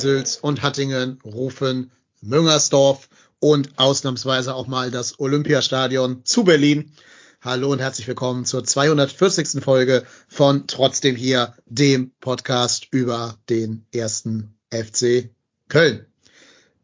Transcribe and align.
Köln-Sülz 0.00 0.38
und 0.40 0.62
Hattingen 0.62 1.18
rufen 1.24 1.90
Müngersdorf 2.22 3.08
und 3.38 3.78
ausnahmsweise 3.78 4.54
auch 4.54 4.66
mal 4.66 4.90
das 4.90 5.20
Olympiastadion 5.20 6.24
zu 6.24 6.44
Berlin. 6.44 6.92
Hallo 7.42 7.70
und 7.70 7.80
herzlich 7.80 8.08
willkommen 8.08 8.46
zur 8.46 8.64
240. 8.64 9.62
Folge 9.62 10.04
von 10.26 10.66
Trotzdem 10.66 11.16
hier, 11.16 11.54
dem 11.66 12.12
Podcast 12.20 12.88
über 12.92 13.38
den 13.50 13.84
ersten 13.92 14.54
FC 14.70 15.28
Köln. 15.68 16.09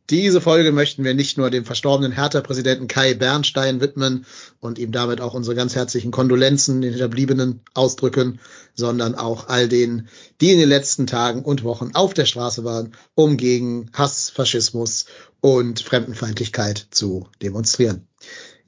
Diese 0.09 0.41
Folge 0.41 0.71
möchten 0.71 1.03
wir 1.03 1.15
nicht 1.15 1.37
nur 1.37 1.51
dem 1.51 1.65
verstorbenen 1.65 2.13
Hertha-Präsidenten 2.13 2.87
Kai 2.87 3.15
Bernstein 3.15 3.81
widmen 3.81 4.25
und 4.61 4.79
ihm 4.79 4.93
damit 4.93 5.21
auch 5.21 5.35
unsere 5.35 5.57
ganz 5.57 5.75
herzlichen 5.75 6.13
Kondolenzen 6.13 6.81
den 6.81 6.93
Hinterbliebenen 6.93 7.61
ausdrücken, 7.75 8.39
sondern 8.75 9.17
auch 9.17 9.49
all 9.49 9.69
denen, 9.69 10.09
die 10.41 10.53
in 10.53 10.61
den 10.61 10.69
letzten 10.69 11.09
Tagen 11.09 11.43
und 11.43 11.65
Wochen 11.65 11.91
auf 11.95 12.15
der 12.15 12.27
Straße 12.27 12.63
waren, 12.63 12.93
um 13.17 13.37
gegen 13.37 13.91
Hass, 13.95 14.31
Faschismus 14.31 15.07
und 15.41 15.81
Fremdenfeindlichkeit 15.81 16.87
zu 16.93 17.29
demonstrieren. 17.43 18.07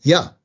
Ja, 0.02 0.36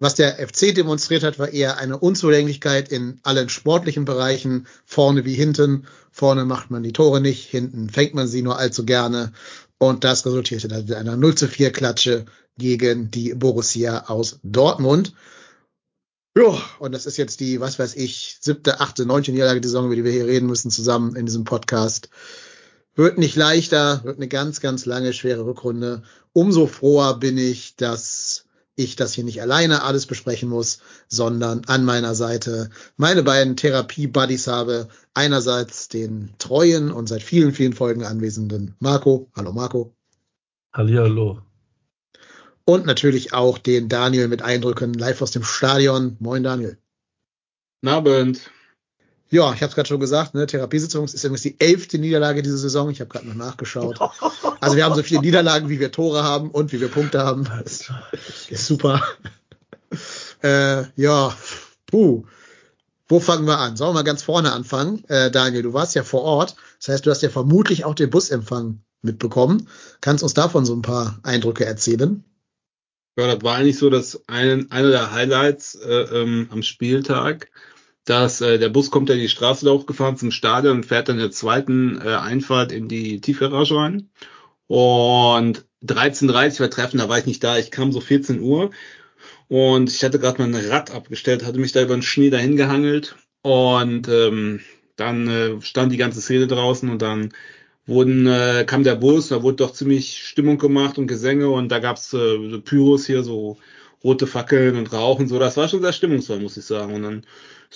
was 0.00 0.14
der 0.14 0.36
FC 0.36 0.72
demonstriert 0.72 1.24
hat, 1.24 1.40
war 1.40 1.48
eher 1.48 1.78
eine 1.78 1.98
Unzulänglichkeit 1.98 2.88
in 2.90 3.18
allen 3.24 3.48
sportlichen 3.48 4.04
Bereichen, 4.04 4.68
vorne 4.86 5.24
wie 5.24 5.34
hinten. 5.34 5.88
Vorne 6.12 6.44
macht 6.44 6.70
man 6.70 6.84
die 6.84 6.92
Tore 6.92 7.20
nicht, 7.20 7.48
hinten 7.48 7.90
fängt 7.90 8.14
man 8.14 8.28
sie 8.28 8.42
nur 8.42 8.58
allzu 8.58 8.86
gerne. 8.86 9.32
Und 9.78 10.04
das 10.04 10.26
resultierte 10.26 10.68
dann 10.68 10.86
in 10.86 10.94
einer 10.94 11.16
0 11.16 11.36
zu 11.36 11.48
4 11.48 11.70
Klatsche 11.72 12.26
gegen 12.58 13.10
die 13.10 13.34
Borussia 13.34 14.06
aus 14.08 14.40
Dortmund. 14.42 15.12
Ja, 16.36 16.60
und 16.78 16.92
das 16.92 17.06
ist 17.06 17.16
jetzt 17.16 17.40
die, 17.40 17.60
was 17.60 17.78
weiß 17.78 17.94
ich, 17.96 18.38
siebte, 18.40 18.80
achte, 18.80 19.06
neunte 19.06 19.32
Niederlage 19.32 19.60
der 19.60 19.68
Saison, 19.68 19.86
über 19.86 19.96
die 19.96 20.04
wir 20.04 20.12
hier 20.12 20.26
reden 20.26 20.46
müssen, 20.46 20.70
zusammen 20.70 21.16
in 21.16 21.26
diesem 21.26 21.44
Podcast. 21.44 22.10
Wird 22.94 23.18
nicht 23.18 23.36
leichter, 23.36 24.02
wird 24.04 24.16
eine 24.16 24.28
ganz, 24.28 24.60
ganz 24.60 24.84
lange, 24.84 25.12
schwere 25.12 25.46
Rückrunde. 25.46 26.02
Umso 26.32 26.66
froher 26.66 27.18
bin 27.18 27.38
ich, 27.38 27.76
dass 27.76 28.44
ich 28.78 28.96
das 28.96 29.12
hier 29.12 29.24
nicht 29.24 29.42
alleine 29.42 29.82
alles 29.82 30.06
besprechen 30.06 30.48
muss, 30.48 30.78
sondern 31.08 31.64
an 31.66 31.84
meiner 31.84 32.14
Seite 32.14 32.70
meine 32.96 33.24
beiden 33.24 33.56
Therapie-Buddies 33.56 34.46
habe. 34.46 34.88
Einerseits 35.14 35.88
den 35.88 36.30
treuen 36.38 36.92
und 36.92 37.08
seit 37.08 37.22
vielen, 37.22 37.52
vielen 37.52 37.72
Folgen 37.72 38.04
anwesenden 38.04 38.76
Marco. 38.78 39.28
Hallo 39.34 39.52
Marco. 39.52 39.92
Hallihallo. 40.72 41.42
Und 42.64 42.86
natürlich 42.86 43.32
auch 43.32 43.58
den 43.58 43.88
Daniel 43.88 44.28
mit 44.28 44.42
Eindrücken 44.42 44.94
live 44.94 45.22
aus 45.22 45.32
dem 45.32 45.42
Stadion. 45.42 46.16
Moin 46.20 46.44
Daniel. 46.44 46.78
Guten 47.80 47.94
Abend. 47.94 48.50
Ja, 49.30 49.52
ich 49.52 49.60
habe 49.60 49.68
es 49.68 49.74
gerade 49.74 49.88
schon 49.88 50.00
gesagt, 50.00 50.34
ne, 50.34 50.46
Therapiesitzung 50.46 51.04
ist 51.04 51.22
übrigens 51.22 51.42
die 51.42 51.60
elfte 51.60 51.98
Niederlage 51.98 52.42
diese 52.42 52.56
Saison. 52.56 52.88
Ich 52.90 53.00
habe 53.00 53.10
gerade 53.10 53.28
noch 53.28 53.34
nachgeschaut. 53.34 53.98
Also 54.60 54.76
wir 54.76 54.84
haben 54.84 54.94
so 54.94 55.02
viele 55.02 55.20
Niederlagen, 55.20 55.68
wie 55.68 55.80
wir 55.80 55.92
Tore 55.92 56.22
haben 56.22 56.50
und 56.50 56.72
wie 56.72 56.80
wir 56.80 56.88
Punkte 56.88 57.22
haben. 57.24 57.46
Das 57.62 57.90
ist 58.48 58.66
super. 58.66 59.02
Äh, 60.42 60.84
ja, 60.96 61.36
puh. 61.86 62.24
Wo 63.08 63.20
fangen 63.20 63.46
wir 63.46 63.58
an? 63.58 63.76
Sollen 63.76 63.90
wir 63.90 63.94
mal 63.94 64.04
ganz 64.04 64.22
vorne 64.22 64.52
anfangen? 64.52 65.02
Äh, 65.08 65.30
Daniel, 65.30 65.62
du 65.62 65.72
warst 65.72 65.94
ja 65.94 66.02
vor 66.04 66.22
Ort. 66.22 66.56
Das 66.78 66.88
heißt, 66.88 67.06
du 67.06 67.10
hast 67.10 67.22
ja 67.22 67.30
vermutlich 67.30 67.84
auch 67.84 67.94
den 67.94 68.10
Busempfang 68.10 68.82
mitbekommen. 69.02 69.68
Kannst 70.00 70.22
uns 70.22 70.34
davon 70.34 70.64
so 70.66 70.74
ein 70.74 70.82
paar 70.82 71.18
Eindrücke 71.22 71.64
erzählen? 71.64 72.24
Ja, 73.16 73.34
das 73.34 73.42
war 73.42 73.56
eigentlich 73.56 73.78
so, 73.78 73.90
dass 73.90 74.22
ein, 74.28 74.70
einer 74.70 74.90
der 74.90 75.12
Highlights 75.12 75.74
äh, 75.74 76.02
ähm, 76.02 76.48
am 76.50 76.62
Spieltag 76.62 77.50
dass 78.08 78.40
äh, 78.40 78.58
der 78.58 78.70
Bus 78.70 78.90
kommt 78.90 79.10
ja 79.10 79.16
die 79.16 79.28
Straße 79.28 79.70
hochgefahren 79.70 80.16
zum 80.16 80.30
Stadion 80.30 80.78
und 80.78 80.86
fährt 80.86 81.08
dann 81.08 81.16
in 81.16 81.22
der 81.22 81.30
zweiten 81.30 82.00
äh, 82.00 82.14
Einfahrt 82.14 82.72
in 82.72 82.88
die 82.88 83.20
Tiefgarage 83.20 83.76
rein. 83.76 84.08
Und 84.66 85.66
13.30 85.84 86.60
war 86.60 86.70
Treffen, 86.70 86.98
da 86.98 87.08
war 87.08 87.18
ich 87.18 87.26
nicht 87.26 87.44
da. 87.44 87.58
Ich 87.58 87.70
kam 87.70 87.92
so 87.92 88.00
14 88.00 88.40
Uhr 88.40 88.70
und 89.48 89.90
ich 89.90 90.02
hatte 90.04 90.18
gerade 90.18 90.40
mein 90.40 90.54
Rad 90.54 90.90
abgestellt, 90.90 91.44
hatte 91.44 91.58
mich 91.58 91.72
da 91.72 91.82
über 91.82 91.94
den 91.94 92.02
Schnee 92.02 92.30
dahin 92.30 92.56
gehangelt 92.56 93.16
und 93.42 94.08
ähm, 94.08 94.60
dann 94.96 95.28
äh, 95.28 95.60
stand 95.60 95.92
die 95.92 95.96
ganze 95.98 96.20
Szene 96.22 96.46
draußen 96.46 96.88
und 96.88 97.02
dann 97.02 97.32
wurden, 97.86 98.26
äh, 98.26 98.64
kam 98.66 98.84
der 98.84 98.96
Bus, 98.96 99.28
da 99.28 99.42
wurde 99.42 99.56
doch 99.56 99.72
ziemlich 99.72 100.26
Stimmung 100.26 100.58
gemacht 100.58 100.98
und 100.98 101.06
Gesänge 101.08 101.50
und 101.50 101.68
da 101.68 101.78
gab's 101.78 102.12
äh, 102.14 102.58
Pyros 102.58 103.06
hier, 103.06 103.22
so 103.22 103.58
rote 104.02 104.26
Fackeln 104.26 104.76
und 104.76 104.92
Rauchen, 104.92 105.28
so. 105.28 105.38
Das 105.38 105.56
war 105.56 105.68
schon 105.68 105.82
sehr 105.82 105.92
stimmungsvoll, 105.92 106.40
muss 106.40 106.56
ich 106.56 106.64
sagen. 106.64 106.94
Und 106.94 107.02
dann 107.02 107.22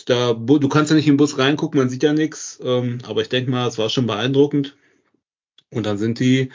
da, 0.06 0.32
du 0.34 0.68
kannst 0.68 0.90
ja 0.90 0.96
nicht 0.96 1.08
den 1.08 1.16
Bus 1.16 1.38
reingucken, 1.38 1.78
man 1.78 1.90
sieht 1.90 2.02
ja 2.02 2.12
nichts, 2.12 2.58
ähm, 2.62 2.98
aber 3.04 3.22
ich 3.22 3.28
denke 3.28 3.50
mal, 3.50 3.68
es 3.68 3.78
war 3.78 3.90
schon 3.90 4.06
beeindruckend. 4.06 4.76
Und 5.70 5.86
dann 5.86 5.98
sind 5.98 6.20
die, 6.20 6.50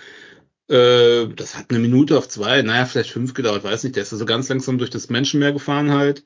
äh, 0.70 1.28
das 1.36 1.58
hat 1.58 1.70
eine 1.70 1.80
Minute 1.80 2.18
auf 2.18 2.28
zwei, 2.30 2.62
naja, 2.62 2.86
vielleicht 2.86 3.12
fünf 3.12 3.34
gedauert, 3.34 3.64
weiß 3.64 3.84
nicht, 3.84 3.96
der 3.96 4.04
ist 4.04 4.10
so 4.10 4.16
also 4.16 4.26
ganz 4.26 4.50
langsam 4.50 4.78
durch 4.78 4.90
das 4.90 5.10
Menschenmeer 5.10 5.54
gefahren 5.54 5.92
halt. 5.92 6.24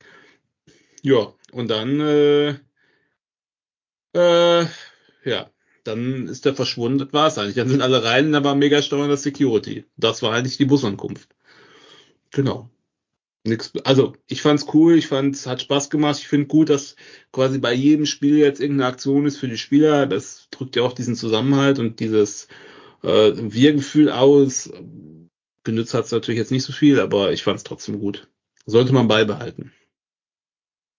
Ja, 1.02 1.34
und 1.52 1.70
dann, 1.70 2.00
äh, 2.00 2.50
äh, 4.14 4.66
ja, 5.26 5.50
dann 5.84 6.28
ist 6.28 6.46
der 6.46 6.56
verschwunden, 6.56 7.00
das 7.00 7.14
war's 7.14 7.38
eigentlich. 7.38 7.56
Dann 7.56 7.70
sind 7.70 7.82
alle 7.82 8.04
rein, 8.04 8.32
da 8.32 8.44
war 8.44 8.56
mega 8.56 8.82
steuernder 8.82 9.18
Security. 9.18 9.86
Das 9.98 10.22
war 10.22 10.34
eigentlich 10.34 10.58
die 10.58 10.66
Busankunft. 10.66 11.30
Genau 12.32 12.70
nix, 13.44 13.74
also 13.84 14.14
ich 14.28 14.42
fand's 14.42 14.66
cool, 14.74 14.98
ich 14.98 15.08
fand's 15.08 15.48
hat 15.48 15.62
Spaß 15.62 15.90
gemacht. 15.90 16.20
Ich 16.20 16.28
finde 16.28 16.48
gut, 16.48 16.70
dass 16.70 16.96
quasi 17.32 17.60
bei 17.60 17.74
jedem 17.74 18.06
Spiel 18.06 18.38
jetzt 18.38 18.62
irgendeine 18.62 18.90
Aktion 18.90 19.26
ist 19.26 19.38
für 19.38 19.48
die 19.48 19.58
Spieler. 19.58 20.06
Das 20.06 20.48
drückt 20.52 20.76
ja 20.76 20.84
auch 20.84 20.94
diesen 20.94 21.16
Zusammenhalt 21.16 21.80
und 21.80 22.00
dieses 22.00 22.48
äh, 23.04 23.32
Wir-Gefühl 23.36 24.12
aus. 24.12 24.72
Genützt 25.64 25.94
hat's 25.94 26.12
natürlich 26.12 26.40
jetzt 26.40 26.52
nicht 26.52 26.64
so 26.64 26.74
viel, 26.74 27.00
aber 27.00 27.32
ich 27.32 27.44
fand's 27.44 27.64
trotzdem 27.64 28.00
gut. 28.00 28.28
Sollte 28.66 28.94
man 28.94 29.08
beibehalten. 29.08 29.74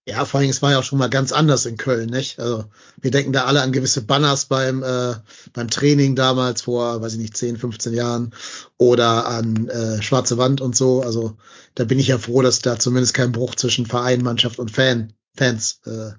Ja, 0.04 0.24
vor 0.24 0.40
allem, 0.40 0.50
es 0.50 0.62
war 0.62 0.72
ja 0.72 0.80
auch 0.80 0.84
schon 0.84 0.98
mal 0.98 1.10
ganz 1.10 1.30
anders 1.30 1.64
in 1.64 1.76
Köln, 1.76 2.10
nicht? 2.10 2.40
Also, 2.40 2.64
wir 3.00 3.12
denken 3.12 3.32
da 3.32 3.44
alle 3.44 3.62
an 3.62 3.70
gewisse 3.70 4.02
Banners 4.02 4.46
beim, 4.46 4.82
äh, 4.82 5.14
beim 5.52 5.70
Training 5.70 6.16
damals 6.16 6.62
vor, 6.62 7.00
weiß 7.00 7.12
ich 7.14 7.20
nicht, 7.20 7.36
10, 7.36 7.56
15 7.56 7.92
Jahren 7.92 8.34
oder 8.78 9.26
an 9.26 9.68
äh, 9.68 10.02
Schwarze 10.02 10.38
Wand 10.38 10.60
und 10.60 10.74
so. 10.74 11.02
Also, 11.02 11.36
da 11.76 11.84
bin 11.84 12.00
ich 12.00 12.08
ja 12.08 12.18
froh, 12.18 12.42
dass 12.42 12.58
da 12.58 12.80
zumindest 12.80 13.14
kein 13.14 13.30
Bruch 13.30 13.54
zwischen 13.54 13.86
Verein, 13.86 14.22
Mannschaft 14.22 14.58
und 14.58 14.72
Fan, 14.72 15.12
Fans 15.36 15.80
äh, 15.86 16.10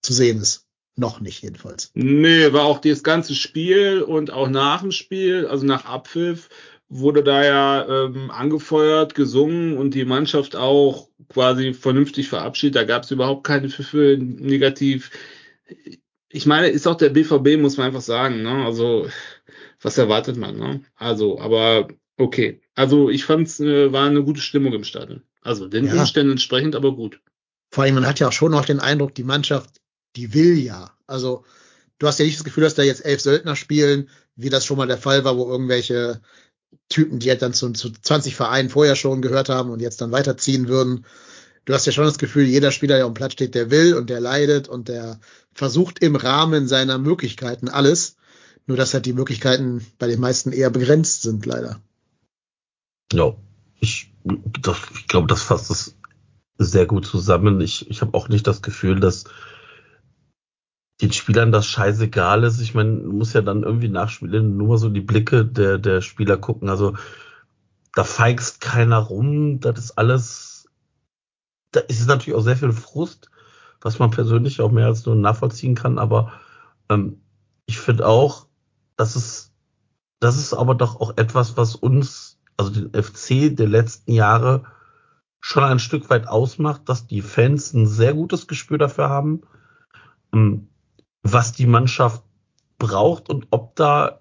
zu 0.00 0.12
sehen 0.12 0.40
ist. 0.40 0.64
Noch 0.96 1.18
nicht 1.18 1.42
jedenfalls. 1.42 1.90
Nee, 1.94 2.52
war 2.52 2.64
auch 2.66 2.80
das 2.80 3.02
ganze 3.02 3.34
Spiel 3.34 4.00
und 4.02 4.32
auch 4.32 4.48
nach 4.48 4.80
dem 4.80 4.92
Spiel, 4.92 5.44
also 5.48 5.66
nach 5.66 5.86
Abpfiff, 5.86 6.48
wurde 6.88 7.22
da 7.22 7.44
ja 7.44 7.88
ähm, 7.88 8.30
angefeuert, 8.30 9.14
gesungen 9.14 9.76
und 9.76 9.94
die 9.94 10.04
Mannschaft 10.04 10.54
auch 10.56 11.08
quasi 11.28 11.74
vernünftig 11.74 12.28
verabschiedet. 12.28 12.76
Da 12.76 12.84
gab 12.84 13.04
es 13.04 13.10
überhaupt 13.10 13.44
keine 13.44 13.68
Pfiffe 13.68 14.18
negativ. 14.20 15.10
Ich 16.28 16.46
meine, 16.46 16.68
ist 16.68 16.86
auch 16.86 16.96
der 16.96 17.10
BVB, 17.10 17.60
muss 17.60 17.76
man 17.76 17.88
einfach 17.88 18.00
sagen. 18.00 18.42
Ne? 18.42 18.64
Also, 18.64 19.08
was 19.80 19.98
erwartet 19.98 20.36
man? 20.36 20.56
Ne? 20.56 20.82
Also, 20.96 21.40
aber 21.40 21.88
okay. 22.16 22.60
Also, 22.74 23.10
ich 23.10 23.24
fand 23.24 23.48
es 23.48 23.60
äh, 23.60 23.92
war 23.92 24.06
eine 24.06 24.22
gute 24.22 24.40
Stimmung 24.40 24.72
im 24.72 24.84
Stadion. 24.84 25.22
Also, 25.40 25.68
den 25.68 25.86
ja. 25.86 25.94
Umständen 25.94 26.32
entsprechend, 26.32 26.74
aber 26.74 26.94
gut. 26.94 27.20
Vor 27.70 27.84
allem, 27.84 27.94
man 27.94 28.06
hat 28.06 28.20
ja 28.20 28.28
auch 28.28 28.32
schon 28.32 28.52
noch 28.52 28.64
den 28.64 28.80
Eindruck, 28.80 29.14
die 29.14 29.24
Mannschaft, 29.24 29.80
die 30.16 30.34
will 30.34 30.58
ja. 30.58 30.92
Also, 31.06 31.44
du 31.98 32.06
hast 32.06 32.18
ja 32.18 32.24
nicht 32.24 32.36
das 32.36 32.44
Gefühl, 32.44 32.64
dass 32.64 32.74
da 32.74 32.82
jetzt 32.82 33.04
elf 33.04 33.20
Söldner 33.20 33.56
spielen, 33.56 34.08
wie 34.36 34.50
das 34.50 34.64
schon 34.64 34.76
mal 34.76 34.86
der 34.86 34.98
Fall 34.98 35.24
war, 35.24 35.36
wo 35.36 35.48
irgendwelche 35.50 36.20
Typen, 36.88 37.18
die 37.18 37.30
halt 37.30 37.42
dann 37.42 37.52
zu, 37.52 37.70
zu 37.72 37.90
20 37.90 38.34
Vereinen 38.34 38.70
vorher 38.70 38.96
schon 38.96 39.22
gehört 39.22 39.48
haben 39.48 39.70
und 39.70 39.80
jetzt 39.80 40.00
dann 40.00 40.12
weiterziehen 40.12 40.68
würden. 40.68 41.04
Du 41.64 41.72
hast 41.72 41.86
ja 41.86 41.92
schon 41.92 42.04
das 42.04 42.18
Gefühl, 42.18 42.44
jeder 42.44 42.72
Spieler, 42.72 42.96
der 42.96 43.06
am 43.06 43.14
Platz 43.14 43.32
steht, 43.32 43.54
der 43.54 43.70
will 43.70 43.94
und 43.94 44.10
der 44.10 44.20
leidet 44.20 44.68
und 44.68 44.88
der 44.88 45.18
versucht 45.54 46.00
im 46.00 46.16
Rahmen 46.16 46.68
seiner 46.68 46.98
Möglichkeiten 46.98 47.68
alles. 47.68 48.16
Nur 48.66 48.76
dass 48.76 48.94
halt 48.94 49.06
die 49.06 49.12
Möglichkeiten 49.12 49.84
bei 49.98 50.06
den 50.06 50.20
meisten 50.20 50.52
eher 50.52 50.70
begrenzt 50.70 51.22
sind, 51.22 51.44
leider. 51.44 51.80
Ja, 53.12 53.34
ich, 53.78 54.12
ich 54.24 55.06
glaube, 55.06 55.26
das 55.26 55.42
fasst 55.42 55.70
es 55.70 55.96
sehr 56.58 56.86
gut 56.86 57.06
zusammen. 57.06 57.60
Ich, 57.60 57.90
ich 57.90 58.00
habe 58.00 58.14
auch 58.14 58.28
nicht 58.28 58.46
das 58.46 58.62
Gefühl, 58.62 59.00
dass 59.00 59.24
den 61.04 61.12
Spielern 61.12 61.52
das 61.52 61.66
scheißegal 61.66 62.44
ist. 62.44 62.60
Ich 62.60 62.74
meine, 62.74 62.92
muss 62.92 63.34
ja 63.34 63.42
dann 63.42 63.62
irgendwie 63.62 63.90
nachspielen, 63.90 64.56
nur 64.56 64.68
mal 64.68 64.78
so 64.78 64.88
die 64.88 65.02
Blicke 65.02 65.44
der, 65.44 65.78
der 65.78 66.00
Spieler 66.00 66.38
gucken. 66.38 66.70
Also 66.70 66.94
da 67.94 68.04
feigst 68.04 68.60
keiner 68.60 68.98
rum, 68.98 69.60
das 69.60 69.78
ist 69.78 69.98
alles, 69.98 70.70
da 71.72 71.80
ist 71.80 72.08
natürlich 72.08 72.36
auch 72.36 72.42
sehr 72.42 72.56
viel 72.56 72.72
Frust, 72.72 73.30
was 73.82 73.98
man 73.98 74.10
persönlich 74.10 74.60
auch 74.62 74.72
mehr 74.72 74.86
als 74.86 75.04
nur 75.04 75.14
nachvollziehen 75.14 75.74
kann, 75.74 75.98
aber 75.98 76.32
ähm, 76.88 77.20
ich 77.66 77.78
finde 77.78 78.06
auch, 78.06 78.46
das 78.96 79.14
ist, 79.14 79.52
das 80.20 80.38
ist 80.38 80.54
aber 80.54 80.74
doch 80.74 81.00
auch 81.00 81.16
etwas, 81.18 81.56
was 81.56 81.76
uns, 81.76 82.38
also 82.56 82.70
den 82.70 83.02
FC 83.02 83.54
der 83.54 83.68
letzten 83.68 84.12
Jahre 84.12 84.64
schon 85.40 85.64
ein 85.64 85.78
Stück 85.78 86.08
weit 86.08 86.28
ausmacht, 86.28 86.88
dass 86.88 87.06
die 87.06 87.20
Fans 87.20 87.74
ein 87.74 87.86
sehr 87.86 88.14
gutes 88.14 88.46
Gespür 88.46 88.78
dafür 88.78 89.10
haben, 89.10 89.42
ähm, 90.32 90.68
was 91.24 91.52
die 91.52 91.66
Mannschaft 91.66 92.22
braucht 92.78 93.28
und 93.28 93.48
ob 93.50 93.74
da 93.74 94.20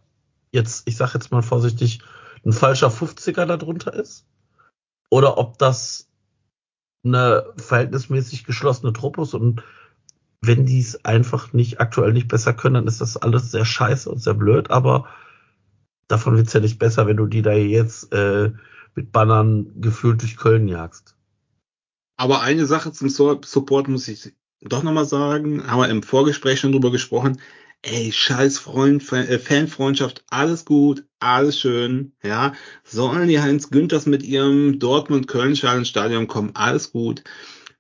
jetzt, 0.52 0.88
ich 0.88 0.98
sag 0.98 1.14
jetzt 1.14 1.32
mal 1.32 1.44
vorsichtig, 1.44 2.02
ein 2.46 2.54
falscher 2.54 2.90
50er 2.90 3.46
darunter 3.46 3.94
ist. 3.94 4.26
Oder 5.10 5.38
ob 5.38 5.58
das 5.60 6.10
eine 7.04 7.46
verhältnismäßig 7.58 8.46
geschlossene 8.46 8.94
Truppe 8.94 9.24
ist 9.24 9.34
und 9.34 9.62
wenn 10.42 10.66
die 10.66 10.80
es 10.80 11.06
einfach 11.06 11.54
nicht 11.54 11.80
aktuell 11.80 12.14
nicht 12.14 12.28
besser 12.28 12.54
können, 12.54 12.76
dann 12.76 12.88
ist 12.88 13.02
das 13.02 13.18
alles 13.18 13.52
sehr 13.52 13.66
scheiße 13.66 14.10
und 14.10 14.20
sehr 14.20 14.34
blöd, 14.34 14.72
aber 14.72 15.08
davon 16.08 16.36
wird's 16.36 16.54
ja 16.54 16.60
nicht 16.60 16.80
besser, 16.80 17.08
wenn 17.08 17.18
du 17.18 17.28
die 17.28 17.42
da 17.42 17.54
jetzt 17.54 18.12
äh, 18.14 18.52
mit 18.96 19.12
Bannern 19.12 19.82
gefühlt 19.82 20.22
durch 20.22 20.38
Köln 20.38 20.68
jagst. 20.68 21.16
Aber 22.18 22.42
eine 22.42 22.66
Sache 22.66 22.92
zum 22.92 23.10
Support 23.10 23.88
muss 23.88 24.08
ich 24.08 24.34
doch 24.66 24.84
nochmal 24.84 25.06
sagen, 25.06 25.66
haben 25.68 25.82
wir 25.82 25.90
im 25.90 26.04
Vorgespräch 26.04 26.60
schon 26.60 26.72
drüber 26.72 26.92
gesprochen. 26.92 27.40
Ey, 27.82 28.12
scheiß 28.14 28.60
Freund, 28.60 29.12
äh, 29.12 29.40
Fanfreundschaft, 29.40 30.24
alles 30.30 30.64
gut, 30.64 31.04
alles 31.20 31.60
schön, 31.60 32.14
ja. 32.24 32.54
Sollen 32.84 33.28
die 33.28 33.42
Heinz 33.42 33.70
Günthers 33.70 34.06
mit 34.06 34.24
ihrem 34.24 34.80
Dortmund-Köln-Stadion 34.80 36.28
kommen, 36.28 36.52
alles 36.54 36.92
gut. 36.94 37.24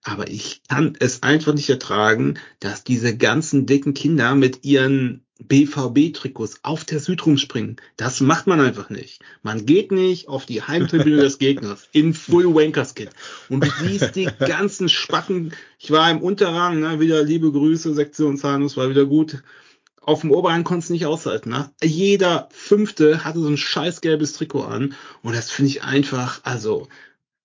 Aber 0.04 0.30
ich 0.30 0.62
kann 0.68 0.98
es 1.00 1.24
einfach 1.24 1.54
nicht 1.54 1.70
ertragen, 1.70 2.40
dass 2.60 2.84
diese 2.84 3.16
ganzen 3.16 3.66
dicken 3.66 3.94
Kinder 3.94 4.36
mit 4.36 4.66
ihren 4.66 5.24
BVB-Trikots 5.48 6.60
auf 6.64 6.86
der 6.86 7.00
Süd 7.00 7.26
rumspringen. 7.26 7.78
Das 7.98 8.22
macht 8.22 8.48
man 8.48 8.60
einfach 8.60 8.90
nicht. 8.90 9.22
Man 9.42 9.66
geht 9.66 9.92
nicht 9.92 10.28
auf 10.28 10.46
die 10.46 10.62
Heimtribüne 10.62 11.18
des 11.18 11.38
Gegners 11.38 11.88
in 11.92 12.14
Full 12.14 12.54
Wankers 12.54 12.96
Kit. 12.96 13.10
Und 13.50 13.66
du 13.66 13.70
siehst 13.82 14.16
die 14.16 14.30
ganzen 14.40 14.90
Spacken. 14.90 15.54
Ich 15.80 15.92
war 15.92 16.10
im 16.12 16.22
Unterrang, 16.22 16.80
ne, 16.80 17.00
wieder 17.00 17.24
liebe 17.24 17.52
Grüße, 17.52 17.94
Sektion 17.94 18.38
Zahnus 18.38 18.78
war 18.78 18.90
wieder 18.90 19.06
gut. 19.06 19.44
Auf 20.02 20.22
dem 20.22 20.32
Oberrang 20.32 20.66
konntest 20.66 20.90
du 20.90 20.94
nicht 20.94 21.06
aushalten. 21.06 21.50
Ne? 21.50 21.72
Jeder 21.82 22.50
Fünfte 22.52 23.24
hatte 23.24 23.40
so 23.40 23.48
ein 23.48 23.58
scheiß 23.58 24.02
gelbes 24.02 24.34
Trikot 24.34 24.64
an. 24.64 24.96
Und 25.22 25.36
das 25.36 25.50
finde 25.50 25.72
ich 25.72 25.84
einfach, 25.84 26.42
also, 26.44 26.90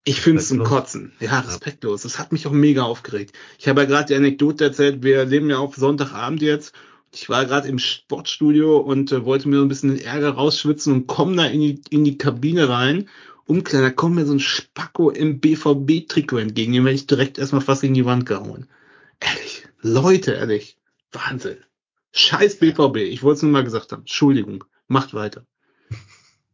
ich 0.04 0.20
finde 0.20 0.40
es 0.40 0.48
zum 0.48 0.64
Kotzen. 0.64 1.12
Ja, 1.20 1.40
respektlos. 1.40 2.02
Das 2.02 2.18
hat 2.18 2.32
mich 2.32 2.46
auch 2.46 2.52
mega 2.52 2.82
aufgeregt. 2.82 3.36
Ich 3.58 3.68
habe 3.68 3.82
ja 3.82 3.86
gerade 3.86 4.06
die 4.06 4.14
Anekdote 4.14 4.64
erzählt, 4.64 5.02
wir 5.02 5.24
leben 5.24 5.50
ja 5.50 5.58
auf 5.58 5.76
Sonntagabend 5.76 6.40
jetzt. 6.40 6.74
Ich 7.12 7.28
war 7.28 7.44
gerade 7.46 7.68
im 7.68 7.78
Sportstudio 7.78 8.78
und 8.78 9.12
äh, 9.12 9.24
wollte 9.24 9.48
mir 9.48 9.56
so 9.56 9.62
ein 9.62 9.68
bisschen 9.68 9.96
den 9.96 10.04
Ärger 10.04 10.30
rausschwitzen 10.30 10.92
und 10.92 11.06
komme 11.06 11.36
da 11.36 11.46
in 11.46 11.60
die, 11.60 11.82
in 11.90 12.04
die 12.04 12.18
Kabine 12.18 12.68
rein. 12.68 13.08
Umkleiner, 13.46 13.90
kommt 13.90 14.14
mir 14.16 14.26
so 14.26 14.34
ein 14.34 14.40
Spacko 14.40 15.10
im 15.10 15.40
BVB-Trikot 15.40 16.38
entgegen. 16.38 16.72
Den 16.74 16.84
werde 16.84 16.96
ich 16.96 17.06
direkt 17.06 17.38
erstmal 17.38 17.62
fast 17.62 17.80
gegen 17.80 17.94
die 17.94 18.04
Wand 18.04 18.26
gehauen. 18.26 18.66
Ehrlich. 19.20 19.66
Leute, 19.80 20.32
ehrlich. 20.32 20.76
Wahnsinn. 21.12 21.56
Scheiß 22.12 22.58
BVB. 22.58 22.96
Ich 22.96 23.22
wollte 23.22 23.36
es 23.36 23.42
nur 23.42 23.52
mal 23.52 23.64
gesagt 23.64 23.92
haben. 23.92 24.00
Entschuldigung. 24.00 24.64
Macht 24.86 25.14
weiter. 25.14 25.46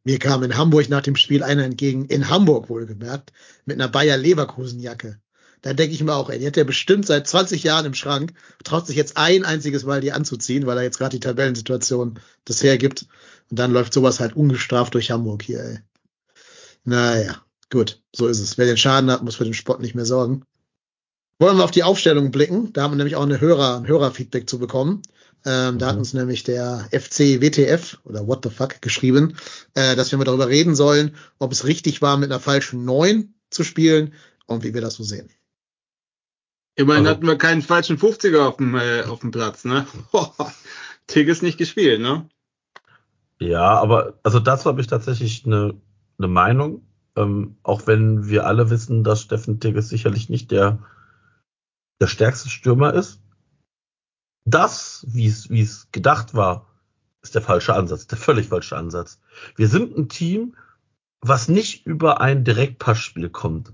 Mir 0.04 0.18
kam 0.18 0.42
in 0.42 0.56
Hamburg 0.56 0.88
nach 0.90 1.00
dem 1.00 1.16
Spiel 1.16 1.42
einer 1.42 1.64
entgegen, 1.64 2.04
in 2.04 2.28
Hamburg 2.28 2.68
wohlgemerkt, 2.68 3.32
mit 3.64 3.80
einer 3.80 3.88
Bayer 3.88 4.18
Leverkusen 4.18 4.78
Jacke. 4.78 5.18
Da 5.62 5.72
denke 5.72 5.94
ich 5.94 6.04
mir 6.04 6.14
auch, 6.14 6.28
ey, 6.28 6.38
die 6.38 6.46
hat 6.46 6.58
er 6.58 6.64
bestimmt 6.64 7.06
seit 7.06 7.26
20 7.26 7.62
Jahren 7.62 7.86
im 7.86 7.94
Schrank, 7.94 8.34
traut 8.64 8.86
sich 8.86 8.96
jetzt 8.96 9.16
ein 9.16 9.46
einziges 9.46 9.84
Mal 9.84 10.02
die 10.02 10.12
anzuziehen, 10.12 10.66
weil 10.66 10.76
er 10.76 10.82
jetzt 10.82 10.98
gerade 10.98 11.16
die 11.16 11.20
Tabellensituation 11.20 12.20
das 12.44 12.62
hergibt. 12.62 13.06
Und 13.50 13.58
dann 13.58 13.72
läuft 13.72 13.94
sowas 13.94 14.20
halt 14.20 14.36
ungestraft 14.36 14.92
durch 14.92 15.10
Hamburg 15.10 15.42
hier, 15.42 15.60
ey. 15.60 15.78
Naja, 16.84 17.42
gut, 17.70 18.02
so 18.14 18.26
ist 18.26 18.40
es. 18.40 18.58
Wer 18.58 18.66
den 18.66 18.76
Schaden 18.76 19.10
hat, 19.10 19.24
muss 19.24 19.36
für 19.36 19.44
den 19.44 19.54
Sport 19.54 19.80
nicht 19.80 19.94
mehr 19.94 20.04
sorgen. 20.04 20.44
Wollen 21.38 21.56
wir 21.56 21.64
auf 21.64 21.70
die 21.70 21.82
Aufstellung 21.82 22.30
blicken? 22.30 22.72
Da 22.72 22.82
haben 22.82 22.92
wir 22.92 22.96
nämlich 22.96 23.16
auch 23.16 23.22
eine 23.22 23.40
Hörer, 23.40 23.76
ein 23.76 23.88
Hörerfeedback 23.88 24.48
zu 24.48 24.58
bekommen. 24.58 25.02
Ähm, 25.46 25.78
da 25.78 25.88
hat 25.88 25.94
mhm. 25.94 26.00
uns 26.00 26.14
nämlich 26.14 26.42
der 26.44 26.88
FC 26.90 27.42
WTF 27.42 27.98
oder 28.04 28.26
What 28.26 28.44
the 28.44 28.50
Fuck 28.50 28.80
geschrieben, 28.80 29.36
äh, 29.74 29.94
dass 29.94 30.10
wir 30.10 30.18
mal 30.18 30.24
darüber 30.24 30.48
reden 30.48 30.74
sollen, 30.74 31.16
ob 31.38 31.52
es 31.52 31.66
richtig 31.66 32.00
war, 32.00 32.16
mit 32.16 32.30
einer 32.30 32.40
falschen 32.40 32.84
9 32.84 33.34
zu 33.50 33.62
spielen 33.62 34.14
und 34.46 34.64
wie 34.64 34.72
wir 34.72 34.80
das 34.80 34.94
so 34.94 35.02
sehen. 35.02 35.28
Immerhin 36.76 37.06
also, 37.06 37.16
hatten 37.16 37.26
wir 37.26 37.36
keinen 37.36 37.62
falschen 37.62 37.98
50er 37.98 38.40
auf 38.40 38.56
dem, 38.56 38.74
äh, 38.74 39.02
auf 39.02 39.20
dem 39.20 39.30
Platz, 39.30 39.64
ne? 39.64 39.86
Tig 41.06 41.28
ist 41.28 41.42
nicht 41.42 41.58
gespielt, 41.58 42.00
ne? 42.00 42.28
Ja, 43.38 43.78
aber 43.78 44.18
also 44.22 44.40
dazu 44.40 44.64
habe 44.64 44.80
ich 44.80 44.86
tatsächlich 44.86 45.44
eine, 45.44 45.74
eine 46.18 46.28
Meinung. 46.28 46.86
Ähm, 47.16 47.56
auch 47.62 47.86
wenn 47.86 48.28
wir 48.28 48.46
alle 48.46 48.70
wissen, 48.70 49.04
dass 49.04 49.20
Steffen 49.20 49.60
Tigges 49.60 49.88
sicherlich 49.88 50.28
nicht 50.30 50.50
der, 50.50 50.80
der 52.00 52.06
stärkste 52.06 52.48
Stürmer 52.48 52.94
ist 52.94 53.20
das, 54.44 55.06
wie 55.08 55.26
es, 55.26 55.50
wie 55.50 55.62
es 55.62 55.88
gedacht 55.90 56.34
war, 56.34 56.66
ist 57.22 57.34
der 57.34 57.42
falsche 57.42 57.74
Ansatz, 57.74 58.06
der 58.06 58.18
völlig 58.18 58.48
falsche 58.48 58.76
Ansatz. 58.76 59.20
Wir 59.56 59.68
sind 59.68 59.96
ein 59.96 60.08
Team, 60.08 60.56
was 61.20 61.48
nicht 61.48 61.86
über 61.86 62.20
ein 62.20 62.44
Direktpassspiel 62.44 63.30
kommt. 63.30 63.72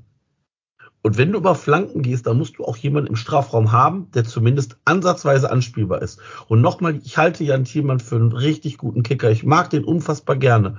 Und 1.03 1.17
wenn 1.17 1.33
du 1.33 1.39
über 1.39 1.55
Flanken 1.55 2.03
gehst, 2.03 2.27
dann 2.27 2.39
musst 2.39 2.59
du 2.59 2.65
auch 2.65 2.77
jemanden 2.77 3.09
im 3.09 3.17
Strafraum 3.17 3.73
haben, 3.73 4.11
der 4.13 4.25
zumindest 4.25 4.77
ansatzweise 4.85 5.51
anspielbar 5.51 6.03
ist. 6.03 6.21
Und 6.47 6.61
nochmal, 6.61 7.01
ich 7.03 7.17
halte 7.17 7.43
Jan 7.43 7.65
Thielmann 7.65 8.01
für 8.01 8.17
einen 8.17 8.33
richtig 8.33 8.79
guten 8.79 9.03
Kicker. 9.03 9.31
Ich 9.31 9.43
mag 9.43 9.71
den 9.71 9.85
unfassbar 9.85 10.37
gerne. 10.37 10.79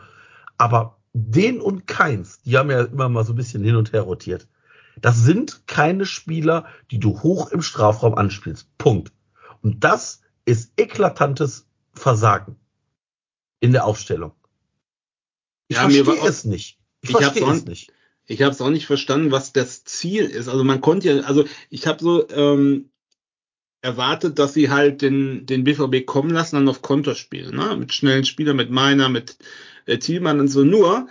Aber 0.57 0.99
den 1.13 1.59
und 1.59 1.87
keins, 1.87 2.41
die 2.43 2.57
haben 2.57 2.69
ja 2.69 2.83
immer 2.83 3.09
mal 3.09 3.25
so 3.25 3.33
ein 3.33 3.35
bisschen 3.35 3.63
hin 3.63 3.75
und 3.75 3.91
her 3.93 4.03
rotiert. 4.03 4.47
Das 4.99 5.17
sind 5.23 5.67
keine 5.67 6.05
Spieler, 6.05 6.65
die 6.91 6.99
du 6.99 7.21
hoch 7.21 7.51
im 7.51 7.61
Strafraum 7.61 8.15
anspielst. 8.15 8.67
Punkt. 8.77 9.11
Und 9.61 9.83
das 9.83 10.21
ist 10.45 10.73
eklatantes 10.77 11.67
Versagen 11.93 12.55
in 13.59 13.71
der 13.71 13.85
Aufstellung. 13.85 14.33
Ich 15.67 15.77
ja, 15.77 15.89
verstehe 15.89 16.27
es 16.27 16.43
nicht. 16.45 16.79
Ich, 17.01 17.09
ich 17.09 17.15
verstehe 17.15 17.49
es 17.51 17.65
nicht. 17.65 17.93
Ich 18.25 18.41
habe 18.41 18.51
es 18.51 18.61
auch 18.61 18.69
nicht 18.69 18.85
verstanden, 18.85 19.31
was 19.31 19.53
das 19.53 19.83
Ziel 19.83 20.25
ist. 20.25 20.47
Also 20.47 20.63
man 20.63 20.81
konnte 20.81 21.11
ja, 21.11 21.21
also 21.23 21.45
ich 21.69 21.87
habe 21.87 22.03
so 22.03 22.29
ähm, 22.29 22.89
erwartet, 23.81 24.39
dass 24.39 24.53
sie 24.53 24.69
halt 24.69 25.01
den, 25.01 25.45
den 25.45 25.63
BVB 25.63 26.05
kommen 26.05 26.29
lassen, 26.29 26.55
dann 26.55 26.69
auf 26.69 26.81
Konter 26.81 27.15
spielen, 27.15 27.55
ne? 27.55 27.75
Mit 27.75 27.93
schnellen 27.93 28.25
Spielern, 28.25 28.55
mit 28.55 28.69
Meiner, 28.69 29.09
mit 29.09 29.37
äh, 29.85 29.97
Thielmann 29.97 30.39
und 30.39 30.47
so. 30.49 30.63
Nur, 30.63 31.07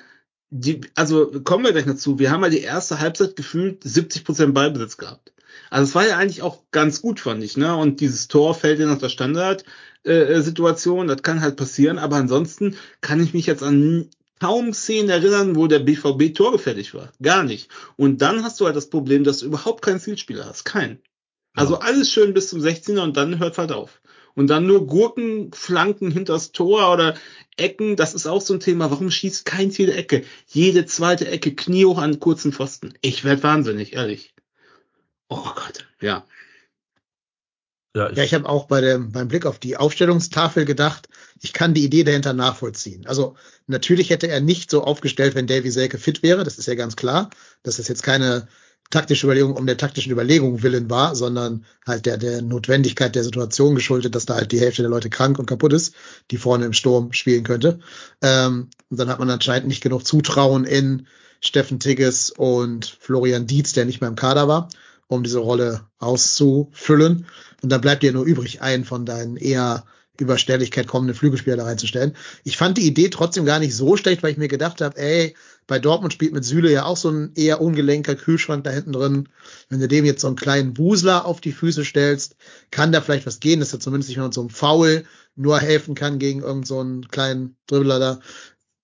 die, 0.50 0.83
also 0.95 1.30
kommen 1.42 1.64
wir 1.64 1.73
gleich 1.73 1.87
dazu. 1.87 2.19
Wir 2.19 2.30
haben 2.30 2.42
ja 2.42 2.50
die 2.50 2.61
erste 2.61 3.00
Halbzeit 3.00 3.37
gefühlt 3.37 3.83
70 3.85 4.25
Prozent 4.25 4.54
Ballbesitz 4.54 4.97
gehabt. 4.97 5.33
Also 5.71 5.85
es 5.85 5.95
war 5.95 6.07
ja 6.07 6.19
eigentlich 6.19 6.42
auch 6.42 6.64
ganz 6.73 7.00
gut, 7.00 7.21
fand 7.21 7.42
ich, 7.45 7.57
ne? 7.57 7.75
Und 7.76 8.00
dieses 8.00 8.28
Tor 8.28 8.54
fällt 8.54 8.80
ja 8.80 8.87
nach 8.87 8.99
der 8.99 9.09
Standard-Situation, 9.09 11.09
äh, 11.09 11.14
das 11.14 11.23
kann 11.23 11.40
halt 11.40 11.57
passieren, 11.57 11.99
aber 11.99 12.16
ansonsten 12.16 12.76
kann 13.00 13.23
ich 13.23 13.33
mich 13.35 13.47
jetzt 13.47 13.62
an 13.62 14.09
kaum 14.40 14.73
Szenen 14.73 15.11
erinnern, 15.11 15.54
wo 15.54 15.69
der 15.69 15.80
BVB 15.80 16.35
torgefällig 16.35 16.95
war. 16.95 17.12
Gar 17.23 17.45
nicht. 17.45 17.69
Und 17.97 18.23
dann 18.23 18.42
hast 18.42 18.61
du 18.61 18.66
halt 18.66 18.75
das 18.75 18.90
Problem, 18.90 19.23
dass 19.23 19.38
du 19.38 19.47
überhaupt 19.47 19.83
keinen 19.83 20.00
Zielspieler 20.00 20.47
hast. 20.47 20.64
Keinen. 20.64 20.99
Also 21.54 21.75
ja. 21.75 21.80
alles 21.80 22.11
schön 22.11 22.35
bis 22.35 22.49
zum 22.49 22.61
16er 22.61 23.02
und 23.02 23.16
dann 23.16 23.38
hört 23.38 23.59
halt 23.59 23.71
auf. 23.73 24.00
Und 24.40 24.47
dann 24.47 24.64
nur 24.64 24.87
Gurken, 24.87 25.52
Flanken 25.52 26.11
hinters 26.11 26.52
Tor 26.52 26.94
oder 26.94 27.14
Ecken, 27.59 27.97
das 27.97 28.14
ist 28.14 28.26
auch 28.26 28.40
so 28.40 28.54
ein 28.54 28.61
Thema. 28.61 28.90
Warum 28.90 29.11
schießt 29.11 29.44
kein 29.44 29.68
jede 29.68 29.92
Ecke? 29.92 30.25
Jede 30.47 30.87
zweite 30.87 31.28
Ecke 31.28 31.54
Knie 31.54 31.85
hoch 31.85 31.99
an 31.99 32.20
kurzen 32.20 32.50
Pfosten. 32.50 32.94
Ich 33.02 33.23
werd 33.23 33.42
wahnsinnig, 33.42 33.92
ehrlich. 33.92 34.32
Oh 35.28 35.42
Gott, 35.42 35.87
ja. 36.00 36.25
Ja, 37.94 38.09
ich, 38.09 38.16
ja, 38.16 38.25
ich 38.25 38.32
habe 38.32 38.49
auch 38.49 38.66
bei 38.66 38.80
dem, 38.80 39.12
beim 39.12 39.28
Blick 39.28 39.44
auf 39.44 39.59
die 39.59 39.76
Aufstellungstafel 39.76 40.64
gedacht, 40.64 41.11
ich 41.42 41.52
kann 41.52 41.75
die 41.75 41.85
Idee 41.85 42.04
dahinter 42.04 42.32
nachvollziehen. 42.32 43.06
Also 43.06 43.37
natürlich 43.66 44.09
hätte 44.09 44.28
er 44.28 44.40
nicht 44.40 44.70
so 44.70 44.85
aufgestellt, 44.85 45.35
wenn 45.35 45.49
Davy 45.49 45.70
Selke 45.70 45.99
fit 45.99 46.23
wäre, 46.23 46.44
das 46.44 46.56
ist 46.56 46.66
ja 46.66 46.76
ganz 46.76 46.97
klar. 46.97 47.28
Das 47.62 47.78
ist 47.78 47.88
jetzt 47.88 48.02
keine 48.02 48.49
taktische 48.90 49.26
Überlegung 49.26 49.54
um 49.56 49.66
der 49.66 49.76
taktischen 49.76 50.12
Überlegung 50.12 50.62
willen 50.62 50.90
war, 50.90 51.14
sondern 51.14 51.64
halt 51.87 52.06
der, 52.06 52.18
der 52.18 52.42
Notwendigkeit 52.42 53.14
der 53.14 53.25
Situation 53.25 53.75
geschuldet, 53.75 54.14
dass 54.14 54.26
da 54.26 54.35
halt 54.35 54.52
die 54.52 54.61
Hälfte 54.61 54.82
der 54.82 54.90
Leute 54.90 55.11
krank 55.11 55.38
und 55.38 55.47
kaputt 55.47 55.73
ist, 55.73 55.94
die 56.30 56.37
vorne 56.37 56.66
im 56.66 56.73
Sturm 56.73 57.12
spielen 57.12 57.44
könnte. 57.44 57.78
Ähm, 58.20 58.68
und 58.90 58.99
dann 58.99 59.09
hat 59.09 59.20
man 59.20 59.30
anscheinend 59.30 59.68
nicht 59.68 59.82
genug 59.82 60.06
Zutrauen 60.06 60.64
in 60.64 61.06
Steffen 61.40 61.78
Tigges 61.78 62.30
und 62.30 62.97
Florian 63.00 63.47
Dietz, 63.47 63.73
der 63.73 63.85
nicht 63.87 64.00
mehr 64.00 64.11
im 64.11 64.16
Kader 64.16 64.49
war 64.49 64.68
um 65.11 65.25
diese 65.25 65.40
Rolle 65.40 65.82
auszufüllen. 65.99 67.26
Und 67.62 67.68
dann 67.70 67.80
bleibt 67.80 68.02
dir 68.02 68.12
nur 68.12 68.25
übrig, 68.25 68.62
einen 68.62 68.85
von 68.85 69.04
deinen 69.04 69.37
eher 69.37 69.85
über 70.18 70.38
Stelligkeit 70.38 70.87
kommenden 70.87 71.16
Flügelspieler 71.16 71.56
da 71.56 71.64
reinzustellen. 71.64 72.14
Ich 72.44 72.56
fand 72.56 72.78
die 72.78 72.87
Idee 72.87 73.09
trotzdem 73.09 73.44
gar 73.44 73.59
nicht 73.59 73.75
so 73.75 73.97
schlecht, 73.97 74.23
weil 74.23 74.32
ich 74.32 74.38
mir 74.38 74.49
gedacht 74.49 74.80
habe, 74.80 74.99
ey, 74.99 75.35
bei 75.70 75.78
Dortmund 75.78 76.12
spielt 76.12 76.32
mit 76.32 76.44
Süle 76.44 76.68
ja 76.72 76.84
auch 76.84 76.96
so 76.96 77.10
ein 77.10 77.30
eher 77.36 77.60
ungelenker 77.60 78.16
Kühlschrank 78.16 78.64
da 78.64 78.70
hinten 78.70 78.92
drin. 78.92 79.28
Wenn 79.68 79.78
du 79.78 79.86
dem 79.86 80.04
jetzt 80.04 80.20
so 80.20 80.26
einen 80.26 80.34
kleinen 80.34 80.76
Wusler 80.76 81.24
auf 81.24 81.40
die 81.40 81.52
Füße 81.52 81.84
stellst, 81.84 82.34
kann 82.72 82.90
da 82.90 83.00
vielleicht 83.00 83.24
was 83.24 83.38
gehen, 83.38 83.60
dass 83.60 83.72
er 83.72 83.78
zumindest 83.78 84.08
nicht 84.08 84.18
mit 84.18 84.34
so 84.34 84.40
einem 84.40 84.50
Foul 84.50 85.04
nur 85.36 85.60
helfen 85.60 85.94
kann 85.94 86.18
gegen 86.18 86.40
irgendeinen 86.40 87.02
so 87.04 87.08
kleinen 87.08 87.56
Dribbler 87.68 88.00
da. 88.00 88.20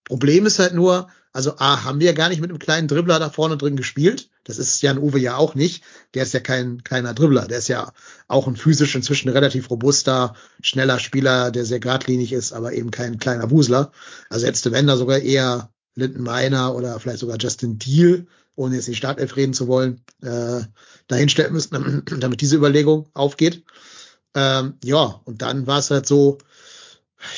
Problem 0.04 0.46
ist 0.46 0.60
halt 0.60 0.74
nur, 0.74 1.08
Also 1.36 1.56
A, 1.58 1.84
haben 1.84 2.00
wir 2.00 2.14
gar 2.14 2.30
nicht 2.30 2.40
mit 2.40 2.48
einem 2.48 2.58
kleinen 2.58 2.88
Dribbler 2.88 3.18
da 3.18 3.28
vorne 3.28 3.58
drin 3.58 3.76
gespielt. 3.76 4.30
Das 4.44 4.56
ist 4.56 4.80
Jan 4.80 4.96
Uwe 4.96 5.18
ja 5.18 5.36
auch 5.36 5.54
nicht. 5.54 5.84
Der 6.14 6.22
ist 6.22 6.32
ja 6.32 6.40
kein 6.40 6.82
kleiner 6.82 7.12
Dribbler. 7.12 7.46
Der 7.46 7.58
ist 7.58 7.68
ja 7.68 7.92
auch 8.26 8.46
ein 8.46 8.56
physisch 8.56 8.94
inzwischen 8.94 9.28
relativ 9.28 9.68
robuster, 9.70 10.34
schneller 10.62 10.98
Spieler, 10.98 11.50
der 11.50 11.66
sehr 11.66 11.78
geradlinig 11.78 12.32
ist, 12.32 12.54
aber 12.54 12.72
eben 12.72 12.90
kein 12.90 13.18
kleiner 13.18 13.50
Wusler. 13.50 13.92
Also 14.30 14.46
hättest 14.46 14.64
du, 14.64 14.72
wenn 14.72 14.86
da 14.86 14.96
sogar 14.96 15.18
eher 15.18 15.68
Linden 15.96 16.22
Meiner 16.22 16.74
oder 16.74 17.00
vielleicht 17.00 17.18
sogar 17.18 17.38
Justin 17.38 17.78
Deal, 17.78 18.26
ohne 18.54 18.76
jetzt 18.76 18.88
die 18.88 18.94
Startelf 18.94 19.36
reden 19.36 19.54
zu 19.54 19.66
wollen, 19.66 20.02
äh, 20.22 20.60
dahinstellen 21.08 21.52
müssen, 21.52 22.04
damit 22.20 22.40
diese 22.40 22.56
Überlegung 22.56 23.08
aufgeht. 23.14 23.64
Ähm, 24.34 24.74
ja, 24.84 25.20
und 25.24 25.42
dann 25.42 25.66
war 25.66 25.78
es 25.78 25.90
halt 25.90 26.06
so, 26.06 26.38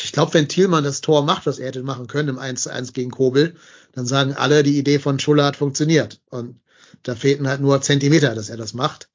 ich 0.03 0.13
glaube, 0.13 0.35
wenn 0.35 0.49
Thielmann 0.49 0.85
das 0.85 1.01
Tor 1.01 1.25
macht, 1.25 1.47
was 1.47 1.59
er 1.59 1.69
hätte 1.69 1.83
machen 1.83 2.09
können 2.09 2.29
im 2.29 2.39
1 2.39 2.65
zu 2.65 2.73
1 2.73 2.93
gegen 2.93 3.11
Kobel, 3.11 3.55
dann 3.93 4.07
sagen 4.07 4.35
alle, 4.35 4.63
die 4.63 4.79
Idee 4.79 4.99
von 4.99 5.19
Schuller 5.19 5.47
hat 5.47 5.57
funktioniert. 5.57 6.21
Und 6.31 6.61
da 7.05 7.15
fehlten 7.15 7.49
halt 7.49 7.61
nur 7.61 7.81
Zentimeter, 7.81 8.35
dass 8.35 8.51
er 8.51 8.57
das 8.57 8.75
macht. 8.75 9.09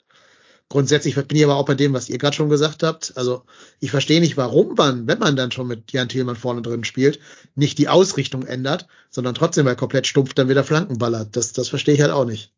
Grundsätzlich 0.73 1.13
bin 1.13 1.37
ich 1.37 1.43
aber 1.43 1.57
auch 1.57 1.67
bei 1.67 1.75
dem, 1.75 1.93
was 1.93 2.09
ihr 2.09 2.17
gerade 2.17 2.35
schon 2.35 2.49
gesagt 2.49 2.81
habt. 2.81 3.13
Also 3.15 3.43
ich 3.79 3.91
verstehe 3.91 4.19
nicht, 4.19 4.37
warum 4.37 4.73
man, 4.73 5.05
wenn 5.05 5.19
man 5.19 5.35
dann 5.35 5.51
schon 5.51 5.67
mit 5.67 5.91
Jan 5.91 6.09
Thielmann 6.09 6.35
vorne 6.35 6.63
drin 6.63 6.83
spielt, 6.83 7.19
nicht 7.53 7.77
die 7.77 7.89
Ausrichtung 7.89 8.43
ändert, 8.43 8.87
sondern 9.11 9.35
trotzdem 9.35 9.65
mal 9.65 9.75
komplett 9.75 10.07
stumpf 10.07 10.33
dann 10.33 10.49
wieder 10.49 10.63
Flanken 10.63 10.97
ballert. 10.97 11.35
Das, 11.35 11.53
das 11.53 11.69
verstehe 11.69 11.93
ich 11.93 12.01
halt 12.01 12.09
auch 12.09 12.25
nicht. 12.25 12.53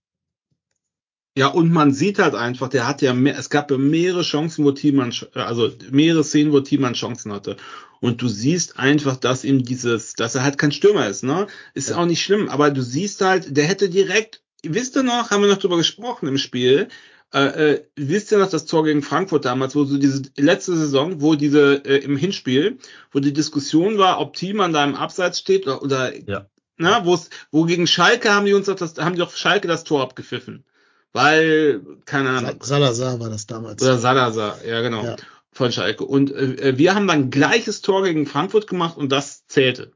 Ja, 1.38 1.48
und 1.48 1.74
man 1.74 1.94
sieht 1.94 2.18
halt 2.20 2.36
einfach, 2.36 2.70
der 2.70 2.88
hat 2.88 3.02
ja 3.02 3.14
mehr, 3.14 3.38
es 3.38 3.50
gab 3.50 3.70
ja 3.70 3.78
mehrere 3.78 4.22
Chancen, 4.22 4.64
wo 4.64 4.72
Thiemann, 4.72 5.14
also 5.34 5.74
mehrere 5.92 6.24
Szenen, 6.24 6.54
wo 6.54 6.62
Thiemann 6.62 6.94
Chancen 6.94 7.34
hatte. 7.34 7.58
Und 8.00 8.22
du 8.22 8.30
siehst 8.30 8.80
einfach, 8.80 9.18
dass 9.18 9.44
ihm 9.44 9.66
dieses, 9.66 10.14
dass 10.14 10.36
er 10.36 10.44
halt 10.44 10.58
kein 10.58 10.72
Stürmer 10.72 11.10
ist, 11.10 11.26
ne? 11.26 11.48
Ist 11.74 11.90
ja. 11.90 11.98
auch 11.98 12.06
nicht 12.06 12.24
schlimm, 12.24 12.48
aber 12.48 12.72
du 12.72 12.82
siehst 12.82 13.20
halt, 13.20 13.58
der 13.58 13.66
hätte 13.66 13.90
direkt, 13.90 14.42
wisst 14.64 14.96
ihr 14.96 15.04
noch, 15.04 15.32
haben 15.32 15.42
wir 15.42 15.50
noch 15.50 15.58
drüber 15.58 15.76
gesprochen 15.76 16.30
im 16.30 16.38
Spiel, 16.38 16.88
äh, 17.34 17.74
äh, 17.74 17.86
wisst 17.96 18.32
ihr 18.32 18.38
noch 18.38 18.50
das 18.50 18.66
Tor 18.66 18.86
gegen 18.86 19.02
Frankfurt 19.02 19.46
damals, 19.46 19.76
wo 19.76 19.84
so 19.84 19.98
diese 19.98 20.24
letzte 20.38 20.76
Saison, 20.76 21.22
wo 21.22 21.36
diese 21.36 21.84
äh, 21.86 21.98
im 21.98 22.18
Hinspiel, 22.18 22.78
wo 23.12 23.20
die 23.20 23.34
Diskussion 23.34 23.98
war, 23.98 24.20
ob 24.20 24.36
Thiemann 24.36 24.74
da 24.74 24.84
im 24.84 24.96
Abseits 24.96 25.40
steht 25.40 25.68
oder, 25.68 25.82
oder 25.82 26.16
ja. 26.30 26.46
na, 26.78 27.06
wo 27.06 27.14
es, 27.14 27.30
wo 27.52 27.64
gegen 27.66 27.88
Schalke 27.88 28.34
haben 28.34 28.46
die 28.46 28.54
uns 28.54 28.68
doch 28.68 28.76
das, 28.76 28.98
haben 28.98 29.14
die 29.14 29.20
doch 29.20 29.36
Schalke 29.36 29.68
das 29.68 29.84
Tor 29.84 30.02
abgepfiffen. 30.02 30.64
Weil, 31.12 31.82
keine 32.06 32.30
Ahnung. 32.30 32.60
Salazar 32.62 33.20
war 33.22 33.30
das 33.30 33.48
damals. 33.48 33.82
Oder 33.82 33.98
Salazar, 33.98 34.64
ja 34.66 34.82
genau. 34.82 35.04
Ja. 35.04 35.16
Von 35.52 35.72
Schalke. 35.72 36.04
Und 36.04 36.32
äh, 36.32 36.78
wir 36.78 36.94
haben 36.94 37.08
dann 37.08 37.32
gleiches 37.32 37.82
Tor 37.82 38.04
gegen 38.04 38.26
Frankfurt 38.28 38.68
gemacht 38.68 38.98
und 38.98 39.12
das 39.12 39.48
zählte. 39.48 39.94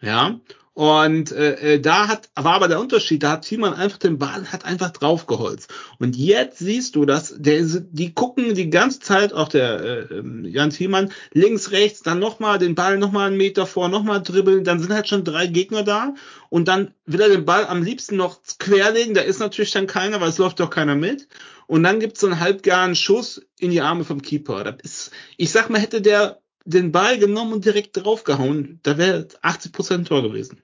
Ja. 0.00 0.40
Und 0.72 1.32
äh, 1.32 1.74
äh, 1.74 1.80
da 1.80 2.06
hat, 2.06 2.30
war 2.36 2.54
aber 2.54 2.68
der 2.68 2.80
Unterschied, 2.80 3.24
da 3.24 3.32
hat 3.32 3.44
Thiemann 3.44 3.74
einfach 3.74 3.98
den 3.98 4.18
Ball, 4.18 4.46
hat 4.52 4.64
einfach 4.64 4.90
draufgeholzt. 4.90 5.68
Und 5.98 6.16
jetzt 6.16 6.58
siehst 6.58 6.94
du, 6.94 7.04
dass 7.04 7.34
der, 7.36 7.62
die 7.62 8.14
gucken 8.14 8.54
die 8.54 8.70
ganze 8.70 9.00
Zeit, 9.00 9.32
auch 9.32 9.48
der 9.48 9.80
äh, 9.80 10.14
ähm, 10.14 10.44
Jan 10.44 10.70
Thiemann, 10.70 11.12
links, 11.32 11.72
rechts, 11.72 12.02
dann 12.02 12.20
nochmal 12.20 12.58
den 12.58 12.76
Ball 12.76 12.98
nochmal 12.98 13.26
einen 13.26 13.36
Meter 13.36 13.66
vor, 13.66 13.88
nochmal 13.88 14.22
dribbeln, 14.22 14.62
dann 14.62 14.78
sind 14.78 14.92
halt 14.92 15.08
schon 15.08 15.24
drei 15.24 15.48
Gegner 15.48 15.82
da 15.82 16.14
und 16.50 16.68
dann 16.68 16.94
will 17.04 17.20
er 17.20 17.28
den 17.28 17.44
Ball 17.44 17.66
am 17.66 17.82
liebsten 17.82 18.16
noch 18.16 18.40
querlegen, 18.58 19.14
da 19.14 19.22
ist 19.22 19.40
natürlich 19.40 19.72
dann 19.72 19.88
keiner, 19.88 20.20
weil 20.20 20.28
es 20.30 20.38
läuft 20.38 20.60
doch 20.60 20.70
keiner 20.70 20.94
mit. 20.94 21.28
Und 21.66 21.82
dann 21.82 22.00
gibt's 22.00 22.20
so 22.20 22.26
einen 22.26 22.40
halbgaren 22.40 22.96
Schuss 22.96 23.46
in 23.58 23.70
die 23.70 23.80
Arme 23.80 24.04
vom 24.04 24.22
Keeper. 24.22 24.64
Das 24.64 24.76
ist, 24.82 25.10
ich 25.36 25.52
sag 25.52 25.70
mal, 25.70 25.80
hätte 25.80 26.00
der 26.00 26.40
den 26.70 26.92
Ball 26.92 27.18
genommen 27.18 27.52
und 27.52 27.64
direkt 27.64 27.96
draufgehauen, 27.96 28.80
da 28.82 28.98
wäre 28.98 29.28
80% 29.42 30.04
Tor 30.04 30.22
gewesen. 30.22 30.62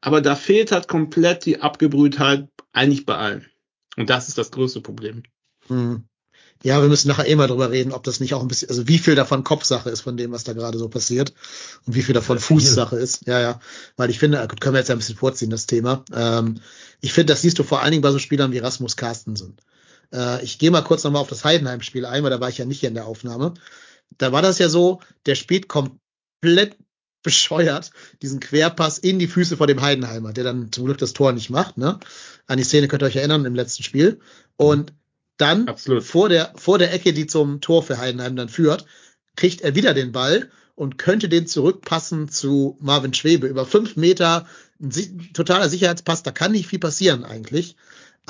Aber 0.00 0.20
da 0.20 0.36
fehlt 0.36 0.72
halt 0.72 0.88
komplett 0.88 1.44
die 1.44 1.60
Abgebrühtheit 1.60 2.48
eigentlich 2.72 3.06
bei 3.06 3.16
allen. 3.16 3.46
Und 3.96 4.08
das 4.08 4.28
ist 4.28 4.38
das 4.38 4.50
größte 4.50 4.80
Problem. 4.80 5.22
Hm. 5.66 6.04
Ja, 6.62 6.82
wir 6.82 6.88
müssen 6.88 7.08
nachher 7.08 7.26
eh 7.26 7.34
mal 7.36 7.46
drüber 7.46 7.70
reden, 7.70 7.92
ob 7.92 8.04
das 8.04 8.20
nicht 8.20 8.34
auch 8.34 8.42
ein 8.42 8.48
bisschen, 8.48 8.68
also 8.68 8.86
wie 8.86 8.98
viel 8.98 9.14
davon 9.14 9.44
Kopfsache 9.44 9.88
ist 9.88 10.02
von 10.02 10.18
dem, 10.18 10.30
was 10.30 10.44
da 10.44 10.52
gerade 10.52 10.76
so 10.76 10.88
passiert 10.90 11.32
und 11.86 11.94
wie 11.94 12.02
viel 12.02 12.14
davon 12.14 12.38
Fußsache 12.38 12.96
ist. 12.96 13.26
Ja, 13.26 13.40
ja. 13.40 13.60
Weil 13.96 14.10
ich 14.10 14.18
finde, 14.18 14.46
gut, 14.46 14.60
können 14.60 14.74
wir 14.74 14.80
jetzt 14.80 14.90
ein 14.90 14.98
bisschen 14.98 15.16
vorziehen, 15.16 15.50
das 15.50 15.66
Thema. 15.66 16.04
Ähm, 16.14 16.60
ich 17.00 17.14
finde, 17.14 17.32
das 17.32 17.40
siehst 17.40 17.58
du 17.58 17.62
vor 17.62 17.80
allen 17.80 17.92
Dingen 17.92 18.02
bei 18.02 18.10
so 18.10 18.18
Spielern 18.18 18.52
wie 18.52 18.58
Rasmus 18.58 18.96
Carstensen. 18.96 19.56
Äh, 20.12 20.44
ich 20.44 20.58
gehe 20.58 20.70
mal 20.70 20.82
kurz 20.82 21.02
nochmal 21.02 21.22
auf 21.22 21.28
das 21.28 21.44
Heidenheim-Spiel 21.44 22.04
ein, 22.04 22.22
weil 22.22 22.30
da 22.30 22.40
war 22.40 22.50
ich 22.50 22.58
ja 22.58 22.66
nicht 22.66 22.80
hier 22.80 22.90
in 22.90 22.94
der 22.94 23.06
Aufnahme 23.06 23.54
da 24.18 24.32
war 24.32 24.42
das 24.42 24.58
ja 24.58 24.68
so, 24.68 25.00
der 25.26 25.34
spielt 25.34 25.68
komplett 25.68 26.76
bescheuert 27.22 27.90
diesen 28.22 28.40
Querpass 28.40 28.98
in 28.98 29.18
die 29.18 29.26
Füße 29.26 29.56
von 29.56 29.66
dem 29.66 29.82
Heidenheimer, 29.82 30.32
der 30.32 30.44
dann 30.44 30.72
zum 30.72 30.86
Glück 30.86 30.98
das 30.98 31.12
Tor 31.12 31.32
nicht 31.32 31.50
macht. 31.50 31.76
Ne? 31.76 31.98
An 32.46 32.56
die 32.56 32.64
Szene 32.64 32.88
könnt 32.88 33.02
ihr 33.02 33.06
euch 33.06 33.16
erinnern 33.16 33.44
im 33.44 33.54
letzten 33.54 33.82
Spiel. 33.82 34.20
Und 34.56 34.94
dann 35.36 35.68
Absolut. 35.68 36.02
vor 36.02 36.28
der 36.28 36.52
vor 36.56 36.78
der 36.78 36.92
Ecke, 36.92 37.12
die 37.12 37.26
zum 37.26 37.60
Tor 37.60 37.82
für 37.82 37.98
Heidenheim 37.98 38.36
dann 38.36 38.48
führt, 38.48 38.86
kriegt 39.36 39.60
er 39.60 39.74
wieder 39.74 39.94
den 39.94 40.12
Ball 40.12 40.50
und 40.74 40.98
könnte 40.98 41.28
den 41.28 41.46
zurückpassen 41.46 42.28
zu 42.28 42.78
Marvin 42.80 43.14
Schwebe 43.14 43.46
über 43.46 43.66
fünf 43.66 43.96
Meter. 43.96 44.46
Ein 44.80 45.30
totaler 45.34 45.68
Sicherheitspass, 45.68 46.22
da 46.22 46.30
kann 46.30 46.52
nicht 46.52 46.68
viel 46.68 46.78
passieren 46.78 47.24
eigentlich 47.24 47.76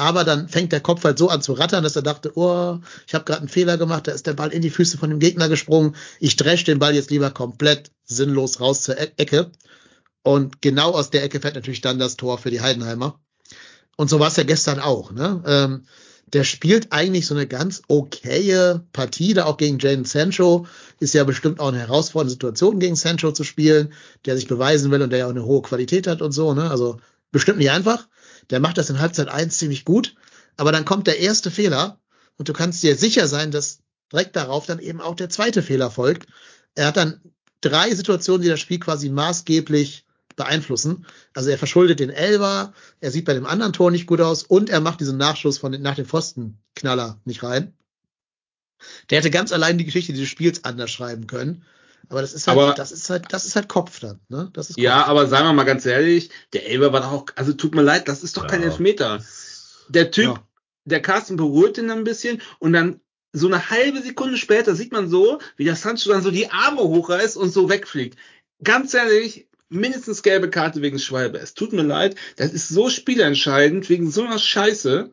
aber 0.00 0.24
dann 0.24 0.48
fängt 0.48 0.72
der 0.72 0.80
Kopf 0.80 1.04
halt 1.04 1.18
so 1.18 1.28
an 1.28 1.42
zu 1.42 1.52
rattern, 1.52 1.84
dass 1.84 1.94
er 1.94 2.02
dachte, 2.02 2.32
oh, 2.34 2.78
ich 3.06 3.14
habe 3.14 3.24
gerade 3.24 3.40
einen 3.40 3.48
Fehler 3.48 3.76
gemacht, 3.76 4.08
da 4.08 4.12
ist 4.12 4.26
der 4.26 4.32
Ball 4.32 4.50
in 4.50 4.62
die 4.62 4.70
Füße 4.70 4.96
von 4.96 5.10
dem 5.10 5.18
Gegner 5.18 5.50
gesprungen, 5.50 5.94
ich 6.20 6.36
dresch 6.36 6.64
den 6.64 6.78
Ball 6.78 6.94
jetzt 6.94 7.10
lieber 7.10 7.30
komplett 7.30 7.90
sinnlos 8.04 8.60
raus 8.60 8.82
zur 8.82 8.98
e 8.98 9.08
Ecke. 9.18 9.50
Und 10.22 10.62
genau 10.62 10.92
aus 10.92 11.10
der 11.10 11.22
Ecke 11.22 11.40
fällt 11.40 11.54
natürlich 11.54 11.82
dann 11.82 11.98
das 11.98 12.16
Tor 12.16 12.38
für 12.38 12.50
die 12.50 12.62
Heidenheimer. 12.62 13.20
Und 13.96 14.08
so 14.08 14.18
war 14.18 14.28
es 14.28 14.36
ja 14.36 14.44
gestern 14.44 14.80
auch. 14.80 15.12
Ne? 15.12 15.42
Ähm, 15.46 15.84
der 16.32 16.44
spielt 16.44 16.92
eigentlich 16.92 17.26
so 17.26 17.34
eine 17.34 17.46
ganz 17.46 17.82
okaye 17.88 18.82
Partie, 18.92 19.34
da 19.34 19.44
auch 19.44 19.58
gegen 19.58 19.78
Jaden 19.78 20.06
Sancho. 20.06 20.66
Ist 20.98 21.12
ja 21.12 21.24
bestimmt 21.24 21.60
auch 21.60 21.68
eine 21.68 21.80
herausfordernde 21.80 22.32
Situation, 22.32 22.78
gegen 22.78 22.96
Sancho 22.96 23.32
zu 23.32 23.44
spielen, 23.44 23.92
der 24.24 24.36
sich 24.36 24.48
beweisen 24.48 24.90
will 24.90 25.02
und 25.02 25.10
der 25.10 25.20
ja 25.20 25.26
auch 25.26 25.30
eine 25.30 25.44
hohe 25.44 25.62
Qualität 25.62 26.06
hat 26.06 26.22
und 26.22 26.32
so. 26.32 26.54
Ne? 26.54 26.70
Also 26.70 26.98
bestimmt 27.32 27.58
nicht 27.58 27.70
einfach. 27.70 28.08
Der 28.50 28.60
macht 28.60 28.78
das 28.78 28.90
in 28.90 28.98
Halbzeit 28.98 29.28
eins 29.28 29.58
ziemlich 29.58 29.84
gut. 29.84 30.14
Aber 30.56 30.72
dann 30.72 30.84
kommt 30.84 31.06
der 31.06 31.20
erste 31.20 31.50
Fehler 31.50 32.00
und 32.36 32.48
du 32.48 32.52
kannst 32.52 32.82
dir 32.82 32.96
sicher 32.96 33.28
sein, 33.28 33.50
dass 33.50 33.80
direkt 34.12 34.36
darauf 34.36 34.66
dann 34.66 34.78
eben 34.78 35.00
auch 35.00 35.14
der 35.14 35.30
zweite 35.30 35.62
Fehler 35.62 35.90
folgt. 35.90 36.26
Er 36.74 36.86
hat 36.86 36.96
dann 36.96 37.20
drei 37.60 37.94
Situationen, 37.94 38.42
die 38.42 38.48
das 38.48 38.60
Spiel 38.60 38.80
quasi 38.80 39.08
maßgeblich 39.08 40.04
beeinflussen. 40.36 41.06
Also 41.34 41.50
er 41.50 41.58
verschuldet 41.58 42.00
den 42.00 42.10
Elber, 42.10 42.72
er 43.00 43.10
sieht 43.10 43.24
bei 43.24 43.34
dem 43.34 43.46
anderen 43.46 43.72
Tor 43.72 43.90
nicht 43.90 44.06
gut 44.06 44.20
aus 44.20 44.42
und 44.42 44.70
er 44.70 44.80
macht 44.80 45.00
diesen 45.00 45.18
Nachschuss 45.18 45.58
von 45.58 45.72
den, 45.72 45.82
nach 45.82 45.96
dem 45.96 46.06
Pfostenknaller 46.06 47.20
nicht 47.24 47.42
rein. 47.42 47.74
Der 49.10 49.18
hätte 49.18 49.30
ganz 49.30 49.52
allein 49.52 49.76
die 49.76 49.84
Geschichte 49.84 50.12
dieses 50.12 50.28
Spiels 50.28 50.64
anders 50.64 50.90
schreiben 50.90 51.26
können. 51.26 51.64
Aber 52.08 52.20
das 52.22 52.32
ist 52.32 52.46
halt, 52.46 52.58
aber, 52.58 52.74
das 52.74 52.92
ist 52.92 53.08
halt, 53.10 53.26
das 53.30 53.46
ist 53.46 53.56
halt 53.56 53.68
Kopf 53.68 54.00
dann, 54.00 54.20
ne? 54.28 54.50
Das 54.52 54.70
ist 54.70 54.76
Kopf. 54.76 54.82
Ja, 54.82 55.04
aber 55.04 55.26
sagen 55.26 55.46
wir 55.46 55.52
mal 55.52 55.64
ganz 55.64 55.86
ehrlich, 55.86 56.30
der 56.52 56.68
Elber 56.68 56.92
war 56.92 57.00
doch 57.00 57.12
auch, 57.12 57.26
also 57.36 57.52
tut 57.52 57.74
mir 57.74 57.82
leid, 57.82 58.08
das 58.08 58.22
ist 58.22 58.36
doch 58.36 58.44
ja. 58.44 58.48
kein 58.48 58.62
Elfmeter. 58.62 59.22
Der 59.88 60.10
Typ, 60.10 60.24
ja. 60.24 60.46
der 60.84 61.02
Carsten 61.02 61.36
berührt 61.36 61.78
ihn 61.78 61.90
ein 61.90 62.04
bisschen 62.04 62.40
und 62.58 62.72
dann 62.72 63.00
so 63.32 63.46
eine 63.46 63.70
halbe 63.70 64.02
Sekunde 64.02 64.36
später 64.36 64.74
sieht 64.74 64.92
man 64.92 65.08
so, 65.08 65.38
wie 65.56 65.64
der 65.64 65.76
Sancho 65.76 66.10
dann 66.10 66.22
so 66.22 66.30
die 66.30 66.50
Arme 66.50 66.82
hochreißt 66.82 67.36
und 67.36 67.50
so 67.50 67.68
wegfliegt. 67.68 68.18
Ganz 68.62 68.92
ehrlich, 68.94 69.46
mindestens 69.68 70.22
gelbe 70.22 70.50
Karte 70.50 70.82
wegen 70.82 70.98
Schwalbe. 70.98 71.38
Es 71.38 71.54
tut 71.54 71.72
mir 71.72 71.82
leid, 71.82 72.16
das 72.36 72.52
ist 72.52 72.68
so 72.68 72.90
spielentscheidend 72.90 73.88
wegen 73.88 74.10
so 74.10 74.24
einer 74.24 74.38
Scheiße. 74.38 75.12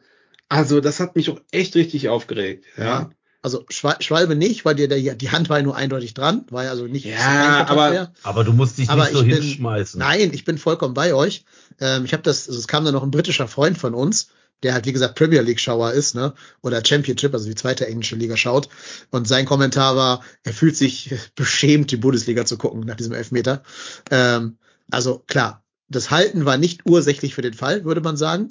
Also, 0.49 0.81
das 0.81 0.99
hat 0.99 1.15
mich 1.15 1.29
auch 1.29 1.39
echt 1.51 1.75
richtig 1.75 2.09
aufgeregt. 2.09 2.65
Ja. 2.77 3.09
Also 3.41 3.65
Schwalbe 3.69 4.35
nicht, 4.35 4.65
weil 4.65 4.75
dir 4.75 4.87
der, 4.87 5.15
die 5.15 5.29
Hand 5.29 5.49
war 5.49 5.57
ja 5.57 5.63
nur 5.63 5.75
eindeutig 5.75 6.13
dran, 6.13 6.45
war 6.49 6.63
ja 6.63 6.71
also 6.71 6.85
nicht. 6.85 7.05
Ja, 7.05 7.67
aber, 7.67 8.11
aber 8.23 8.43
du 8.43 8.51
musst 8.51 8.77
dich 8.77 8.89
aber 8.89 9.03
nicht 9.03 9.13
so 9.13 9.23
bin, 9.23 9.41
hinschmeißen. 9.41 9.99
Nein, 9.99 10.33
ich 10.33 10.43
bin 10.43 10.57
vollkommen 10.57 10.93
bei 10.93 11.13
euch. 11.13 11.45
Ähm, 11.79 12.03
ich 12.03 12.13
habe 12.13 12.23
das, 12.23 12.47
also 12.47 12.59
es 12.59 12.67
kam 12.67 12.83
dann 12.83 12.93
noch 12.93 13.03
ein 13.03 13.11
britischer 13.11 13.47
Freund 13.47 13.77
von 13.77 13.93
uns, 13.93 14.29
der 14.63 14.73
halt 14.73 14.85
wie 14.85 14.91
gesagt 14.91 15.15
Premier 15.15 15.41
League 15.41 15.59
Schauer 15.59 15.91
ist, 15.91 16.15
ne, 16.15 16.33
oder 16.61 16.83
Championship, 16.83 17.33
also 17.33 17.47
die 17.47 17.55
zweite 17.55 17.87
englische 17.87 18.15
Liga 18.15 18.35
schaut. 18.37 18.69
Und 19.11 19.27
sein 19.27 19.45
Kommentar 19.45 19.95
war, 19.95 20.23
er 20.43 20.53
fühlt 20.53 20.75
sich 20.75 21.13
beschämt, 21.35 21.91
die 21.91 21.97
Bundesliga 21.97 22.45
zu 22.45 22.57
gucken 22.57 22.81
nach 22.81 22.95
diesem 22.95 23.13
Elfmeter. 23.13 23.63
Ähm, 24.09 24.57
also 24.89 25.23
klar, 25.27 25.63
das 25.89 26.11
Halten 26.11 26.45
war 26.45 26.57
nicht 26.57 26.85
ursächlich 26.85 27.35
für 27.35 27.41
den 27.41 27.53
Fall, 27.53 27.85
würde 27.85 28.01
man 28.01 28.17
sagen. 28.17 28.49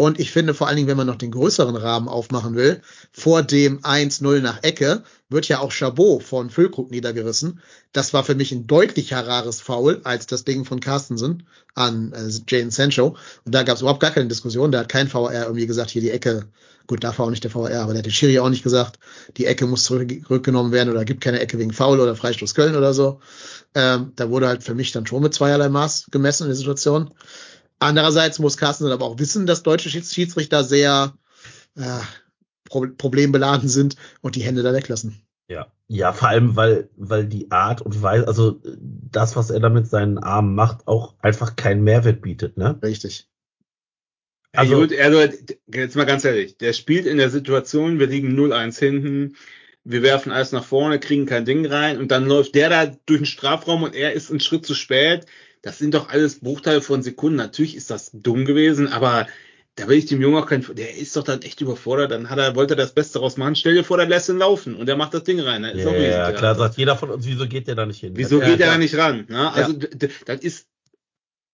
Und 0.00 0.20
ich 0.20 0.30
finde 0.30 0.54
vor 0.54 0.68
allen 0.68 0.76
Dingen, 0.76 0.86
wenn 0.86 0.96
man 0.96 1.08
noch 1.08 1.16
den 1.16 1.32
größeren 1.32 1.74
Rahmen 1.74 2.06
aufmachen 2.06 2.54
will, 2.54 2.82
vor 3.10 3.42
dem 3.42 3.80
1-0 3.80 4.40
nach 4.40 4.62
Ecke 4.62 5.02
wird 5.28 5.48
ja 5.48 5.58
auch 5.58 5.72
Chabot 5.72 6.22
von 6.22 6.50
Füllkrug 6.50 6.92
niedergerissen. 6.92 7.60
Das 7.92 8.14
war 8.14 8.22
für 8.22 8.36
mich 8.36 8.52
ein 8.52 8.68
deutlich 8.68 9.12
rares 9.12 9.60
Foul 9.60 10.00
als 10.04 10.28
das 10.28 10.44
Ding 10.44 10.64
von 10.64 10.78
Carstensen 10.78 11.48
an 11.74 12.12
äh, 12.12 12.30
Jane 12.46 12.70
Sancho. 12.70 13.16
Und 13.44 13.54
da 13.56 13.64
gab 13.64 13.74
es 13.74 13.80
überhaupt 13.80 13.98
gar 13.98 14.12
keine 14.12 14.28
Diskussion. 14.28 14.70
Da 14.70 14.78
hat 14.78 14.88
kein 14.88 15.08
VR 15.08 15.46
irgendwie 15.46 15.66
gesagt, 15.66 15.90
hier 15.90 16.02
die 16.02 16.12
Ecke, 16.12 16.46
gut, 16.86 17.02
da 17.02 17.18
war 17.18 17.26
auch 17.26 17.30
nicht 17.30 17.42
der 17.42 17.50
VR, 17.50 17.82
aber 17.82 17.92
der 17.92 17.98
hat 17.98 18.06
der 18.06 18.12
Schiri 18.12 18.38
auch 18.38 18.50
nicht 18.50 18.62
gesagt, 18.62 19.00
die 19.36 19.46
Ecke 19.46 19.66
muss 19.66 19.82
zurückgenommen 19.82 20.70
werden 20.70 20.90
oder 20.90 21.04
gibt 21.04 21.22
keine 21.22 21.40
Ecke 21.40 21.58
wegen 21.58 21.72
Foul 21.72 21.98
oder 21.98 22.14
Freistoß 22.14 22.54
Köln 22.54 22.76
oder 22.76 22.94
so. 22.94 23.18
Ähm, 23.74 24.12
da 24.14 24.30
wurde 24.30 24.46
halt 24.46 24.62
für 24.62 24.76
mich 24.76 24.92
dann 24.92 25.06
schon 25.06 25.24
mit 25.24 25.34
zweierlei 25.34 25.68
Maß 25.68 26.06
gemessen 26.12 26.44
in 26.44 26.50
der 26.50 26.56
Situation. 26.56 27.10
Andererseits 27.78 28.38
muss 28.38 28.56
Carsten 28.56 28.90
aber 28.90 29.04
auch 29.04 29.18
wissen, 29.18 29.46
dass 29.46 29.62
deutsche 29.62 29.90
Schiedsrichter 29.90 30.64
sehr 30.64 31.14
äh, 31.76 32.00
problembeladen 32.68 33.68
sind 33.68 33.96
und 34.20 34.36
die 34.36 34.42
Hände 34.42 34.62
da 34.62 34.72
weglassen. 34.72 35.22
Ja, 35.50 35.72
ja, 35.86 36.12
vor 36.12 36.28
allem, 36.28 36.56
weil, 36.56 36.90
weil 36.96 37.26
die 37.26 37.50
Art 37.50 37.80
und 37.80 38.02
Weise, 38.02 38.28
also 38.28 38.60
das, 39.10 39.34
was 39.36 39.48
er 39.48 39.60
da 39.60 39.70
mit 39.70 39.88
seinen 39.88 40.18
Armen 40.18 40.54
macht, 40.54 40.86
auch 40.86 41.14
einfach 41.20 41.56
keinen 41.56 41.82
Mehrwert 41.82 42.20
bietet, 42.20 42.58
ne? 42.58 42.78
Richtig. 42.82 43.28
Also, 44.52 44.84
ja, 44.84 45.04
also 45.04 45.34
jetzt 45.66 45.96
mal 45.96 46.04
ganz 46.04 46.24
ehrlich, 46.24 46.58
der 46.58 46.72
spielt 46.72 47.06
in 47.06 47.18
der 47.18 47.30
Situation, 47.30 47.98
wir 47.98 48.06
liegen 48.06 48.38
0-1 48.38 48.78
hinten, 48.78 49.36
wir 49.90 50.02
werfen 50.02 50.32
alles 50.32 50.52
nach 50.52 50.64
vorne, 50.64 51.00
kriegen 51.00 51.24
kein 51.24 51.46
Ding 51.46 51.64
rein 51.64 51.96
und 51.96 52.10
dann 52.10 52.26
läuft 52.26 52.54
der 52.54 52.68
da 52.68 52.86
durch 53.06 53.20
den 53.20 53.26
Strafraum 53.26 53.84
und 53.84 53.94
er 53.94 54.12
ist 54.12 54.30
einen 54.30 54.40
Schritt 54.40 54.66
zu 54.66 54.74
spät. 54.74 55.24
Das 55.62 55.78
sind 55.78 55.94
doch 55.94 56.10
alles 56.10 56.40
Bruchteile 56.40 56.82
von 56.82 57.02
Sekunden. 57.02 57.36
Natürlich 57.36 57.74
ist 57.74 57.90
das 57.90 58.10
dumm 58.12 58.44
gewesen, 58.44 58.88
aber 58.88 59.26
da 59.76 59.88
will 59.88 59.96
ich 59.96 60.04
dem 60.04 60.20
Jungen 60.20 60.36
auch 60.42 60.46
kein, 60.46 60.64
der 60.74 60.96
ist 60.96 61.16
doch 61.16 61.24
dann 61.24 61.40
echt 61.40 61.62
überfordert, 61.62 62.10
dann 62.10 62.28
hat 62.28 62.38
er, 62.38 62.54
wollte 62.54 62.74
er 62.74 62.76
das 62.76 62.92
Beste 62.92 63.20
raus 63.20 63.38
machen, 63.38 63.56
stell 63.56 63.74
dir 63.74 63.84
vor, 63.84 63.96
der 63.96 64.06
lässt 64.06 64.28
ihn 64.28 64.38
laufen 64.38 64.74
und 64.74 64.86
der 64.86 64.96
macht 64.96 65.14
das 65.14 65.24
Ding 65.24 65.40
rein. 65.40 65.64
ist 65.64 65.84
ja, 65.84 65.92
ja, 65.92 66.32
klar, 66.32 66.54
sagt 66.54 66.76
jeder 66.76 66.96
von 66.96 67.10
uns, 67.10 67.26
wieso 67.26 67.46
geht 67.46 67.66
der 67.66 67.74
da 67.74 67.86
nicht 67.86 68.00
hin? 68.00 68.12
Wieso 68.14 68.40
geht 68.40 68.60
der 68.60 68.72
da 68.72 68.78
nicht 68.78 68.96
ran? 68.96 69.24
Ne? 69.28 69.52
Also, 69.52 69.72
ja. 69.72 70.08
das 70.26 70.40
ist 70.40 70.66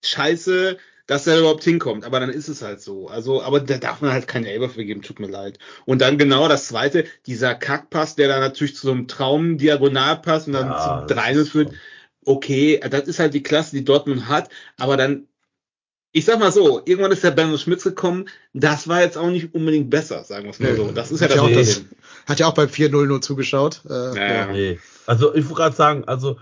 scheiße, 0.03 0.79
dass 1.07 1.27
er 1.27 1.39
überhaupt 1.39 1.65
hinkommt, 1.65 2.05
aber 2.05 2.21
dann 2.21 2.31
ist 2.31 2.49
es 2.49 2.63
halt 2.63 2.81
so. 2.81 3.09
Also, 3.09 3.43
aber 3.43 3.61
da 3.61 3.77
darf 3.79 4.01
man 4.01 4.13
halt 4.13 4.27
keinen 4.27 4.47
Elber 4.47 4.69
für 4.69 4.85
geben, 4.85 5.03
tut 5.03 5.21
mir 5.21 5.29
leid. 5.29 5.59
Und 5.85 6.01
dann 6.01 6.19
genau 6.19 6.49
das 6.49 6.69
zweite, 6.69 7.05
dieser 7.27 7.55
Kackpass, 7.55 8.17
der 8.17 8.29
dann 8.29 8.41
natürlich 8.41 8.77
zu 8.77 8.87
so 8.87 8.93
einem 8.93 9.09
Traum 9.09 9.59
diagonal 9.59 10.21
passt 10.21 10.47
und 10.47 10.55
dann 10.55 10.69
ja, 10.69 11.05
zu 11.07 11.15
3 11.15 11.45
führt. 11.45 11.73
Okay, 12.25 12.81
das 12.89 13.07
ist 13.07 13.19
halt 13.19 13.35
die 13.35 13.43
Klasse, 13.43 13.77
die 13.77 13.85
Dortmund 13.85 14.29
hat, 14.29 14.49
aber 14.79 14.97
dann 14.97 15.29
ich 16.17 16.25
sag 16.25 16.39
mal 16.39 16.53
so, 16.53 16.81
irgendwann 16.85 17.11
ist 17.11 17.25
der 17.25 17.33
Benno 17.33 17.59
Schmitz 17.59 17.83
gekommen, 17.83 18.27
das 18.53 18.87
war 18.87 19.03
jetzt 19.03 19.19
auch 19.19 19.31
nicht 19.31 19.53
unbedingt 19.53 19.91
besser, 19.91 20.23
sagen 20.23 20.45
wir 20.45 20.51
es 20.53 20.61
mal 20.61 20.77
so. 20.77 20.93
Das 20.93 21.11
ist 21.11 21.21
ja 21.21 21.27
das, 21.27 21.39
Problem. 21.39 21.59
Das, 21.59 21.85
hat 22.27 22.39
ja 22.39 22.47
auch 22.47 22.55
beim 22.55 22.69
4-0 22.69 23.07
nur 23.07 23.21
zugeschaut. 23.21 23.83
Äh, 23.91 24.17
ja. 24.17 24.47
nee. 24.47 24.79
Also 25.07 25.35
ich 25.35 25.45
wollte 25.47 25.57
gerade 25.57 25.77
sagen, 25.77 26.05
also 26.05 26.39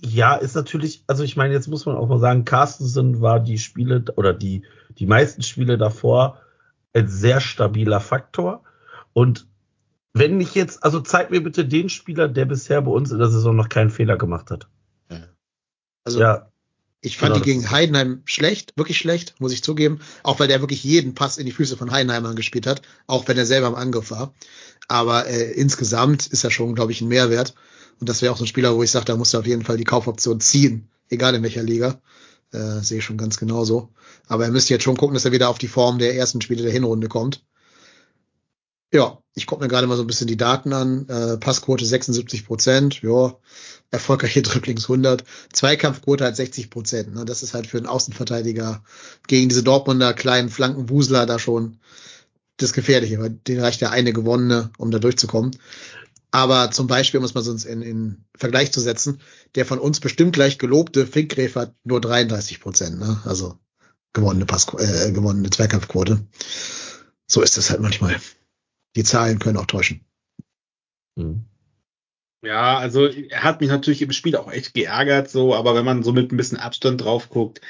ja, 0.00 0.34
ist 0.36 0.54
natürlich, 0.54 1.04
also 1.06 1.22
ich 1.22 1.36
meine, 1.36 1.54
jetzt 1.54 1.68
muss 1.68 1.86
man 1.86 1.96
auch 1.96 2.08
mal 2.08 2.18
sagen, 2.18 2.44
Carstensen 2.44 3.20
war 3.20 3.40
die 3.40 3.58
Spiele 3.58 4.04
oder 4.16 4.34
die, 4.34 4.62
die 4.98 5.06
meisten 5.06 5.42
Spiele 5.42 5.78
davor 5.78 6.40
ein 6.92 7.08
sehr 7.08 7.40
stabiler 7.40 8.00
Faktor. 8.00 8.62
Und 9.12 9.46
wenn 10.12 10.40
ich 10.40 10.54
jetzt, 10.54 10.84
also 10.84 11.00
zeig 11.00 11.30
mir 11.30 11.42
bitte 11.42 11.64
den 11.64 11.88
Spieler, 11.88 12.28
der 12.28 12.44
bisher 12.44 12.82
bei 12.82 12.90
uns 12.90 13.10
in 13.10 13.18
der 13.18 13.30
Saison 13.30 13.56
noch 13.56 13.68
keinen 13.68 13.90
Fehler 13.90 14.16
gemacht 14.16 14.50
hat. 14.50 14.68
Also 16.04 16.20
ja. 16.20 16.50
Ich 17.00 17.18
fand 17.18 17.34
genau, 17.34 17.44
die 17.44 17.50
gegen 17.50 17.70
Heidenheim 17.70 18.22
schlecht, 18.24 18.72
wirklich 18.76 18.96
schlecht, 18.96 19.34
muss 19.38 19.52
ich 19.52 19.62
zugeben. 19.62 20.00
Auch 20.22 20.40
weil 20.40 20.48
der 20.48 20.60
wirklich 20.60 20.82
jeden 20.84 21.14
Pass 21.14 21.36
in 21.36 21.44
die 21.44 21.52
Füße 21.52 21.76
von 21.76 21.90
Heidenheim 21.90 22.24
angespielt 22.24 22.66
hat, 22.66 22.80
auch 23.06 23.28
wenn 23.28 23.36
er 23.36 23.44
selber 23.44 23.66
im 23.66 23.74
Angriff 23.74 24.10
war. 24.10 24.32
Aber 24.88 25.26
äh, 25.26 25.52
insgesamt 25.52 26.26
ist 26.26 26.44
er 26.44 26.50
schon, 26.50 26.74
glaube 26.74 26.92
ich, 26.92 27.02
ein 27.02 27.08
Mehrwert. 27.08 27.54
Und 28.00 28.08
das 28.08 28.22
wäre 28.22 28.32
auch 28.32 28.36
so 28.36 28.44
ein 28.44 28.48
Spieler, 28.48 28.74
wo 28.76 28.82
ich 28.82 28.90
sage, 28.90 29.06
da 29.06 29.16
muss 29.16 29.34
er 29.34 29.40
auf 29.40 29.46
jeden 29.46 29.64
Fall 29.64 29.76
die 29.76 29.84
Kaufoption 29.84 30.40
ziehen, 30.40 30.88
egal 31.08 31.34
in 31.34 31.42
welcher 31.42 31.62
Liga. 31.62 32.00
Äh, 32.52 32.80
Sehe 32.80 32.98
ich 32.98 33.04
schon 33.04 33.18
ganz 33.18 33.38
genauso. 33.38 33.90
Aber 34.28 34.44
er 34.44 34.50
müsste 34.50 34.74
jetzt 34.74 34.84
schon 34.84 34.96
gucken, 34.96 35.14
dass 35.14 35.24
er 35.24 35.32
wieder 35.32 35.48
auf 35.48 35.58
die 35.58 35.68
Form 35.68 35.98
der 35.98 36.16
ersten 36.16 36.40
Spiele 36.40 36.62
der 36.62 36.72
Hinrunde 36.72 37.08
kommt. 37.08 37.44
Ja, 38.92 39.18
ich 39.34 39.46
gucke 39.46 39.62
mir 39.62 39.68
gerade 39.68 39.88
mal 39.88 39.96
so 39.96 40.04
ein 40.04 40.06
bisschen 40.06 40.28
die 40.28 40.36
Daten 40.36 40.72
an. 40.72 41.08
Äh, 41.08 41.36
Passquote 41.38 41.84
76 41.84 42.46
Prozent, 42.46 43.02
ja, 43.02 43.36
erfolgreiche 43.90 44.42
Drücklings 44.42 44.84
100, 44.84 45.24
Zweikampfquote 45.52 46.22
halt 46.22 46.36
60 46.36 46.70
Prozent. 46.70 47.12
Ne? 47.12 47.24
Das 47.24 47.42
ist 47.42 47.54
halt 47.54 47.66
für 47.66 47.78
einen 47.78 47.88
Außenverteidiger 47.88 48.84
gegen 49.26 49.48
diese 49.48 49.64
Dortmunder 49.64 50.14
kleinen 50.14 50.48
Flankenwusler 50.48 51.26
da 51.26 51.40
schon 51.40 51.78
das 52.56 52.72
Gefährliche, 52.72 53.18
weil 53.18 53.30
den 53.30 53.58
reicht 53.58 53.80
ja 53.80 53.90
eine 53.90 54.12
gewonnene, 54.12 54.70
um 54.78 54.92
da 54.92 55.00
durchzukommen. 55.00 55.56
Aber 56.34 56.72
zum 56.72 56.88
Beispiel, 56.88 57.18
um 57.18 57.24
es 57.24 57.34
mal 57.34 57.42
sonst 57.42 57.64
in, 57.64 57.80
in 57.80 58.24
Vergleich 58.36 58.72
zu 58.72 58.80
setzen, 58.80 59.20
der 59.54 59.64
von 59.64 59.78
uns 59.78 60.00
bestimmt 60.00 60.32
gleich 60.32 60.58
gelobte 60.58 61.06
Finkgräf 61.06 61.54
hat 61.54 61.76
nur 61.84 62.00
33 62.00 62.58
Prozent, 62.58 62.98
ne? 62.98 63.22
Also 63.24 63.56
gewonnene 64.14 64.44
Pass, 64.44 64.66
äh, 64.74 65.12
gewonnene 65.12 65.48
Zweikampfquote. 65.50 66.26
So 67.28 67.40
ist 67.40 67.56
das 67.56 67.70
halt 67.70 67.80
manchmal 67.80 68.16
die 68.96 69.04
Zahlen 69.04 69.38
können 69.38 69.58
auch 69.58 69.66
täuschen. 69.66 70.04
Hm. 71.16 71.44
Ja, 72.42 72.78
also 72.78 73.06
er 73.06 73.44
hat 73.44 73.60
mich 73.60 73.70
natürlich 73.70 74.02
im 74.02 74.10
Spiel 74.10 74.34
auch 74.34 74.50
echt 74.50 74.74
geärgert, 74.74 75.30
so, 75.30 75.54
aber 75.54 75.76
wenn 75.76 75.84
man 75.84 76.02
so 76.02 76.12
mit 76.12 76.32
ein 76.32 76.36
bisschen 76.36 76.58
Abstand 76.58 77.00
drauf 77.00 77.28
guckt, 77.28 77.60
äh, 77.60 77.62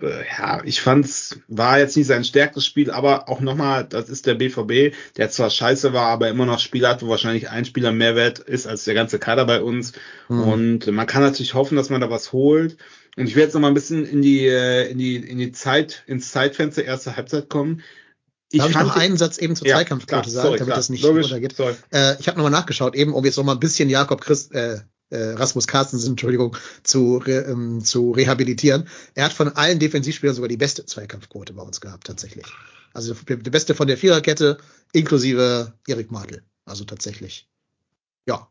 ja, 0.00 0.62
ich 0.64 0.80
fand's, 0.80 1.40
war 1.48 1.78
jetzt 1.78 1.96
nicht 1.96 2.06
sein 2.06 2.24
stärkstes 2.24 2.64
Spiel, 2.64 2.90
aber 2.90 3.28
auch 3.28 3.40
nochmal, 3.40 3.84
das 3.84 4.08
ist 4.08 4.26
der 4.26 4.34
BVB, 4.34 4.94
der 5.16 5.30
zwar 5.30 5.50
scheiße 5.50 5.92
war, 5.92 6.06
aber 6.06 6.28
immer 6.28 6.46
noch 6.46 6.60
Spieler 6.60 6.90
hat, 6.90 7.02
wo 7.02 7.08
wahrscheinlich 7.08 7.50
ein 7.50 7.64
Spieler 7.64 7.92
mehr 7.92 8.14
wert 8.14 8.38
ist 8.38 8.66
als 8.66 8.84
der 8.84 8.94
ganze 8.94 9.18
Kader 9.18 9.44
bei 9.44 9.60
uns. 9.60 9.92
Mhm. 10.28 10.42
Und 10.42 10.86
man 10.88 11.06
kann 11.06 11.22
natürlich 11.22 11.54
hoffen, 11.54 11.76
dass 11.76 11.90
man 11.90 12.00
da 12.00 12.10
was 12.10 12.32
holt. 12.32 12.76
Und 13.16 13.26
ich 13.26 13.34
werde 13.34 13.46
jetzt 13.46 13.54
noch 13.54 13.60
mal 13.60 13.68
ein 13.68 13.74
bisschen 13.74 14.04
in 14.04 14.22
die, 14.22 14.46
äh, 14.46 14.90
in 14.90 14.98
die, 14.98 15.16
in 15.16 15.38
die 15.38 15.50
Zeit, 15.52 16.04
ins 16.06 16.30
Zeitfenster 16.30 16.84
erste 16.84 17.16
Halbzeit 17.16 17.48
kommen. 17.48 17.82
Ich 18.50 18.60
Darf 18.60 18.70
ich 18.70 18.76
noch 18.76 18.96
einen 18.96 19.16
Satz 19.16 19.38
eben 19.38 19.56
zur 19.56 19.66
ja, 19.66 19.74
Zweikampfquote 19.74 20.30
sagen, 20.30 20.46
sorry, 20.46 20.58
damit 20.58 20.68
klar, 20.68 20.78
das 20.78 20.88
nicht 20.88 21.02
logisch, 21.02 21.32
untergeht? 21.32 21.58
Äh, 21.90 22.16
ich 22.20 22.28
habe 22.28 22.38
nochmal 22.38 22.52
nachgeschaut, 22.52 22.94
eben, 22.94 23.12
um 23.12 23.24
jetzt 23.24 23.36
noch 23.36 23.44
mal 23.44 23.52
ein 23.52 23.60
bisschen 23.60 23.90
Jakob 23.90 24.20
Christ, 24.20 24.54
äh, 24.54 24.78
äh, 25.10 25.30
Rasmus 25.30 25.66
Carstensen, 25.66 26.10
Entschuldigung, 26.10 26.56
zu, 26.82 27.18
re, 27.18 27.46
ähm, 27.48 27.84
zu 27.84 28.10
rehabilitieren. 28.10 28.88
Er 29.14 29.24
hat 29.24 29.32
von 29.32 29.48
allen 29.48 29.78
Defensivspielern 29.78 30.34
sogar 30.34 30.48
die 30.48 30.56
beste 30.56 30.84
Zweikampfquote 30.84 31.52
bei 31.52 31.62
uns 31.62 31.80
gehabt, 31.80 32.06
tatsächlich. 32.06 32.46
Also 32.92 33.14
die 33.14 33.50
beste 33.50 33.74
von 33.74 33.86
der 33.86 33.96
Viererkette, 33.96 34.58
inklusive 34.92 35.72
Erik 35.86 36.10
Martel. 36.10 36.42
Also 36.64 36.84
tatsächlich. 36.84 37.48
Ja. 38.26 38.48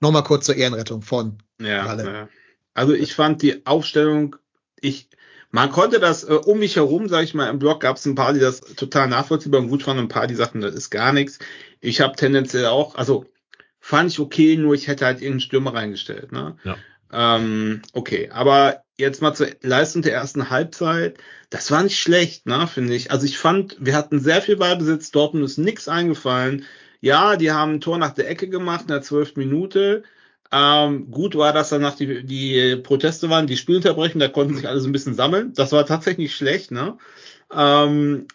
Nochmal 0.00 0.24
kurz 0.24 0.46
zur 0.46 0.56
Ehrenrettung 0.56 1.02
von 1.02 1.38
ja, 1.60 1.96
ja. 1.96 2.28
Also 2.74 2.92
ich 2.92 3.14
fand 3.14 3.42
die 3.42 3.64
Aufstellung, 3.64 4.36
ich, 4.80 5.08
man 5.50 5.70
konnte 5.70 6.00
das 6.00 6.24
äh, 6.24 6.32
um 6.32 6.58
mich 6.58 6.76
herum, 6.76 7.08
sage 7.08 7.24
ich 7.24 7.34
mal, 7.34 7.48
im 7.48 7.60
Blog 7.60 7.80
gab 7.80 7.96
es 7.96 8.04
ein 8.06 8.16
paar, 8.16 8.32
die 8.32 8.40
das 8.40 8.60
total 8.60 9.08
nachvollziehbar 9.08 9.60
und 9.60 9.68
gut 9.68 9.84
fanden, 9.84 10.04
ein 10.04 10.08
paar, 10.08 10.26
die 10.26 10.34
sagten, 10.34 10.60
das 10.60 10.74
ist 10.74 10.90
gar 10.90 11.12
nichts. 11.12 11.38
Ich 11.80 12.00
habe 12.00 12.16
tendenziell 12.16 12.66
auch, 12.66 12.96
also 12.96 13.26
fand 13.84 14.10
ich 14.10 14.18
okay, 14.18 14.56
nur 14.56 14.74
ich 14.74 14.88
hätte 14.88 15.04
halt 15.04 15.18
irgendeinen 15.18 15.40
Stürmer 15.40 15.74
reingestellt. 15.74 16.32
Ne? 16.32 16.56
Ja. 16.64 16.76
Ähm, 17.12 17.82
okay, 17.92 18.30
aber 18.32 18.82
jetzt 18.96 19.20
mal 19.20 19.34
zur 19.34 19.48
Leistung 19.60 20.00
der 20.00 20.14
ersten 20.14 20.48
Halbzeit. 20.48 21.18
Das 21.50 21.70
war 21.70 21.82
nicht 21.82 21.98
schlecht, 21.98 22.46
ne, 22.46 22.66
finde 22.66 22.94
ich. 22.94 23.10
Also 23.10 23.26
ich 23.26 23.36
fand, 23.36 23.76
wir 23.78 23.94
hatten 23.94 24.20
sehr 24.20 24.40
viel 24.40 24.56
Ballbesitz, 24.56 25.10
Dortmund 25.10 25.44
ist 25.44 25.58
nichts 25.58 25.86
eingefallen. 25.86 26.64
Ja, 27.02 27.36
die 27.36 27.52
haben 27.52 27.74
ein 27.74 27.80
Tor 27.82 27.98
nach 27.98 28.14
der 28.14 28.30
Ecke 28.30 28.48
gemacht 28.48 28.82
in 28.82 28.88
der 28.88 29.02
zwölften 29.02 29.40
Minute. 29.40 30.02
Ähm, 30.50 31.10
gut 31.10 31.36
war, 31.36 31.52
dass 31.52 31.68
danach 31.68 31.94
die, 31.94 32.24
die 32.24 32.76
Proteste 32.76 33.28
waren, 33.28 33.46
die 33.46 33.58
Spielunterbrechen, 33.58 34.18
da 34.18 34.28
konnten 34.28 34.56
sich 34.56 34.66
alle 34.66 34.80
so 34.80 34.88
ein 34.88 34.92
bisschen 34.92 35.14
sammeln. 35.14 35.52
Das 35.52 35.72
war 35.72 35.84
tatsächlich 35.84 36.34
schlecht, 36.34 36.70
ne? 36.70 36.96
Ähm, 37.54 38.28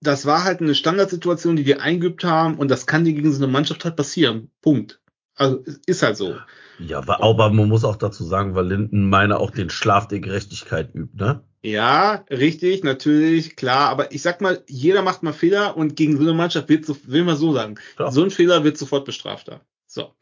das 0.00 0.26
war 0.26 0.44
halt 0.44 0.60
eine 0.60 0.74
Standardsituation, 0.74 1.56
die 1.56 1.64
die 1.64 1.76
eingeübt 1.76 2.24
haben 2.24 2.56
und 2.56 2.70
das 2.70 2.86
kann 2.86 3.04
dir 3.04 3.14
gegen 3.14 3.32
so 3.32 3.42
eine 3.42 3.52
Mannschaft 3.52 3.84
halt 3.84 3.96
passieren. 3.96 4.50
Punkt. 4.60 5.00
Also 5.36 5.64
ist 5.86 6.02
halt 6.02 6.16
so. 6.16 6.36
Ja, 6.78 6.98
aber 6.98 7.50
man 7.50 7.68
muss 7.68 7.84
auch 7.84 7.96
dazu 7.96 8.24
sagen, 8.24 8.54
weil 8.54 8.66
Linden 8.66 9.08
meine 9.08 9.38
auch 9.38 9.50
den 9.50 9.70
Schlaf 9.70 10.08
der 10.08 10.20
Gerechtigkeit 10.20 10.94
übt, 10.94 11.16
ne? 11.16 11.42
Ja, 11.62 12.24
richtig, 12.30 12.84
natürlich, 12.84 13.56
klar. 13.56 13.88
Aber 13.88 14.12
ich 14.12 14.20
sag 14.22 14.40
mal, 14.40 14.62
jeder 14.68 15.02
macht 15.02 15.22
mal 15.22 15.32
Fehler 15.32 15.76
und 15.76 15.96
gegen 15.96 16.16
so 16.16 16.22
eine 16.22 16.34
Mannschaft 16.34 16.68
wird 16.68 16.84
so, 16.84 16.96
will 17.06 17.24
man 17.24 17.36
so 17.36 17.54
sagen, 17.54 17.76
Klar. 17.96 18.12
so 18.12 18.22
ein 18.22 18.30
Fehler 18.30 18.64
wird 18.64 18.76
sofort 18.76 19.06
bestraft. 19.06 19.50
So. 19.86 20.14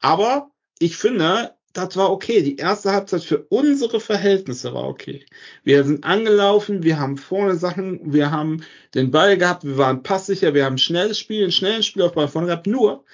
Aber 0.00 0.50
ich 0.78 0.96
finde, 0.96 1.54
das 1.72 1.96
war 1.96 2.10
okay. 2.10 2.42
Die 2.42 2.56
erste 2.56 2.92
Halbzeit 2.92 3.22
für 3.22 3.46
unsere 3.48 4.00
Verhältnisse 4.00 4.74
war 4.74 4.88
okay. 4.88 5.24
Wir 5.62 5.84
sind 5.84 6.04
angelaufen, 6.04 6.82
wir 6.82 6.98
haben 6.98 7.16
vorne 7.16 7.56
Sachen, 7.56 8.12
wir 8.12 8.30
haben 8.30 8.64
den 8.94 9.10
Ball 9.10 9.38
gehabt, 9.38 9.64
wir 9.64 9.76
waren 9.78 10.02
passsicher, 10.02 10.54
wir 10.54 10.64
haben 10.64 10.78
schnelles 10.78 11.18
Spiel, 11.18 11.42
einen 11.42 11.52
schnellen 11.52 11.82
Spielaufbau 11.82 12.26
vorne 12.26 12.48
gehabt. 12.48 12.66
Nur, 12.66 13.04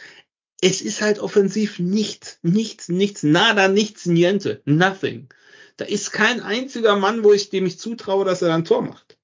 es 0.60 0.80
ist 0.80 1.02
halt 1.02 1.18
offensiv 1.18 1.78
nichts, 1.78 2.38
nichts, 2.42 2.88
nichts, 2.88 3.22
nada, 3.22 3.68
nichts, 3.68 4.06
niente, 4.06 4.62
nothing. 4.64 5.28
Da 5.76 5.84
ist 5.84 6.12
kein 6.12 6.40
einziger 6.40 6.96
Mann, 6.96 7.22
wo 7.24 7.32
ich 7.32 7.50
dem 7.50 7.66
ich 7.66 7.78
zutraue, 7.78 8.24
dass 8.24 8.40
er 8.40 8.54
ein 8.54 8.64
Tor 8.64 8.82
macht. 8.82 9.15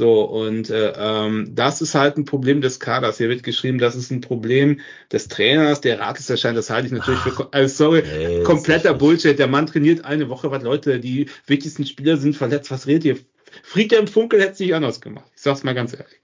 So, 0.00 0.22
und 0.22 0.70
äh, 0.70 0.94
ähm, 0.96 1.54
das 1.54 1.82
ist 1.82 1.94
halt 1.94 2.16
ein 2.16 2.24
Problem 2.24 2.62
des 2.62 2.80
Kaders. 2.80 3.18
Hier 3.18 3.28
wird 3.28 3.42
geschrieben, 3.42 3.76
das 3.76 3.94
ist 3.94 4.10
ein 4.10 4.22
Problem 4.22 4.80
des 5.12 5.28
Trainers, 5.28 5.82
der 5.82 6.00
Rat 6.00 6.18
ist 6.18 6.30
erscheint. 6.30 6.56
Das 6.56 6.70
halte 6.70 6.86
ich 6.86 6.92
natürlich 6.94 7.20
für, 7.20 7.52
also 7.52 7.74
sorry, 7.74 8.02
nee, 8.02 8.42
kompletter 8.42 8.94
Bullshit. 8.94 9.38
Der 9.38 9.46
Mann 9.46 9.66
trainiert 9.66 10.06
eine 10.06 10.30
Woche, 10.30 10.50
was 10.50 10.62
Leute, 10.62 11.00
die 11.00 11.28
wichtigsten 11.46 11.84
Spieler 11.84 12.16
sind 12.16 12.34
verletzt. 12.34 12.70
Was 12.70 12.86
redet 12.86 13.04
ihr? 13.04 13.18
Friedhelm 13.62 14.06
Funkel 14.06 14.40
hätte 14.40 14.52
es 14.52 14.60
nicht 14.60 14.74
anders 14.74 15.02
gemacht. 15.02 15.30
Ich 15.36 15.42
sag's 15.42 15.64
mal 15.64 15.74
ganz 15.74 15.92
ehrlich. 15.92 16.22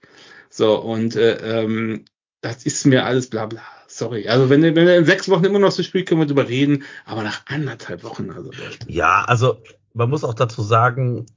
So, 0.49 0.81
und 0.81 1.15
äh, 1.15 1.61
ähm, 1.61 2.05
das 2.41 2.65
ist 2.65 2.87
mir 2.87 3.05
alles 3.05 3.29
bla 3.29 3.45
bla. 3.45 3.61
Sorry. 3.87 4.27
Also 4.27 4.49
wenn, 4.49 4.63
wenn 4.63 4.87
er 4.87 4.97
in 4.97 5.05
sechs 5.05 5.29
Wochen 5.29 5.45
immer 5.45 5.59
noch 5.59 5.71
so 5.71 5.83
spielt, 5.83 6.07
können 6.07 6.21
wir 6.21 6.25
drüber 6.25 6.49
reden, 6.49 6.83
aber 7.05 7.21
nach 7.21 7.45
anderthalb 7.45 8.03
Wochen, 8.03 8.31
also 8.31 8.49
Leute. 8.49 8.87
Ja, 8.87 9.23
also 9.27 9.61
man 9.93 10.09
muss 10.09 10.23
auch 10.23 10.33
dazu 10.33 10.63
sagen, 10.63 11.27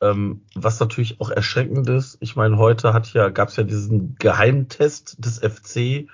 Ähm, 0.00 0.42
was 0.54 0.78
natürlich 0.78 1.20
auch 1.20 1.30
erschreckend 1.30 1.88
ist, 1.88 2.18
ich 2.20 2.36
meine, 2.36 2.56
heute 2.56 2.92
hat 2.92 3.12
ja, 3.12 3.30
gab 3.30 3.48
es 3.48 3.56
ja 3.56 3.64
diesen 3.64 4.14
Geheimtest 4.16 5.16
des 5.24 5.38
FC 5.38 6.08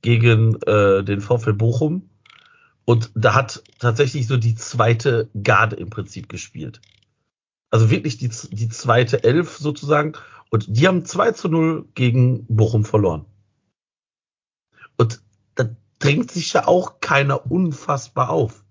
gegen 0.00 0.60
äh, 0.62 1.04
den 1.04 1.20
VfL 1.20 1.52
Bochum. 1.52 2.08
Und 2.84 3.10
da 3.14 3.34
hat 3.34 3.62
tatsächlich 3.78 4.26
so 4.26 4.36
die 4.36 4.54
zweite 4.54 5.28
Garde 5.42 5.76
im 5.76 5.90
Prinzip 5.90 6.28
gespielt. 6.28 6.80
Also 7.70 7.90
wirklich 7.90 8.16
die, 8.16 8.28
die 8.28 8.68
zweite 8.68 9.24
Elf 9.24 9.58
sozusagen. 9.58 10.12
Und 10.50 10.66
die 10.68 10.86
haben 10.86 11.04
2 11.04 11.32
zu 11.32 11.48
0 11.48 11.88
gegen 11.94 12.46
Bochum 12.46 12.84
verloren. 12.84 13.26
Und 14.96 15.20
da 15.56 15.68
drängt 15.98 16.30
sich 16.30 16.52
ja 16.52 16.68
auch 16.68 17.00
keiner 17.00 17.50
unfassbar 17.50 18.30
auf. 18.30 18.64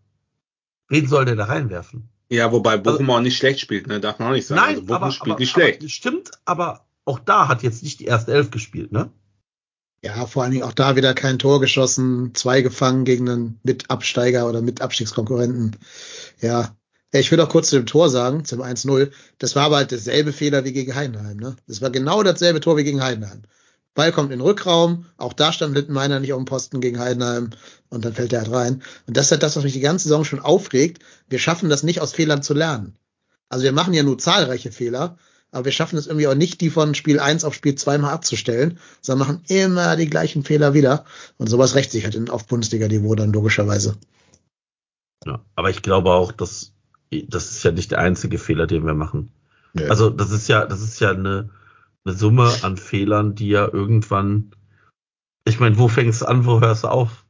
Wen 0.88 1.08
soll 1.08 1.25
der 1.25 1.36
da 1.36 1.45
reinwerfen? 1.45 2.10
Ja, 2.29 2.51
wobei 2.51 2.77
Bochum 2.77 3.01
also, 3.01 3.13
auch 3.13 3.21
nicht 3.21 3.38
schlecht 3.38 3.59
spielt, 3.59 3.88
ne? 3.88 3.99
Darf 3.99 4.19
man 4.19 4.29
auch 4.29 4.33
nicht 4.33 4.47
sagen. 4.47 4.61
Nein, 4.61 4.75
also 4.75 4.85
Bochum 4.85 5.03
aber, 5.03 5.11
spielt 5.11 5.31
aber, 5.31 5.39
nicht 5.39 5.51
schlecht. 5.51 5.81
Aber, 5.81 5.89
stimmt, 5.89 6.31
aber 6.45 6.85
auch 7.05 7.19
da 7.19 7.47
hat 7.47 7.63
jetzt 7.63 7.83
nicht 7.83 7.99
die 7.99 8.05
erste 8.05 8.33
Elf 8.33 8.51
gespielt, 8.51 8.91
ne? 8.91 9.11
Ja, 10.01 10.27
vor 10.27 10.43
allen 10.43 10.51
Dingen 10.51 10.63
auch 10.63 10.73
da 10.73 10.95
wieder 10.95 11.13
kein 11.13 11.39
Tor 11.39 11.59
geschossen, 11.59 12.35
zwei 12.35 12.61
gefangen 12.61 13.05
gegen 13.05 13.27
einen 13.27 13.59
Mitabsteiger 13.63 14.47
oder 14.47 14.61
Mitabstiegskonkurrenten. 14.61 15.77
Ja, 16.41 16.75
ich 17.11 17.31
will 17.31 17.39
auch 17.41 17.49
kurz 17.49 17.69
zu 17.69 17.77
dem 17.77 17.85
Tor 17.85 18.09
sagen, 18.09 18.45
zum 18.45 18.61
1-0. 18.61 19.11
Das 19.39 19.55
war 19.55 19.63
aber 19.63 19.77
halt 19.77 19.91
derselbe 19.91 20.33
Fehler 20.33 20.63
wie 20.63 20.73
gegen 20.73 20.93
Heidenheim. 20.95 21.38
Ne? 21.38 21.55
Das 21.67 21.81
war 21.81 21.89
genau 21.89 22.23
dasselbe 22.23 22.59
Tor 22.59 22.77
wie 22.77 22.83
gegen 22.83 23.01
Heidenheim. 23.01 23.43
Ball 23.95 24.12
kommt 24.12 24.31
in 24.31 24.39
den 24.39 24.45
Rückraum, 24.45 25.05
auch 25.17 25.34
da 25.34 25.51
stand 25.51 25.73
Littenmeiner 25.73 26.19
nicht 26.19 26.34
auf 26.34 26.39
dem 26.39 26.45
Posten 26.45 26.81
gegen 26.81 26.99
Heidenheim 26.99 27.49
und 27.89 28.05
dann 28.05 28.13
fällt 28.13 28.34
er 28.34 28.41
halt 28.41 28.51
rein. 28.51 28.84
Und 29.08 29.17
das 29.17 29.25
ist 29.25 29.31
halt 29.31 29.43
das, 29.43 29.55
was 29.55 29.63
mich 29.63 29.73
die 29.73 29.79
ganze 29.79 30.08
Saison 30.08 30.23
schon 30.23 30.41
aufregt. 30.41 31.01
Wir 31.29 31.39
schaffen 31.39 31.69
das 31.69 31.81
nicht 31.81 32.01
aus 32.01 32.13
Fehlern 32.13 32.43
zu 32.43 32.53
lernen. 32.53 32.95
Also 33.49 33.63
wir 33.63 33.71
machen 33.71 33.93
ja 33.93 34.03
nur 34.03 34.17
zahlreiche 34.17 34.71
Fehler, 34.71 35.17
aber 35.51 35.65
wir 35.65 35.71
schaffen 35.71 35.97
es 35.97 36.08
irgendwie 36.08 36.27
auch 36.27 36.36
nicht, 36.36 36.60
die 36.60 36.69
von 36.69 36.93
Spiel 36.93 37.19
1 37.19 37.45
auf 37.45 37.53
Spiel 37.53 37.75
2 37.75 37.97
mal 37.97 38.12
abzustellen, 38.12 38.79
sondern 39.01 39.27
machen 39.27 39.43
immer 39.47 39.95
die 39.95 40.10
gleichen 40.10 40.43
Fehler 40.43 40.73
wieder. 40.73 41.05
Und 41.38 41.47
sowas 41.47 41.75
rächt 41.75 41.91
sich 41.91 42.03
halt 42.03 42.29
auf 42.29 42.45
Bundesliga-Niveau 42.47 43.15
dann 43.15 43.31
logischerweise. 43.31 43.95
Ja, 45.25 45.41
aber 45.55 45.69
ich 45.69 45.81
glaube 45.81 46.12
auch, 46.12 46.31
dass 46.34 46.73
das 47.29 47.51
ist 47.51 47.63
ja 47.63 47.71
nicht 47.71 47.91
der 47.91 47.99
einzige 47.99 48.38
Fehler, 48.38 48.67
den 48.67 48.86
wir 48.86 48.93
machen. 48.93 49.31
Ja. 49.73 49.88
Also 49.88 50.10
das 50.10 50.31
ist 50.31 50.49
ja, 50.49 50.65
das 50.65 50.81
ist 50.81 50.99
ja 50.99 51.12
eine, 51.12 51.49
eine 52.06 52.15
Summe 52.15 52.54
an 52.62 52.78
Fehlern, 52.78 53.36
die 53.36 53.50
ja 53.50 53.68
irgendwann, 53.68 54.52
ich 55.46 55.60
meine, 55.60 55.78
wo 55.78 55.88
fängst 55.88 56.22
du 56.22 56.26
an, 56.28 56.46
wo 56.46 56.62
hörst 56.62 56.84
du 56.84 56.88
auf? 56.89 57.26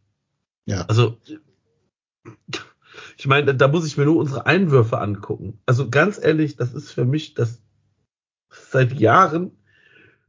Ja. 0.66 0.82
Also, 0.82 1.18
ich 3.18 3.28
meine, 3.28 3.56
da 3.56 3.68
muss 3.68 3.86
ich 3.86 3.98
mir 3.98 4.06
nur 4.06 4.18
unsere 4.18 4.46
Einwürfe 4.46 5.00
angucken. 5.00 5.60
Also 5.66 5.90
ganz 5.90 6.20
ehrlich, 6.22 6.58
das 6.58 6.74
ist 6.74 6.92
für 6.92 7.06
mich 7.06 7.34
das 7.34 7.62
seit 8.50 8.94
Jahren 8.94 9.52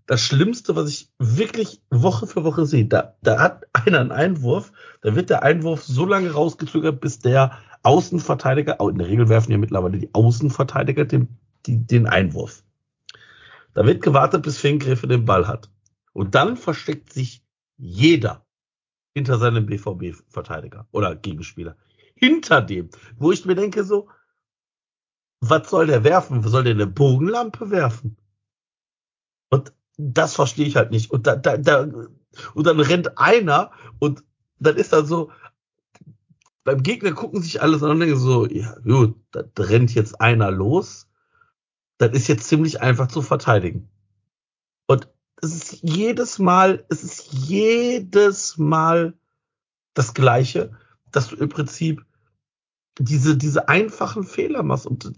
das 0.06 0.20
Schlimmste, 0.20 0.76
was 0.76 0.88
ich 0.88 1.10
wirklich 1.18 1.82
Woche 1.90 2.28
für 2.28 2.44
Woche 2.44 2.64
sehe. 2.64 2.86
Da, 2.86 3.16
da 3.22 3.40
hat 3.40 3.64
einer 3.72 4.00
einen 4.00 4.12
Einwurf, 4.12 4.72
da 5.00 5.16
wird 5.16 5.30
der 5.30 5.42
Einwurf 5.42 5.82
so 5.82 6.06
lange 6.06 6.30
rausgezögert, 6.30 7.00
bis 7.00 7.18
der 7.18 7.58
Außenverteidiger, 7.82 8.78
in 8.80 8.98
der 8.98 9.08
Regel 9.08 9.28
werfen 9.28 9.50
ja 9.50 9.58
mittlerweile 9.58 9.98
die 9.98 10.14
Außenverteidiger 10.14 11.04
den, 11.04 11.28
die, 11.66 11.84
den 11.84 12.06
Einwurf. 12.06 12.62
Da 13.76 13.84
wird 13.84 14.02
gewartet, 14.02 14.42
bis 14.42 14.56
Fingräfe 14.56 15.06
den 15.06 15.26
Ball 15.26 15.46
hat. 15.46 15.70
Und 16.14 16.34
dann 16.34 16.56
versteckt 16.56 17.12
sich 17.12 17.44
jeder 17.76 18.46
hinter 19.12 19.38
seinem 19.38 19.66
BVB-Verteidiger 19.66 20.88
oder 20.92 21.14
Gegenspieler. 21.14 21.76
Hinter 22.14 22.62
dem, 22.62 22.88
wo 23.18 23.32
ich 23.32 23.44
mir 23.44 23.54
denke 23.54 23.84
so, 23.84 24.08
was 25.40 25.68
soll 25.68 25.88
der 25.88 26.04
werfen? 26.04 26.42
Soll 26.42 26.64
der 26.64 26.72
eine 26.72 26.86
Bogenlampe 26.86 27.70
werfen? 27.70 28.16
Und 29.50 29.74
das 29.98 30.34
verstehe 30.34 30.66
ich 30.66 30.76
halt 30.76 30.90
nicht. 30.90 31.10
Und, 31.10 31.26
da, 31.26 31.36
da, 31.36 31.58
da, 31.58 31.86
und 32.54 32.66
dann 32.66 32.80
rennt 32.80 33.18
einer 33.18 33.72
und 33.98 34.24
dann 34.58 34.76
ist 34.76 34.94
dann 34.94 35.04
so, 35.04 35.30
beim 36.64 36.82
Gegner 36.82 37.12
gucken 37.12 37.42
sich 37.42 37.60
alles 37.60 37.82
an 37.82 37.90
und 37.90 38.00
denken 38.00 38.16
so, 38.16 38.46
ja 38.46 38.74
gut, 38.78 39.16
da 39.32 39.44
rennt 39.58 39.94
jetzt 39.94 40.18
einer 40.18 40.50
los. 40.50 41.10
Das 41.98 42.12
ist 42.12 42.28
jetzt 42.28 42.48
ziemlich 42.48 42.80
einfach 42.80 43.08
zu 43.08 43.22
verteidigen. 43.22 43.88
Und 44.86 45.08
es 45.42 45.54
ist 45.54 45.78
jedes 45.82 46.38
Mal, 46.38 46.84
es 46.88 47.02
ist 47.02 47.32
jedes 47.32 48.58
Mal 48.58 49.14
das 49.94 50.14
Gleiche, 50.14 50.72
dass 51.10 51.28
du 51.28 51.36
im 51.36 51.48
Prinzip 51.48 52.04
diese, 52.98 53.36
diese 53.36 53.68
einfachen 53.68 54.24
Fehler 54.24 54.62
machst. 54.62 54.86
Und 54.86 55.12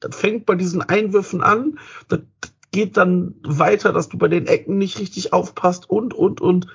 das 0.00 0.16
fängt 0.16 0.46
bei 0.46 0.54
diesen 0.54 0.82
Einwürfen 0.82 1.42
an, 1.42 1.78
das 2.08 2.20
geht 2.70 2.96
dann 2.96 3.34
weiter, 3.42 3.92
dass 3.92 4.08
du 4.08 4.18
bei 4.18 4.28
den 4.28 4.46
Ecken 4.46 4.78
nicht 4.78 4.98
richtig 4.98 5.32
aufpasst 5.32 5.88
und, 5.88 6.12
und, 6.12 6.40
und. 6.40 6.66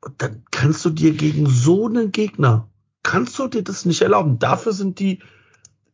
Und 0.00 0.22
dann 0.22 0.44
kannst 0.50 0.84
du 0.84 0.90
dir 0.90 1.12
gegen 1.12 1.46
so 1.46 1.86
einen 1.86 2.12
Gegner 2.12 2.68
kannst 3.02 3.38
du 3.38 3.48
dir 3.48 3.62
das 3.62 3.84
nicht 3.84 4.02
erlauben. 4.02 4.38
Dafür 4.38 4.72
sind 4.72 4.98
die 4.98 5.20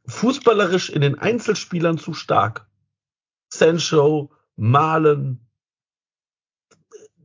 fußballerisch 0.09 0.91
in 0.91 1.03
den 1.03 1.19
Einzelspielern 1.19 1.99
zu 1.99 2.15
stark. 2.15 2.67
Sancho, 3.53 4.31
Malen. 4.57 5.47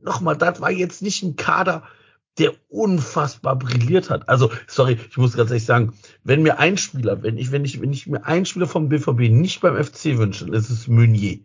Nochmal, 0.02 0.36
das 0.36 0.60
war 0.60 0.70
jetzt 0.70 1.02
nicht 1.02 1.22
ein 1.22 1.36
Kader, 1.36 1.82
der 2.38 2.52
unfassbar 2.68 3.56
brilliert 3.56 4.10
hat. 4.10 4.28
Also, 4.28 4.50
sorry, 4.66 4.98
ich 5.08 5.16
muss 5.16 5.36
ganz 5.36 5.50
ehrlich 5.50 5.64
sagen, 5.64 5.94
wenn 6.24 6.42
mir 6.42 6.58
ein 6.58 6.76
Spieler, 6.76 7.22
wenn 7.22 7.38
ich, 7.38 7.52
wenn 7.52 7.64
ich, 7.64 7.80
wenn 7.80 7.92
ich 7.92 8.06
mir 8.06 8.24
einen 8.26 8.44
Spieler 8.44 8.66
vom 8.66 8.88
BVB 8.88 9.30
nicht 9.30 9.60
beim 9.60 9.82
FC 9.82 10.18
wünsche, 10.18 10.44
dann 10.44 10.54
ist 10.54 10.68
es 10.68 10.88
Meunier. 10.88 11.40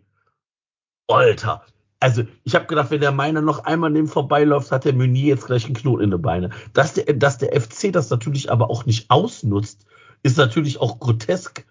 Alter, 1.06 1.64
also 2.00 2.24
ich 2.44 2.54
habe 2.54 2.66
gedacht, 2.66 2.90
wenn 2.90 3.00
der 3.00 3.12
Meiner 3.12 3.40
noch 3.40 3.64
einmal 3.64 3.90
neben 3.90 4.08
vorbeiläuft, 4.08 4.72
hat 4.72 4.84
der 4.84 4.94
Meunier 4.94 5.26
jetzt 5.26 5.46
gleich 5.46 5.64
einen 5.66 5.74
Knoten 5.74 6.04
in 6.04 6.10
den 6.10 6.22
Beine. 6.22 6.50
Dass 6.72 6.94
der, 6.94 7.12
dass 7.14 7.38
der 7.38 7.58
FC 7.58 7.92
das 7.92 8.10
natürlich 8.10 8.50
aber 8.50 8.70
auch 8.70 8.84
nicht 8.84 9.10
ausnutzt, 9.10 9.86
ist 10.22 10.36
natürlich 10.36 10.78
auch 10.78 10.98
grotesk. 10.98 11.64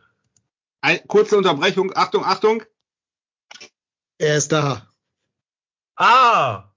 Ein, 0.81 0.99
kurze 1.07 1.37
Unterbrechung, 1.37 1.91
Achtung, 1.95 2.23
Achtung. 2.23 2.63
Er 4.17 4.37
ist 4.37 4.51
da. 4.51 4.87
Ah! 5.95 6.69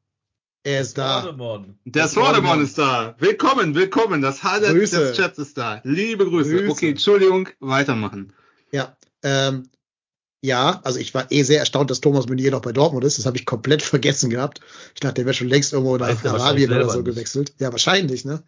Er 0.65 0.81
ist 0.81 0.97
da. 0.97 1.23
Sordemon. 1.23 1.79
Der 1.85 2.07
Sordemon 2.07 2.63
ist 2.63 2.79
da. 2.79 3.17
Willkommen, 3.19 3.75
willkommen. 3.75 4.23
Das 4.23 4.45
Highlight 4.45 4.93
des 4.93 5.17
Chats 5.17 5.39
ist 5.39 5.59
da. 5.59 5.81
Liebe 5.83 6.25
Grüße. 6.25 6.51
Grüße. 6.51 6.71
Okay, 6.71 6.91
Entschuldigung, 6.91 7.49
weitermachen. 7.59 8.33
Ja, 8.71 8.97
ähm, 9.25 9.69
ja, 10.41 10.81
also 10.85 10.99
ich 10.99 11.15
war 11.15 11.31
eh 11.31 11.43
sehr 11.43 11.61
erstaunt, 11.61 11.91
dass 11.91 12.01
Thomas 12.01 12.27
Meunier 12.27 12.51
noch 12.51 12.63
bei 12.63 12.73
Dortmund 12.73 13.05
ist. 13.05 13.19
Das 13.19 13.27
habe 13.27 13.37
ich 13.37 13.47
komplett 13.47 13.83
vergessen 13.83 14.31
gehabt. 14.31 14.61
Ich 14.95 15.01
dachte, 15.01 15.15
der 15.15 15.25
wäre 15.27 15.35
schon 15.35 15.49
längst 15.49 15.73
irgendwo 15.73 15.97
nach 15.97 16.25
Arabien 16.25 16.73
oder 16.73 16.89
so 16.89 16.99
nicht. 16.99 17.07
gewechselt. 17.07 17.55
Ja, 17.59 17.71
wahrscheinlich, 17.73 18.25
ne? 18.25 18.43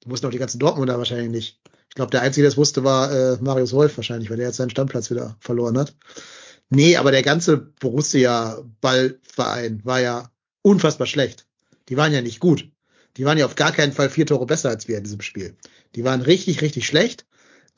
Du 0.00 0.10
musst 0.10 0.24
auch 0.24 0.30
die 0.30 0.38
ganzen 0.38 0.58
Dortmunder 0.58 0.98
wahrscheinlich 0.98 1.30
nicht. 1.30 1.60
Ich 1.88 1.94
glaube, 1.94 2.10
der 2.10 2.22
Einzige, 2.22 2.42
der 2.42 2.50
es 2.50 2.56
wusste, 2.56 2.82
war 2.84 3.12
äh, 3.12 3.36
Marius 3.40 3.72
Wolf 3.72 3.96
wahrscheinlich, 3.96 4.30
weil 4.30 4.36
der 4.36 4.46
jetzt 4.46 4.56
seinen 4.56 4.70
Standplatz 4.70 5.10
wieder 5.10 5.36
verloren 5.40 5.78
hat. 5.78 5.94
Nee, 6.70 6.96
aber 6.96 7.10
der 7.10 7.22
ganze 7.22 7.56
Borussia-Ballverein 7.56 9.80
war 9.84 10.00
ja 10.00 10.30
unfassbar 10.62 11.06
schlecht. 11.06 11.46
Die 11.88 11.96
waren 11.96 12.12
ja 12.12 12.20
nicht 12.20 12.40
gut. 12.40 12.68
Die 13.16 13.24
waren 13.24 13.38
ja 13.38 13.46
auf 13.46 13.54
gar 13.54 13.72
keinen 13.72 13.92
Fall 13.92 14.10
vier 14.10 14.26
Tore 14.26 14.44
besser 14.46 14.68
als 14.68 14.86
wir 14.86 14.98
in 14.98 15.04
diesem 15.04 15.22
Spiel. 15.22 15.56
Die 15.94 16.04
waren 16.04 16.20
richtig, 16.20 16.60
richtig 16.60 16.86
schlecht 16.86 17.24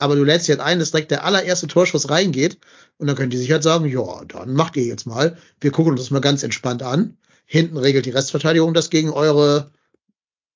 aber 0.01 0.15
du 0.15 0.23
lädst 0.23 0.49
halt 0.49 0.61
ein, 0.61 0.79
dass 0.79 0.89
direkt 0.89 1.11
der 1.11 1.25
allererste 1.25 1.67
Torschuss 1.67 2.09
reingeht 2.09 2.57
und 2.97 3.05
dann 3.05 3.15
können 3.15 3.29
die 3.29 3.37
sich 3.37 3.51
halt 3.51 3.61
sagen, 3.61 3.85
ja, 3.85 4.25
dann 4.25 4.55
macht 4.55 4.75
ihr 4.75 4.83
jetzt 4.83 5.05
mal. 5.05 5.37
Wir 5.59 5.69
gucken 5.69 5.91
uns 5.91 6.01
das 6.01 6.09
mal 6.09 6.21
ganz 6.21 6.41
entspannt 6.41 6.81
an. 6.81 7.17
Hinten 7.45 7.77
regelt 7.77 8.07
die 8.07 8.09
Restverteidigung 8.09 8.73
das 8.73 8.89
gegen 8.89 9.11
eure 9.11 9.69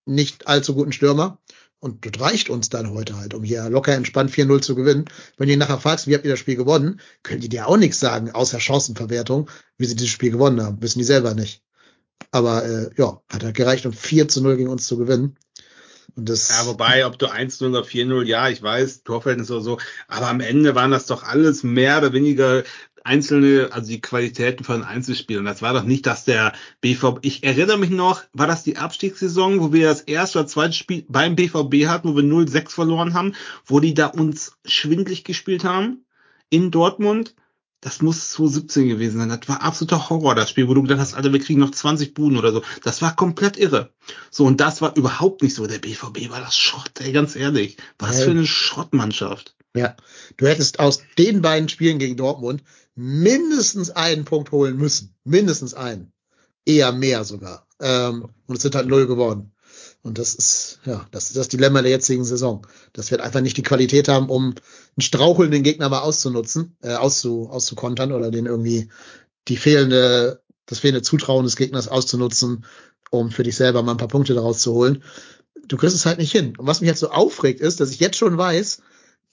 nicht 0.05 0.47
allzu 0.47 0.73
guten 0.73 0.91
Stürmer. 0.91 1.37
Und 1.85 2.03
das 2.03 2.19
reicht 2.19 2.49
uns 2.49 2.69
dann 2.69 2.89
heute 2.89 3.15
halt, 3.15 3.35
um 3.35 3.43
hier 3.43 3.69
locker 3.69 3.93
entspannt 3.93 4.31
4-0 4.31 4.59
zu 4.61 4.73
gewinnen. 4.73 5.05
Wenn 5.37 5.49
ihr 5.49 5.57
nachher 5.57 5.77
fragst, 5.77 6.07
wie 6.07 6.15
habt 6.15 6.25
ihr 6.25 6.31
das 6.31 6.39
Spiel 6.39 6.55
gewonnen, 6.55 6.99
können 7.21 7.41
die 7.41 7.47
dir 7.47 7.67
auch 7.67 7.77
nichts 7.77 7.99
sagen, 7.99 8.31
außer 8.31 8.59
Chancenverwertung, 8.59 9.51
wie 9.77 9.85
sie 9.85 9.95
dieses 9.95 10.09
Spiel 10.09 10.31
gewonnen 10.31 10.63
haben. 10.63 10.81
Wissen 10.81 10.97
die 10.97 11.05
selber 11.05 11.35
nicht. 11.35 11.61
Aber 12.31 12.65
äh, 12.65 12.89
ja, 12.97 13.21
hat 13.31 13.43
halt 13.43 13.55
gereicht, 13.55 13.85
um 13.85 13.93
4 13.93 14.27
zu 14.27 14.41
0 14.41 14.57
gegen 14.57 14.69
uns 14.69 14.87
zu 14.87 14.97
gewinnen. 14.97 15.37
Und 16.15 16.27
das 16.27 16.49
ja, 16.49 16.65
wobei, 16.65 17.05
ob 17.05 17.19
du 17.19 17.27
1-0 17.27 17.69
oder 17.69 17.83
4-0, 17.83 18.23
ja, 18.23 18.49
ich 18.49 18.63
weiß, 18.63 19.03
Torverhältnis 19.03 19.51
oder 19.51 19.61
so, 19.61 19.77
aber 20.07 20.29
am 20.29 20.39
Ende 20.39 20.73
waren 20.73 20.89
das 20.89 21.05
doch 21.05 21.21
alles 21.21 21.61
mehr 21.61 21.99
oder 21.99 22.13
weniger 22.13 22.63
einzelne, 23.05 23.69
also 23.71 23.89
die 23.89 24.01
Qualitäten 24.01 24.63
von 24.63 24.83
Einzelspielern. 24.83 25.45
Das 25.45 25.61
war 25.61 25.73
doch 25.73 25.83
nicht, 25.83 26.05
dass 26.05 26.25
der 26.25 26.53
BVB, 26.81 27.19
ich 27.21 27.43
erinnere 27.43 27.77
mich 27.77 27.91
noch, 27.91 28.23
war 28.33 28.47
das 28.47 28.63
die 28.63 28.77
Abstiegssaison, 28.77 29.61
wo 29.61 29.71
wir 29.71 29.87
das 29.87 30.01
erste 30.01 30.39
oder 30.39 30.47
zweite 30.47 30.73
Spiel 30.73 31.05
beim 31.07 31.35
BVB 31.35 31.87
hatten, 31.87 32.09
wo 32.09 32.15
wir 32.15 32.23
0-6 32.23 32.71
verloren 32.71 33.13
haben, 33.13 33.33
wo 33.65 33.79
die 33.79 33.93
da 33.93 34.07
uns 34.07 34.57
schwindlig 34.65 35.23
gespielt 35.23 35.63
haben 35.63 36.05
in 36.49 36.71
Dortmund? 36.71 37.35
das 37.85 38.01
muss 38.01 38.31
2017 38.31 38.89
gewesen 38.89 39.19
sein. 39.19 39.29
Das 39.29 39.47
war 39.47 39.61
absoluter 39.61 40.09
Horror, 40.09 40.33
das 40.33 40.49
Spiel, 40.49 40.67
wo 40.67 40.73
du 40.73 40.81
gedacht 40.81 40.99
hast, 40.99 41.13
Alter, 41.13 41.31
wir 41.31 41.39
kriegen 41.39 41.59
noch 41.59 41.69
20 41.69 42.15
Buden 42.15 42.39
oder 42.39 42.51
so. 42.51 42.63
Das 42.83 43.03
war 43.03 43.15
komplett 43.15 43.57
irre. 43.57 43.93
So, 44.31 44.45
und 44.45 44.59
das 44.59 44.81
war 44.81 44.97
überhaupt 44.97 45.43
nicht 45.43 45.53
so. 45.53 45.67
Der 45.67 45.77
BVB 45.77 46.31
war 46.31 46.39
das 46.39 46.57
Schrott, 46.57 46.93
ey, 46.99 47.11
ganz 47.11 47.35
ehrlich. 47.35 47.77
Was 47.99 48.17
hey. 48.17 48.25
für 48.25 48.31
eine 48.31 48.47
Schrottmannschaft. 48.47 49.55
Ja, 49.75 49.95
du 50.37 50.47
hättest 50.47 50.79
aus 50.79 51.01
den 51.17 51.41
beiden 51.41 51.69
Spielen 51.69 51.99
gegen 51.99 52.17
Dortmund 52.17 52.63
mindestens 52.95 53.91
einen 53.91 54.25
Punkt 54.25 54.51
holen 54.51 54.77
müssen. 54.77 55.13
Mindestens 55.23 55.73
einen. 55.73 56.13
Eher 56.65 56.91
mehr 56.93 57.23
sogar. 57.25 57.67
Ähm, 57.79 58.29
und 58.47 58.55
es 58.55 58.61
sind 58.61 58.75
halt 58.75 58.87
null 58.87 59.05
geworden. 59.05 59.51
Und 60.01 60.17
das 60.17 60.33
ist, 60.35 60.79
ja, 60.85 61.05
das 61.11 61.27
ist 61.27 61.37
das 61.37 61.49
Dilemma 61.49 61.81
der 61.81 61.91
jetzigen 61.91 62.23
Saison. 62.23 62.65
Dass 62.93 63.11
wir 63.11 63.23
einfach 63.23 63.41
nicht 63.41 63.57
die 63.57 63.63
Qualität 63.63 64.07
haben, 64.07 64.29
um 64.29 64.45
einen 64.45 65.01
strauchelnden 65.01 65.63
Gegner 65.63 65.89
mal 65.89 66.01
auszunutzen, 66.01 66.77
äh, 66.81 66.93
auszu, 66.93 67.49
auszukontern 67.49 68.11
oder 68.11 68.31
den 68.31 68.45
irgendwie 68.45 68.89
die 69.47 69.57
fehlende, 69.57 70.41
das 70.67 70.79
fehlende 70.79 71.01
Zutrauen 71.01 71.43
des 71.43 71.55
Gegners 71.55 71.87
auszunutzen, 71.87 72.65
um 73.11 73.31
für 73.31 73.43
dich 73.43 73.55
selber 73.55 73.83
mal 73.83 73.91
ein 73.91 73.97
paar 73.97 74.07
Punkte 74.07 74.33
daraus 74.33 74.61
zu 74.61 74.73
holen. 74.73 75.03
Du 75.67 75.77
kriegst 75.77 75.95
es 75.95 76.05
halt 76.05 76.19
nicht 76.19 76.31
hin. 76.31 76.53
Und 76.57 76.67
was 76.67 76.81
mich 76.81 76.87
jetzt 76.87 76.99
so 76.99 77.09
aufregt, 77.09 77.59
ist, 77.59 77.79
dass 77.79 77.91
ich 77.91 77.99
jetzt 77.99 78.17
schon 78.17 78.37
weiß, 78.37 78.81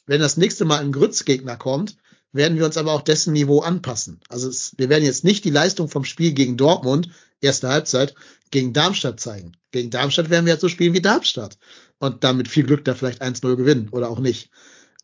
wenn 0.06 0.20
das 0.20 0.36
nächste 0.36 0.64
Mal 0.64 0.80
ein 0.80 0.92
Grützgegner 0.92 1.56
kommt, 1.56 1.96
werden 2.32 2.58
wir 2.58 2.64
uns 2.64 2.76
aber 2.76 2.92
auch 2.92 3.02
dessen 3.02 3.32
Niveau 3.32 3.60
anpassen. 3.60 4.20
Also 4.28 4.48
es, 4.48 4.72
wir 4.78 4.88
werden 4.88 5.04
jetzt 5.04 5.24
nicht 5.24 5.44
die 5.44 5.50
Leistung 5.50 5.88
vom 5.88 6.04
Spiel 6.04 6.32
gegen 6.32 6.56
Dortmund, 6.56 7.10
erste 7.40 7.68
Halbzeit, 7.68 8.14
gegen 8.50 8.72
Darmstadt 8.72 9.20
zeigen. 9.20 9.52
Gegen 9.70 9.90
Darmstadt 9.90 10.30
werden 10.30 10.46
wir 10.46 10.54
jetzt 10.54 10.62
so 10.62 10.68
spielen 10.68 10.94
wie 10.94 11.02
Darmstadt. 11.02 11.58
Und 11.98 12.24
damit 12.24 12.48
viel 12.48 12.64
Glück 12.64 12.84
da 12.84 12.94
vielleicht 12.94 13.22
1-0 13.22 13.56
gewinnen 13.56 13.88
oder 13.90 14.10
auch 14.10 14.18
nicht. 14.18 14.50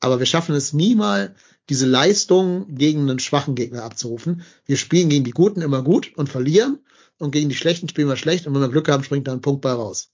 Aber 0.01 0.19
wir 0.19 0.27
schaffen 0.27 0.55
es 0.55 0.73
nie 0.73 0.95
mal, 0.95 1.35
diese 1.69 1.87
Leistung 1.87 2.75
gegen 2.75 3.03
einen 3.03 3.19
schwachen 3.19 3.55
Gegner 3.55 3.85
abzurufen. 3.85 4.43
Wir 4.65 4.77
spielen 4.77 5.11
gegen 5.11 5.25
die 5.25 5.33
Guten 5.33 5.61
immer 5.61 5.83
gut 5.83 6.13
und 6.17 6.29
verlieren. 6.29 6.79
Und 7.19 7.33
gegen 7.33 7.49
die 7.49 7.57
Schlechten 7.57 7.89
spielen 7.89 8.09
wir 8.09 8.17
schlecht. 8.17 8.47
Und 8.47 8.55
wenn 8.55 8.61
wir 8.61 8.69
Glück 8.69 8.89
haben, 8.89 9.05
springt 9.05 9.27
da 9.29 9.33
ein 9.33 9.41
Punkt 9.41 9.61
bei 9.61 9.73
raus. 9.73 10.11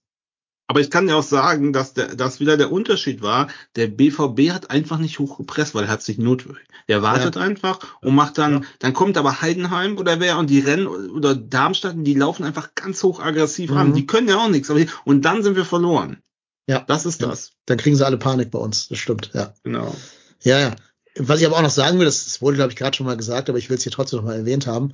Aber 0.67 0.81
ich 0.81 0.91
kann 0.91 1.09
ja 1.09 1.17
auch 1.17 1.23
sagen, 1.23 1.75
dass 1.75 1.93
der, 1.93 2.15
dass 2.15 2.41
wieder 2.41 2.57
der 2.57 2.73
Unterschied 2.73 3.21
war, 3.21 3.49
der 3.77 3.87
BVB 3.87 4.51
hat 4.51 4.71
einfach 4.71 4.99
nicht 4.99 5.19
hochgepresst, 5.19 5.75
weil 5.75 5.85
er 5.85 5.91
hat 5.91 6.03
sich 6.03 6.17
notwendig. 6.17 6.65
Der 6.89 7.03
wartet 7.03 7.37
ja. 7.37 7.43
einfach 7.43 7.81
und 8.01 8.15
macht 8.15 8.39
dann, 8.39 8.63
ja. 8.63 8.69
dann 8.79 8.95
kommt 8.95 9.19
aber 9.19 9.43
Heidenheim 9.43 9.99
oder 9.99 10.21
wer 10.21 10.39
und 10.39 10.49
die 10.49 10.61
rennen 10.61 10.87
oder 10.87 11.35
Darmstadt, 11.35 11.97
die 11.99 12.15
laufen 12.15 12.45
einfach 12.45 12.75
ganz 12.75 13.03
hoch 13.03 13.21
aggressiv 13.21 13.71
mhm. 13.71 13.77
an. 13.77 13.93
Die 13.93 14.07
können 14.07 14.29
ja 14.29 14.39
auch 14.39 14.49
nichts. 14.49 14.69
Die, 14.69 14.89
und 15.05 15.25
dann 15.27 15.43
sind 15.43 15.57
wir 15.57 15.67
verloren. 15.67 16.23
Ja. 16.67 16.81
Das 16.87 17.05
ist 17.05 17.23
das. 17.23 17.53
Dann 17.67 17.77
kriegen 17.77 17.97
sie 17.97 18.07
alle 18.07 18.17
Panik 18.17 18.51
bei 18.51 18.59
uns. 18.59 18.89
Das 18.89 18.99
stimmt, 18.99 19.31
ja. 19.35 19.53
Genau. 19.65 19.95
Ja, 20.43 20.59
ja. 20.59 20.77
Was 21.17 21.41
ich 21.41 21.47
aber 21.47 21.57
auch 21.57 21.63
noch 21.63 21.71
sagen 21.71 21.99
will, 21.99 22.07
das 22.07 22.41
wurde, 22.41 22.57
glaube 22.57 22.73
ich, 22.73 22.77
gerade 22.77 22.97
schon 22.97 23.07
mal 23.07 23.17
gesagt, 23.17 23.49
aber 23.49 23.59
ich 23.59 23.69
will 23.69 23.77
es 23.77 23.83
hier 23.83 23.93
trotzdem 23.93 24.19
noch 24.19 24.27
mal 24.27 24.37
erwähnt 24.37 24.67
haben. 24.67 24.93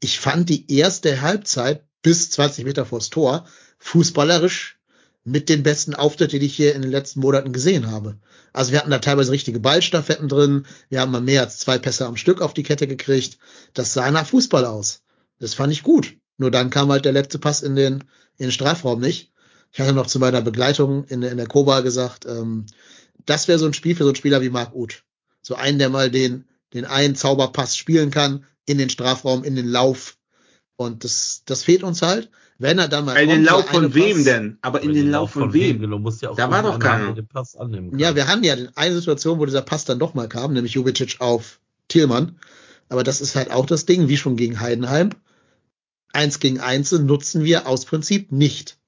Ich 0.00 0.18
fand 0.18 0.48
die 0.48 0.70
erste 0.70 1.22
Halbzeit 1.22 1.84
bis 2.02 2.30
20 2.30 2.64
Meter 2.64 2.84
vors 2.84 3.10
Tor 3.10 3.46
fußballerisch 3.78 4.78
mit 5.24 5.48
den 5.48 5.62
besten 5.62 5.94
Auftritten, 5.94 6.38
die 6.38 6.46
ich 6.46 6.54
hier 6.54 6.74
in 6.74 6.82
den 6.82 6.90
letzten 6.90 7.20
Monaten 7.20 7.52
gesehen 7.52 7.90
habe. 7.90 8.18
Also 8.52 8.72
wir 8.72 8.78
hatten 8.78 8.90
da 8.90 8.98
teilweise 8.98 9.32
richtige 9.32 9.58
Ballstaffetten 9.58 10.28
drin. 10.28 10.66
Wir 10.90 11.00
haben 11.00 11.12
mal 11.12 11.22
mehr 11.22 11.40
als 11.40 11.58
zwei 11.58 11.78
Pässe 11.78 12.06
am 12.06 12.16
Stück 12.16 12.42
auf 12.42 12.52
die 12.52 12.62
Kette 12.62 12.86
gekriegt. 12.86 13.38
Das 13.72 13.94
sah 13.94 14.10
nach 14.10 14.26
Fußball 14.26 14.66
aus. 14.66 15.02
Das 15.38 15.54
fand 15.54 15.72
ich 15.72 15.82
gut. 15.82 16.14
Nur 16.36 16.50
dann 16.50 16.70
kam 16.70 16.90
halt 16.90 17.06
der 17.06 17.12
letzte 17.12 17.38
Pass 17.38 17.62
in 17.62 17.74
den, 17.74 18.04
in 18.36 18.46
den 18.46 18.52
Strafraum 18.52 19.00
nicht. 19.00 19.32
Ich 19.72 19.80
hatte 19.80 19.92
noch 19.92 20.06
zu 20.06 20.18
meiner 20.18 20.42
Begleitung 20.42 21.04
in, 21.04 21.22
in 21.22 21.36
der 21.36 21.48
Koba 21.48 21.80
gesagt, 21.80 22.26
ähm, 22.26 22.66
das 23.26 23.48
wäre 23.48 23.58
so 23.58 23.66
ein 23.66 23.74
Spiel 23.74 23.96
für 23.96 24.04
so 24.04 24.10
einen 24.10 24.16
Spieler 24.16 24.42
wie 24.42 24.50
Marc 24.50 24.74
Uth. 24.74 25.02
So 25.40 25.54
einen, 25.54 25.78
der 25.78 25.88
mal 25.88 26.10
den, 26.10 26.44
den 26.74 26.84
einen 26.84 27.16
Zauberpass 27.16 27.76
spielen 27.76 28.10
kann, 28.10 28.44
in 28.66 28.78
den 28.78 28.90
Strafraum, 28.90 29.42
in 29.42 29.56
den 29.56 29.68
Lauf. 29.68 30.16
Und 30.76 31.04
das, 31.04 31.42
das 31.46 31.62
fehlt 31.62 31.82
uns 31.82 32.02
halt. 32.02 32.30
Wenn 32.64 32.78
er 32.78 32.88
dann 32.88 33.04
mal 33.04 33.14
in 33.16 33.28
den 33.28 33.44
Lauf 33.44 33.66
von 33.66 33.92
wem 33.92 34.16
Pass, 34.16 34.24
denn? 34.24 34.58
Aber 34.62 34.80
in 34.80 34.94
den, 34.94 35.04
den 35.04 35.10
Lauf 35.10 35.32
von, 35.32 35.52
wem? 35.52 35.82
Du 35.82 35.98
musst 35.98 36.22
ja 36.22 36.30
auch 36.30 36.36
da 36.36 36.50
war 36.50 36.62
doch 36.62 36.78
keiner. 36.78 37.12
Den 37.12 37.28
Pass 37.28 37.54
annehmen 37.56 37.98
ja, 37.98 38.16
wir 38.16 38.26
haben 38.26 38.42
ja 38.42 38.56
eine 38.74 38.94
Situation, 38.94 39.38
wo 39.38 39.44
dieser 39.44 39.60
Pass 39.60 39.84
dann 39.84 39.98
doch 39.98 40.14
mal 40.14 40.30
kam, 40.30 40.54
nämlich 40.54 40.72
Jubicic 40.72 41.20
auf 41.20 41.60
Thielmann. 41.88 42.38
Aber 42.88 43.04
das 43.04 43.20
ist 43.20 43.36
halt 43.36 43.50
auch 43.50 43.66
das 43.66 43.84
Ding, 43.84 44.08
wie 44.08 44.16
schon 44.16 44.36
gegen 44.36 44.60
Heidenheim. 44.60 45.10
Eins 46.14 46.40
gegen 46.40 46.58
eins 46.58 46.90
nutzen 46.90 47.44
wir 47.44 47.68
aus 47.68 47.84
Prinzip 47.84 48.32
nicht. 48.32 48.78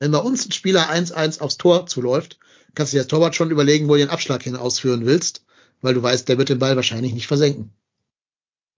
Wenn 0.00 0.12
bei 0.12 0.18
uns 0.18 0.44
ein 0.44 0.52
Spieler 0.52 0.90
1-1 0.90 1.40
aufs 1.40 1.56
Tor 1.56 1.86
zuläuft, 1.86 2.38
kannst 2.74 2.92
du 2.92 2.96
dir 2.96 3.00
als 3.00 3.08
Torwart 3.08 3.34
schon 3.34 3.50
überlegen, 3.50 3.88
wo 3.88 3.94
du 3.94 4.00
den 4.00 4.10
Abschlag 4.10 4.42
hin 4.42 4.54
ausführen 4.54 5.06
willst, 5.06 5.46
weil 5.80 5.94
du 5.94 6.02
weißt, 6.02 6.28
der 6.28 6.36
wird 6.36 6.50
den 6.50 6.58
Ball 6.58 6.76
wahrscheinlich 6.76 7.14
nicht 7.14 7.26
versenken. 7.26 7.72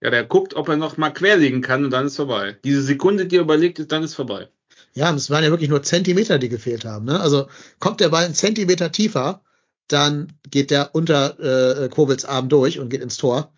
Ja, 0.01 0.09
der 0.09 0.23
guckt, 0.23 0.55
ob 0.55 0.67
er 0.67 0.77
noch 0.77 0.97
mal 0.97 1.11
querlegen 1.11 1.61
kann 1.61 1.85
und 1.85 1.91
dann 1.91 2.07
ist 2.07 2.15
vorbei. 2.15 2.57
Diese 2.63 2.81
Sekunde, 2.81 3.27
die 3.27 3.37
er 3.37 3.43
überlegt 3.43 3.79
ist, 3.79 3.91
dann 3.91 4.03
ist 4.03 4.15
vorbei. 4.15 4.49
Ja, 4.93 5.09
und 5.09 5.15
es 5.15 5.29
waren 5.29 5.43
ja 5.43 5.51
wirklich 5.51 5.69
nur 5.69 5.83
Zentimeter, 5.83 6.39
die 6.39 6.49
gefehlt 6.49 6.85
haben. 6.85 7.05
Ne? 7.05 7.19
Also 7.19 7.47
kommt 7.79 7.99
der 8.01 8.09
Ball 8.09 8.25
einen 8.25 8.33
Zentimeter 8.33 8.91
tiefer, 8.91 9.41
dann 9.87 10.33
geht 10.49 10.71
der 10.71 10.95
unter 10.95 11.83
äh, 11.83 11.89
Kobels 11.89 12.25
Arm 12.25 12.49
durch 12.49 12.79
und 12.79 12.89
geht 12.89 13.01
ins 13.01 13.17
Tor. 13.17 13.53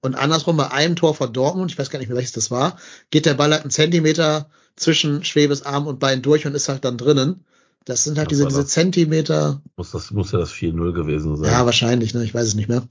Und 0.00 0.14
andersrum 0.14 0.56
bei 0.56 0.70
einem 0.70 0.96
Tor 0.96 1.14
von 1.14 1.32
Dortmund, 1.32 1.72
ich 1.72 1.78
weiß 1.78 1.90
gar 1.90 1.98
nicht 1.98 2.08
mehr 2.08 2.16
welches 2.16 2.32
das 2.32 2.50
war, 2.50 2.78
geht 3.10 3.26
der 3.26 3.34
Ball 3.34 3.50
halt 3.50 3.62
einen 3.62 3.70
Zentimeter 3.70 4.50
zwischen 4.76 5.24
Schwebes 5.24 5.62
Arm 5.62 5.86
und 5.86 5.98
Bein 5.98 6.22
durch 6.22 6.46
und 6.46 6.54
ist 6.54 6.68
halt 6.68 6.84
dann 6.84 6.98
drinnen. 6.98 7.44
Das 7.86 8.02
sind 8.02 8.18
halt 8.18 8.32
das 8.32 8.38
diese, 8.38 8.48
diese 8.48 8.66
Zentimeter. 8.66 9.62
Muss, 9.76 9.92
das 9.92 10.10
muss 10.10 10.32
ja 10.32 10.40
das 10.40 10.52
4-0 10.52 10.92
gewesen 10.92 11.36
sein. 11.36 11.52
Ja, 11.52 11.64
wahrscheinlich, 11.64 12.14
ne? 12.14 12.24
Ich 12.24 12.34
weiß 12.34 12.48
es 12.48 12.54
nicht 12.56 12.68
mehr. 12.68 12.86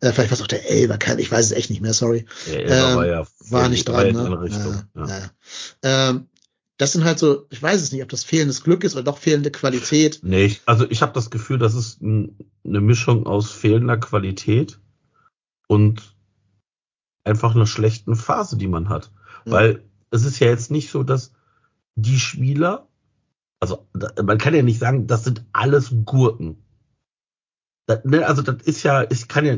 Äh, 0.00 0.10
vielleicht 0.12 0.30
war 0.30 0.36
es 0.36 0.42
auch 0.42 0.46
der 0.46 0.68
Elber, 0.70 0.96
kein, 0.96 1.18
ich 1.18 1.30
weiß 1.30 1.44
es 1.44 1.52
echt 1.52 1.68
nicht 1.68 1.82
mehr, 1.82 1.92
sorry. 1.92 2.24
Der 2.46 2.62
Elber 2.64 2.90
ähm, 2.90 2.96
war 2.96 3.06
ja 3.06 3.26
war 3.50 3.68
nicht 3.68 3.86
dran, 3.86 4.12
ne? 4.12 4.40
Richtung, 4.40 4.82
ja, 4.96 5.06
ja. 5.06 5.30
Ja. 5.84 6.10
Ähm, 6.10 6.28
das 6.78 6.92
sind 6.92 7.04
halt 7.04 7.18
so, 7.18 7.46
ich 7.50 7.62
weiß 7.62 7.82
es 7.82 7.92
nicht, 7.92 8.02
ob 8.02 8.08
das 8.08 8.24
fehlendes 8.24 8.64
Glück 8.64 8.84
ist 8.84 8.94
oder 8.94 9.02
doch 9.02 9.18
fehlende 9.18 9.50
Qualität. 9.50 10.20
Nee, 10.22 10.46
ich, 10.46 10.62
also 10.64 10.86
ich 10.88 11.02
habe 11.02 11.12
das 11.12 11.28
Gefühl, 11.28 11.58
das 11.58 11.74
ist 11.74 12.00
ein, 12.00 12.34
eine 12.64 12.80
Mischung 12.80 13.26
aus 13.26 13.50
fehlender 13.50 13.98
Qualität 13.98 14.80
und 15.66 16.16
einfach 17.22 17.54
einer 17.54 17.66
schlechten 17.66 18.16
Phase, 18.16 18.56
die 18.56 18.68
man 18.68 18.88
hat. 18.88 19.10
Weil 19.44 19.82
es 20.10 20.24
ist 20.24 20.38
ja 20.38 20.46
jetzt 20.46 20.70
nicht 20.70 20.90
so, 20.90 21.02
dass 21.02 21.32
die 21.96 22.18
Spieler 22.18 22.87
also 23.60 23.86
man 24.22 24.38
kann 24.38 24.54
ja 24.54 24.62
nicht 24.62 24.78
sagen, 24.78 25.06
das 25.06 25.24
sind 25.24 25.44
alles 25.52 25.92
Gurken. 26.04 26.62
Das, 27.86 28.04
ne, 28.04 28.26
also 28.26 28.42
das 28.42 28.62
ist 28.62 28.82
ja, 28.82 29.04
ich 29.10 29.28
kann 29.28 29.44
ja, 29.44 29.56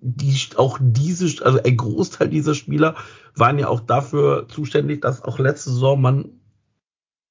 die, 0.00 0.38
auch 0.56 0.78
diese, 0.80 1.44
also 1.44 1.62
ein 1.62 1.76
Großteil 1.76 2.28
dieser 2.28 2.54
Spieler 2.54 2.96
waren 3.34 3.58
ja 3.58 3.68
auch 3.68 3.80
dafür 3.80 4.48
zuständig, 4.48 5.02
dass 5.02 5.22
auch 5.22 5.38
letzte 5.38 5.70
Saison 5.70 6.00
man 6.00 6.40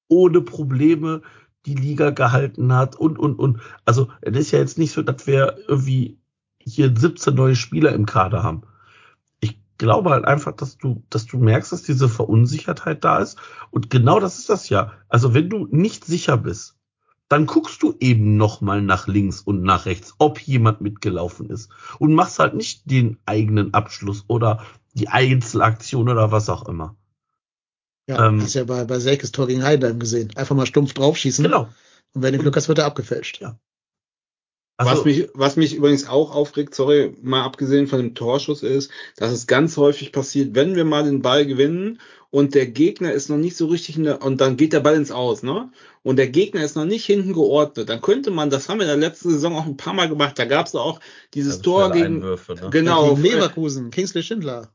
ohne 0.09 0.41
Probleme 0.41 1.21
die 1.65 1.75
Liga 1.75 2.09
gehalten 2.09 2.73
hat 2.73 2.95
und, 2.95 3.17
und, 3.17 3.39
und. 3.39 3.61
Also, 3.85 4.09
es 4.21 4.37
ist 4.37 4.51
ja 4.51 4.59
jetzt 4.59 4.77
nicht 4.77 4.91
so, 4.91 5.01
dass 5.01 5.25
wir 5.27 5.57
irgendwie 5.67 6.19
hier 6.59 6.93
17 6.95 7.33
neue 7.33 7.55
Spieler 7.55 7.93
im 7.93 8.05
Kader 8.05 8.43
haben 8.43 8.63
glaube 9.77 10.11
halt 10.11 10.25
einfach, 10.25 10.53
dass 10.53 10.77
du, 10.77 11.03
dass 11.09 11.25
du 11.25 11.37
merkst, 11.37 11.71
dass 11.71 11.83
diese 11.83 12.09
Verunsichertheit 12.09 13.03
da 13.03 13.19
ist. 13.19 13.37
Und 13.71 13.89
genau 13.89 14.19
das 14.19 14.39
ist 14.39 14.49
das 14.49 14.69
ja. 14.69 14.93
Also 15.09 15.33
wenn 15.33 15.49
du 15.49 15.67
nicht 15.71 16.05
sicher 16.05 16.37
bist, 16.37 16.75
dann 17.29 17.45
guckst 17.45 17.81
du 17.81 17.95
eben 17.99 18.37
nochmal 18.37 18.81
nach 18.81 19.07
links 19.07 19.41
und 19.41 19.63
nach 19.63 19.85
rechts, 19.85 20.13
ob 20.19 20.39
jemand 20.39 20.81
mitgelaufen 20.81 21.49
ist. 21.49 21.71
Und 21.97 22.13
machst 22.13 22.39
halt 22.39 22.53
nicht 22.53 22.89
den 22.91 23.17
eigenen 23.25 23.73
Abschluss 23.73 24.25
oder 24.27 24.63
die 24.93 25.07
Einzelaktion 25.07 26.09
oder 26.09 26.31
was 26.31 26.49
auch 26.49 26.67
immer. 26.67 26.95
Ja, 28.07 28.27
ähm, 28.27 28.41
hast 28.41 28.53
ja 28.53 28.65
bei, 28.65 28.85
bei 28.85 28.99
Selkes 28.99 29.31
Tor 29.31 29.47
gegen 29.47 29.63
Heidenheim 29.63 29.99
gesehen. 29.99 30.29
Einfach 30.35 30.55
mal 30.55 30.65
stumpf 30.65 30.93
draufschießen. 30.93 31.43
Genau. 31.43 31.69
Und 32.13 32.21
wenn 32.21 32.33
du 32.33 32.39
Glück 32.39 32.55
hast, 32.55 32.67
wird 32.67 32.79
er 32.79 32.85
abgefälscht. 32.85 33.39
Ja. 33.41 33.57
Also, 34.77 34.91
was, 34.91 35.05
mich, 35.05 35.29
was 35.33 35.55
mich 35.55 35.75
übrigens 35.75 36.07
auch 36.07 36.33
aufregt, 36.33 36.73
sorry, 36.73 37.15
mal 37.21 37.43
abgesehen 37.43 37.87
von 37.87 37.99
dem 37.99 38.15
Torschuss 38.15 38.63
ist, 38.63 38.89
dass 39.17 39.31
es 39.31 39.45
ganz 39.45 39.77
häufig 39.77 40.11
passiert, 40.11 40.55
wenn 40.55 40.75
wir 40.75 40.83
mal 40.83 41.03
den 41.03 41.21
Ball 41.21 41.45
gewinnen 41.45 41.99
und 42.31 42.55
der 42.55 42.65
Gegner 42.65 43.11
ist 43.11 43.29
noch 43.29 43.37
nicht 43.37 43.55
so 43.55 43.67
richtig 43.67 43.97
in 43.97 44.05
der, 44.05 44.23
und 44.23 44.41
dann 44.41 44.57
geht 44.57 44.73
der 44.73 44.79
Ball 44.79 44.95
ins 44.95 45.11
Aus, 45.11 45.43
ne? 45.43 45.69
Und 46.01 46.15
der 46.15 46.27
Gegner 46.27 46.63
ist 46.63 46.75
noch 46.75 46.85
nicht 46.85 47.05
hinten 47.05 47.33
geordnet, 47.33 47.87
dann 47.89 48.01
könnte 48.01 48.31
man, 48.31 48.49
das 48.49 48.67
haben 48.67 48.79
wir 48.79 48.91
in 48.91 48.99
der 48.99 49.09
letzten 49.09 49.29
Saison 49.29 49.55
auch 49.55 49.67
ein 49.67 49.77
paar 49.77 49.93
Mal 49.93 50.09
gemacht, 50.09 50.39
da 50.39 50.45
gab 50.45 50.65
es 50.65 50.73
auch 50.73 50.99
dieses 51.35 51.61
Tor 51.61 51.91
gegen, 51.91 52.19
ne? 52.19 52.37
genau, 52.71 53.13
gegen 53.13 53.21
Leverkusen, 53.21 53.91
Kingsley 53.91 54.23
Schindler. 54.23 54.73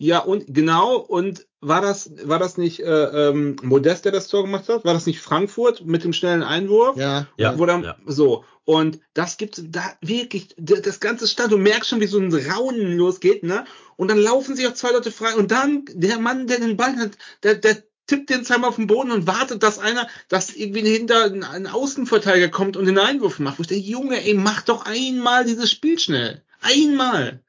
Ja, 0.00 0.20
und 0.20 0.44
genau, 0.46 0.96
und 0.96 1.46
war 1.60 1.80
das, 1.80 2.12
war 2.22 2.38
das 2.38 2.56
nicht 2.56 2.80
äh, 2.80 3.30
ähm, 3.30 3.56
Modest, 3.62 4.04
der 4.04 4.12
das 4.12 4.28
Tor 4.28 4.44
gemacht 4.44 4.68
hat? 4.68 4.84
War 4.84 4.94
das 4.94 5.06
nicht 5.06 5.20
Frankfurt 5.20 5.84
mit 5.84 6.04
dem 6.04 6.12
schnellen 6.12 6.44
Einwurf? 6.44 6.96
Ja, 6.96 7.26
ja. 7.36 7.58
Wo 7.58 7.66
dann, 7.66 7.82
ja. 7.82 7.96
So, 8.06 8.44
und 8.64 9.00
das 9.12 9.38
gibt 9.38 9.60
da 9.74 9.82
wirklich, 10.00 10.54
das 10.56 11.00
ganze 11.00 11.26
Stand, 11.26 11.50
du 11.50 11.58
merkst 11.58 11.90
schon, 11.90 12.00
wie 12.00 12.06
so 12.06 12.20
ein 12.20 12.32
Raunen 12.32 12.96
losgeht, 12.96 13.42
ne? 13.42 13.64
Und 13.96 14.08
dann 14.08 14.18
laufen 14.18 14.54
sich 14.54 14.68
auch 14.68 14.74
zwei 14.74 14.92
Leute 14.92 15.10
frei 15.10 15.34
und 15.34 15.50
dann 15.50 15.84
der 15.92 16.20
Mann, 16.20 16.46
der 16.46 16.60
den 16.60 16.76
Ball 16.76 16.96
hat, 16.96 17.18
der, 17.42 17.56
der 17.56 17.82
tippt 18.06 18.30
den 18.30 18.44
zweimal 18.44 18.70
auf 18.70 18.76
den 18.76 18.86
Boden 18.86 19.10
und 19.10 19.26
wartet, 19.26 19.64
dass 19.64 19.80
einer, 19.80 20.06
dass 20.28 20.54
irgendwie 20.54 20.88
hinter 20.88 21.24
ein 21.24 21.66
Außenverteidiger 21.66 22.50
kommt 22.50 22.76
und 22.76 22.86
den 22.86 22.98
Einwurf 22.98 23.40
macht. 23.40 23.58
Wo 23.58 23.62
ich 23.62 23.68
der 23.68 23.78
Junge, 23.78 24.24
ey, 24.24 24.34
mach 24.34 24.62
doch 24.62 24.86
einmal 24.86 25.44
dieses 25.44 25.72
Spiel 25.72 25.98
schnell. 25.98 26.44
Einmal. 26.60 27.42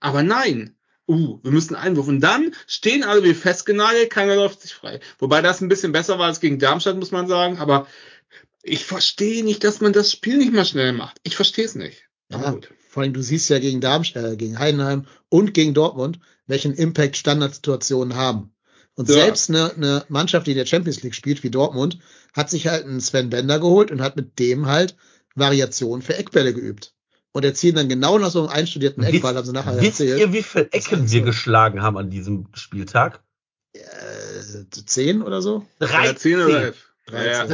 Aber 0.00 0.22
nein 0.22 0.74
uh, 1.08 1.38
wir 1.42 1.50
müssen 1.50 1.74
Einwurf. 1.74 2.08
Und 2.08 2.20
dann 2.20 2.54
stehen 2.66 3.04
alle 3.04 3.22
wie 3.24 3.34
festgenagelt, 3.34 4.10
keiner 4.10 4.36
läuft 4.36 4.62
sich 4.62 4.74
frei. 4.74 5.00
Wobei 5.18 5.42
das 5.42 5.60
ein 5.60 5.68
bisschen 5.68 5.92
besser 5.92 6.18
war 6.18 6.26
als 6.26 6.40
gegen 6.40 6.58
Darmstadt, 6.58 6.96
muss 6.96 7.10
man 7.10 7.28
sagen. 7.28 7.58
Aber 7.58 7.86
ich 8.62 8.84
verstehe 8.84 9.44
nicht, 9.44 9.64
dass 9.64 9.80
man 9.80 9.92
das 9.92 10.10
Spiel 10.10 10.38
nicht 10.38 10.52
mal 10.52 10.64
schnell 10.64 10.92
macht. 10.92 11.18
Ich 11.22 11.36
verstehe 11.36 11.64
es 11.64 11.74
nicht. 11.74 12.04
Ja, 12.30 12.56
vor 12.88 13.02
allem, 13.02 13.12
du 13.12 13.22
siehst 13.22 13.48
ja 13.50 13.58
gegen 13.58 13.80
Darmstadt, 13.80 14.24
äh, 14.24 14.36
gegen 14.36 14.58
Heidenheim 14.58 15.06
und 15.28 15.54
gegen 15.54 15.74
Dortmund, 15.74 16.20
welchen 16.46 16.74
Impact 16.74 17.16
Standardsituationen 17.16 18.16
haben. 18.16 18.54
Und 18.94 19.08
ja. 19.08 19.14
selbst 19.14 19.48
eine, 19.48 19.72
eine 19.74 20.04
Mannschaft, 20.08 20.46
die 20.46 20.52
in 20.52 20.58
der 20.58 20.66
Champions 20.66 21.02
League 21.02 21.14
spielt, 21.14 21.42
wie 21.42 21.50
Dortmund, 21.50 21.98
hat 22.34 22.50
sich 22.50 22.68
halt 22.68 22.84
einen 22.84 23.00
Sven 23.00 23.30
Bender 23.30 23.58
geholt 23.58 23.90
und 23.90 24.02
hat 24.02 24.16
mit 24.16 24.38
dem 24.38 24.66
halt 24.66 24.96
Variationen 25.34 26.02
für 26.02 26.16
Eckbälle 26.16 26.52
geübt. 26.52 26.94
Und 27.32 27.44
erzielen 27.44 27.76
dann 27.76 27.88
genau 27.88 28.18
nach 28.18 28.30
so 28.30 28.40
einem 28.40 28.50
einstudierten 28.50 29.02
Eckball, 29.02 29.34
haben 29.34 29.46
sie 29.46 29.52
nachher 29.52 29.80
wisst 29.80 30.00
erzählt. 30.00 30.10
Wisst 30.10 30.26
ihr, 30.26 30.32
wie 30.32 30.42
viele 30.42 30.72
Ecken 30.72 31.10
wir 31.10 31.22
geschlagen 31.22 31.82
haben 31.82 31.96
an 31.96 32.10
diesem 32.10 32.48
Spieltag? 32.52 33.22
Äh, 33.72 33.80
zehn 34.70 35.22
oder 35.22 35.40
so? 35.40 35.66
Drei, 35.78 36.06
ja, 36.06 36.16
zehn 36.16 36.40
oder 36.40 36.64
elf. 36.64 36.92
Ja, 37.10 37.44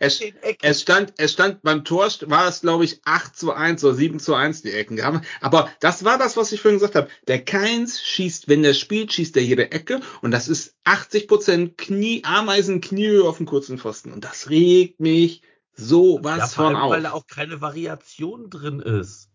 es, 0.00 0.22
es, 0.60 0.80
stand, 0.82 1.14
es 1.16 1.32
stand 1.32 1.62
beim 1.62 1.84
Tor 1.84 2.08
war 2.26 2.46
es 2.46 2.60
glaube 2.60 2.84
ich 2.84 3.00
8 3.04 3.34
zu 3.34 3.52
1 3.52 3.82
oder 3.82 3.94
7 3.94 4.20
zu 4.20 4.34
1 4.34 4.62
die 4.62 4.72
Ecken. 4.72 5.00
Aber 5.40 5.70
das 5.80 6.04
war 6.04 6.18
das, 6.18 6.36
was 6.36 6.52
ich 6.52 6.60
vorhin 6.60 6.78
gesagt 6.78 6.94
habe. 6.94 7.08
Der 7.26 7.42
Keins 7.42 8.02
schießt, 8.02 8.48
wenn 8.48 8.62
der 8.62 8.74
spielt, 8.74 9.12
schießt 9.12 9.36
er 9.36 9.42
jede 9.42 9.72
Ecke 9.72 10.00
und 10.20 10.30
das 10.30 10.48
ist 10.48 10.76
80 10.84 11.26
Prozent 11.26 11.78
Knie, 11.78 12.22
Ameisen, 12.24 12.82
Kniehöhe 12.82 13.24
auf 13.24 13.38
dem 13.38 13.46
kurzen 13.46 13.78
Pfosten 13.78 14.12
und 14.12 14.24
das 14.24 14.50
regt 14.50 15.00
mich 15.00 15.42
so 15.74 16.18
was 16.22 16.38
ja, 16.38 16.46
von 16.48 16.76
auf. 16.76 16.92
Weil 16.92 17.02
da 17.02 17.12
auch 17.12 17.26
keine 17.26 17.60
Variation 17.60 18.50
drin 18.50 18.80
ist. 18.80 19.27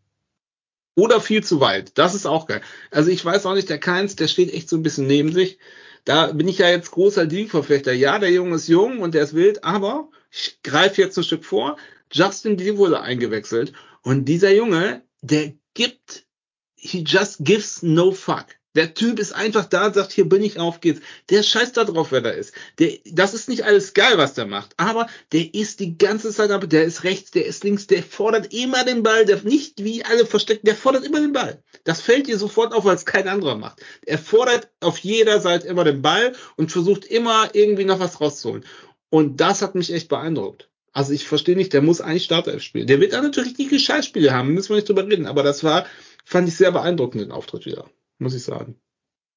Oder 0.95 1.21
viel 1.21 1.43
zu 1.43 1.59
weit. 1.59 1.97
Das 1.97 2.13
ist 2.13 2.25
auch 2.25 2.45
geil. 2.45 2.61
Also 2.91 3.09
ich 3.09 3.23
weiß 3.23 3.45
auch 3.45 3.55
nicht, 3.55 3.69
der 3.69 3.79
Keins, 3.79 4.15
der 4.15 4.27
steht 4.27 4.53
echt 4.53 4.69
so 4.69 4.77
ein 4.77 4.83
bisschen 4.83 5.07
neben 5.07 5.31
sich. 5.31 5.57
Da 6.05 6.31
bin 6.33 6.47
ich 6.47 6.57
ja 6.59 6.69
jetzt 6.69 6.91
großer 6.91 7.25
Deal-Verfechter. 7.25 7.93
Ja, 7.93 8.19
der 8.19 8.31
Junge 8.31 8.55
ist 8.55 8.67
jung 8.67 8.99
und 8.99 9.15
der 9.15 9.23
ist 9.23 9.33
wild, 9.33 9.63
aber 9.63 10.09
ich 10.31 10.59
greife 10.63 11.01
jetzt 11.01 11.17
ein 11.17 11.23
Stück 11.23 11.45
vor. 11.45 11.77
Justin 12.11 12.57
Deal 12.57 12.77
wurde 12.77 13.01
eingewechselt 13.01 13.73
und 14.01 14.25
dieser 14.25 14.53
Junge, 14.53 15.01
der 15.21 15.53
gibt, 15.73 16.25
he 16.75 17.03
just 17.03 17.37
gives 17.39 17.81
no 17.81 18.11
fuck. 18.11 18.47
Der 18.75 18.95
Typ 18.95 19.19
ist 19.19 19.33
einfach 19.33 19.65
da, 19.65 19.93
sagt, 19.93 20.11
hier 20.11 20.27
bin 20.27 20.41
ich, 20.41 20.59
auf 20.59 20.81
geht's. 20.81 21.01
Der 21.29 21.43
scheißt 21.43 21.77
da 21.77 21.83
drauf, 21.83 22.11
wer 22.11 22.21
da 22.21 22.31
ist. 22.31 22.53
Der, 22.79 22.93
das 23.05 23.35
ist 23.35 23.47
nicht 23.47 23.65
alles 23.65 23.93
geil, 23.93 24.17
was 24.17 24.33
der 24.33 24.47
macht, 24.47 24.73
aber 24.77 25.07
der 25.31 25.53
ist 25.53 25.79
die 25.79 25.97
ganze 25.97 26.31
Zeit 26.31 26.49
ab, 26.49 26.67
der 26.67 26.83
ist 26.83 27.03
rechts, 27.03 27.29
der 27.29 27.45
ist 27.45 27.63
links, 27.63 27.85
der 27.85 28.01
fordert 28.01 28.51
immer 28.51 28.83
den 28.83 29.03
Ball, 29.03 29.25
der 29.25 29.43
nicht 29.43 29.83
wie 29.83 30.03
alle 30.03 30.25
versteckt, 30.25 30.65
der 30.65 30.75
fordert 30.75 31.05
immer 31.05 31.21
den 31.21 31.33
Ball. 31.33 31.61
Das 31.83 32.01
fällt 32.01 32.27
dir 32.27 32.37
sofort 32.39 32.73
auf, 32.73 32.85
weil 32.85 32.95
es 32.95 33.05
kein 33.05 33.27
anderer 33.27 33.55
macht. 33.55 33.81
Er 34.05 34.17
fordert 34.17 34.71
auf 34.79 34.97
jeder 34.97 35.39
Seite 35.39 35.67
immer 35.67 35.83
den 35.83 36.01
Ball 36.01 36.33
und 36.55 36.71
versucht 36.71 37.05
immer 37.05 37.49
irgendwie 37.53 37.85
noch 37.85 37.99
was 37.99 38.21
rauszuholen. 38.21 38.65
Und 39.09 39.39
das 39.39 39.61
hat 39.61 39.75
mich 39.75 39.93
echt 39.93 40.09
beeindruckt. 40.09 40.69
Also 40.93 41.13
ich 41.13 41.27
verstehe 41.27 41.55
nicht, 41.55 41.73
der 41.73 41.81
muss 41.83 42.01
eigentlich 42.01 42.23
Startelf 42.23 42.63
spielen. 42.63 42.87
Der 42.87 42.99
wird 42.99 43.13
dann 43.13 43.23
natürlich 43.23 43.53
die 43.53 43.67
Gescheißspiele 43.67 44.31
haben, 44.31 44.53
müssen 44.53 44.69
wir 44.69 44.77
nicht 44.77 44.89
drüber 44.89 45.05
reden, 45.07 45.27
aber 45.27 45.43
das 45.43 45.63
war, 45.63 45.85
fand 46.25 46.47
ich 46.47 46.55
sehr 46.55 46.71
beeindruckend, 46.71 47.21
den 47.21 47.31
Auftritt 47.31 47.65
wieder 47.65 47.85
muss 48.23 48.33
ich 48.33 48.43
sagen. 48.43 48.75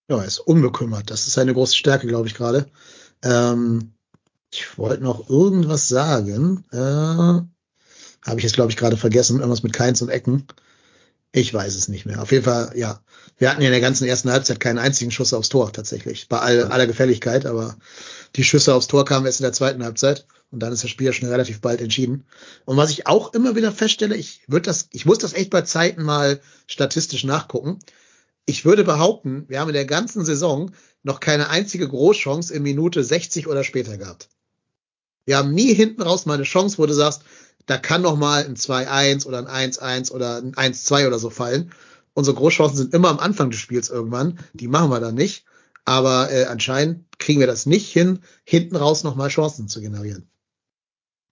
Ja, 0.09 0.19
er 0.19 0.25
ist 0.25 0.39
unbekümmert. 0.39 1.11
Das 1.11 1.27
ist 1.27 1.35
seine 1.35 1.53
große 1.53 1.77
Stärke, 1.77 2.07
glaube 2.07 2.29
ich, 2.29 2.35
gerade. 2.35 2.67
Ähm, 3.23 3.93
ich 4.53 4.79
wollte 4.79 5.03
noch 5.03 5.29
irgendwas 5.29 5.89
sagen. 5.89 6.65
Äh, 6.73 6.77
Habe 6.77 8.39
ich 8.39 8.45
jetzt, 8.45 8.55
glaube 8.55 8.71
ich, 8.71 8.77
gerade 8.77 8.97
vergessen. 8.97 9.39
Irgendwas 9.39 9.63
mit 9.65 9.73
Keins 9.73 10.03
und 10.03 10.09
Ecken. 10.09 10.47
Ich 11.33 11.53
weiß 11.53 11.75
es 11.75 11.89
nicht 11.89 12.07
mehr. 12.07 12.23
Auf 12.23 12.33
jeden 12.33 12.45
Fall, 12.45 12.73
ja. 12.77 13.01
Wir 13.37 13.51
hatten 13.51 13.61
ja 13.61 13.67
in 13.67 13.73
der 13.73 13.83
ganzen 13.83 14.07
ersten 14.07 14.31
Halbzeit 14.31 14.61
keinen 14.61 14.79
einzigen 14.79 15.11
Schuss 15.11 15.35
aufs 15.35 15.51
Tor, 15.51 15.73
tatsächlich. 15.73 16.29
Bei 16.29 16.39
all, 16.39 16.65
aller 16.65 16.87
Gefälligkeit, 16.87 17.45
aber 17.45 17.77
die 18.37 18.45
Schüsse 18.45 18.75
aufs 18.75 18.87
Tor 18.87 19.05
kamen 19.05 19.27
erst 19.27 19.41
in 19.41 19.45
der 19.45 19.53
zweiten 19.53 19.85
Halbzeit. 19.85 20.27
Und 20.51 20.61
dann 20.61 20.73
ist 20.73 20.85
das 20.85 20.91
Spiel 20.91 21.09
ja 21.09 21.13
schon 21.13 21.29
relativ 21.29 21.61
bald 21.61 21.81
entschieden. 21.81 22.25
Und 22.65 22.77
was 22.77 22.91
ich 22.91 23.07
auch 23.07 23.35
immer 23.35 23.57
wieder 23.57 23.73
feststelle, 23.73 24.17
ich 24.17 24.43
würde 24.47 24.67
das, 24.67 24.89
ich 24.93 25.05
muss 25.05 25.19
das 25.19 25.35
echt 25.35 25.51
bei 25.51 25.63
Zeiten 25.63 26.05
mal 26.05 26.41
statistisch 26.67 27.25
nachgucken 27.25 27.81
ich 28.47 28.65
würde 28.65 28.85
behaupten, 28.85 29.45
wir 29.49 29.61
haben 29.61 29.69
in 29.69 29.75
der 29.75 29.85
ganzen 29.85 30.25
Saison 30.25 30.71
noch 31.03 31.21
keine 31.21 31.51
einzige 31.51 31.89
Großchance 31.89 32.55
in 32.55 32.63
Minute 32.63 33.03
60 33.03 33.49
oder 33.49 33.65
später 33.65 33.99
gehabt. 33.99 34.29
Wir 35.25 35.37
haben 35.37 35.53
nie 35.53 35.75
hinten 35.75 36.03
raus 36.03 36.25
mal 36.25 36.35
eine 36.35 36.45
Chance, 36.45 36.79
wo 36.79 36.87
du 36.87 36.95
sagst, 36.95 37.23
da 37.67 37.77
kann 37.77 38.03
noch 38.03 38.17
mal 38.17 38.45
ein 38.45 38.55
2-1 38.55 39.27
oder 39.27 39.47
ein 39.47 39.73
1-1 39.73 40.13
oder 40.13 40.37
ein 40.37 40.55
1-2 40.55 41.09
oder 41.09 41.19
so 41.19 41.31
fallen. 41.31 41.73
Unsere 42.15 42.37
Großchancen 42.37 42.77
sind 42.77 42.95
immer 42.95 43.11
am 43.11 43.19
Anfang 43.19 43.51
des 43.51 43.59
Spiels 43.59 43.91
irgendwann. 43.91 44.39
Die 44.53 44.69
machen 44.69 44.91
wir 44.91 45.01
dann 45.01 45.17
nicht. 45.17 45.45
Aber 45.85 46.31
äh, 46.31 46.45
anscheinend 46.45 47.19
kriegen 47.19 47.41
wir 47.41 47.47
das 47.47 47.67
nicht 47.67 47.93
hin, 47.93 48.21
hinten 48.45 48.77
raus 48.77 49.05
noch 49.05 49.17
mal 49.17 49.29
Chancen 49.29 49.69
zu 49.69 49.81
generieren. 49.81 50.29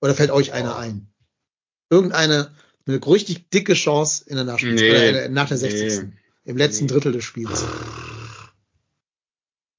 Oder 0.00 0.14
fällt 0.14 0.30
euch 0.30 0.52
einer 0.52 0.76
ein? 0.76 1.08
Irgendeine 1.90 2.50
eine 2.86 3.06
richtig 3.06 3.48
dicke 3.50 3.74
Chance 3.74 4.24
in 4.26 4.36
der 4.36 4.44
Nachspielzeit 4.44 5.14
nee, 5.14 5.28
nach 5.28 5.48
der 5.48 5.56
60. 5.56 6.02
Nee. 6.02 6.12
Im 6.44 6.56
letzten 6.56 6.84
nee. 6.84 6.92
Drittel 6.92 7.12
des 7.12 7.24
Spiels. 7.24 7.64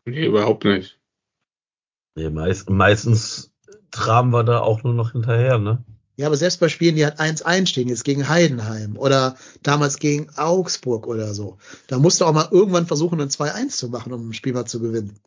Nee, 0.06 0.25
überhaupt 0.25 0.65
nicht. 0.65 0.99
Nee, 2.15 2.30
meist, 2.30 2.69
meistens 2.69 3.51
traben 3.91 4.32
wir 4.32 4.43
da 4.43 4.60
auch 4.60 4.84
nur 4.84 4.93
noch 4.93 5.12
hinterher, 5.12 5.58
ne? 5.58 5.84
Ja, 6.17 6.28
aber 6.28 6.38
selbst 6.38 6.62
bei 6.62 6.69
Spielen, 6.69 6.95
die 6.95 7.04
halt 7.04 7.19
1-1 7.19 7.67
stehen, 7.67 7.89
jetzt 7.89 8.06
gegen 8.06 8.30
Heidenheim 8.30 8.97
oder 8.97 9.36
damals 9.63 9.97
gegen 9.97 10.30
Augsburg 10.38 11.08
oder 11.08 11.34
so, 11.34 11.58
da 11.88 11.99
musst 11.99 12.21
du 12.21 12.25
auch 12.25 12.34
mal 12.34 12.47
irgendwann 12.51 12.88
versuchen, 12.88 13.19
ein 13.19 13.30
2-1 13.30 13.69
zu 13.69 13.89
machen, 13.89 14.13
um 14.13 14.30
ein 14.30 14.34
Spiel 14.34 14.54
mal 14.54 14.65
zu 14.65 14.80
gewinnen. 14.80 15.19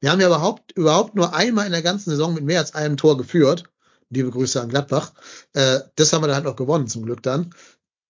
Wir 0.00 0.10
haben 0.10 0.20
ja 0.20 0.26
überhaupt, 0.26 0.72
überhaupt 0.72 1.14
nur 1.14 1.34
einmal 1.34 1.66
in 1.66 1.72
der 1.72 1.82
ganzen 1.82 2.10
Saison 2.10 2.34
mit 2.34 2.44
mehr 2.44 2.60
als 2.60 2.74
einem 2.74 2.98
Tor 2.98 3.16
geführt. 3.16 3.64
Liebe 4.10 4.30
Grüße 4.30 4.60
an 4.60 4.68
Gladbach. 4.68 5.12
Äh, 5.54 5.80
das 5.96 6.12
haben 6.12 6.22
wir 6.22 6.28
dann 6.28 6.36
halt 6.36 6.44
noch 6.44 6.56
gewonnen, 6.56 6.88
zum 6.88 7.04
Glück 7.04 7.22
dann. 7.22 7.54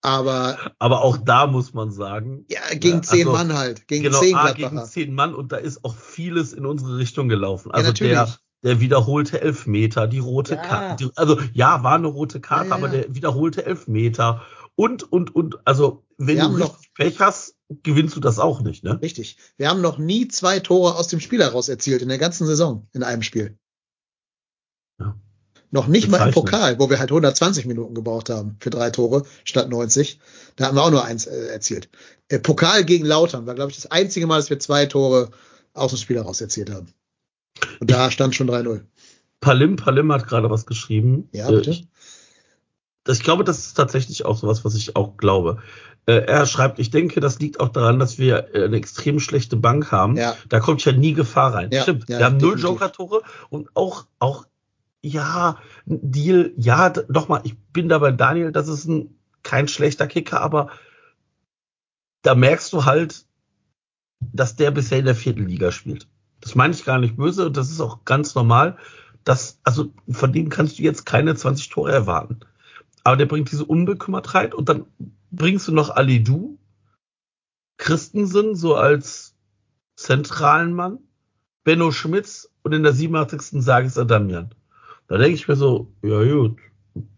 Aber, 0.01 0.59
aber 0.79 1.03
auch 1.03 1.17
da 1.17 1.47
muss 1.47 1.75
man 1.75 1.91
sagen. 1.91 2.45
Ja, 2.49 2.61
gegen 2.75 3.03
zehn 3.03 3.27
also, 3.27 3.33
Mann 3.33 3.53
halt. 3.53 3.89
Gegen 3.89 4.05
genau, 4.05 4.21
zehn 4.21 4.37
A, 4.37 4.53
gegen 4.53 4.85
zehn 4.85 5.13
Mann 5.13 5.35
und 5.35 5.51
da 5.51 5.57
ist 5.57 5.85
auch 5.85 5.97
vieles 5.97 6.53
in 6.53 6.67
unsere 6.67 6.99
Richtung 6.99 7.29
gelaufen. 7.29 7.73
Also 7.73 7.91
ja, 8.05 8.25
der, 8.25 8.39
der 8.63 8.81
wiederholte 8.81 9.41
Elfmeter, 9.41 10.07
die 10.07 10.21
rote 10.21 10.55
ja. 10.55 10.63
Karte. 10.63 11.11
Also 11.17 11.41
ja, 11.53 11.83
war 11.83 11.97
eine 11.97 12.07
rote 12.07 12.41
Karte, 12.41 12.71
ja, 12.71 12.75
aber 12.77 12.89
der 12.89 13.15
wiederholte 13.15 13.67
Elfmeter. 13.67 14.43
Und, 14.77 15.13
und, 15.13 15.35
und, 15.35 15.59
also 15.67 16.05
wenn 16.17 16.37
Wir 16.37 16.45
du 16.45 16.59
noch, 16.59 16.79
Pech 16.95 17.19
hast, 17.19 17.57
gewinnst 17.83 18.15
du 18.15 18.21
das 18.21 18.39
auch 18.39 18.61
nicht, 18.61 18.85
ne? 18.85 19.01
Richtig. 19.03 19.37
Wir 19.57 19.69
haben 19.69 19.81
noch 19.81 19.99
nie 19.99 20.29
zwei 20.29 20.61
Tore 20.61 20.95
aus 20.95 21.09
dem 21.09 21.19
Spiel 21.19 21.43
heraus 21.43 21.69
erzielt 21.69 22.03
in 22.03 22.09
der 22.09 22.19
ganzen 22.19 22.47
Saison 22.47 22.87
in 22.93 23.03
einem 23.03 23.23
Spiel. 23.23 23.59
Ja. 25.01 25.19
Noch 25.71 25.87
nicht 25.87 26.09
mal 26.09 26.27
im 26.27 26.33
Pokal, 26.33 26.79
wo 26.79 26.89
wir 26.89 26.99
halt 26.99 27.11
120 27.11 27.67
Minuten 27.67 27.95
gebraucht 27.95 28.31
haben 28.31 28.57
für 28.59 28.71
drei 28.71 28.91
Tore 28.91 29.25
statt 29.45 29.69
90. 29.69 30.19
Da 30.57 30.67
haben 30.67 30.77
wir 30.77 30.83
auch 30.83 30.91
nur 30.91 31.05
eins 31.05 31.27
äh, 31.27 31.49
erzielt. 31.49 31.91
Äh, 32.29 32.39
Pokal 32.39 32.85
gegen 32.85 33.05
Lautern 33.05 33.47
war, 33.47 33.55
glaube 33.55 33.71
ich, 33.71 33.77
das 33.77 33.91
einzige 33.91 34.27
Mal, 34.27 34.37
dass 34.37 34.49
wir 34.49 34.59
zwei 34.59 34.87
Tore 34.87 35.31
aus 35.75 35.91
dem 35.91 35.99
Spiel 35.99 36.17
heraus 36.17 36.41
erzielt 36.41 36.71
haben. 36.71 36.89
Und 37.81 37.91
da 37.91 38.11
stand 38.11 38.35
schon 38.35 38.49
3-0. 38.49 38.81
Palim, 39.41 39.77
Palim 39.77 40.13
hat 40.13 40.27
gerade 40.27 40.51
was 40.51 40.67
geschrieben. 40.67 41.29
Ja, 41.33 41.51
bitte. 41.51 41.71
Ich, 41.71 41.87
ich 43.07 43.23
glaube, 43.23 43.45
das 43.45 43.59
ist 43.59 43.75
tatsächlich 43.75 44.25
auch 44.25 44.37
sowas, 44.37 44.65
was 44.65 44.75
ich 44.75 44.97
auch 44.97 45.17
glaube. 45.17 45.59
Äh, 46.07 46.25
er 46.25 46.47
schreibt, 46.47 46.79
ich 46.79 46.91
denke, 46.91 47.21
das 47.21 47.39
liegt 47.39 47.61
auch 47.61 47.69
daran, 47.69 47.99
dass 47.99 48.19
wir 48.19 48.55
äh, 48.55 48.65
eine 48.65 48.77
extrem 48.77 49.21
schlechte 49.21 49.57
Bank 49.57 49.93
haben. 49.93 50.17
Ja. 50.17 50.37
Da 50.49 50.61
kommt 50.61 50.85
ja 50.85 50.93
nie 50.93 51.13
Gefahr 51.13 51.55
rein. 51.55 51.71
Ja, 51.71 51.83
Stimmt. 51.83 52.09
Ja, 52.09 52.19
wir 52.19 52.25
haben 52.25 52.39
null 52.39 52.59
Joker-Tore 52.59 53.23
und 53.51 53.69
auch, 53.75 54.07
auch 54.19 54.47
ja, 55.03 55.59
Deal, 55.87 56.53
ja, 56.57 56.91
doch 56.91 57.29
mal, 57.29 57.41
ich 57.45 57.57
bin 57.73 57.89
da 57.89 57.99
bei 57.99 58.13
Daniel, 58.13 58.53
das 58.53 58.69
ist 58.69 58.87
ein, 58.87 59.19
kein 59.43 59.69
schlechter 59.69 60.07
Kicker, 60.07 60.41
aber 60.41 60.71
da 62.23 62.35
merkst 62.35 62.73
du 62.73 62.85
halt, 62.85 63.27
dass 64.21 64.57
der 64.57 64.71
bisher 64.73 64.99
in 64.99 65.05
der 65.05 65.15
vierten 65.15 65.47
Liga 65.47 65.71
spielt. 65.73 66.09
Das 66.41 66.55
meine 66.55 66.75
ich 66.75 66.85
gar 66.85 66.99
nicht 66.99 67.17
böse 67.17 67.47
und 67.47 67.57
das 67.57 67.71
ist 67.71 67.81
auch 67.81 68.05
ganz 68.05 68.35
normal. 68.35 68.77
dass, 69.25 69.61
also 69.63 69.93
von 70.09 70.33
dem 70.33 70.49
kannst 70.49 70.79
du 70.79 70.83
jetzt 70.83 71.05
keine 71.05 71.35
20 71.35 71.69
Tore 71.69 71.93
erwarten. 71.93 72.41
Aber 73.05 73.17
der 73.17 73.27
bringt 73.27 73.53
diese 73.53 73.65
Unbekümmertheit 73.65 74.55
und 74.55 74.69
dann 74.69 74.87
bringst 75.31 75.69
du 75.69 75.73
noch 75.73 75.91
Alidu, 75.91 76.59
Christensen 77.79 78.57
so 78.57 78.75
als 78.75 79.37
zentralen 79.97 80.73
Mann, 80.73 80.99
Benno 81.65 81.91
Schmitz 81.93 82.51
und 82.63 82.73
in 82.73 82.83
der 82.83 82.93
87. 82.93 83.63
sage 83.63 83.87
ich 83.87 83.93
es 83.93 83.99
Adamian. 83.99 84.55
Da 85.09 85.17
denke 85.17 85.35
ich 85.35 85.49
mir 85.49 85.57
so, 85.57 85.93
ja 86.03 86.23
gut, 86.23 86.59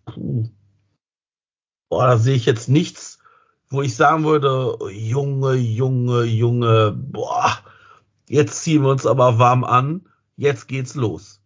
puh. 0.07 0.49
Boah, 1.88 2.07
da 2.07 2.18
sehe 2.18 2.36
ich 2.36 2.47
jetzt 2.47 2.68
nichts, 2.68 3.18
wo 3.68 3.82
ich 3.82 3.97
sagen 3.97 4.24
würde, 4.24 4.78
Junge, 4.93 5.55
Junge, 5.55 6.22
Junge, 6.22 6.93
boah, 6.93 7.59
jetzt 8.28 8.62
ziehen 8.62 8.82
wir 8.82 8.91
uns 8.91 9.07
aber 9.07 9.38
warm 9.41 9.64
an, 9.64 10.09
jetzt 10.36 10.68
geht's 10.68 10.95
los. 10.95 11.41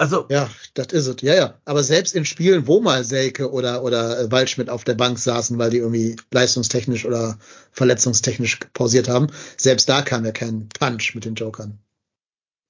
Also. 0.00 0.26
Ja, 0.30 0.48
das 0.74 0.92
ist 0.92 1.08
es. 1.08 1.22
Ja, 1.22 1.34
ja. 1.34 1.60
Aber 1.64 1.82
selbst 1.82 2.14
in 2.14 2.24
Spielen, 2.24 2.68
wo 2.68 2.80
mal 2.80 3.02
Selke 3.02 3.50
oder, 3.50 3.82
oder 3.82 4.30
Waldschmidt 4.30 4.70
auf 4.70 4.84
der 4.84 4.94
Bank 4.94 5.18
saßen, 5.18 5.58
weil 5.58 5.70
die 5.70 5.78
irgendwie 5.78 6.14
leistungstechnisch 6.30 7.04
oder 7.04 7.36
verletzungstechnisch 7.72 8.60
pausiert 8.74 9.08
haben, 9.08 9.26
selbst 9.56 9.88
da 9.88 10.02
kam 10.02 10.24
ja 10.24 10.30
kein 10.30 10.68
Punch 10.68 11.16
mit 11.16 11.24
den 11.24 11.34
Jokern. 11.34 11.80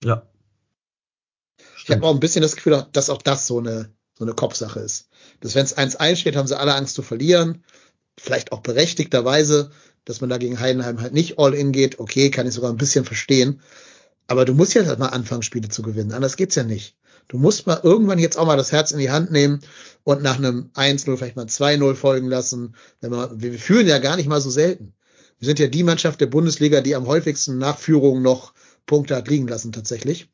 Ja. 0.03 0.23
Ich 1.89 1.95
habe 1.95 2.07
auch 2.07 2.13
ein 2.13 2.21
bisschen 2.21 2.43
das 2.43 2.55
Gefühl, 2.55 2.87
dass 2.93 3.09
auch 3.09 3.23
das 3.23 3.47
so 3.47 3.59
eine, 3.59 3.91
so 4.19 4.25
eine 4.25 4.35
Kopfsache 4.35 4.81
ist. 4.81 5.09
dass 5.41 5.55
wenn 5.55 5.65
es 5.65 5.77
1-1 5.77 6.17
steht, 6.17 6.37
haben 6.37 6.47
sie 6.47 6.59
alle 6.59 6.75
Angst 6.75 6.95
zu 6.95 7.03
verlieren. 7.03 7.65
Vielleicht 8.19 8.53
auch 8.53 8.61
berechtigterweise, 8.61 9.71
dass 10.05 10.21
man 10.21 10.29
da 10.29 10.37
gegen 10.37 10.61
Heidenheim 10.61 11.01
halt 11.01 11.15
nicht 11.15 11.39
all 11.39 11.55
in 11.55 11.73
geht. 11.73 11.99
Okay, 11.99 12.31
kann 12.31 12.47
ich 12.47 12.53
sogar 12.53 12.71
ein 12.71 12.77
bisschen 12.77 13.07
verstehen. 13.07 13.63
Aber 14.27 14.45
du 14.45 14.53
musst 14.53 14.75
ja 14.75 14.85
halt 14.85 14.99
mal 14.99 15.09
anfangen, 15.09 15.43
Spiele 15.43 15.71
zu 15.71 15.81
gewinnen. 15.81 16.13
Anders 16.13 16.37
geht's 16.37 16.57
ja 16.57 16.63
nicht. 16.63 16.95
Du 17.27 17.39
musst 17.39 17.67
mal 17.67 17.81
irgendwann 17.83 18.19
jetzt 18.19 18.37
auch 18.37 18.47
mal 18.47 18.59
das 18.59 18.73
Herz 18.73 18.91
in 18.91 18.99
die 18.99 19.11
Hand 19.11 19.31
nehmen 19.31 19.61
und 20.05 20.23
nach 20.23 20.37
einem 20.37 20.71
1-0 20.75 21.17
vielleicht 21.17 21.37
mal 21.37 21.47
2-0 21.47 21.95
folgen 21.95 22.29
lassen. 22.29 22.75
Wir 23.01 23.59
führen 23.59 23.87
ja 23.87 23.99
gar 23.99 24.17
nicht 24.17 24.29
mal 24.29 24.43
so 24.43 24.51
selten. 24.51 24.93
Wir 25.39 25.47
sind 25.47 25.59
ja 25.59 25.69
die 25.69 25.85
Mannschaft 25.85 26.21
der 26.21 26.27
Bundesliga, 26.27 26.83
die 26.83 26.95
am 26.95 27.07
häufigsten 27.07 27.57
nach 27.57 27.79
Führung 27.79 28.21
noch 28.21 28.53
Punkte 28.85 29.17
hat 29.17 29.29
liegen 29.29 29.49
lassen 29.49 29.73
tatsächlich. 29.73 30.31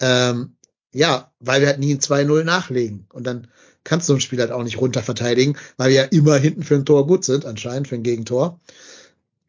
Ähm, 0.00 0.56
ja, 0.94 1.32
weil 1.40 1.60
wir 1.60 1.68
halt 1.68 1.80
nie 1.80 1.92
ein 1.94 2.00
2-0 2.00 2.44
nachlegen. 2.44 3.06
Und 3.12 3.26
dann 3.26 3.48
kannst 3.82 4.08
du 4.08 4.14
ein 4.14 4.20
Spiel 4.20 4.40
halt 4.40 4.52
auch 4.52 4.62
nicht 4.62 4.80
runter 4.80 5.02
verteidigen, 5.02 5.56
weil 5.76 5.90
wir 5.90 5.96
ja 5.96 6.04
immer 6.04 6.36
hinten 6.36 6.62
für 6.62 6.76
ein 6.76 6.86
Tor 6.86 7.06
gut 7.06 7.24
sind, 7.24 7.44
anscheinend 7.44 7.88
für 7.88 7.96
ein 7.96 8.02
Gegentor. 8.02 8.60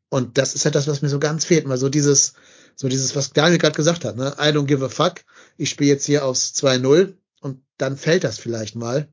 Und 0.10 0.38
das 0.38 0.56
ist 0.56 0.66
halt 0.66 0.76
das, 0.76 0.88
was 0.88 1.02
mir 1.02 1.10
so 1.10 1.20
ganz 1.20 1.46
fehlt. 1.46 1.68
Mal 1.68 1.78
so 1.78 1.90
dieses, 1.90 2.34
so 2.76 2.90
dieses, 2.90 3.16
was 3.16 3.32
Daniel 3.32 3.60
gerade 3.60 3.76
gesagt 3.76 4.06
hat, 4.06 4.18
ne? 4.18 4.36
I 4.40 4.50
don't 4.50 4.66
give 4.66 4.84
a 4.84 4.90
fuck. 4.90 5.22
Ich 5.58 5.70
spiele 5.70 5.92
jetzt 5.92 6.06
hier 6.06 6.26
aufs 6.26 6.54
2-0 6.56 7.14
und 7.42 7.62
dann 7.78 7.96
fällt 7.96 8.24
das 8.24 8.40
vielleicht 8.40 8.76
mal. 8.76 9.08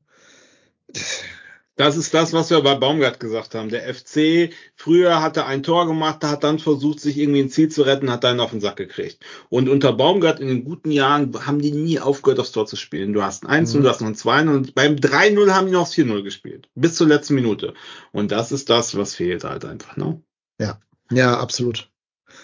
Das 1.75 1.97
ist 1.97 2.13
das, 2.13 2.33
was 2.33 2.51
wir 2.51 2.61
bei 2.61 2.75
Baumgart 2.75 3.19
gesagt 3.19 3.55
haben. 3.55 3.69
Der 3.69 3.91
FC 3.91 4.53
früher 4.75 5.23
hatte 5.23 5.45
ein 5.45 5.63
Tor 5.63 5.87
gemacht, 5.87 6.23
hat 6.23 6.43
dann 6.43 6.59
versucht, 6.59 6.99
sich 6.99 7.17
irgendwie 7.17 7.41
ein 7.41 7.49
Ziel 7.49 7.69
zu 7.69 7.81
retten, 7.81 8.11
hat 8.11 8.23
dann 8.23 8.39
auf 8.39 8.51
den 8.51 8.61
Sack 8.61 8.75
gekriegt. 8.75 9.23
Und 9.49 9.69
unter 9.69 9.91
Baumgart 9.91 10.39
in 10.39 10.49
den 10.49 10.65
guten 10.65 10.91
Jahren 10.91 11.33
haben 11.47 11.59
die 11.59 11.71
nie 11.71 11.99
aufgehört, 11.99 12.39
aufs 12.39 12.51
Tor 12.51 12.67
zu 12.67 12.75
spielen. 12.75 13.13
Du 13.13 13.23
hast 13.23 13.43
ein 13.43 13.49
1 13.49 13.73
mhm. 13.73 13.83
du 13.83 13.89
hast 13.89 14.01
noch 14.01 14.07
ein 14.07 14.15
2 14.15 14.41
und 14.49 14.75
beim 14.75 14.95
3-0 14.95 15.51
haben 15.51 15.65
die 15.65 15.73
noch 15.73 15.87
4-0 15.87 16.21
gespielt. 16.21 16.69
Bis 16.75 16.95
zur 16.95 17.07
letzten 17.07 17.33
Minute. 17.33 17.73
Und 18.11 18.31
das 18.31 18.51
ist 18.51 18.69
das, 18.69 18.95
was 18.95 19.15
fehlt 19.15 19.43
halt 19.43 19.65
einfach, 19.65 19.97
ne? 19.97 20.21
Ja, 20.59 20.79
ja, 21.11 21.39
absolut. 21.39 21.89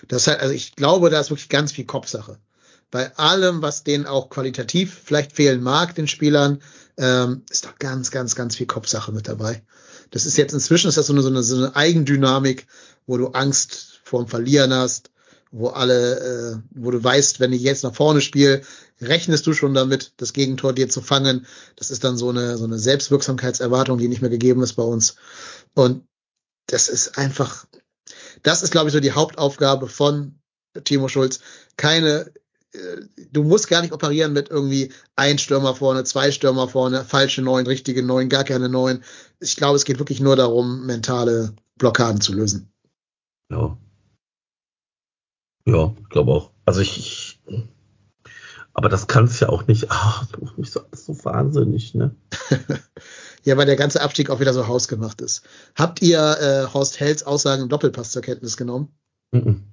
Das 0.08 0.26
halt, 0.26 0.40
also 0.40 0.54
ich 0.56 0.76
glaube, 0.76 1.12
da 1.12 1.20
ist 1.20 1.30
wirklich 1.30 1.50
ganz 1.50 1.72
viel 1.72 1.86
Kopfsache. 1.86 2.40
Bei 2.92 3.16
allem, 3.18 3.62
was 3.62 3.84
denen 3.84 4.08
auch 4.08 4.30
qualitativ 4.30 5.00
vielleicht 5.06 5.34
fehlen 5.34 5.62
mag, 5.62 5.94
den 5.94 6.08
Spielern, 6.08 6.60
ähm, 7.00 7.44
ist 7.50 7.66
da 7.66 7.74
ganz, 7.80 8.12
ganz, 8.12 8.36
ganz 8.36 8.58
viel 8.58 8.68
Kopfsache 8.68 9.12
mit 9.12 9.28
dabei. 9.28 9.64
Das 10.12 10.26
ist 10.26 10.38
jetzt 10.38 10.54
inzwischen 10.54 10.90
ist 10.90 10.98
das 10.98 11.08
so 11.08 11.14
eine, 11.14 11.22
so 11.22 11.30
eine, 11.30 11.42
so 11.42 11.56
eine 11.56 11.76
Eigendynamik, 11.76 12.68
wo 13.08 13.18
du 13.18 13.28
Angst 13.30 14.02
vorm 14.04 14.28
Verlieren 14.28 14.74
hast, 14.74 15.10
wo 15.52 15.70
alle, 15.70 16.20
äh, 16.20 16.58
wo 16.72 16.92
du 16.92 17.02
weißt, 17.02 17.40
wenn 17.40 17.54
ich 17.54 17.62
jetzt 17.62 17.84
nach 17.84 17.96
vorne 17.96 18.22
spiele, 18.22 18.62
rechnest 19.02 19.48
du 19.48 19.54
schon 19.54 19.74
damit, 19.74 20.12
das 20.18 20.34
Gegentor 20.34 20.74
dir 20.74 20.90
zu 20.90 21.02
fangen. 21.02 21.48
Das 21.78 21.90
ist 21.90 22.04
dann 22.04 22.18
so 22.18 22.30
eine, 22.30 22.58
so 22.58 22.66
eine 22.66 22.78
Selbstwirksamkeitserwartung, 22.78 23.98
die 23.98 24.10
nicht 24.10 24.22
mehr 24.22 24.30
gegeben 24.30 24.62
ist 24.62 24.74
bei 24.74 24.84
uns. 24.84 25.16
Und 25.74 26.06
das 26.68 26.90
ist 26.90 27.18
einfach, 27.18 27.66
das 28.44 28.62
ist, 28.62 28.72
glaube 28.72 28.90
ich, 28.90 28.94
so 28.94 29.00
die 29.00 29.14
Hauptaufgabe 29.14 29.88
von 29.88 30.40
Timo 30.84 31.08
Schulz. 31.08 31.40
Keine 31.78 32.32
du 33.32 33.44
musst 33.44 33.68
gar 33.68 33.82
nicht 33.82 33.94
operieren 33.94 34.34
mit 34.34 34.50
irgendwie 34.50 34.92
ein 35.16 35.38
Stürmer 35.38 35.76
vorne, 35.76 36.04
zwei 36.04 36.32
Stürmer 36.32 36.68
vorne, 36.68 37.04
falsche 37.04 37.42
neun, 37.42 37.66
richtige 37.66 38.04
neun, 38.04 38.30
gar 38.30 38.44
keine 38.44 38.70
neun. 38.70 39.04
Ich 39.40 39.56
glaube, 39.56 39.76
es 39.76 39.86
geht 39.86 40.00
wirklich 40.00 40.20
nur 40.20 40.36
darum, 40.36 40.86
mentale 40.86 41.56
Blockaden 41.78 42.22
zu 42.22 42.34
lösen. 42.34 42.72
Ja. 43.52 43.78
Ja, 45.66 45.94
ich 46.00 46.10
glaube 46.10 46.32
auch. 46.32 46.52
Also 46.66 46.82
ich, 46.82 46.98
ich 46.98 47.60
aber 48.74 48.88
das 48.88 49.08
kann 49.08 49.26
es 49.26 49.40
ja 49.40 49.50
auch 49.50 49.68
nicht. 49.68 49.88
Ach, 49.90 50.26
das 50.28 50.40
macht 50.40 50.58
mich 50.58 50.72
so, 50.72 50.82
so 50.94 51.26
wahnsinnig, 51.26 51.96
ne? 51.96 52.16
ja, 53.44 53.58
weil 53.58 53.66
der 53.66 53.76
ganze 53.76 54.02
Abstieg 54.02 54.30
auch 54.30 54.40
wieder 54.40 54.54
so 54.54 54.68
hausgemacht 54.68 55.22
ist. 55.22 55.44
Habt 55.76 56.02
ihr 56.02 56.20
äh, 56.40 56.74
Horst 56.74 57.00
Hells 57.00 57.24
Aussagen 57.24 57.64
im 57.64 57.70
Doppelpass 57.70 58.12
zur 58.12 58.22
Kenntnis 58.22 58.56
genommen? 58.56 58.96
Mhm. 59.34 59.64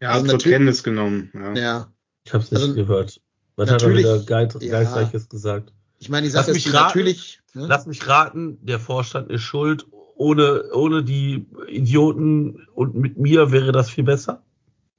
Ja, 0.00 0.10
also 0.10 0.26
zur 0.26 0.38
Kenntnis 0.38 0.82
genommen. 0.82 1.30
Ja. 1.34 1.54
ja. 1.54 1.92
Ich 2.24 2.32
habe 2.32 2.44
es 2.44 2.50
nicht 2.50 2.60
also, 2.60 2.74
gehört. 2.74 3.20
Was 3.56 3.70
hat 3.70 3.82
er 3.82 3.96
wieder 3.96 4.18
Geist, 4.20 4.62
ja. 4.62 4.70
Geistreiches 4.70 5.28
gesagt? 5.28 5.72
Ich 5.98 6.08
meine, 6.08 6.26
die 6.26 6.30
Sache 6.30 6.52
ist 6.52 6.72
natürlich. 6.72 7.40
Ne? 7.54 7.66
Lass 7.66 7.86
mich 7.86 8.06
raten, 8.06 8.58
der 8.62 8.78
Vorstand 8.78 9.30
ist 9.30 9.42
schuld. 9.42 9.86
Ohne, 10.14 10.64
ohne 10.72 11.04
die 11.04 11.46
Idioten 11.68 12.66
und 12.74 12.96
mit 12.96 13.18
mir 13.18 13.52
wäre 13.52 13.70
das 13.70 13.88
viel 13.88 14.04
besser. 14.04 14.42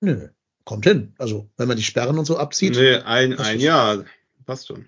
Nö, 0.00 0.28
kommt 0.64 0.86
hin. 0.86 1.12
Also, 1.18 1.50
wenn 1.58 1.68
man 1.68 1.76
die 1.76 1.82
Sperren 1.82 2.18
und 2.18 2.24
so 2.24 2.38
abzieht. 2.38 2.76
Nee, 2.76 2.96
ein, 2.96 3.38
ein 3.38 3.60
Jahr. 3.60 4.04
Passt 4.46 4.68
schon. 4.68 4.86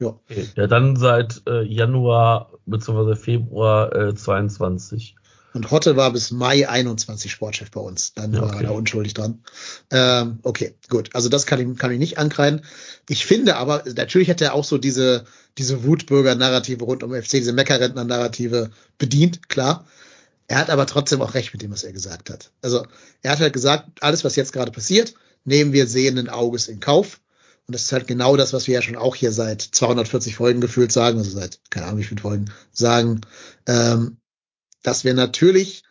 Ja. 0.00 0.18
ja, 0.54 0.66
dann 0.66 0.96
seit 0.96 1.42
äh, 1.46 1.62
Januar 1.62 2.52
bzw. 2.64 3.16
Februar 3.16 3.94
äh, 3.94 4.14
22. 4.14 5.16
Und 5.58 5.72
Hotte 5.72 5.96
war 5.96 6.12
bis 6.12 6.30
Mai 6.30 6.68
21 6.68 7.32
Sportchef 7.32 7.72
bei 7.72 7.80
uns. 7.80 8.14
Dann 8.14 8.32
ja, 8.32 8.42
okay. 8.42 8.48
war 8.48 8.56
er 8.58 8.68
da 8.68 8.70
unschuldig 8.70 9.12
dran. 9.12 9.42
Ähm, 9.90 10.38
okay, 10.44 10.76
gut. 10.88 11.10
Also 11.16 11.28
das 11.28 11.46
kann 11.46 11.58
ich, 11.58 11.78
kann 11.78 11.90
ich 11.90 11.98
nicht 11.98 12.16
ankreiden. 12.16 12.64
Ich 13.08 13.26
finde 13.26 13.56
aber, 13.56 13.82
natürlich 13.96 14.30
hat 14.30 14.40
er 14.40 14.54
auch 14.54 14.62
so 14.62 14.78
diese, 14.78 15.24
diese 15.58 15.82
Wutbürger-Narrative 15.82 16.84
rund 16.84 17.02
um 17.02 17.12
FC, 17.12 17.32
diese 17.32 17.52
Meckerrentner-Narrative 17.52 18.70
bedient, 18.98 19.48
klar. 19.48 19.84
Er 20.46 20.58
hat 20.58 20.70
aber 20.70 20.86
trotzdem 20.86 21.22
auch 21.22 21.34
recht 21.34 21.52
mit 21.52 21.60
dem, 21.60 21.72
was 21.72 21.82
er 21.82 21.92
gesagt 21.92 22.30
hat. 22.30 22.52
Also 22.62 22.86
er 23.22 23.32
hat 23.32 23.40
halt 23.40 23.52
gesagt, 23.52 23.88
alles, 24.00 24.22
was 24.22 24.36
jetzt 24.36 24.52
gerade 24.52 24.70
passiert, 24.70 25.14
nehmen 25.44 25.72
wir 25.72 25.88
sehenden 25.88 26.28
Auges 26.28 26.68
in 26.68 26.78
Kauf. 26.78 27.18
Und 27.66 27.74
das 27.74 27.82
ist 27.82 27.92
halt 27.92 28.06
genau 28.06 28.36
das, 28.36 28.52
was 28.52 28.68
wir 28.68 28.74
ja 28.74 28.82
schon 28.82 28.94
auch 28.94 29.16
hier 29.16 29.32
seit 29.32 29.60
240 29.60 30.36
Folgen 30.36 30.60
gefühlt 30.60 30.92
sagen, 30.92 31.18
also 31.18 31.30
seit, 31.32 31.58
keine 31.70 31.86
Ahnung, 31.86 31.98
wie 31.98 32.04
viele 32.04 32.20
Folgen 32.20 32.52
sagen, 32.70 33.22
ähm, 33.66 34.18
dass 34.82 35.04
wir 35.04 35.14
natürlich 35.14 35.84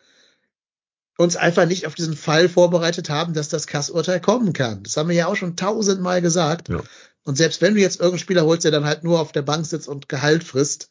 uns 1.18 1.36
einfach 1.36 1.66
nicht 1.66 1.86
auf 1.86 1.94
diesen 1.94 2.16
Fall 2.16 2.48
vorbereitet 2.48 3.10
haben, 3.10 3.34
dass 3.34 3.48
das 3.48 3.66
Kassurteil 3.66 4.20
kommen 4.20 4.52
kann. 4.52 4.84
Das 4.84 4.96
haben 4.96 5.08
wir 5.08 5.16
ja 5.16 5.26
auch 5.26 5.36
schon 5.36 5.56
tausendmal 5.56 6.22
gesagt. 6.22 6.68
Ja. 6.68 6.80
Und 7.24 7.36
selbst 7.36 7.60
wenn 7.60 7.74
du 7.74 7.80
jetzt 7.80 7.96
irgendeinen 7.96 8.20
Spieler 8.20 8.44
holst, 8.44 8.64
der 8.64 8.70
dann 8.70 8.84
halt 8.84 9.04
nur 9.04 9.20
auf 9.20 9.32
der 9.32 9.42
Bank 9.42 9.66
sitzt 9.66 9.88
und 9.88 10.08
Gehalt 10.08 10.44
frisst, 10.44 10.90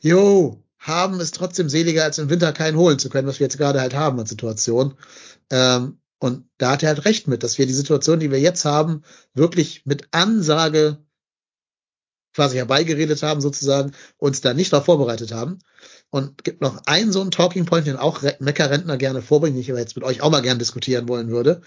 jo, 0.00 0.62
haben 0.78 1.20
es 1.20 1.30
trotzdem 1.30 1.68
seliger, 1.68 2.04
als 2.04 2.18
im 2.18 2.30
Winter 2.30 2.52
keinen 2.52 2.76
holen 2.76 2.98
zu 2.98 3.08
können, 3.08 3.28
was 3.28 3.38
wir 3.38 3.44
jetzt 3.44 3.58
gerade 3.58 3.80
halt 3.80 3.94
haben 3.94 4.18
als 4.18 4.30
Situation. 4.30 4.94
Ähm, 5.50 5.98
und 6.18 6.48
da 6.58 6.72
hat 6.72 6.82
er 6.82 6.88
halt 6.88 7.04
recht 7.04 7.28
mit, 7.28 7.42
dass 7.42 7.58
wir 7.58 7.66
die 7.66 7.74
Situation, 7.74 8.20
die 8.20 8.30
wir 8.30 8.40
jetzt 8.40 8.64
haben, 8.64 9.02
wirklich 9.34 9.84
mit 9.84 10.08
Ansage 10.10 10.98
quasi 12.34 12.56
herbeigeredet 12.56 13.22
haben, 13.22 13.40
sozusagen, 13.40 13.92
uns 14.16 14.40
da 14.40 14.54
nicht 14.54 14.72
darauf 14.72 14.86
vorbereitet 14.86 15.32
haben. 15.32 15.58
Und 16.14 16.44
gibt 16.44 16.60
noch 16.60 16.80
einen 16.86 17.10
so 17.10 17.20
einen 17.22 17.32
Talking 17.32 17.64
Point, 17.64 17.88
den 17.88 17.96
auch 17.96 18.22
Mecker-Rentner 18.38 18.96
gerne 18.98 19.20
vorbringen, 19.20 19.56
den 19.56 19.62
ich 19.62 19.70
aber 19.72 19.80
jetzt 19.80 19.96
mit 19.96 20.04
euch 20.04 20.22
auch 20.22 20.30
mal 20.30 20.42
gerne 20.42 20.60
diskutieren 20.60 21.08
wollen 21.08 21.28
würde. 21.28 21.60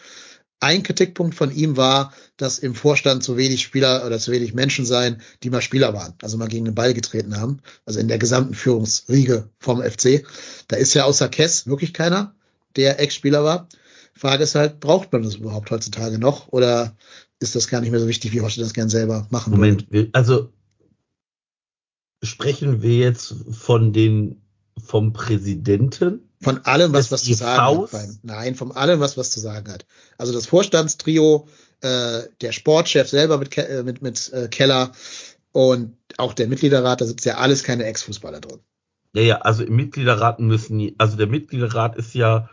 ein 0.61 0.83
Kritikpunkt 0.83 1.35
von 1.35 1.53
ihm 1.53 1.75
war, 1.75 2.13
dass 2.37 2.57
im 2.57 2.73
Vorstand 2.73 3.23
zu 3.23 3.35
wenig 3.35 3.61
Spieler 3.61 4.05
oder 4.05 4.19
zu 4.19 4.31
wenig 4.31 4.53
Menschen 4.53 4.85
seien, 4.85 5.21
die 5.43 5.49
mal 5.49 5.61
Spieler 5.61 5.93
waren, 5.93 6.13
also 6.21 6.37
mal 6.37 6.47
gegen 6.47 6.63
den 6.63 6.75
Ball 6.75 6.93
getreten 6.93 7.35
haben, 7.35 7.59
also 7.85 7.99
in 7.99 8.07
der 8.07 8.19
gesamten 8.19 8.53
Führungsriege 8.53 9.49
vom 9.59 9.81
FC. 9.83 10.25
Da 10.69 10.77
ist 10.77 10.93
ja 10.93 11.03
außer 11.03 11.27
Kess 11.27 11.67
wirklich 11.67 11.93
keiner, 11.93 12.33
der 12.77 13.01
Ex-Spieler 13.01 13.43
war. 13.43 13.67
Frage 14.15 14.45
ist 14.45 14.55
halt, 14.55 14.79
braucht 14.79 15.11
man 15.11 15.23
das 15.23 15.35
überhaupt 15.35 15.71
heutzutage 15.71 16.19
noch 16.19 16.47
oder 16.53 16.95
ist 17.41 17.57
das 17.57 17.67
gar 17.67 17.81
nicht 17.81 17.91
mehr 17.91 17.99
so 17.99 18.07
wichtig, 18.07 18.31
wie 18.31 18.39
Horsche 18.39 18.61
das 18.61 18.73
gern 18.73 18.87
selber 18.87 19.27
machen 19.29 19.51
Moment, 19.51 19.91
würde? 19.91 20.09
also 20.13 20.53
sprechen 22.23 22.81
wir 22.81 22.97
jetzt 22.97 23.35
von 23.51 23.93
den 23.93 24.41
vom 24.83 25.13
Präsidenten 25.13 26.27
von 26.41 26.63
allem, 26.65 26.93
was 26.93 27.11
was 27.11 27.23
zu 27.23 27.33
sagen 27.33 27.81
hat. 27.81 27.91
Beim, 27.91 28.19
nein, 28.23 28.55
von 28.55 28.71
allem, 28.71 28.99
was 28.99 29.17
was 29.17 29.31
zu 29.31 29.39
sagen 29.39 29.71
hat. 29.71 29.85
Also 30.17 30.33
das 30.33 30.45
Vorstandstrio, 30.45 31.47
äh, 31.81 32.23
der 32.41 32.51
Sportchef 32.51 33.09
selber 33.09 33.37
mit, 33.37 33.57
äh, 33.57 33.83
mit, 33.83 34.01
mit 34.01 34.31
äh, 34.33 34.47
Keller 34.47 34.91
und 35.51 35.97
auch 36.17 36.33
der 36.33 36.47
Mitgliederrat, 36.47 37.01
da 37.01 37.05
sitzt 37.05 37.25
ja 37.25 37.37
alles 37.37 37.63
keine 37.63 37.85
Ex-Fußballer 37.85 38.41
drin. 38.41 38.59
Ja, 39.13 39.21
ja, 39.21 39.37
also 39.39 39.63
im 39.63 39.75
Mitgliederrat 39.75 40.39
müssen, 40.39 40.93
also 40.97 41.17
der 41.17 41.27
Mitgliederrat 41.27 41.95
ist 41.95 42.13
ja 42.13 42.49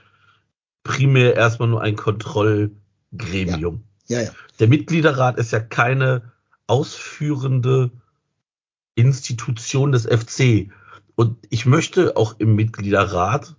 primär 0.82 1.34
erstmal 1.34 1.68
nur 1.68 1.82
ein 1.82 1.96
Kontrollgremium. 1.96 3.84
Ja, 4.06 4.20
ja. 4.20 4.24
ja. 4.24 4.30
Der 4.60 4.68
Mitgliederrat 4.68 5.38
ist 5.38 5.52
ja 5.52 5.60
keine 5.60 6.32
ausführende 6.66 7.90
Institution 8.94 9.92
des 9.92 10.06
FC. 10.06 10.70
Und 11.16 11.38
ich 11.50 11.66
möchte 11.66 12.16
auch 12.16 12.38
im 12.38 12.54
Mitgliederrat 12.54 13.56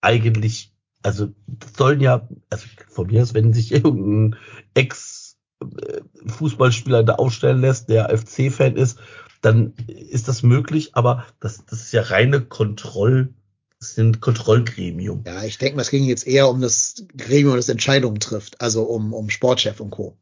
eigentlich, 0.00 0.72
also 1.02 1.28
sollen 1.76 2.00
ja, 2.00 2.28
also 2.50 2.66
von 2.88 3.06
mir 3.08 3.22
aus, 3.22 3.34
wenn 3.34 3.52
sich 3.52 3.72
irgendein 3.84 4.38
Ex-Fußballspieler 4.74 7.04
da 7.04 7.14
aufstellen 7.14 7.60
lässt, 7.60 7.88
der 7.88 8.16
FC-Fan 8.16 8.76
ist, 8.76 8.98
dann 9.40 9.74
ist 9.86 10.28
das 10.28 10.42
möglich, 10.42 10.96
aber 10.96 11.24
das, 11.40 11.64
das 11.66 11.82
ist 11.82 11.92
ja 11.92 12.02
reine 12.02 12.40
Kontroll, 12.40 13.32
das 13.78 13.90
ist 13.90 13.98
ein 13.98 14.20
Kontrollgremium. 14.20 15.22
Ja, 15.24 15.44
ich 15.44 15.58
denke, 15.58 15.80
es 15.80 15.90
ging 15.90 16.04
jetzt 16.04 16.26
eher 16.26 16.48
um 16.48 16.60
das 16.60 17.04
Gremium, 17.16 17.54
das 17.56 17.68
Entscheidungen 17.68 18.18
trifft, 18.18 18.60
also 18.60 18.82
um, 18.82 19.14
um 19.14 19.30
Sportchef 19.30 19.78
und 19.80 19.90
Co. 19.90 20.18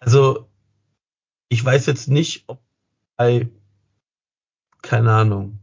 Also, 0.00 0.48
ich 1.48 1.64
weiß 1.64 1.86
jetzt 1.86 2.08
nicht, 2.08 2.42
ob 2.48 2.60
bei, 3.16 3.48
keine 4.82 5.12
Ahnung, 5.12 5.58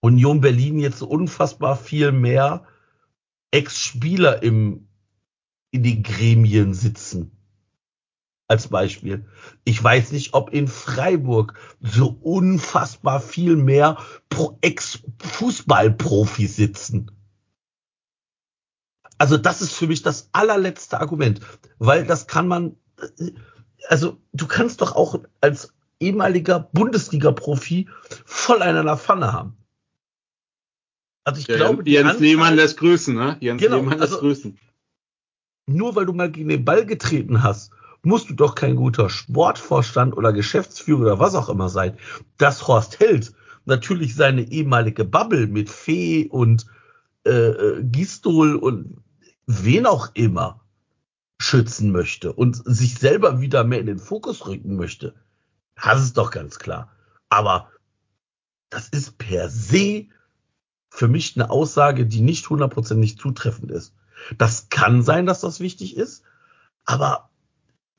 Union 0.00 0.40
Berlin 0.40 0.78
jetzt 0.78 1.02
unfassbar 1.02 1.76
viel 1.76 2.12
mehr 2.12 2.66
Ex-Spieler 3.52 4.42
im, 4.42 4.88
in 5.70 5.82
den 5.82 6.02
Gremien 6.02 6.74
sitzen. 6.74 7.36
Als 8.48 8.68
Beispiel. 8.68 9.24
Ich 9.64 9.82
weiß 9.82 10.12
nicht, 10.12 10.34
ob 10.34 10.50
in 10.50 10.68
Freiburg 10.68 11.54
so 11.80 12.08
unfassbar 12.20 13.20
viel 13.20 13.56
mehr 13.56 13.96
Ex-Fußballprofis 14.62 16.56
sitzen. 16.56 17.10
Also 19.18 19.36
das 19.36 19.62
ist 19.62 19.72
für 19.72 19.86
mich 19.86 20.02
das 20.02 20.28
allerletzte 20.32 21.00
Argument, 21.00 21.40
weil 21.78 22.04
das 22.04 22.26
kann 22.26 22.48
man, 22.48 22.76
also 23.88 24.18
du 24.32 24.46
kannst 24.46 24.80
doch 24.80 24.96
auch 24.96 25.20
als 25.40 25.72
ehemaliger 26.02 26.60
Bundesliga-Profi 26.60 27.88
voll 28.24 28.62
einer 28.62 28.96
Pfanne 28.96 29.32
haben. 29.32 29.56
Also 31.24 31.40
ich 31.40 31.46
ja, 31.46 31.56
glaube, 31.56 31.82
Jens 31.88 32.10
Anzahl, 32.10 32.22
Lehmann 32.22 32.56
lässt 32.56 32.76
grüßen, 32.78 33.14
ne? 33.14 33.36
Jens 33.40 33.62
genau, 33.62 33.76
Lehmann 33.76 33.98
lässt 33.98 34.12
also, 34.12 34.20
grüßen. 34.20 34.58
Nur 35.66 35.94
weil 35.94 36.06
du 36.06 36.12
mal 36.12 36.30
gegen 36.30 36.48
den 36.48 36.64
Ball 36.64 36.84
getreten 36.84 37.42
hast, 37.42 37.72
musst 38.02 38.28
du 38.28 38.34
doch 38.34 38.56
kein 38.56 38.76
guter 38.76 39.08
Sportvorstand 39.08 40.16
oder 40.16 40.32
Geschäftsführer 40.32 41.02
oder 41.02 41.18
was 41.20 41.36
auch 41.36 41.48
immer 41.48 41.68
sein. 41.68 41.96
Dass 42.38 42.66
Horst 42.66 42.98
Held 42.98 43.32
natürlich 43.64 44.16
seine 44.16 44.42
ehemalige 44.50 45.04
Bubble 45.04 45.46
mit 45.46 45.70
Fee 45.70 46.26
und 46.28 46.66
äh, 47.24 47.30
äh, 47.30 47.84
Gistol 47.84 48.56
und 48.56 48.96
wen 49.46 49.86
auch 49.86 50.10
immer 50.14 50.60
schützen 51.40 51.92
möchte 51.92 52.32
und 52.32 52.60
sich 52.64 52.96
selber 52.96 53.40
wieder 53.40 53.62
mehr 53.64 53.80
in 53.80 53.86
den 53.86 53.98
Fokus 53.98 54.46
rücken 54.46 54.76
möchte. 54.76 55.14
Das 55.74 56.02
ist 56.02 56.16
doch 56.18 56.30
ganz 56.30 56.58
klar. 56.58 56.90
Aber 57.28 57.70
das 58.70 58.88
ist 58.88 59.18
per 59.18 59.48
se 59.48 60.06
für 60.90 61.08
mich 61.08 61.36
eine 61.36 61.50
Aussage, 61.50 62.06
die 62.06 62.20
nicht 62.20 62.48
hundertprozentig 62.50 63.18
zutreffend 63.18 63.70
ist. 63.70 63.94
Das 64.38 64.68
kann 64.68 65.02
sein, 65.02 65.26
dass 65.26 65.40
das 65.40 65.60
wichtig 65.60 65.96
ist, 65.96 66.22
aber 66.84 67.30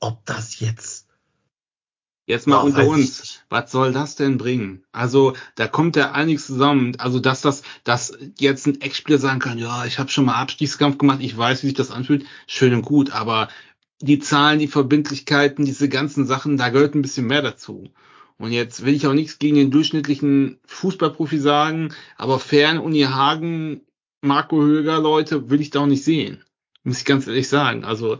ob 0.00 0.24
das 0.26 0.60
jetzt 0.60 1.04
Jetzt 2.26 2.46
mal 2.46 2.60
unter 2.60 2.86
uns. 2.86 3.40
Was 3.50 3.70
soll 3.70 3.92
das 3.92 4.16
denn 4.16 4.38
bringen? 4.38 4.82
Also, 4.92 5.34
da 5.56 5.68
kommt 5.68 5.94
ja 5.94 6.12
einiges 6.12 6.46
zusammen. 6.46 6.96
Also, 6.96 7.20
dass 7.20 7.42
das, 7.42 7.62
dass 7.84 8.16
jetzt 8.38 8.66
ein 8.66 8.80
Ex-Spieler 8.80 9.18
sagen 9.18 9.40
kann, 9.40 9.58
ja, 9.58 9.84
ich 9.84 9.98
habe 9.98 10.08
schon 10.08 10.24
mal 10.24 10.36
Abstiegskampf 10.36 10.96
gemacht, 10.96 11.18
ich 11.20 11.36
weiß, 11.36 11.62
wie 11.62 11.66
sich 11.66 11.76
das 11.76 11.90
anfühlt, 11.90 12.24
schön 12.46 12.72
und 12.72 12.82
gut, 12.82 13.10
aber 13.10 13.48
die 14.00 14.18
Zahlen, 14.18 14.58
die 14.58 14.68
Verbindlichkeiten, 14.68 15.64
diese 15.64 15.88
ganzen 15.88 16.26
Sachen, 16.26 16.56
da 16.56 16.68
gehört 16.68 16.94
ein 16.94 17.02
bisschen 17.02 17.26
mehr 17.26 17.42
dazu. 17.42 17.90
Und 18.36 18.52
jetzt 18.52 18.84
will 18.84 18.94
ich 18.94 19.06
auch 19.06 19.12
nichts 19.12 19.38
gegen 19.38 19.56
den 19.56 19.70
durchschnittlichen 19.70 20.58
Fußballprofi 20.66 21.38
sagen, 21.38 21.94
aber 22.16 22.40
fern 22.40 22.78
Uni 22.78 23.02
Hagen, 23.02 23.82
Marco 24.20 24.60
Höger, 24.60 25.00
Leute, 25.00 25.50
will 25.50 25.60
ich 25.60 25.70
da 25.70 25.80
auch 25.80 25.86
nicht 25.86 26.04
sehen. 26.04 26.42
Muss 26.82 26.98
ich 26.98 27.04
ganz 27.04 27.26
ehrlich 27.26 27.48
sagen. 27.48 27.84
Also, 27.84 28.18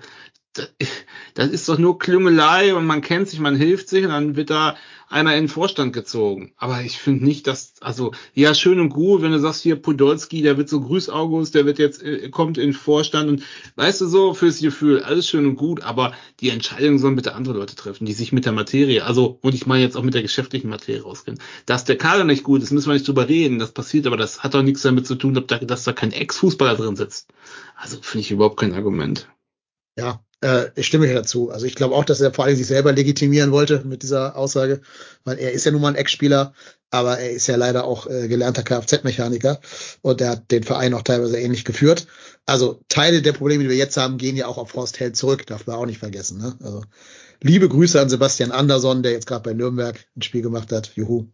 das 1.35 1.49
ist 1.49 1.69
doch 1.69 1.79
nur 1.79 1.99
Klüngelei 1.99 2.75
und 2.75 2.87
man 2.87 3.01
kennt 3.01 3.29
sich, 3.29 3.41
man 3.41 3.57
hilft 3.57 3.89
sich 3.89 4.05
und 4.05 4.11
dann 4.11 4.37
wird 4.37 4.51
da 4.51 4.77
einer 5.09 5.35
in 5.35 5.45
den 5.45 5.49
Vorstand 5.49 5.93
gezogen. 5.93 6.53
Aber 6.57 6.83
ich 6.83 6.99
finde 6.99 7.25
nicht, 7.25 7.47
dass, 7.47 7.75
also, 7.81 8.13
ja, 8.35 8.55
schön 8.55 8.81
und 8.81 8.89
gut, 8.89 9.23
wenn 9.23 9.33
du 9.33 9.39
sagst 9.39 9.63
hier 9.63 9.77
Podolski, 9.77 10.43
der 10.43 10.57
wird 10.57 10.69
so 10.69 10.81
Grüß 10.81 11.11
August, 11.11 11.55
der 11.55 11.67
wird 11.67 11.79
jetzt, 11.79 12.03
äh, 12.03 12.29
kommt 12.31 12.59
in 12.59 12.69
den 12.69 12.73
Vorstand 12.73 13.29
und 13.29 13.43
weißt 13.77 14.01
du 14.01 14.07
so, 14.07 14.35
fürs 14.35 14.61
Gefühl, 14.61 15.03
alles 15.03 15.29
schön 15.29 15.47
und 15.47 15.57
gut, 15.57 15.83
aber 15.83 16.13
die 16.41 16.51
Entscheidungen 16.51 16.99
sollen 16.99 17.17
bitte 17.17 17.35
andere 17.35 17.55
Leute 17.55 17.77
treffen, 17.77 18.07
die 18.07 18.13
sich 18.13 18.33
mit 18.33 18.45
der 18.45 18.53
Materie, 18.53 19.05
also, 19.05 19.39
und 19.43 19.55
ich 19.55 19.67
meine 19.67 19.83
jetzt 19.83 19.97
auch 19.97 20.03
mit 20.03 20.15
der 20.15 20.23
geschäftlichen 20.23 20.69
Materie 20.69 21.05
auskennen. 21.05 21.41
Dass 21.67 21.85
der 21.85 21.97
Kader 21.97 22.25
nicht 22.25 22.45
gut 22.45 22.63
ist, 22.63 22.73
müssen 22.73 22.89
wir 22.89 22.95
nicht 22.95 23.07
drüber 23.07 23.29
reden, 23.29 23.59
das 23.59 23.73
passiert, 23.73 24.07
aber 24.07 24.17
das 24.17 24.43
hat 24.43 24.55
doch 24.55 24.63
nichts 24.63 24.83
damit 24.83 25.07
zu 25.07 25.15
tun, 25.15 25.35
dass 25.35 25.85
da 25.85 25.93
kein 25.93 26.13
Ex-Fußballer 26.13 26.77
drin 26.77 26.97
sitzt. 26.97 27.29
Also, 27.77 27.99
finde 28.01 28.23
ich 28.23 28.31
überhaupt 28.31 28.59
kein 28.59 28.75
Argument. 28.75 29.29
Ja, 29.97 30.24
äh, 30.41 30.67
ich 30.75 30.87
stimme 30.87 31.07
hier 31.07 31.15
dazu. 31.15 31.51
Also 31.51 31.67
ich 31.67 31.75
glaube 31.75 31.95
auch, 31.95 32.05
dass 32.05 32.21
er 32.21 32.33
vor 32.33 32.45
allem 32.45 32.57
sich 32.57 32.67
selber 32.67 32.93
legitimieren 32.93 33.53
wollte 33.53 33.83
mit 33.85 34.03
dieser 34.03 34.37
Aussage, 34.37 34.81
weil 35.25 35.39
er 35.39 35.53
ist 35.53 35.65
ja 35.65 35.73
nun 35.73 35.81
mal 35.81 35.89
ein 35.89 35.95
Ex-Spieler, 35.95 36.55
aber 36.91 37.19
er 37.19 37.31
ist 37.31 37.47
ja 37.47 37.57
leider 37.57 37.85
auch 37.85 38.07
äh, 38.07 38.29
gelernter 38.29 38.63
Kfz-Mechaniker 38.63 39.61
und 40.03 40.21
er 40.21 40.31
hat 40.31 40.51
den 40.51 40.63
Verein 40.63 40.95
auch 40.95 41.03
teilweise 41.03 41.39
ähnlich 41.39 41.65
geführt. 41.65 42.07
Also 42.47 42.81
Teile 42.89 43.23
der 43.23 43.33
Probleme, 43.33 43.65
die 43.65 43.71
wir 43.71 43.77
jetzt 43.77 43.97
haben, 43.97 44.19
gehen 44.19 44.37
ja 44.37 44.47
auch 44.47 44.59
auf 44.59 44.75
Horst 44.75 45.01
Held 45.01 45.17
zurück, 45.17 45.47
darf 45.47 45.67
man 45.67 45.77
auch 45.77 45.87
nicht 45.87 45.99
vergessen. 45.99 46.39
Ne? 46.39 46.57
Also 46.63 46.83
liebe 47.43 47.69
Grüße 47.69 48.01
an 48.01 48.09
Sebastian 48.09 48.53
Andersson, 48.53 49.03
der 49.03 49.13
jetzt 49.13 49.27
gerade 49.27 49.43
bei 49.43 49.55
Nürnberg 49.55 49.99
ein 50.17 50.23
Spiel 50.23 50.43
gemacht 50.43 50.71
hat. 50.73 50.93
Juhu, 50.95 51.27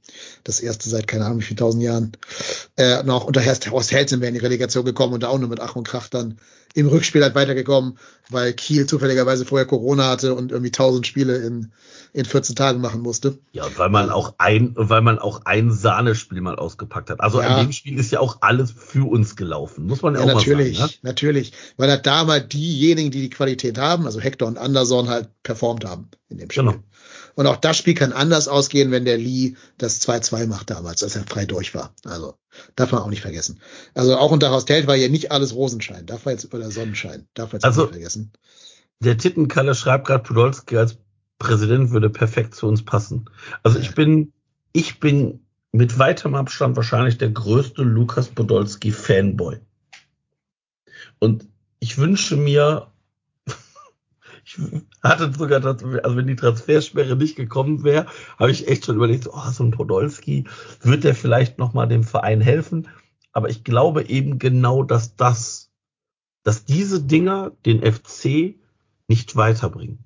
das 0.44 0.60
erste 0.60 0.88
seit 0.88 1.06
keine 1.06 1.26
Ahnung 1.26 1.40
wie 1.40 1.44
viel 1.44 1.56
tausend 1.56 1.82
Jahren. 1.82 2.12
Äh, 2.76 3.02
noch 3.02 3.24
unter 3.24 3.44
Horst 3.44 3.92
Held 3.92 4.08
sind 4.08 4.20
wir 4.20 4.28
in 4.28 4.34
die 4.34 4.40
Relegation 4.40 4.84
gekommen 4.84 5.14
und 5.14 5.24
auch 5.24 5.38
nur 5.38 5.48
mit 5.48 5.60
Ach 5.60 5.76
und 5.76 5.86
Krach 5.86 6.08
dann 6.08 6.38
im 6.74 6.86
Rückspiel 6.86 7.22
halt 7.22 7.34
weitergekommen, 7.34 7.98
weil 8.28 8.52
Kiel 8.52 8.86
zufälligerweise 8.86 9.44
vorher 9.44 9.66
Corona 9.66 10.08
hatte 10.08 10.34
und 10.34 10.52
irgendwie 10.52 10.70
tausend 10.70 11.06
Spiele 11.06 11.36
in, 11.38 11.72
in 12.12 12.24
14 12.24 12.54
Tagen 12.54 12.80
machen 12.80 13.00
musste. 13.00 13.38
Ja, 13.52 13.66
weil 13.76 13.88
man 13.88 14.10
auch 14.10 14.34
ein, 14.38 14.72
weil 14.76 15.00
man 15.00 15.18
auch 15.18 15.42
ein 15.44 15.72
Sahnespiel 15.72 16.40
mal 16.40 16.56
ausgepackt 16.56 17.10
hat. 17.10 17.20
Also 17.20 17.40
ja. 17.40 17.48
an 17.48 17.66
dem 17.66 17.72
Spiel 17.72 17.98
ist 17.98 18.12
ja 18.12 18.20
auch 18.20 18.38
alles 18.40 18.70
für 18.70 19.08
uns 19.08 19.34
gelaufen, 19.34 19.86
muss 19.86 20.02
man 20.02 20.14
ja, 20.14 20.20
auch 20.20 20.26
natürlich, 20.26 20.78
mal 20.78 20.86
sagen. 20.86 20.98
Ne? 21.02 21.10
Natürlich, 21.10 21.52
weil 21.76 21.90
halt 21.90 22.06
da 22.06 22.24
mal 22.24 22.40
diejenigen, 22.40 23.10
die 23.10 23.22
die 23.22 23.30
Qualität 23.30 23.78
haben, 23.78 24.06
also 24.06 24.20
Hector 24.20 24.46
und 24.46 24.58
Anderson 24.58 25.08
halt 25.08 25.28
performt 25.42 25.84
haben 25.84 26.08
in 26.28 26.38
dem 26.38 26.50
Spiel. 26.50 26.64
Genau. 26.64 26.76
Und 27.34 27.46
auch 27.46 27.56
das 27.56 27.76
Spiel 27.76 27.94
kann 27.94 28.12
anders 28.12 28.48
ausgehen, 28.48 28.90
wenn 28.90 29.04
der 29.04 29.18
Lee 29.18 29.54
das 29.78 30.00
2-2 30.00 30.46
macht 30.46 30.70
damals, 30.70 31.02
als 31.02 31.16
er 31.16 31.24
frei 31.24 31.46
durch 31.46 31.74
war. 31.74 31.94
Also 32.04 32.34
darf 32.76 32.92
man 32.92 33.02
auch 33.02 33.10
nicht 33.10 33.22
vergessen. 33.22 33.60
Also 33.94 34.16
auch 34.16 34.30
unter 34.30 34.50
Horst 34.50 34.68
Held 34.68 34.86
war 34.86 34.96
ja 34.96 35.08
nicht 35.08 35.32
alles 35.32 35.54
Rosenschein. 35.54 36.06
Darf 36.06 36.24
man 36.24 36.34
jetzt 36.34 36.52
oder 36.52 36.70
Sonnenschein. 36.70 37.26
Darf 37.34 37.52
man 37.52 37.58
jetzt 37.58 37.64
also, 37.64 37.82
nicht 37.82 37.92
vergessen. 37.92 38.32
Der 39.00 39.16
Tittenkalle 39.16 39.74
schreibt 39.74 40.06
gerade, 40.06 40.22
Podolski 40.22 40.76
als 40.76 40.96
Präsident 41.38 41.90
würde 41.90 42.10
perfekt 42.10 42.54
zu 42.54 42.66
uns 42.66 42.84
passen. 42.84 43.30
Also 43.62 43.78
ich 43.78 43.94
bin, 43.94 44.32
ich 44.72 45.00
bin 45.00 45.40
mit 45.72 45.98
weitem 45.98 46.34
Abstand 46.34 46.76
wahrscheinlich 46.76 47.16
der 47.16 47.30
größte 47.30 47.82
Lukas 47.82 48.28
Podolski 48.28 48.92
Fanboy. 48.92 49.58
Und 51.18 51.46
ich 51.78 51.96
wünsche 51.96 52.36
mir 52.36 52.92
ich 54.58 54.82
hatte 55.02 55.32
sogar, 55.32 55.64
also 55.64 56.16
wenn 56.16 56.26
die 56.26 56.36
Transfersperre 56.36 57.16
nicht 57.16 57.36
gekommen 57.36 57.84
wäre, 57.84 58.06
habe 58.38 58.50
ich 58.50 58.68
echt 58.68 58.86
schon 58.86 58.96
überlegt, 58.96 59.28
oh, 59.32 59.50
so 59.50 59.64
ein 59.64 59.70
Podolski, 59.70 60.44
wird 60.82 61.04
der 61.04 61.14
vielleicht 61.14 61.58
nochmal 61.58 61.88
dem 61.88 62.04
Verein 62.04 62.40
helfen? 62.40 62.88
Aber 63.32 63.48
ich 63.48 63.64
glaube 63.64 64.08
eben 64.08 64.38
genau, 64.38 64.82
dass 64.82 65.16
das 65.16 65.70
dass 66.42 66.64
diese 66.64 67.02
Dinger 67.02 67.52
den 67.66 67.80
FC 67.80 68.54
nicht 69.08 69.36
weiterbringen. 69.36 69.98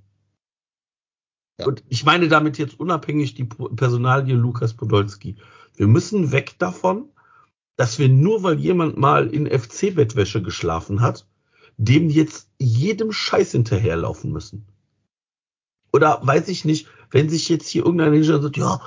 Ja. 1.59 1.67
Und 1.67 1.85
ich 1.89 2.05
meine 2.05 2.29
damit 2.29 2.59
jetzt 2.59 2.79
unabhängig 2.81 3.35
die 3.35 3.45
Personalie 3.45 4.35
Lukas 4.35 4.75
Podolski. 4.75 5.37
Wir 5.77 5.87
müssen 5.87 6.33
weg 6.33 6.57
davon, 6.59 7.09
dass 7.77 7.99
wir 7.99 8.09
nur 8.09 8.43
weil 8.43 8.59
jemand 8.59 8.97
mal 8.97 9.29
in 9.29 9.47
FC-Bettwäsche 9.47 10.43
geschlafen 10.43 11.01
hat, 11.01 11.27
dem 11.77 12.11
jetzt 12.11 12.49
jedem 12.59 13.13
Scheiß 13.13 13.53
hinterherlaufen 13.53 14.33
müssen. 14.33 14.67
Oder 15.93 16.21
weiß 16.23 16.49
ich 16.49 16.65
nicht, 16.65 16.89
wenn 17.11 17.29
sich 17.29 17.49
jetzt 17.49 17.69
hier 17.69 17.85
irgendein 17.85 18.11
Ninja 18.11 18.41
sagt, 18.41 18.57
ja, 18.57 18.81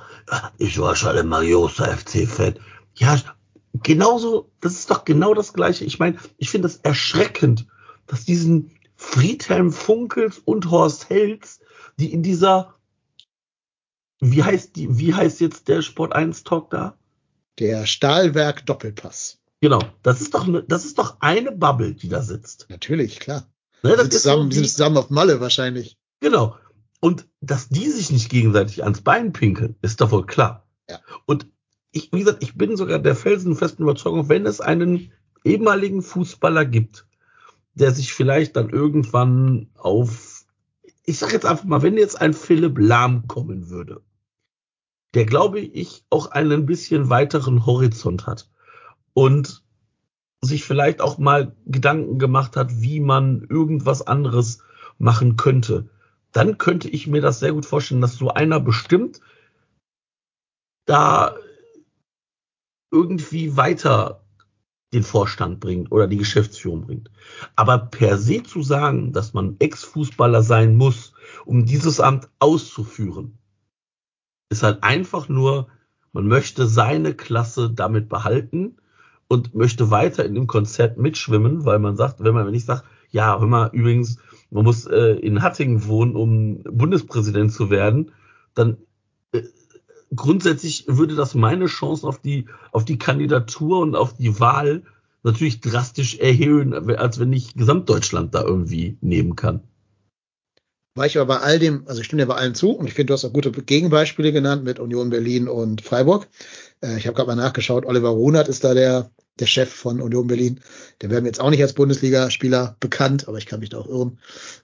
ich 0.57 0.77
war 0.79 0.95
schon 0.95 1.15
immer 1.15 1.41
großer 1.45 1.97
FC-Fan. 1.97 2.59
Ja, 2.95 3.21
genauso, 3.83 4.51
das 4.59 4.73
ist 4.73 4.91
doch 4.91 5.05
genau 5.05 5.33
das 5.33 5.53
Gleiche. 5.53 5.85
Ich 5.85 5.99
meine, 5.99 6.17
ich 6.37 6.49
finde 6.49 6.67
es 6.67 6.77
erschreckend, 6.77 7.67
dass 8.07 8.25
diesen 8.25 8.71
Friedhelm 8.95 9.71
Funkels 9.71 10.39
und 10.39 10.69
Horst 10.69 11.09
Hels, 11.09 11.61
die 11.97 12.11
in 12.11 12.23
dieser, 12.23 12.75
wie 14.19 14.43
heißt 14.43 14.75
die, 14.75 14.97
wie 14.97 15.13
heißt 15.13 15.39
jetzt 15.39 15.67
der 15.67 15.81
Sport 15.81 16.13
1 16.13 16.43
Talk 16.43 16.71
da? 16.71 16.97
Der 17.59 17.85
Stahlwerk 17.85 18.65
Doppelpass. 18.65 19.39
Genau, 19.59 19.81
das 20.03 20.21
ist 20.21 20.33
doch, 20.33 20.45
ne, 20.45 20.63
das 20.67 20.85
ist 20.85 20.99
doch 20.99 21.17
eine 21.19 21.51
Bubble, 21.51 21.93
die 21.93 22.09
da 22.09 22.21
sitzt. 22.21 22.67
Natürlich, 22.69 23.19
klar. 23.19 23.47
Ne, 23.83 23.91
das 23.91 24.01
sind, 24.01 24.13
zusammen, 24.13 24.51
so 24.51 24.55
sind 24.55 24.69
zusammen 24.69 24.97
auf 24.97 25.09
Malle 25.09 25.39
wahrscheinlich. 25.39 25.97
Genau. 26.19 26.55
Und 26.99 27.27
dass 27.41 27.69
die 27.69 27.89
sich 27.89 28.11
nicht 28.11 28.29
gegenseitig 28.29 28.83
ans 28.83 29.01
Bein 29.01 29.33
pinkeln, 29.33 29.75
ist 29.81 30.01
doch 30.01 30.11
wohl 30.11 30.25
klar. 30.25 30.67
Ja. 30.89 30.99
Und 31.25 31.47
ich, 31.91 32.11
wie 32.11 32.19
gesagt, 32.19 32.43
ich 32.43 32.55
bin 32.55 32.77
sogar 32.77 32.99
der 32.99 33.15
felsenfesten 33.15 33.83
Überzeugung, 33.83 34.29
wenn 34.29 34.45
es 34.45 34.61
einen 34.61 35.11
ehemaligen 35.43 36.01
Fußballer 36.01 36.65
gibt, 36.65 37.07
der 37.73 37.91
sich 37.91 38.13
vielleicht 38.13 38.55
dann 38.55 38.69
irgendwann 38.69 39.69
auf, 39.75 40.45
ich 41.05 41.17
sag 41.17 41.33
jetzt 41.33 41.45
einfach 41.45 41.65
mal, 41.65 41.81
wenn 41.81 41.97
jetzt 41.97 42.19
ein 42.19 42.33
Philipp 42.33 42.77
Lahm 42.77 43.27
kommen 43.27 43.69
würde, 43.69 44.01
der 45.13 45.25
glaube 45.25 45.59
ich 45.59 46.03
auch 46.09 46.27
einen 46.31 46.65
bisschen 46.65 47.09
weiteren 47.09 47.65
Horizont 47.65 48.27
hat 48.27 48.49
und 49.17 49.63
sich 50.41 50.63
vielleicht 50.63 51.01
auch 51.01 51.17
mal 51.17 51.55
Gedanken 51.65 52.19
gemacht 52.19 52.55
hat, 52.55 52.83
wie 52.83 52.99
man 52.99 53.47
irgendwas 53.49 54.05
anderes 54.05 54.61
machen 54.99 55.37
könnte, 55.37 55.89
dann 56.33 56.59
könnte 56.59 56.87
ich 56.87 57.07
mir 57.07 57.19
das 57.19 57.39
sehr 57.39 57.53
gut 57.53 57.65
vorstellen, 57.65 58.01
dass 58.01 58.13
so 58.13 58.29
einer 58.29 58.59
bestimmt 58.59 59.19
da 60.85 61.35
irgendwie 62.91 63.57
weiter 63.57 64.23
den 64.93 65.01
Vorstand 65.01 65.61
bringt 65.61 65.91
oder 65.91 66.05
die 66.05 66.17
Geschäftsführung 66.17 66.81
bringt. 66.85 67.09
Aber 67.55 67.79
per 67.79 68.19
se 68.19 68.43
zu 68.43 68.61
sagen, 68.61 69.13
dass 69.13 69.33
man 69.33 69.55
Ex-Fußballer 69.57 70.43
sein 70.43 70.75
muss, 70.75 71.13
um 71.43 71.65
dieses 71.65 71.99
Amt 71.99 72.29
auszuführen, 72.37 73.39
ist 74.51 74.61
halt 74.61 74.83
einfach 74.83 75.27
nur, 75.27 75.69
man 76.13 76.27
möchte 76.27 76.67
seine 76.67 77.15
Klasse 77.15 77.71
damit 77.71 78.09
behalten 78.09 78.77
und 79.27 79.55
möchte 79.55 79.91
weiter 79.91 80.25
in 80.25 80.35
dem 80.35 80.47
Konzert 80.47 80.97
mitschwimmen, 80.97 81.65
weil 81.65 81.79
man 81.79 81.97
sagt, 81.97 82.23
wenn 82.23 82.33
man 82.33 82.49
nicht 82.51 82.65
sagt, 82.65 82.83
ja, 83.11 83.41
wenn 83.41 83.49
man 83.49 83.71
übrigens, 83.71 84.17
man 84.49 84.63
muss 84.63 84.85
äh, 84.85 85.13
in 85.19 85.41
Hattingen 85.41 85.87
wohnen, 85.87 86.15
um 86.15 86.63
Bundespräsident 86.63 87.51
zu 87.51 87.69
werden, 87.69 88.11
dann 88.53 88.77
äh, 89.31 89.43
grundsätzlich 90.15 90.85
würde 90.87 91.15
das 91.15 91.35
meine 91.35 91.65
Chancen 91.65 92.07
auf 92.07 92.19
die, 92.19 92.47
auf 92.71 92.85
die 92.85 92.97
Kandidatur 92.97 93.79
und 93.79 93.95
auf 93.95 94.15
die 94.15 94.39
Wahl 94.39 94.83
natürlich 95.23 95.59
drastisch 95.59 96.19
erhöhen, 96.19 96.73
als 96.73 97.19
wenn 97.19 97.33
ich 97.33 97.55
Gesamtdeutschland 97.55 98.33
da 98.33 98.43
irgendwie 98.43 98.97
nehmen 99.01 99.35
kann. 99.35 99.61
War 100.95 101.05
ich 101.05 101.17
aber 101.17 101.35
bei 101.35 101.41
all 101.41 101.59
dem, 101.59 101.83
also 101.85 102.01
ich 102.01 102.07
stimme 102.07 102.23
dir 102.23 102.27
bei 102.27 102.35
allen 102.35 102.55
zu 102.55 102.71
und 102.71 102.87
ich 102.87 102.93
finde, 102.93 103.07
du 103.07 103.13
hast 103.13 103.25
auch 103.25 103.33
gute 103.33 103.51
Gegenbeispiele 103.51 104.31
genannt 104.31 104.63
mit 104.63 104.79
Union 104.79 105.11
Berlin 105.11 105.47
und 105.47 105.81
Freiburg. 105.81 106.27
Äh, 106.81 106.97
ich 106.97 107.05
habe 107.05 107.15
gerade 107.15 107.27
mal 107.27 107.35
nachgeschaut, 107.35 107.85
Oliver 107.85 108.09
Runert 108.09 108.47
ist 108.47 108.63
da 108.63 108.73
der, 108.73 109.11
der 109.39 109.47
Chef 109.47 109.71
von 109.71 110.01
Union 110.01 110.27
Berlin. 110.27 110.59
Der 111.01 111.09
wäre 111.09 111.21
mir 111.21 111.27
jetzt 111.27 111.39
auch 111.39 111.49
nicht 111.49 111.61
als 111.61 111.73
Bundesligaspieler 111.73 112.77
bekannt, 112.79 113.27
aber 113.27 113.37
ich 113.37 113.45
kann 113.45 113.59
mich 113.59 113.69
da 113.69 113.79
auch 113.79 113.87
irren. 113.87 114.19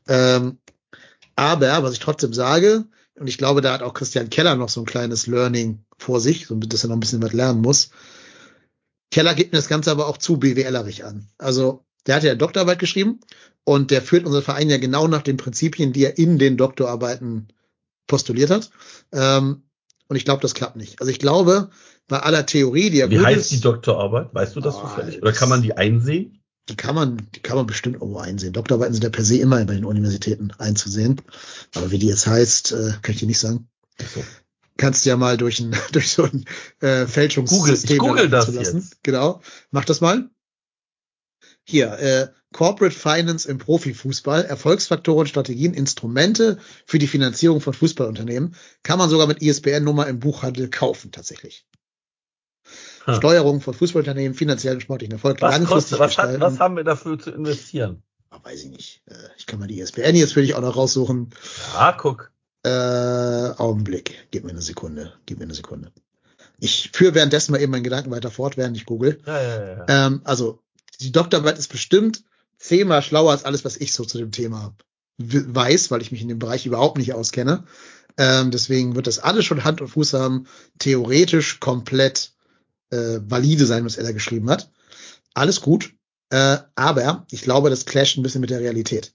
Ähm, 0.07 0.57
aber 1.35 1.83
was 1.83 1.93
ich 1.93 1.99
trotzdem 1.99 2.33
sage, 2.33 2.85
und 3.15 3.27
ich 3.27 3.37
glaube, 3.37 3.61
da 3.61 3.73
hat 3.73 3.81
auch 3.81 3.93
Christian 3.93 4.29
Keller 4.29 4.55
noch 4.55 4.69
so 4.69 4.81
ein 4.81 4.85
kleines 4.85 5.27
Learning 5.27 5.83
vor 5.97 6.19
sich, 6.19 6.47
so 6.47 6.55
dass 6.55 6.83
er 6.83 6.89
noch 6.89 6.97
ein 6.97 6.99
bisschen 6.99 7.21
was 7.21 7.33
lernen 7.33 7.61
muss. 7.61 7.91
Keller 9.11 9.35
gibt 9.35 9.53
mir 9.53 9.59
das 9.59 9.67
Ganze 9.67 9.91
aber 9.91 10.07
auch 10.07 10.17
zu 10.17 10.37
BWLerig 10.37 11.05
an. 11.05 11.27
Also 11.37 11.85
der 12.07 12.15
hat 12.15 12.23
ja 12.23 12.35
Doktorarbeit 12.35 12.79
geschrieben 12.79 13.19
und 13.63 13.91
der 13.91 14.01
führt 14.01 14.25
unseren 14.25 14.43
Verein 14.43 14.69
ja 14.69 14.77
genau 14.77 15.07
nach 15.07 15.21
den 15.21 15.37
Prinzipien, 15.37 15.93
die 15.93 16.03
er 16.03 16.17
in 16.17 16.39
den 16.39 16.57
Doktorarbeiten 16.57 17.49
postuliert 18.07 18.49
hat. 18.49 18.71
Ähm, 19.11 19.63
und 20.07 20.15
ich 20.15 20.25
glaube, 20.25 20.41
das 20.41 20.53
klappt 20.53 20.75
nicht. 20.75 20.99
Also 20.99 21.11
ich 21.11 21.19
glaube, 21.19 21.69
bei 22.07 22.19
aller 22.19 22.45
Theorie, 22.45 22.89
die 22.89 22.99
er 22.99 23.09
Wie 23.09 23.19
heißt 23.19 23.51
die 23.51 23.61
Doktorarbeit? 23.61 24.33
Weißt 24.33 24.55
du 24.55 24.59
das 24.59 24.75
oh, 24.75 24.81
zufällig? 24.81 25.21
Oder 25.21 25.31
kann 25.31 25.49
man 25.49 25.61
die 25.61 25.75
einsehen? 25.75 26.43
Die 26.69 26.75
kann 26.75 26.95
man, 26.95 27.17
die 27.35 27.41
kann 27.41 27.57
man 27.57 27.67
bestimmt 27.67 27.95
irgendwo 27.95 28.19
einsehen. 28.19 28.53
Doktorarbeiten 28.53 28.93
sind 28.93 29.03
ja 29.03 29.09
per 29.09 29.25
se 29.25 29.37
immer 29.37 29.63
bei 29.65 29.75
den 29.75 29.85
Universitäten 29.85 30.51
einzusehen. 30.57 31.21
Aber 31.75 31.91
wie 31.91 31.99
die 31.99 32.07
jetzt 32.07 32.27
heißt, 32.27 32.71
äh, 32.71 32.93
kann 33.01 33.13
ich 33.13 33.19
dir 33.19 33.27
nicht 33.27 33.39
sagen. 33.39 33.67
So. 34.13 34.23
Kannst 34.77 35.05
du 35.05 35.09
ja 35.09 35.17
mal 35.17 35.37
durch 35.37 35.59
ein, 35.59 35.75
durch 35.91 36.11
so 36.11 36.23
ein 36.23 36.45
äh, 36.79 37.05
Fälschungssystem 37.05 37.97
Google, 37.97 38.13
Google 38.13 38.29
das 38.29 38.53
lassen. 38.53 38.79
Jetzt. 38.79 39.03
Genau. 39.03 39.41
Mach 39.71 39.85
das 39.85 40.01
mal. 40.01 40.29
Hier, 41.65 41.93
äh, 41.99 42.27
Corporate 42.53 42.95
Finance 42.95 43.49
im 43.49 43.57
Profifußball, 43.57 44.45
Erfolgsfaktoren, 44.45 45.27
Strategien, 45.27 45.73
Instrumente 45.73 46.59
für 46.85 46.99
die 46.99 47.07
Finanzierung 47.07 47.61
von 47.61 47.73
Fußballunternehmen, 47.73 48.55
kann 48.83 48.99
man 48.99 49.09
sogar 49.09 49.27
mit 49.27 49.41
ISBN-Nummer 49.41 50.07
im 50.07 50.19
Buchhandel 50.19 50.69
kaufen, 50.69 51.11
tatsächlich. 51.11 51.65
Hm. 53.05 53.15
Steuerung 53.15 53.61
von 53.61 53.73
Fußballunternehmen, 53.73 54.33
finanziellen 54.33 54.81
sportlichen 54.81 55.13
Erfolg, 55.13 55.41
was 55.41 55.57
langfristig 55.57 55.97
kostet, 55.97 55.99
was, 55.99 56.17
hat, 56.17 56.39
was 56.39 56.59
haben 56.59 56.77
wir 56.77 56.83
dafür 56.83 57.19
zu 57.19 57.31
investieren? 57.31 58.01
Oh, 58.31 58.37
weiß 58.43 58.63
ich 58.63 58.69
nicht. 58.71 59.01
Äh, 59.07 59.15
ich 59.37 59.45
kann 59.45 59.59
mal 59.59 59.67
die 59.67 59.79
ISBN 59.79 60.15
jetzt 60.15 60.33
für 60.33 60.41
dich 60.41 60.55
auch 60.55 60.61
noch 60.61 60.75
raussuchen. 60.75 61.29
Ja, 61.73 61.91
guck. 61.91 62.31
Äh, 62.63 62.69
Augenblick. 62.69 64.27
Gib 64.31 64.45
mir 64.45 64.51
eine 64.51 64.61
Sekunde. 64.61 65.13
Gib 65.25 65.39
mir 65.39 65.43
eine 65.43 65.53
Sekunde. 65.53 65.91
Ich 66.59 66.91
führe 66.93 67.13
währenddessen 67.13 67.51
mal 67.51 67.61
eben 67.61 67.71
meinen 67.71 67.83
Gedanken 67.83 68.11
weiter 68.11 68.31
fort, 68.31 68.55
während 68.55 68.77
ich 68.77 68.85
google. 68.85 69.19
Ja, 69.25 69.41
ja, 69.41 69.77
ja. 69.77 69.85
Ähm, 69.87 70.21
also 70.23 70.59
die 71.01 71.11
Doktorarbeit 71.11 71.59
ist 71.59 71.67
bestimmt 71.67 72.23
zehnmal 72.57 73.01
schlauer 73.01 73.31
als 73.31 73.43
alles, 73.43 73.65
was 73.65 73.77
ich 73.77 73.93
so 73.93 74.05
zu 74.05 74.17
dem 74.17 74.31
Thema 74.31 74.73
weiß, 75.17 75.91
weil 75.91 76.01
ich 76.01 76.11
mich 76.11 76.21
in 76.21 76.29
dem 76.29 76.39
Bereich 76.39 76.65
überhaupt 76.65 76.97
nicht 76.97 77.13
auskenne. 77.13 77.65
Ähm, 78.17 78.51
deswegen 78.51 78.95
wird 78.95 79.07
das 79.07 79.19
alles 79.19 79.45
schon 79.45 79.63
Hand 79.63 79.81
und 79.81 79.89
Fuß 79.89 80.13
haben, 80.13 80.47
theoretisch 80.79 81.59
komplett 81.59 82.31
äh, 82.93 83.21
valide 83.29 83.65
sein, 83.65 83.85
was 83.85 83.97
er 83.97 84.03
da 84.03 84.11
geschrieben 84.11 84.49
hat. 84.49 84.71
Alles 85.33 85.61
gut, 85.61 85.93
äh, 86.29 86.57
aber 86.75 87.25
ich 87.31 87.41
glaube, 87.41 87.69
das 87.69 87.85
clasht 87.85 88.17
ein 88.17 88.23
bisschen 88.23 88.41
mit 88.41 88.49
der 88.49 88.61
Realität. 88.61 89.13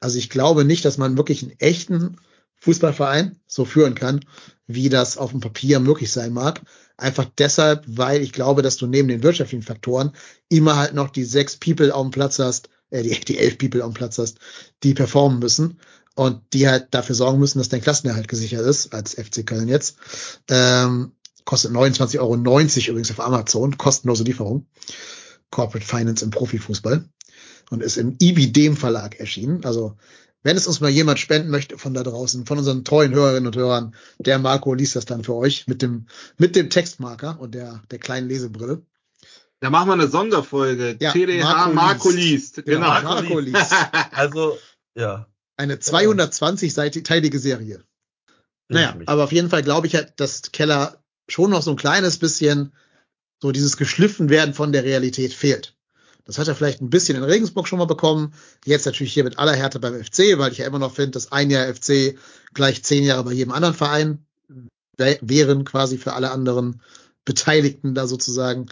Also 0.00 0.18
ich 0.18 0.30
glaube 0.30 0.64
nicht, 0.64 0.84
dass 0.84 0.98
man 0.98 1.16
wirklich 1.16 1.42
einen 1.42 1.58
echten 1.58 2.16
Fußballverein 2.56 3.38
so 3.46 3.64
führen 3.64 3.94
kann, 3.94 4.20
wie 4.66 4.88
das 4.88 5.18
auf 5.18 5.30
dem 5.30 5.40
Papier 5.40 5.80
möglich 5.80 6.10
sein 6.10 6.32
mag. 6.32 6.62
Einfach 6.96 7.26
deshalb, 7.38 7.84
weil 7.86 8.22
ich 8.22 8.32
glaube, 8.32 8.62
dass 8.62 8.76
du 8.76 8.86
neben 8.86 9.08
den 9.08 9.22
wirtschaftlichen 9.22 9.62
Faktoren 9.62 10.12
immer 10.48 10.76
halt 10.76 10.94
noch 10.94 11.10
die 11.10 11.24
sechs 11.24 11.56
People 11.56 11.94
auf 11.94 12.02
dem 12.02 12.10
Platz 12.10 12.38
hast, 12.38 12.68
äh, 12.90 13.02
die, 13.02 13.20
die 13.20 13.38
elf 13.38 13.58
People 13.58 13.82
auf 13.82 13.92
dem 13.92 13.96
Platz 13.96 14.18
hast, 14.18 14.38
die 14.82 14.94
performen 14.94 15.38
müssen 15.38 15.78
und 16.14 16.40
die 16.54 16.68
halt 16.68 16.88
dafür 16.92 17.14
sorgen 17.14 17.38
müssen, 17.38 17.58
dass 17.58 17.68
dein 17.68 17.82
Klassenerhalt 17.82 18.28
gesichert 18.28 18.62
ist, 18.62 18.94
als 18.94 19.14
FC 19.14 19.46
Köln 19.46 19.68
jetzt. 19.68 19.98
Ähm, 20.48 21.12
kostet 21.46 21.72
29,90 21.72 22.18
Euro 22.18 22.34
übrigens 22.34 23.10
auf 23.10 23.20
Amazon, 23.20 23.78
kostenlose 23.78 24.24
Lieferung. 24.24 24.66
Corporate 25.50 25.86
Finance 25.86 26.24
im 26.24 26.30
Profifußball 26.30 27.08
und 27.70 27.82
ist 27.82 27.96
im 27.96 28.16
IBDem 28.20 28.76
Verlag 28.76 29.18
erschienen. 29.18 29.64
Also 29.64 29.96
wenn 30.42 30.56
es 30.56 30.66
uns 30.66 30.80
mal 30.80 30.90
jemand 30.90 31.18
spenden 31.18 31.50
möchte 31.50 31.78
von 31.78 31.94
da 31.94 32.02
draußen, 32.02 32.46
von 32.46 32.58
unseren 32.58 32.84
treuen 32.84 33.14
Hörerinnen 33.14 33.46
und 33.46 33.56
Hörern, 33.56 33.94
der 34.18 34.38
Marco 34.38 34.74
liest 34.74 34.96
das 34.96 35.06
dann 35.06 35.24
für 35.24 35.34
euch 35.34 35.66
mit 35.66 35.82
dem, 35.82 36.06
mit 36.36 36.56
dem 36.56 36.68
Textmarker 36.68 37.40
und 37.40 37.54
der, 37.54 37.82
der 37.90 37.98
kleinen 37.98 38.28
Lesebrille. 38.28 38.82
Da 39.60 39.70
machen 39.70 39.88
wir 39.88 39.94
eine 39.94 40.08
Sonderfolge. 40.08 40.96
Ja, 41.00 41.12
TDH 41.12 41.42
Marco, 41.42 41.72
Marco 41.72 42.10
liest. 42.10 42.56
Genau, 42.64 42.94
genau 42.94 43.02
Marco, 43.02 43.38
liest. 43.38 43.74
also, 44.12 44.58
ja. 44.94 45.26
Eine 45.56 45.76
220-teilige 45.76 47.38
Serie. 47.38 47.82
Naja, 48.68 48.96
aber 49.06 49.24
auf 49.24 49.32
jeden 49.32 49.48
Fall 49.48 49.62
glaube 49.62 49.86
ich 49.86 49.94
halt, 49.94 50.20
dass 50.20 50.52
Keller 50.52 51.02
schon 51.28 51.50
noch 51.50 51.62
so 51.62 51.70
ein 51.70 51.76
kleines 51.76 52.18
bisschen 52.18 52.72
so 53.42 53.52
dieses 53.52 53.76
geschliffen 53.76 54.30
werden 54.30 54.54
von 54.54 54.72
der 54.72 54.84
Realität 54.84 55.32
fehlt. 55.32 55.74
Das 56.24 56.38
hat 56.38 56.48
er 56.48 56.56
vielleicht 56.56 56.80
ein 56.80 56.90
bisschen 56.90 57.16
in 57.16 57.22
Regensburg 57.22 57.68
schon 57.68 57.78
mal 57.78 57.84
bekommen. 57.86 58.34
Jetzt 58.64 58.86
natürlich 58.86 59.12
hier 59.12 59.22
mit 59.22 59.38
aller 59.38 59.54
Härte 59.54 59.78
beim 59.78 60.02
FC, 60.02 60.38
weil 60.38 60.50
ich 60.50 60.58
ja 60.58 60.66
immer 60.66 60.80
noch 60.80 60.94
finde, 60.94 61.12
dass 61.12 61.30
ein 61.30 61.50
Jahr 61.50 61.72
FC 61.72 62.18
gleich 62.52 62.82
zehn 62.82 63.04
Jahre 63.04 63.22
bei 63.24 63.32
jedem 63.32 63.52
anderen 63.52 63.74
Verein 63.74 64.26
wären 64.96 65.64
quasi 65.64 65.98
für 65.98 66.14
alle 66.14 66.30
anderen 66.30 66.80
Beteiligten 67.24 67.94
da 67.94 68.06
sozusagen. 68.06 68.66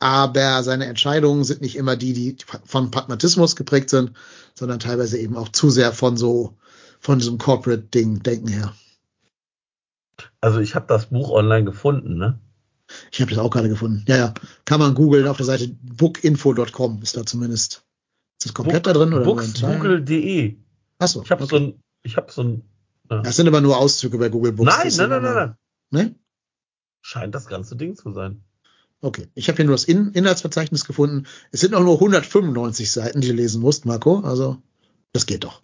aber 0.00 0.62
seine 0.62 0.86
Entscheidungen 0.86 1.44
sind 1.44 1.60
nicht 1.60 1.76
immer 1.76 1.96
die, 1.96 2.12
die 2.12 2.36
von 2.64 2.90
Pragmatismus 2.90 3.56
geprägt 3.56 3.90
sind, 3.90 4.12
sondern 4.54 4.78
teilweise 4.78 5.18
eben 5.18 5.36
auch 5.36 5.48
zu 5.48 5.70
sehr 5.70 5.92
von 5.92 6.16
so, 6.16 6.54
von 7.00 7.18
diesem 7.18 7.38
Corporate-Ding, 7.38 8.22
Denken 8.22 8.48
her. 8.48 8.74
Also 10.40 10.60
ich 10.60 10.74
habe 10.74 10.86
das 10.86 11.06
Buch 11.06 11.30
online 11.30 11.64
gefunden, 11.64 12.16
ne? 12.16 12.38
Ich 13.12 13.20
habe 13.20 13.30
das 13.30 13.38
auch 13.38 13.50
gerade 13.50 13.68
gefunden. 13.68 14.04
Ja, 14.08 14.16
ja. 14.16 14.34
Kann 14.64 14.80
man 14.80 14.94
googeln 14.94 15.26
auf 15.26 15.36
der 15.36 15.46
Seite 15.46 15.68
bookinfo.com 15.82 17.02
ist 17.02 17.16
da 17.16 17.26
zumindest. 17.26 17.84
Ist 18.38 18.46
das 18.46 18.54
komplett 18.54 18.84
Book, 18.84 18.94
da 18.94 18.98
drin 18.98 19.12
oder 19.12 19.24
Booksgoogle.de. 19.24 20.56
Achso. 20.98 21.22
Ich 21.22 21.30
habe 21.30 21.44
okay. 21.44 21.50
so 21.50 21.56
ein, 21.56 21.82
ich 22.02 22.16
habe 22.16 22.32
so 22.32 22.42
ein. 22.42 22.62
Ja. 23.10 23.22
Das 23.22 23.36
sind 23.36 23.48
aber 23.48 23.60
nur 23.60 23.76
Auszüge 23.76 24.18
bei 24.18 24.28
Google 24.28 24.52
Books. 24.52 24.76
Nein, 24.76 24.92
nein, 24.96 25.10
nein, 25.10 25.22
nein, 25.22 25.34
nein. 25.34 26.06
Ne? 26.06 26.14
Scheint 27.00 27.34
das 27.34 27.46
ganze 27.46 27.76
Ding 27.76 27.96
zu 27.96 28.12
sein. 28.12 28.42
Okay. 29.00 29.28
Ich 29.34 29.48
habe 29.48 29.56
hier 29.56 29.64
nur 29.64 29.74
das 29.74 29.84
In 29.84 30.12
Inhaltsverzeichnis 30.12 30.84
gefunden. 30.84 31.26
Es 31.52 31.60
sind 31.60 31.74
auch 31.74 31.82
nur 31.82 31.94
195 31.94 32.90
Seiten, 32.90 33.20
die 33.20 33.28
du 33.28 33.34
lesen 33.34 33.62
musst, 33.62 33.86
Marco. 33.86 34.20
Also, 34.20 34.60
das 35.12 35.26
geht 35.26 35.44
doch. 35.44 35.62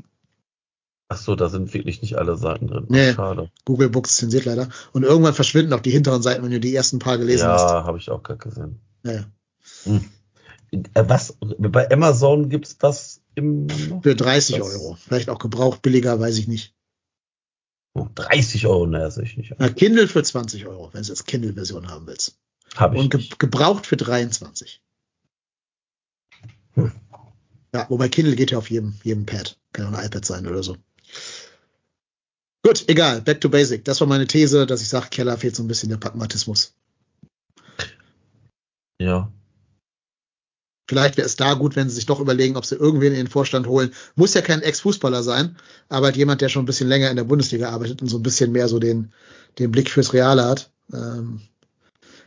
Ach 1.08 1.18
so, 1.18 1.36
da 1.36 1.48
sind 1.50 1.74
wirklich 1.74 2.00
nicht 2.02 2.16
alle 2.16 2.36
Seiten 2.36 2.66
drin. 2.66 2.86
Nee. 2.88 3.12
Schade. 3.12 3.50
Google 3.64 3.90
Books 3.90 4.16
zensiert 4.16 4.46
leider. 4.46 4.68
Und 4.92 5.02
irgendwann 5.04 5.34
verschwinden 5.34 5.72
auch 5.74 5.80
die 5.80 5.90
hinteren 5.90 6.22
Seiten, 6.22 6.42
wenn 6.42 6.50
du 6.50 6.60
die 6.60 6.74
ersten 6.74 6.98
paar 6.98 7.18
gelesen 7.18 7.46
hast. 7.46 7.60
Ja, 7.70 7.84
habe 7.84 7.98
ich 7.98 8.10
auch 8.10 8.22
gerade 8.22 8.38
gesehen. 8.38 8.80
Ja, 9.04 9.12
ja. 9.12 10.00
Äh, 10.72 11.04
Was? 11.08 11.36
Bei 11.40 11.90
Amazon 11.90 12.48
gibt's 12.48 12.78
das 12.78 13.20
im 13.34 13.68
Für 14.02 14.16
30 14.16 14.56
Das- 14.58 14.66
Euro. 14.66 14.96
Vielleicht 15.00 15.28
auch 15.28 15.38
gebraucht 15.38 15.82
billiger, 15.82 16.18
weiß 16.18 16.38
ich 16.38 16.48
nicht. 16.48 16.74
oh, 17.92 18.08
30 18.14 18.66
Euro, 18.66 18.86
naja, 18.86 19.10
sehe 19.10 19.24
ich 19.24 19.36
nicht. 19.36 19.54
Na, 19.58 19.68
Kindle 19.68 20.08
für 20.08 20.22
20 20.22 20.66
Euro, 20.66 20.88
wenn 20.92 21.02
du 21.02 21.08
jetzt 21.10 21.26
Kindle-Version 21.26 21.88
haben 21.90 22.06
willst. 22.06 22.38
Habe 22.74 22.96
ich. 22.96 23.02
Und 23.02 23.10
ge 23.10 23.20
nicht. 23.20 23.38
gebraucht 23.38 23.86
für 23.86 23.96
23. 23.96 24.82
Hm. 26.74 26.92
Ja, 27.74 27.86
wobei 27.90 28.08
Kindle 28.08 28.34
geht 28.36 28.50
ja 28.52 28.58
auf 28.58 28.70
jedem, 28.70 28.94
jedem 29.04 29.26
Pad. 29.26 29.58
Kann 29.72 29.86
auch 29.92 29.98
ein 29.98 30.06
iPad 30.06 30.24
sein 30.24 30.46
oder 30.46 30.62
so. 30.62 30.76
Gut, 32.64 32.84
egal. 32.88 33.20
Back 33.20 33.40
to 33.40 33.48
basic. 33.48 33.84
Das 33.84 34.00
war 34.00 34.08
meine 34.08 34.26
These, 34.26 34.66
dass 34.66 34.80
ich 34.80 34.88
sage, 34.88 35.08
Keller 35.10 35.36
fehlt 35.36 35.54
so 35.54 35.62
ein 35.62 35.68
bisschen 35.68 35.90
der 35.90 35.98
Pragmatismus. 35.98 36.72
Ja. 38.98 39.30
Vielleicht 40.88 41.16
wäre 41.16 41.26
es 41.26 41.36
da 41.36 41.54
gut, 41.54 41.76
wenn 41.76 41.88
sie 41.88 41.94
sich 41.94 42.06
doch 42.06 42.20
überlegen, 42.20 42.56
ob 42.56 42.66
sie 42.66 42.76
irgendwen 42.76 43.12
in 43.12 43.18
den 43.18 43.26
Vorstand 43.26 43.66
holen. 43.66 43.92
Muss 44.16 44.34
ja 44.34 44.42
kein 44.42 44.62
Ex-Fußballer 44.62 45.22
sein, 45.22 45.56
aber 45.88 46.06
halt 46.06 46.16
jemand, 46.16 46.40
der 46.40 46.50
schon 46.50 46.62
ein 46.62 46.66
bisschen 46.66 46.88
länger 46.88 47.10
in 47.10 47.16
der 47.16 47.24
Bundesliga 47.24 47.70
arbeitet 47.70 48.02
und 48.02 48.08
so 48.08 48.18
ein 48.18 48.22
bisschen 48.22 48.52
mehr 48.52 48.68
so 48.68 48.78
den, 48.78 49.12
den 49.58 49.70
Blick 49.70 49.90
fürs 49.90 50.12
Reale 50.12 50.44
hat. 50.44 50.70
Ähm, 50.92 51.40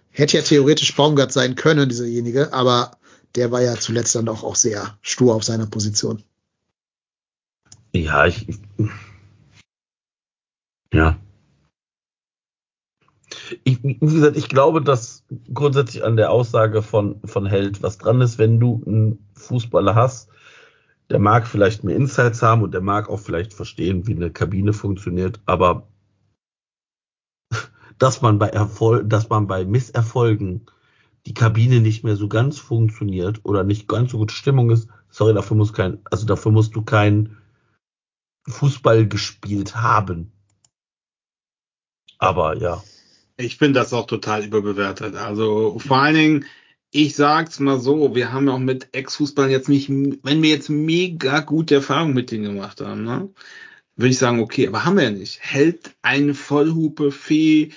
hätte 0.10 0.38
ja 0.38 0.44
theoretisch 0.44 0.96
Baumgart 0.96 1.32
sein 1.32 1.56
können, 1.56 1.90
dieserjenige, 1.90 2.52
aber 2.52 2.98
der 3.36 3.52
war 3.52 3.62
ja 3.62 3.76
zuletzt 3.76 4.16
dann 4.16 4.26
doch 4.26 4.44
auch 4.44 4.56
sehr 4.56 4.98
stur 5.02 5.36
auf 5.36 5.44
seiner 5.44 5.68
Position. 5.68 6.24
Ja, 7.94 8.26
ich. 8.26 8.48
Ja. 10.94 11.18
Ich, 13.64 13.84
wie 13.84 13.98
gesagt, 13.98 14.38
ich 14.38 14.50
glaube, 14.50 14.82
dass 14.82 15.26
grundsätzlich 15.54 16.04
an 16.04 16.18
der 16.18 16.32
Aussage 16.32 16.82
von, 16.82 17.20
von 17.26 17.46
Held 17.46 17.84
was 17.84 17.98
dran 17.98 18.22
ist, 18.22 18.38
wenn 18.38 18.60
du 18.60 18.82
einen 18.86 19.28
Fußballer 19.36 19.96
hast, 19.96 20.30
der 21.10 21.20
mag 21.20 21.48
vielleicht 21.48 21.84
mehr 21.84 21.96
Insights 21.96 22.42
haben 22.42 22.64
und 22.64 22.74
der 22.74 22.82
mag 22.82 23.10
auch 23.10 23.20
vielleicht 23.20 23.54
verstehen, 23.54 24.08
wie 24.08 24.16
eine 24.16 24.32
Kabine 24.32 24.74
funktioniert, 24.74 25.40
aber 25.46 25.88
dass 27.98 28.22
man 28.22 28.40
bei 28.40 28.50
Erfolg, 28.50 29.10
dass 29.10 29.30
man 29.30 29.48
bei 29.48 29.66
Misserfolgen 29.66 30.66
die 31.26 31.34
Kabine 31.34 31.82
nicht 31.82 32.04
mehr 32.04 32.16
so 32.16 32.28
ganz 32.28 32.60
funktioniert 32.60 33.42
oder 33.44 33.64
nicht 33.64 33.88
ganz 33.88 34.12
so 34.12 34.18
gut 34.18 34.32
Stimmung 34.32 34.70
ist, 34.70 34.88
sorry, 35.10 35.34
dafür 35.34 35.58
muss 35.58 35.74
kein, 35.74 36.00
also 36.10 36.26
dafür 36.26 36.52
musst 36.52 36.76
du 36.76 36.82
kein 36.82 37.38
Fußball 38.48 39.08
gespielt 39.08 39.76
haben. 39.76 40.32
Aber 42.18 42.58
ja. 42.58 42.84
Ich 43.38 43.58
finde 43.58 43.80
das 43.80 43.94
auch 43.94 44.08
total 44.08 44.44
überbewertet. 44.44 45.16
Also 45.16 45.78
vor 45.80 45.98
allen 45.98 46.16
Dingen, 46.16 46.46
ich 46.92 47.16
sag's 47.16 47.60
mal 47.60 47.80
so, 47.80 48.16
wir 48.16 48.32
haben 48.32 48.50
auch 48.50 48.58
mit 48.60 48.90
Ex-Fußballern 48.94 49.52
jetzt 49.52 49.70
nicht, 49.70 49.90
wenn 49.90 50.42
wir 50.42 50.50
jetzt 50.50 50.70
mega 50.70 51.42
gute 51.42 51.76
Erfahrungen 51.76 52.14
mit 52.14 52.32
denen 52.32 52.46
gemacht 52.56 52.82
haben, 52.82 53.04
ne? 53.04 53.30
Würde 53.96 54.10
ich 54.12 54.18
sagen, 54.20 54.40
okay, 54.42 54.68
aber 54.68 54.86
haben 54.86 54.98
wir 54.98 55.06
ja 55.06 55.12
nicht. 55.12 55.40
Hält 55.42 55.96
eine 56.04 56.36
Vollhupe, 56.36 57.12
Fee, 57.12 57.72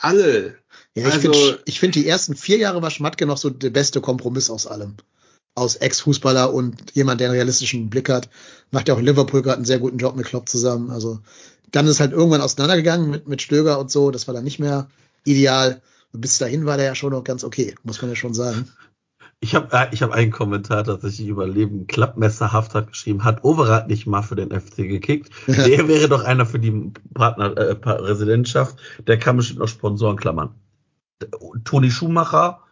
alle. 0.00 0.58
Ja, 0.94 1.06
ich 1.08 1.14
Also- 1.14 1.32
finde, 1.32 1.62
find, 1.72 1.94
die 1.94 2.06
ersten 2.08 2.34
vier 2.34 2.58
Jahre 2.58 2.82
war 2.82 2.90
Schmatke 2.90 3.24
noch 3.24 3.36
so 3.38 3.48
der 3.50 3.70
beste 3.70 4.00
Kompromiss 4.00 4.50
aus 4.50 4.66
allem. 4.66 4.96
Aus 5.58 5.76
Ex-Fußballer 5.76 6.52
und 6.52 6.94
jemand, 6.94 7.20
der 7.20 7.28
einen 7.28 7.36
realistischen 7.36 7.90
Blick 7.90 8.08
hat. 8.08 8.28
Macht 8.70 8.88
ja 8.88 8.94
auch 8.94 8.98
in 8.98 9.04
Liverpool 9.04 9.42
gerade 9.42 9.56
einen 9.56 9.64
sehr 9.64 9.78
guten 9.78 9.98
Job 9.98 10.16
mit 10.16 10.26
Klopp 10.26 10.48
zusammen. 10.48 10.90
Also 10.90 11.20
dann 11.70 11.86
ist 11.86 12.00
halt 12.00 12.12
irgendwann 12.12 12.40
auseinandergegangen 12.40 13.10
mit, 13.10 13.28
mit 13.28 13.42
Stöger 13.42 13.78
und 13.78 13.90
so. 13.90 14.10
Das 14.10 14.26
war 14.26 14.34
dann 14.34 14.44
nicht 14.44 14.58
mehr 14.58 14.88
ideal. 15.24 15.82
Und 16.12 16.20
bis 16.20 16.38
dahin 16.38 16.64
war 16.64 16.76
der 16.76 16.86
ja 16.86 16.94
schon 16.94 17.12
noch 17.12 17.24
ganz 17.24 17.44
okay, 17.44 17.74
muss 17.82 18.00
man 18.00 18.10
ja 18.10 18.16
schon 18.16 18.34
sagen. 18.34 18.68
Ich 19.40 19.54
habe 19.54 19.68
äh, 19.76 19.86
ich 19.92 20.02
hab 20.02 20.10
einen 20.10 20.32
Kommentar 20.32 20.84
tatsächlich 20.84 21.28
über 21.28 21.46
Leben 21.46 21.86
klappmesserhaft 21.86 22.74
hat 22.74 22.88
geschrieben, 22.88 23.22
hat 23.24 23.44
Overath 23.44 23.86
nicht 23.86 24.06
mal 24.06 24.22
für 24.22 24.34
den 24.34 24.50
FC 24.50 24.78
gekickt. 24.78 25.30
Ja. 25.46 25.54
Der 25.66 25.88
wäre 25.88 26.08
doch 26.08 26.24
einer 26.24 26.44
für 26.44 26.58
die 26.58 26.92
Partner, 27.14 27.56
äh, 27.56 27.76
Residentschaft. 27.88 28.78
Der 29.06 29.18
kann 29.18 29.36
bestimmt 29.36 29.60
noch 29.60 29.68
Sponsoren 29.68 30.16
klammern. 30.16 30.54
Toni 31.64 31.90
Schumacher 31.90 32.62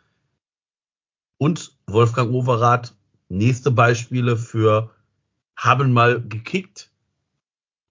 und 1.39 1.77
Wolfgang 1.87 2.33
Overath, 2.33 2.95
nächste 3.29 3.71
Beispiele 3.71 4.37
für 4.37 4.95
haben 5.57 5.93
mal 5.93 6.21
gekickt, 6.27 6.91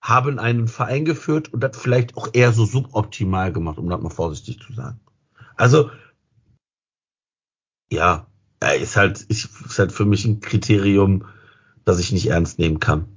haben 0.02 0.40
einen 0.40 0.68
Verein 0.68 1.06
geführt 1.06 1.52
und 1.54 1.62
das 1.62 1.78
vielleicht 1.78 2.16
auch 2.16 2.30
eher 2.34 2.54
so 2.54 2.66
suboptimal 2.66 3.52
gemacht, 3.52 3.78
um 3.80 3.90
das 3.90 4.02
mal 4.02 4.10
vorsichtig 4.10 4.60
zu 4.60 4.74
sagen. 4.74 5.00
Also, 5.56 5.90
ja, 7.92 8.28
er 8.60 8.76
ist 8.78 8.96
halt, 8.96 9.22
ist, 9.22 9.46
ist 9.66 9.80
halt 9.80 9.92
für 9.92 10.06
mich 10.06 10.26
ein 10.26 10.40
Kriterium, 10.42 11.28
das 11.86 12.00
ich 12.00 12.12
nicht 12.12 12.28
ernst 12.28 12.60
nehmen 12.60 12.80
kann. 12.80 13.08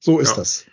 So 0.00 0.18
ist 0.18 0.32
Ja. 0.32 0.36
das. 0.36 0.66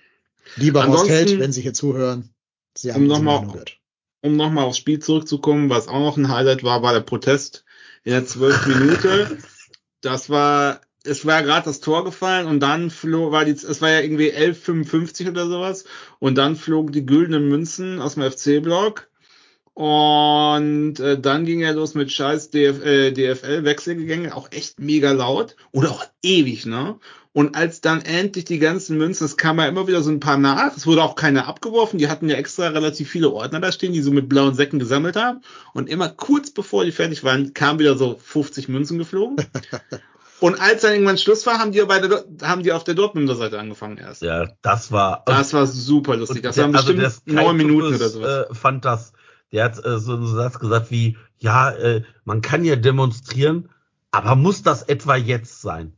Lieber 0.57 0.81
Horst 0.81 1.03
Ansonsten- 1.03 1.13
Held, 1.13 1.39
wenn 1.39 1.53
Sie 1.53 1.61
hier 1.61 1.73
zuhören, 1.73 2.33
Sie 2.75 2.89
Um 2.89 2.95
haben 2.95 3.07
nochmal- 3.07 3.35
Meinung 3.39 3.53
gehört. 3.53 3.79
Um 4.21 4.35
nochmal 4.35 4.65
aufs 4.65 4.77
Spiel 4.77 4.99
zurückzukommen, 4.99 5.69
was 5.69 5.87
auch 5.87 5.99
noch 5.99 6.17
ein 6.17 6.29
Highlight 6.29 6.63
war, 6.63 6.81
war 6.83 6.93
der 6.93 7.01
Protest 7.01 7.63
in 8.03 8.11
der 8.11 8.25
12 8.25 8.65
Minute. 8.67 9.37
Das 10.01 10.29
war, 10.29 10.81
es 11.03 11.25
war 11.25 11.43
gerade 11.43 11.65
das 11.65 11.79
Tor 11.79 12.03
gefallen 12.03 12.47
und 12.47 12.59
dann 12.59 12.89
flog, 12.89 13.31
war 13.31 13.45
die, 13.45 13.51
es 13.51 13.81
war 13.81 13.89
ja 13.89 14.01
irgendwie 14.01 14.31
11,55 14.31 15.29
oder 15.29 15.47
sowas 15.47 15.85
und 16.19 16.35
dann 16.35 16.55
flogen 16.55 16.91
die 16.91 17.05
güldenen 17.05 17.49
Münzen 17.49 18.01
aus 18.01 18.15
dem 18.15 18.29
FC-Block 18.29 19.09
und 19.73 20.99
äh, 20.99 21.19
dann 21.19 21.45
ging 21.45 21.61
er 21.61 21.73
los 21.73 21.93
mit 21.93 22.11
scheiß 22.11 22.49
DF, 22.49 22.83
äh, 22.83 23.11
DFL-Wechselgänge, 23.11 24.35
auch 24.35 24.51
echt 24.51 24.79
mega 24.79 25.11
laut 25.11 25.55
oder 25.71 25.91
auch 25.91 26.05
ewig, 26.21 26.65
ne? 26.65 26.99
Und 27.33 27.55
als 27.55 27.79
dann 27.79 28.01
endlich 28.01 28.43
die 28.43 28.59
ganzen 28.59 28.97
Münzen, 28.97 29.23
es 29.23 29.37
kam 29.37 29.57
ja 29.57 29.65
immer 29.67 29.87
wieder 29.87 30.01
so 30.01 30.11
ein 30.11 30.19
paar 30.19 30.37
nach, 30.37 30.75
es 30.75 30.85
wurde 30.85 31.01
auch 31.01 31.15
keiner 31.15 31.47
abgeworfen, 31.47 31.97
die 31.97 32.09
hatten 32.09 32.27
ja 32.27 32.35
extra 32.35 32.67
relativ 32.67 33.09
viele 33.09 33.29
Ordner 33.29 33.61
da 33.61 33.71
stehen, 33.71 33.93
die 33.93 34.01
so 34.01 34.11
mit 34.11 34.27
blauen 34.27 34.53
Säcken 34.53 34.79
gesammelt 34.79 35.15
haben. 35.15 35.41
Und 35.73 35.87
immer 35.87 36.09
kurz 36.09 36.51
bevor 36.51 36.83
die 36.83 36.91
fertig 36.91 37.23
waren, 37.23 37.53
kamen 37.53 37.79
wieder 37.79 37.97
so 37.97 38.19
50 38.21 38.67
Münzen 38.67 38.97
geflogen. 38.97 39.37
Und 40.41 40.59
als 40.59 40.81
dann 40.81 40.93
irgendwann 40.93 41.19
Schluss 41.19 41.45
war, 41.45 41.59
haben 41.59 41.71
die, 41.71 41.81
bei 41.83 41.99
der, 41.99 42.25
haben 42.41 42.63
die 42.63 42.71
auf 42.71 42.83
der 42.83 42.95
Dortmunder 42.95 43.35
Seite 43.35 43.59
angefangen 43.59 43.97
erst. 43.97 44.23
Ja, 44.23 44.47
das 44.63 44.91
war. 44.91 45.21
Das 45.27 45.53
war 45.53 45.67
super 45.67 46.17
lustig. 46.17 46.41
Das 46.41 46.55
der- 46.55 46.65
waren 46.65 46.75
also 46.75 46.95
bestimmt 46.95 47.13
Sky 47.13 47.33
neun 47.33 47.57
Minuten 47.57 47.95
oder 47.95 48.09
sowas. 48.09 48.49
Äh, 48.49 48.55
fand 48.55 48.83
das. 48.83 49.13
Der 49.51 49.65
hat 49.65 49.85
äh, 49.85 49.99
so 49.99 50.13
einen 50.15 50.25
Satz 50.25 50.57
gesagt 50.57 50.89
wie, 50.89 51.15
ja, 51.37 51.69
äh, 51.69 52.01
man 52.25 52.41
kann 52.41 52.65
ja 52.65 52.75
demonstrieren, 52.75 53.69
aber 54.09 54.35
muss 54.35 54.63
das 54.63 54.81
etwa 54.81 55.15
jetzt 55.15 55.61
sein? 55.61 55.93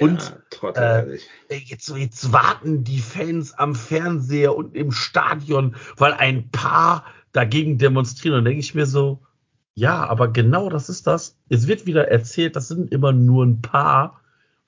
Und, 0.00 0.36
ja. 0.62 1.00
Äh, 1.00 1.18
Jetzt, 1.48 1.88
jetzt 1.88 2.32
warten 2.32 2.84
die 2.84 3.00
Fans 3.00 3.52
am 3.54 3.74
Fernseher 3.74 4.56
und 4.56 4.74
im 4.74 4.92
Stadion, 4.92 5.76
weil 5.96 6.12
ein 6.12 6.50
paar 6.50 7.04
dagegen 7.32 7.78
demonstrieren. 7.78 8.38
Und 8.38 8.44
denke 8.44 8.60
ich 8.60 8.74
mir 8.74 8.86
so, 8.86 9.22
ja, 9.74 10.06
aber 10.06 10.28
genau 10.28 10.68
das 10.68 10.88
ist 10.88 11.06
das. 11.06 11.36
Es 11.48 11.66
wird 11.66 11.86
wieder 11.86 12.08
erzählt, 12.08 12.56
das 12.56 12.68
sind 12.68 12.92
immer 12.92 13.12
nur 13.12 13.44
ein 13.44 13.62
paar. 13.62 14.20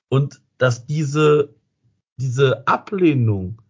Und 0.09 0.41
dass 0.57 0.85
diese, 0.85 1.53
diese 2.17 2.67
Ablehnung 2.67 3.61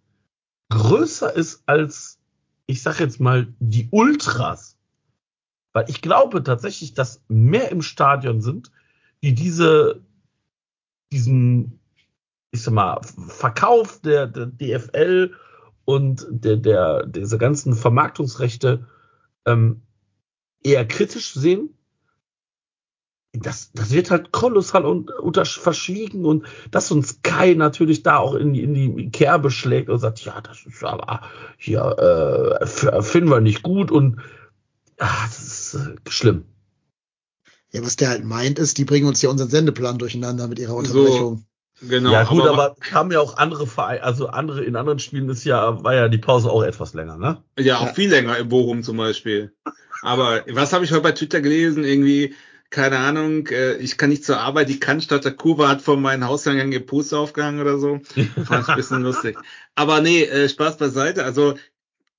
größer 0.69 1.35
ist 1.35 1.63
als, 1.65 2.19
ich 2.65 2.81
sag 2.81 2.99
jetzt 2.99 3.19
mal, 3.19 3.47
die 3.59 3.87
Ultras. 3.91 4.77
Weil 5.73 5.89
ich 5.89 6.01
glaube 6.01 6.43
tatsächlich, 6.43 6.93
dass 6.93 7.21
mehr 7.27 7.71
im 7.71 7.81
Stadion 7.81 8.41
sind, 8.41 8.71
die 9.23 9.33
diese, 9.33 10.01
diesen, 11.13 11.79
ich 12.51 12.63
sag 12.63 12.73
mal, 12.73 12.99
Verkauf 13.27 14.01
der, 14.01 14.27
der 14.27 14.47
DFL 14.47 15.33
und 15.85 16.25
der, 16.29 16.57
der, 16.57 17.05
diese 17.05 17.37
ganzen 17.37 17.75
Vermarktungsrechte 17.75 18.87
ähm, 19.45 19.81
eher 20.63 20.87
kritisch 20.87 21.33
sehen. 21.33 21.77
Das, 23.35 23.71
das 23.73 23.91
wird 23.91 24.11
halt 24.11 24.31
kolossal 24.31 24.85
und 24.85 25.09
unter 25.11 25.43
verschwiegen 25.43 26.23
und 26.23 26.45
dass 26.69 26.91
uns 26.91 27.23
Kai 27.23 27.55
natürlich 27.55 28.03
da 28.03 28.17
auch 28.17 28.35
in, 28.35 28.53
in 28.53 28.75
die 28.75 29.09
Kerbe 29.09 29.49
schlägt 29.49 29.89
und 29.89 29.97
sagt, 29.97 30.23
ja, 30.23 30.39
das 30.39 30.63
ist 30.65 30.83
aber 30.83 31.21
hier 31.57 32.59
äh, 32.61 32.67
finden 33.01 33.31
wir 33.31 33.41
nicht 33.41 33.63
gut 33.63 33.89
und 33.89 34.21
ach, 34.99 35.25
das 35.25 35.73
ist 35.73 35.75
äh, 35.75 35.95
schlimm. 36.07 36.45
Ja, 37.73 37.83
was 37.83 37.95
der 37.95 38.09
halt 38.09 38.23
meint, 38.23 38.59
ist, 38.59 38.77
die 38.77 38.85
bringen 38.85 39.07
uns 39.07 39.21
ja 39.21 39.29
unseren 39.29 39.49
Sendeplan 39.49 39.97
durcheinander 39.97 40.47
mit 40.47 40.59
ihrer 40.59 40.75
Unterbrechung. 40.75 41.37
So. 41.37 41.87
Genau. 41.87 42.11
Ja 42.11 42.23
gut, 42.23 42.43
aber, 42.43 42.51
aber 42.51 42.75
haben 42.91 43.11
ja 43.11 43.19
auch 43.19 43.37
andere 43.37 43.67
Vereine, 43.67 44.03
also 44.03 44.27
andere 44.27 44.63
in 44.63 44.75
anderen 44.75 44.99
Spielen 44.99 45.27
ist 45.29 45.43
ja 45.43 45.83
war 45.83 45.93
ja 45.95 46.07
die 46.07 46.19
Pause 46.19 46.49
auch 46.49 46.63
etwas 46.63 46.93
länger, 46.93 47.17
ne? 47.17 47.43
Ja, 47.59 47.79
auch 47.79 47.87
ja. 47.87 47.93
viel 47.93 48.09
länger 48.09 48.37
im 48.37 48.47
Bochum 48.47 48.83
zum 48.83 48.97
Beispiel. 48.97 49.53
Aber 50.01 50.43
was 50.49 50.71
habe 50.71 50.85
ich 50.85 50.91
heute 50.91 51.01
bei 51.01 51.11
Twitter 51.11 51.41
gelesen? 51.41 51.83
Irgendwie 51.83 52.35
keine 52.73 52.97
Ahnung, 52.97 53.47
äh, 53.47 53.75
ich 53.75 53.97
kann 53.97 54.09
nicht 54.09 54.25
zur 54.25 54.39
Arbeit, 54.39 54.67
die 54.67 54.79
Cannstatter 54.79 55.31
Kurve 55.31 55.67
hat 55.67 55.81
vor 55.81 55.95
meinen 55.95 56.25
Hauseingang 56.25 56.71
ihr 56.71 56.83
Poster 56.83 57.19
aufgehangen 57.19 57.61
oder 57.61 57.77
so. 57.77 57.99
Fand 58.45 58.63
ich 58.63 58.67
ein 58.67 58.75
bisschen 58.75 59.01
lustig. 59.03 59.37
Aber 59.75 60.01
nee, 60.01 60.23
äh, 60.23 60.49
Spaß 60.49 60.77
beiseite. 60.77 61.23
Also 61.23 61.55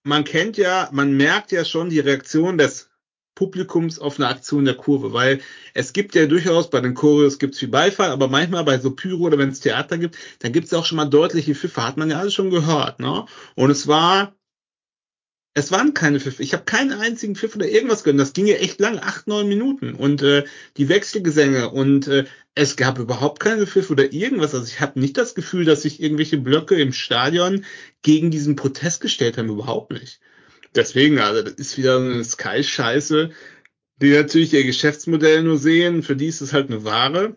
man 0.05 0.23
kennt 0.23 0.57
ja, 0.57 0.89
man 0.93 1.17
merkt 1.17 1.51
ja 1.51 1.65
schon 1.65 1.91
die 1.91 1.99
Reaktion 1.99 2.57
des 2.57 2.89
Publikums 3.35 3.99
auf 3.99 4.19
eine 4.19 4.29
Aktion 4.29 4.65
der 4.65 4.75
Kurve, 4.75 5.13
weil 5.13 5.41
es 5.75 5.93
gibt 5.93 6.15
ja 6.15 6.27
durchaus 6.27 6.71
bei 6.71 6.81
den 6.81 6.95
Choreos 6.95 7.39
gibt's 7.39 7.59
viel 7.59 7.69
Beifall, 7.69 8.11
aber 8.11 8.29
manchmal 8.29 8.65
bei 8.65 8.79
so 8.79 8.91
Pyro 8.93 9.25
oder 9.25 9.39
wenn 9.39 9.51
es 9.51 9.61
Theater 9.61 9.99
gibt, 9.99 10.17
dann 10.41 10.53
gibt's 10.53 10.73
auch 10.73 10.85
schon 10.85 10.97
mal 10.97 11.07
deutliche 11.07 11.55
Pfiffe, 11.55 11.87
hat 11.87 11.97
man 11.97 12.11
ja 12.11 12.19
alles 12.19 12.35
schon 12.35 12.51
gehört, 12.51 13.01
ne? 13.01 13.27
Und 13.55 13.71
es 13.71 13.87
war 13.87 14.35
es 15.57 15.71
waren 15.71 15.95
keine 15.95 16.19
Pfiffe. 16.19 16.43
Ich 16.43 16.53
habe 16.53 16.65
keinen 16.65 16.93
einzigen 16.93 17.37
Pfiff 17.37 17.55
oder 17.55 17.69
irgendwas 17.69 18.03
gehört. 18.03 18.21
Das 18.21 18.33
ging 18.33 18.47
ja 18.47 18.57
echt 18.57 18.81
lang, 18.81 18.99
acht, 18.99 19.29
neun 19.29 19.49
Minuten. 19.49 19.95
Und 19.95 20.21
äh, 20.23 20.45
die 20.77 20.89
Wechselgesänge 20.89 21.71
und 21.71 22.09
äh, 22.09 22.25
es 22.57 22.77
gab 22.77 22.99
überhaupt 22.99 23.39
keine 23.39 23.67
Pfiff 23.67 23.91
oder 23.91 24.13
irgendwas. 24.13 24.55
Also 24.55 24.67
ich 24.67 24.81
habe 24.81 24.99
nicht 24.99 25.17
das 25.17 25.37
Gefühl, 25.37 25.65
dass 25.65 25.83
sich 25.83 26.03
irgendwelche 26.03 26.39
Blöcke 26.39 26.75
im 26.75 26.93
Stadion 26.93 27.65
gegen 28.03 28.33
diesen 28.33 28.57
Protest 28.57 29.01
gestellt 29.01 29.39
haben. 29.39 29.49
Überhaupt 29.49 29.93
nicht. 29.93 30.21
Deswegen, 30.75 31.19
also 31.19 31.43
das 31.43 31.55
ist 31.55 31.79
wieder 31.79 31.99
eine 31.99 32.25
Sky-Scheiße, 32.25 33.31
die 34.01 34.11
natürlich 34.11 34.53
ihr 34.53 34.65
Geschäftsmodell 34.65 35.43
nur 35.43 35.59
sehen. 35.59 36.03
Für 36.03 36.17
die 36.17 36.27
ist 36.27 36.41
es 36.41 36.53
halt 36.53 36.71
eine 36.71 36.85
Ware. 36.85 37.37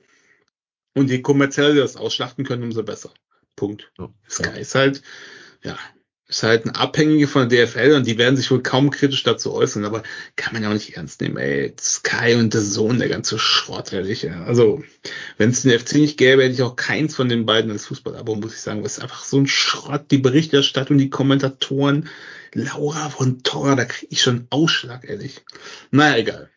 Und 0.96 1.10
je 1.12 1.22
kommerziell 1.22 1.76
das 1.76 1.96
ausschlachten 1.96 2.44
können, 2.44 2.64
umso 2.64 2.84
besser. 2.84 3.14
Punkt. 3.56 3.92
Ja. 4.00 4.10
Sky 4.28 4.60
ist 4.60 4.74
halt, 4.74 5.04
ja, 5.64 5.78
ist 6.28 6.44
halt 6.44 6.66
ein 6.66 6.72
Abhängige 6.72 7.28
von 7.28 7.48
der 7.48 7.68
DFL 7.68 7.94
und 7.94 8.06
die 8.06 8.18
werden 8.18 8.36
sich 8.36 8.52
wohl 8.52 8.62
kaum 8.62 8.90
kritisch 8.90 9.24
dazu 9.24 9.54
äußern, 9.54 9.86
aber 9.86 10.04
kann 10.36 10.54
man 10.54 10.64
ja 10.64 10.70
auch 10.70 10.74
nicht 10.74 10.98
ernst 10.98 11.22
nehmen, 11.22 11.38
ey. 11.38 11.74
Sky 11.80 12.36
und 12.36 12.54
der 12.54 12.62
Sohn, 12.62 13.00
der 13.00 13.08
ganze 13.08 13.40
Schrott, 13.40 13.94
ehrlich. 13.94 14.24
Ja. 14.24 14.44
Also, 14.44 14.84
wenn 15.38 15.52
es 15.52 15.62
den 15.62 15.78
FC 15.80 15.96
nicht 15.96 16.18
gäbe, 16.18 16.44
hätte 16.44 16.54
ich 16.54 16.64
auch 16.64 16.76
keins 16.76 17.16
von 17.16 17.30
den 17.30 17.46
beiden 17.46 17.72
als 17.72 17.86
Fußballabo, 17.86 18.36
muss 18.36 18.56
ich 18.56 18.62
sagen. 18.62 18.84
Das 18.84 18.98
ist 18.98 19.04
einfach 19.04 19.24
so 19.24 19.38
ein 19.38 19.48
Schrott, 19.48 20.12
die 20.12 20.18
Berichterstattung, 20.18 20.98
die 20.98 21.10
Kommentatoren. 21.10 22.10
Laura 22.54 23.10
von 23.10 23.44
Torra, 23.44 23.76
da 23.76 23.86
kriege 23.86 24.12
ich 24.12 24.22
schon 24.22 24.48
Ausschlag, 24.50 25.08
ehrlich. 25.08 25.42
Naja, 25.92 26.18
egal. 26.18 26.50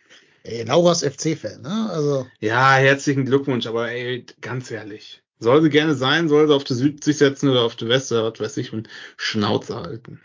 Ey, 0.42 0.62
Laura 0.64 0.92
ist 0.92 1.04
FC-Fan, 1.04 1.62
ne? 1.62 1.90
Also. 1.90 2.26
Ja, 2.40 2.74
herzlichen 2.74 3.26
Glückwunsch, 3.26 3.66
aber 3.66 3.90
ey, 3.90 4.24
ganz 4.40 4.70
ehrlich. 4.70 5.22
Soll 5.38 5.62
sie 5.62 5.70
gerne 5.70 5.94
sein, 5.94 6.28
soll 6.28 6.46
sie 6.46 6.54
auf 6.54 6.64
die 6.64 6.74
Süd 6.74 7.02
sich 7.02 7.18
setzen 7.18 7.48
oder 7.48 7.62
auf 7.62 7.76
die 7.76 7.88
West 7.88 8.12
oder 8.12 8.30
was 8.30 8.40
weiß 8.40 8.56
ich 8.58 8.72
und 8.72 8.88
Schnauze 9.16 9.76
halten. 9.76 10.20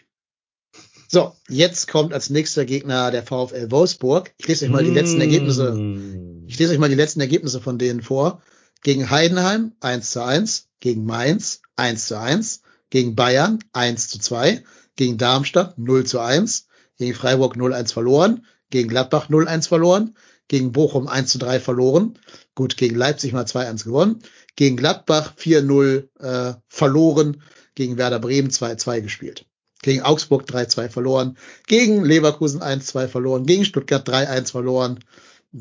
So, 1.07 1.33
jetzt 1.47 1.87
kommt 1.87 2.13
als 2.13 2.29
nächster 2.29 2.65
Gegner 2.65 3.11
der 3.11 3.23
VfL 3.23 3.71
Wolfsburg. 3.71 4.33
Ich 4.37 4.47
lese 4.47 4.65
euch 4.65 4.71
mal 4.71 4.83
die 4.83 4.91
letzten 4.91 5.21
Ergebnisse. 5.21 5.73
Mm. 5.73 6.45
Ich 6.47 6.59
lese 6.59 6.73
euch 6.73 6.79
mal 6.79 6.89
die 6.89 6.95
letzten 6.95 7.21
Ergebnisse 7.21 7.61
von 7.61 7.77
denen 7.77 8.01
vor. 8.01 8.41
Gegen 8.83 9.09
Heidenheim 9.09 9.73
1 9.79 10.11
zu 10.11 10.23
1, 10.23 10.67
gegen 10.79 11.05
Mainz 11.05 11.61
1 11.75 12.07
zu 12.07 12.19
1, 12.19 12.61
gegen 12.89 13.15
Bayern 13.15 13.59
1 13.73 14.09
zu 14.09 14.19
2, 14.19 14.63
gegen 14.95 15.17
Darmstadt 15.17 15.77
0 15.77 16.05
zu 16.05 16.19
1, 16.19 16.67
gegen 16.97 17.13
Freiburg 17.13 17.55
0-1 17.55 17.93
verloren, 17.93 18.45
gegen 18.69 18.89
Gladbach 18.89 19.29
0-1 19.29 19.67
verloren, 19.67 20.15
gegen 20.47 20.71
Bochum 20.71 21.07
1 21.07 21.31
zu 21.31 21.37
3 21.39 21.59
verloren, 21.59 22.19
gut, 22.53 22.77
gegen 22.77 22.95
Leipzig 22.95 23.33
mal 23.33 23.45
2-1 23.45 23.83
gewonnen, 23.83 24.21
gegen 24.55 24.77
Gladbach 24.77 25.33
4-0 25.37 26.07
äh, 26.19 26.53
verloren, 26.67 27.41
gegen 27.75 27.97
Werder 27.97 28.19
Bremen 28.19 28.49
2-2 28.49 29.01
gespielt. 29.01 29.45
Gegen 29.81 30.01
Augsburg 30.01 30.49
3-2 30.49 30.89
verloren, 30.89 31.37
gegen 31.67 32.03
Leverkusen 32.03 32.61
1-2 32.61 33.07
verloren, 33.07 33.45
gegen 33.45 33.65
Stuttgart 33.65 34.07
3-1 34.07 34.51
verloren, 34.51 34.99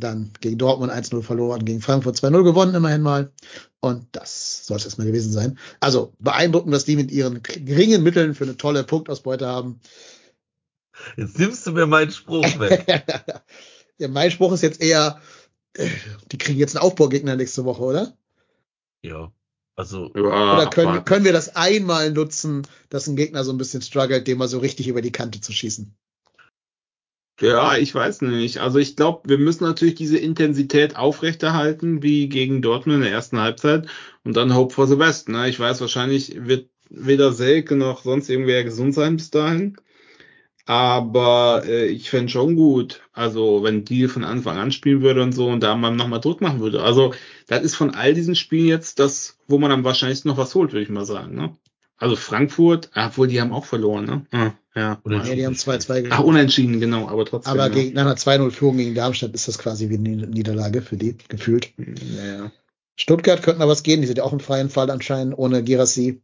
dann 0.00 0.32
gegen 0.40 0.58
Dortmund 0.58 0.92
1-0 0.92 1.22
verloren, 1.22 1.64
gegen 1.64 1.80
Frankfurt 1.80 2.16
2-0 2.16 2.42
gewonnen 2.42 2.74
immerhin 2.74 3.02
mal. 3.02 3.32
Und 3.80 4.06
das 4.12 4.66
soll 4.66 4.76
es 4.76 4.84
erstmal 4.84 5.06
gewesen 5.06 5.32
sein. 5.32 5.58
Also 5.80 6.14
beeindruckend, 6.18 6.74
dass 6.74 6.84
die 6.84 6.96
mit 6.96 7.10
ihren 7.10 7.42
geringen 7.42 8.02
Mitteln 8.02 8.34
für 8.34 8.44
eine 8.44 8.56
tolle 8.56 8.84
Punktausbeute 8.84 9.46
haben. 9.46 9.80
Jetzt 11.16 11.38
nimmst 11.38 11.66
du 11.66 11.72
mir 11.72 11.86
meinen 11.86 12.10
Spruch 12.10 12.58
weg. 12.58 12.86
ja, 13.98 14.08
mein 14.08 14.30
Spruch 14.30 14.52
ist 14.52 14.62
jetzt 14.62 14.80
eher, 14.80 15.20
äh, 15.74 15.88
die 16.32 16.38
kriegen 16.38 16.58
jetzt 16.58 16.76
einen 16.76 16.84
Aufbaugegner 16.84 17.36
nächste 17.36 17.64
Woche, 17.64 17.82
oder? 17.82 18.16
Ja. 19.02 19.32
Also, 19.76 20.12
ja, 20.14 20.54
oder 20.54 20.70
können, 20.70 21.04
können 21.04 21.24
wir 21.24 21.32
das 21.32 21.56
einmal 21.56 22.12
nutzen, 22.12 22.64
dass 22.90 23.08
ein 23.08 23.16
Gegner 23.16 23.42
so 23.42 23.52
ein 23.52 23.58
bisschen 23.58 23.82
struggelt, 23.82 24.26
den 24.28 24.38
mal 24.38 24.46
so 24.46 24.58
richtig 24.58 24.86
über 24.86 25.02
die 25.02 25.10
Kante 25.10 25.40
zu 25.40 25.52
schießen? 25.52 25.96
Ja, 27.40 27.76
ich 27.76 27.92
weiß 27.94 28.22
nicht. 28.22 28.58
Also 28.58 28.78
ich 28.78 28.94
glaube, 28.94 29.28
wir 29.28 29.38
müssen 29.38 29.64
natürlich 29.64 29.96
diese 29.96 30.18
Intensität 30.18 30.96
aufrechterhalten, 30.96 32.02
wie 32.02 32.28
gegen 32.28 32.62
Dortmund 32.62 32.98
in 32.98 33.02
der 33.02 33.12
ersten 33.12 33.40
Halbzeit 33.40 33.88
und 34.22 34.36
dann 34.36 34.54
Hope 34.54 34.72
for 34.72 34.86
the 34.86 34.96
Best. 34.96 35.28
Ne? 35.28 35.48
Ich 35.48 35.58
weiß, 35.58 35.80
wahrscheinlich 35.80 36.46
wird 36.46 36.68
weder 36.90 37.32
Selke 37.32 37.74
noch 37.74 38.04
sonst 38.04 38.30
irgendwer 38.30 38.62
gesund 38.62 38.94
sein 38.94 39.16
bis 39.16 39.30
dahin. 39.30 39.76
Aber 40.66 41.64
äh, 41.66 41.86
ich 41.86 42.08
fände 42.08 42.30
schon 42.30 42.56
gut, 42.56 43.02
also 43.12 43.62
wenn 43.64 43.84
Deal 43.84 44.08
von 44.08 44.24
Anfang 44.24 44.56
an 44.56 44.72
spielen 44.72 45.02
würde 45.02 45.22
und 45.22 45.32
so 45.32 45.48
und 45.48 45.60
da 45.60 45.74
man 45.76 45.96
nochmal 45.96 46.20
Druck 46.20 46.40
machen 46.40 46.60
würde. 46.60 46.82
Also 46.82 47.12
das 47.48 47.62
ist 47.62 47.74
von 47.74 47.90
all 47.94 48.14
diesen 48.14 48.34
Spielen 48.34 48.68
jetzt 48.68 48.98
das, 48.98 49.38
wo 49.46 49.58
man 49.58 49.72
am 49.72 49.84
wahrscheinlichsten 49.84 50.30
noch 50.30 50.38
was 50.38 50.54
holt, 50.54 50.72
würde 50.72 50.84
ich 50.84 50.88
mal 50.88 51.04
sagen. 51.04 51.34
Ne? 51.34 51.54
Also 51.98 52.16
Frankfurt, 52.16 52.90
obwohl 52.94 53.28
die 53.28 53.40
haben 53.40 53.52
auch 53.52 53.66
verloren, 53.66 54.04
ne? 54.04 54.26
Ah, 54.30 54.52
ja. 54.76 55.00
Unentschieden. 55.02 55.38
Ja, 55.38 55.42
die 55.42 55.46
haben 55.46 55.54
2-2 55.54 55.86
gewonnen. 55.86 56.08
Ach, 56.10 56.20
unentschieden, 56.20 56.80
genau, 56.80 57.08
aber 57.08 57.24
trotzdem. 57.24 57.52
Aber 57.52 57.70
gegen, 57.70 57.94
nach 57.94 58.02
einer 58.02 58.16
2-0-Führung 58.16 58.76
gegen 58.76 58.94
Darmstadt 58.94 59.34
ist 59.34 59.48
das 59.48 59.58
quasi 59.58 59.88
wie 59.88 59.96
eine 59.96 60.26
Niederlage 60.26 60.82
für 60.82 60.96
die, 60.96 61.16
gefühlt. 61.28 61.72
Ja, 61.78 62.24
ja. 62.24 62.52
Stuttgart 62.96 63.42
könnten 63.42 63.60
da 63.60 63.68
was 63.68 63.82
gehen, 63.82 64.00
die 64.00 64.06
sind 64.06 64.18
ja 64.18 64.24
auch 64.24 64.32
im 64.32 64.40
freien 64.40 64.70
Fall 64.70 64.90
anscheinend 64.90 65.36
ohne 65.36 65.64
Girassi. 65.64 66.22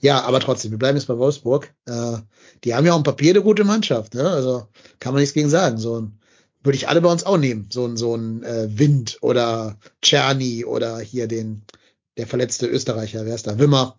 Ja, 0.00 0.22
aber 0.22 0.40
trotzdem, 0.40 0.70
wir 0.70 0.78
bleiben 0.78 0.96
jetzt 0.96 1.06
bei 1.06 1.18
Wolfsburg. 1.18 1.74
Äh, 1.86 2.18
die 2.62 2.74
haben 2.74 2.86
ja 2.86 2.92
auch 2.92 2.98
ein 2.98 3.04
Papier 3.04 3.30
eine 3.30 3.42
gute 3.42 3.64
Mannschaft, 3.64 4.14
ne? 4.14 4.28
Also 4.28 4.68
kann 5.00 5.12
man 5.12 5.20
nichts 5.20 5.34
gegen 5.34 5.48
sagen. 5.48 5.78
So 5.78 6.00
ein, 6.00 6.18
würde 6.62 6.76
ich 6.76 6.88
alle 6.88 7.00
bei 7.00 7.10
uns 7.10 7.26
auch 7.26 7.36
nehmen. 7.36 7.68
So 7.70 7.86
ein, 7.86 7.96
so 7.96 8.16
ein 8.16 8.42
äh, 8.44 8.68
Wind 8.78 9.18
oder 9.22 9.76
Czerny 10.02 10.64
oder 10.64 11.00
hier 11.00 11.26
den, 11.26 11.62
der 12.16 12.26
verletzte 12.26 12.66
Österreicher, 12.66 13.26
wer 13.26 13.34
ist 13.34 13.46
da? 13.46 13.58
Wimmer. 13.58 13.98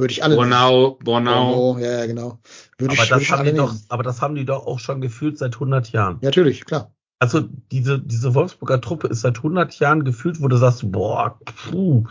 Würde 0.00 0.12
ich 0.12 0.24
alle 0.24 0.36
Bornau, 0.36 0.98
Bornau. 1.04 1.78
Ja, 1.78 2.00
ja, 2.00 2.06
genau. 2.06 2.38
Würde 2.78 2.94
aber, 2.94 3.02
ich, 3.02 3.08
das 3.10 3.30
haben 3.30 3.44
die 3.44 3.52
doch, 3.52 3.74
aber 3.88 4.02
das 4.02 4.22
haben 4.22 4.34
die 4.34 4.46
doch 4.46 4.66
auch 4.66 4.78
schon 4.78 5.00
gefühlt 5.00 5.36
seit 5.36 5.54
100 5.54 5.92
Jahren. 5.92 6.18
Ja, 6.22 6.28
natürlich, 6.28 6.64
klar. 6.64 6.90
Also 7.18 7.42
diese, 7.70 8.00
diese 8.00 8.34
Wolfsburger 8.34 8.80
Truppe 8.80 9.08
ist 9.08 9.20
seit 9.20 9.36
100 9.36 9.78
Jahren 9.78 10.04
gefühlt, 10.04 10.40
wo 10.40 10.48
du 10.48 10.56
sagst, 10.56 10.90
boah, 10.90 11.38
puh, 11.44 12.04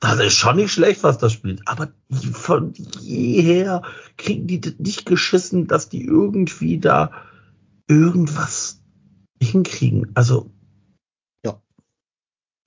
das 0.00 0.20
ist 0.20 0.34
schon 0.34 0.56
nicht 0.56 0.72
schlecht, 0.72 1.02
was 1.02 1.18
das 1.18 1.34
spielt. 1.34 1.60
Aber 1.66 1.88
von 2.32 2.72
jeher 3.00 3.82
kriegen 4.16 4.46
die 4.46 4.60
nicht 4.78 5.04
geschissen, 5.04 5.66
dass 5.66 5.90
die 5.90 6.04
irgendwie 6.06 6.78
da 6.78 7.10
irgendwas 7.88 8.80
hinkriegen. 9.42 10.10
Also. 10.14 10.50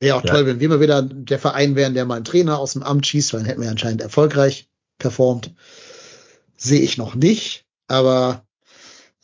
Ja. 0.01 0.07
Wäre 0.07 0.15
auch 0.17 0.23
ja. 0.23 0.33
toll, 0.33 0.45
wenn 0.47 0.59
wir 0.59 0.69
mal 0.69 0.79
wieder 0.79 1.01
der 1.01 1.39
Verein 1.39 1.75
wären, 1.75 1.93
der 1.93 2.05
mal 2.05 2.15
einen 2.15 2.25
Trainer 2.25 2.57
aus 2.57 2.73
dem 2.73 2.83
Amt 2.83 3.05
schießt, 3.07 3.33
weil 3.33 3.41
dann 3.41 3.47
hätten 3.47 3.61
wir 3.61 3.69
anscheinend 3.69 4.01
erfolgreich 4.01 4.69
performt. 4.97 5.53
Sehe 6.57 6.81
ich 6.81 6.97
noch 6.97 7.15
nicht, 7.15 7.65
aber 7.87 8.45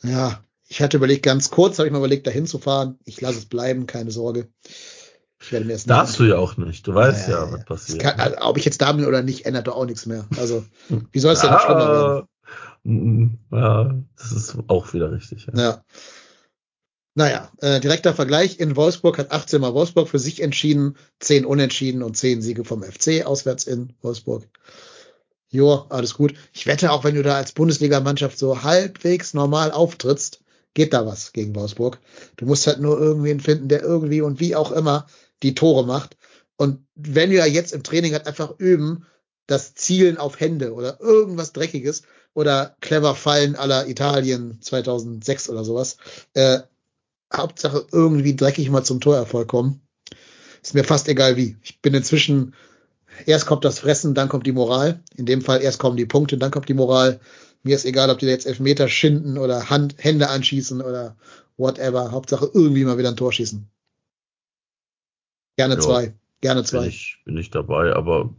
ja, 0.02 0.42
ich 0.68 0.82
hatte 0.82 0.96
überlegt, 0.96 1.22
ganz 1.22 1.50
kurz 1.50 1.78
habe 1.78 1.88
ich 1.88 1.92
mal 1.92 1.98
überlegt, 1.98 2.26
dahin 2.26 2.46
zu 2.46 2.58
fahren. 2.58 2.98
Ich 3.04 3.20
lasse 3.20 3.38
es 3.38 3.46
bleiben, 3.46 3.86
keine 3.86 4.10
Sorge. 4.10 4.48
Ich 5.40 5.52
werde 5.52 5.66
mir 5.66 5.72
erst 5.72 5.88
Darfst 5.88 6.18
du 6.18 6.24
ja 6.24 6.36
auch 6.36 6.56
nicht. 6.56 6.86
Du 6.86 6.94
weißt 6.94 7.28
ja, 7.28 7.44
ja, 7.44 7.52
was 7.52 7.64
passiert. 7.64 8.00
Kann, 8.00 8.20
also, 8.20 8.36
ob 8.40 8.58
ich 8.58 8.64
jetzt 8.64 8.82
da 8.82 8.92
bin 8.92 9.06
oder 9.06 9.22
nicht, 9.22 9.46
ändert 9.46 9.68
doch 9.68 9.76
auch 9.76 9.86
nichts 9.86 10.04
mehr. 10.06 10.26
Also, 10.36 10.64
wie 11.12 11.18
soll 11.20 11.32
es 11.32 11.40
denn 11.40 11.50
noch 11.50 11.60
schlimmer 11.60 11.88
werden? 11.88 12.28
Ja, 13.50 13.94
das 14.16 14.32
ist 14.32 14.56
auch 14.68 14.94
wieder 14.94 15.12
richtig. 15.12 15.46
Ja. 15.52 15.60
ja. 15.60 15.84
Naja, 17.18 17.50
äh, 17.60 17.80
direkter 17.80 18.14
Vergleich. 18.14 18.60
In 18.60 18.76
Wolfsburg 18.76 19.18
hat 19.18 19.32
18 19.32 19.60
Mal 19.60 19.74
Wolfsburg 19.74 20.08
für 20.08 20.20
sich 20.20 20.40
entschieden, 20.40 20.96
10 21.18 21.46
Unentschieden 21.46 22.04
und 22.04 22.16
10 22.16 22.42
Siege 22.42 22.64
vom 22.64 22.84
FC 22.84 23.26
auswärts 23.26 23.64
in 23.64 23.92
Wolfsburg. 24.02 24.44
Jo, 25.48 25.84
alles 25.88 26.14
gut. 26.14 26.34
Ich 26.52 26.68
wette 26.68 26.92
auch, 26.92 27.02
wenn 27.02 27.16
du 27.16 27.24
da 27.24 27.34
als 27.34 27.50
Bundesligamannschaft 27.50 28.38
so 28.38 28.62
halbwegs 28.62 29.34
normal 29.34 29.72
auftrittst, 29.72 30.42
geht 30.74 30.92
da 30.92 31.06
was 31.06 31.32
gegen 31.32 31.56
Wolfsburg. 31.56 31.98
Du 32.36 32.46
musst 32.46 32.68
halt 32.68 32.78
nur 32.78 33.00
irgendwen 33.00 33.40
finden, 33.40 33.66
der 33.66 33.82
irgendwie 33.82 34.20
und 34.20 34.38
wie 34.38 34.54
auch 34.54 34.70
immer 34.70 35.08
die 35.42 35.56
Tore 35.56 35.84
macht. 35.84 36.16
Und 36.56 36.86
wenn 36.94 37.30
wir 37.30 37.44
jetzt 37.48 37.72
im 37.72 37.82
Training 37.82 38.12
halt 38.12 38.28
einfach 38.28 38.60
üben, 38.60 39.06
das 39.48 39.74
Zielen 39.74 40.18
auf 40.18 40.38
Hände 40.38 40.72
oder 40.72 41.00
irgendwas 41.00 41.52
Dreckiges 41.52 42.02
oder 42.32 42.76
clever 42.80 43.16
Fallen 43.16 43.56
aller 43.56 43.88
Italien 43.88 44.62
2006 44.62 45.50
oder 45.50 45.64
sowas, 45.64 45.96
äh, 46.34 46.60
Hauptsache 47.34 47.86
irgendwie 47.92 48.36
dreckig 48.36 48.70
mal 48.70 48.84
zum 48.84 49.00
Torerfolg 49.00 49.48
kommen. 49.48 49.80
Ist 50.62 50.74
mir 50.74 50.84
fast 50.84 51.08
egal 51.08 51.36
wie. 51.36 51.56
Ich 51.62 51.80
bin 51.80 51.94
inzwischen, 51.94 52.54
erst 53.26 53.46
kommt 53.46 53.64
das 53.64 53.80
Fressen, 53.80 54.14
dann 54.14 54.28
kommt 54.28 54.46
die 54.46 54.52
Moral. 54.52 55.02
In 55.14 55.26
dem 55.26 55.42
Fall 55.42 55.62
erst 55.62 55.78
kommen 55.78 55.96
die 55.96 56.06
Punkte, 56.06 56.38
dann 56.38 56.50
kommt 56.50 56.68
die 56.68 56.74
Moral. 56.74 57.20
Mir 57.62 57.76
ist 57.76 57.84
egal, 57.84 58.10
ob 58.10 58.18
die 58.18 58.26
jetzt 58.26 58.46
Elfmeter 58.46 58.88
schinden 58.88 59.38
oder 59.38 59.70
Hand, 59.70 59.96
Hände 59.98 60.28
anschießen 60.28 60.80
oder 60.80 61.16
whatever. 61.56 62.12
Hauptsache 62.12 62.50
irgendwie 62.52 62.84
mal 62.84 62.98
wieder 62.98 63.10
ein 63.10 63.16
Tor 63.16 63.32
schießen. 63.32 63.68
Gerne 65.56 65.74
ja, 65.74 65.80
zwei. 65.80 66.14
Gerne 66.40 66.64
zwei. 66.64 66.80
Bin 66.80 66.88
ich, 66.88 67.22
bin 67.24 67.36
ich 67.36 67.50
dabei, 67.50 67.92
aber 67.94 68.32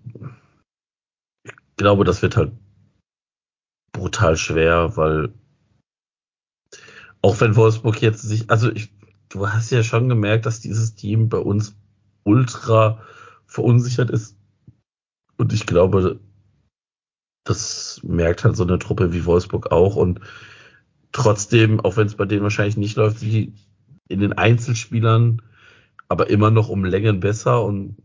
ich 1.43 1.51
glaube, 1.75 2.05
das 2.05 2.21
wird 2.21 2.37
halt 2.37 2.53
brutal 3.91 4.37
schwer, 4.37 4.95
weil 4.95 5.33
auch 7.21 7.39
wenn 7.41 7.55
Wolfsburg 7.55 8.01
jetzt 8.01 8.21
sich, 8.21 8.49
also 8.49 8.71
ich, 8.71 8.93
du 9.29 9.49
hast 9.49 9.71
ja 9.71 9.83
schon 9.83 10.09
gemerkt, 10.09 10.45
dass 10.45 10.59
dieses 10.59 10.95
Team 10.95 11.29
bei 11.29 11.37
uns 11.37 11.75
ultra 12.23 13.01
verunsichert 13.45 14.09
ist. 14.09 14.37
Und 15.37 15.53
ich 15.53 15.65
glaube, 15.65 16.19
das 17.43 18.01
merkt 18.03 18.43
halt 18.43 18.55
so 18.55 18.63
eine 18.63 18.79
Truppe 18.79 19.13
wie 19.13 19.25
Wolfsburg 19.25 19.71
auch. 19.71 19.95
Und 19.95 20.19
trotzdem, 21.11 21.79
auch 21.79 21.97
wenn 21.97 22.07
es 22.07 22.15
bei 22.15 22.25
denen 22.25 22.43
wahrscheinlich 22.43 22.77
nicht 22.77 22.95
läuft, 22.95 23.21
die 23.21 23.53
in 24.07 24.19
den 24.19 24.33
Einzelspielern, 24.33 25.41
aber 26.07 26.29
immer 26.29 26.51
noch 26.51 26.69
um 26.69 26.85
Längen 26.85 27.19
besser. 27.19 27.63
Und 27.63 27.97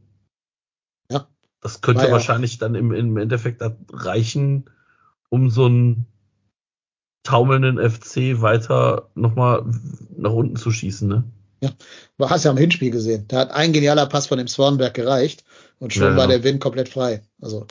ja, 1.11 1.29
das 1.61 1.81
könnte 1.81 2.11
wahrscheinlich 2.11 2.59
dann 2.59 2.75
im, 2.75 2.93
im 2.93 3.17
Endeffekt 3.17 3.63
reichen, 3.91 4.71
um 5.29 5.51
so 5.51 5.67
ein 5.67 6.07
taumelnden 7.25 7.79
FC 7.79 8.41
weiter 8.41 9.11
nochmal 9.15 9.65
nach 10.17 10.33
unten 10.33 10.57
zu 10.57 10.71
schießen, 10.71 11.09
ne? 11.09 11.25
Ja, 11.61 11.71
du 12.19 12.29
hast 12.29 12.45
ja 12.45 12.51
am 12.51 12.59
Hinspiel 12.59 12.91
gesehen. 12.91 13.25
Da 13.29 13.39
hat 13.39 13.51
ein 13.51 13.73
genialer 13.73 14.07
Pass 14.07 14.27
von 14.27 14.39
dem 14.39 14.49
Swanberg 14.49 14.95
gereicht 14.95 15.45
und 15.79 15.93
schon 15.93 16.13
ja, 16.13 16.17
war 16.17 16.29
der 16.29 16.45
Wind 16.45 16.61
komplett 16.61 16.91
frei. 16.91 17.23
Also, 17.41 17.67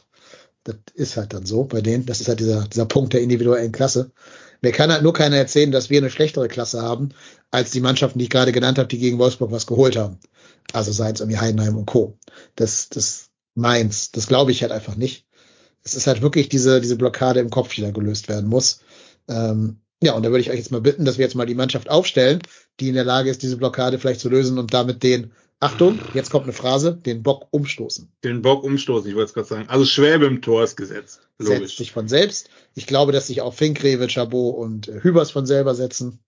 das 0.63 0.77
ist 0.95 1.17
halt 1.17 1.33
dann 1.33 1.45
so 1.45 1.65
bei 1.65 1.81
denen. 1.81 2.05
Das 2.05 2.19
ist 2.19 2.27
halt 2.27 2.39
dieser, 2.39 2.67
dieser 2.67 2.85
Punkt 2.85 3.13
der 3.13 3.21
individuellen 3.21 3.71
Klasse. 3.71 4.11
Mir 4.61 4.71
kann 4.71 4.91
halt 4.91 5.03
nur 5.03 5.13
keiner 5.13 5.37
erzählen, 5.37 5.71
dass 5.71 5.89
wir 5.89 5.99
eine 5.99 6.09
schlechtere 6.09 6.47
Klasse 6.47 6.81
haben, 6.81 7.09
als 7.51 7.71
die 7.71 7.81
Mannschaften, 7.81 8.17
die 8.17 8.25
ich 8.25 8.31
gerade 8.31 8.51
genannt 8.51 8.79
habe, 8.79 8.87
die 8.87 8.97
gegen 8.97 9.19
Wolfsburg 9.19 9.51
was 9.51 9.67
geholt 9.67 9.95
haben. 9.95 10.19
Also 10.71 10.91
seien 10.91 11.13
es 11.13 11.19
irgendwie 11.19 11.39
Heidenheim 11.39 11.77
und 11.77 11.85
Co. 11.85 12.17
Das, 12.55 12.89
das 12.89 13.29
meins. 13.53 14.11
Das 14.11 14.27
glaube 14.27 14.51
ich 14.51 14.63
halt 14.63 14.71
einfach 14.71 14.95
nicht. 14.95 15.27
Es 15.83 15.95
ist 15.95 16.07
halt 16.07 16.21
wirklich 16.21 16.47
diese, 16.47 16.79
diese 16.79 16.95
Blockade 16.95 17.41
im 17.41 17.49
Kopf, 17.49 17.75
die 17.75 17.81
da 17.81 17.91
gelöst 17.91 18.29
werden 18.29 18.49
muss. 18.49 18.79
Ähm, 19.27 19.79
ja, 20.01 20.13
und 20.13 20.23
da 20.23 20.29
würde 20.29 20.41
ich 20.41 20.49
euch 20.49 20.57
jetzt 20.57 20.71
mal 20.71 20.81
bitten, 20.81 21.05
dass 21.05 21.17
wir 21.17 21.25
jetzt 21.25 21.35
mal 21.35 21.45
die 21.45 21.55
Mannschaft 21.55 21.89
aufstellen, 21.89 22.41
die 22.79 22.89
in 22.89 22.95
der 22.95 23.05
Lage 23.05 23.29
ist, 23.29 23.41
diese 23.41 23.57
Blockade 23.57 23.99
vielleicht 23.99 24.19
zu 24.19 24.29
lösen 24.29 24.57
und 24.57 24.73
damit 24.73 25.01
den, 25.01 25.31
Achtung, 25.63 25.97
jetzt 26.13 26.29
kommt 26.29 26.43
eine 26.43 26.51
Phrase, 26.51 26.93
den 26.93 27.23
Bock 27.23 27.47
umstoßen. 27.51 28.11
Den 28.21 28.41
Bock 28.41 28.65
umstoßen, 28.65 29.09
ich 29.09 29.15
wollte 29.15 29.27
es 29.27 29.33
gerade 29.33 29.47
sagen. 29.47 29.69
Also 29.69 29.85
Schwäbe 29.85 30.25
im 30.25 30.41
Tor 30.41 30.61
ist 30.61 30.75
gesetzt. 30.75 31.21
Logisch. 31.39 31.59
Setzt 31.59 31.77
sich 31.77 31.91
von 31.93 32.09
selbst. 32.09 32.49
Ich 32.75 32.85
glaube, 32.85 33.13
dass 33.13 33.27
sich 33.27 33.39
auch 33.41 33.53
Finkrewe, 33.53 34.09
Chabot 34.09 34.57
und 34.57 34.89
äh, 34.89 35.01
Hübers 35.01 35.31
von 35.31 35.45
selber 35.45 35.73
setzen. 35.73 36.19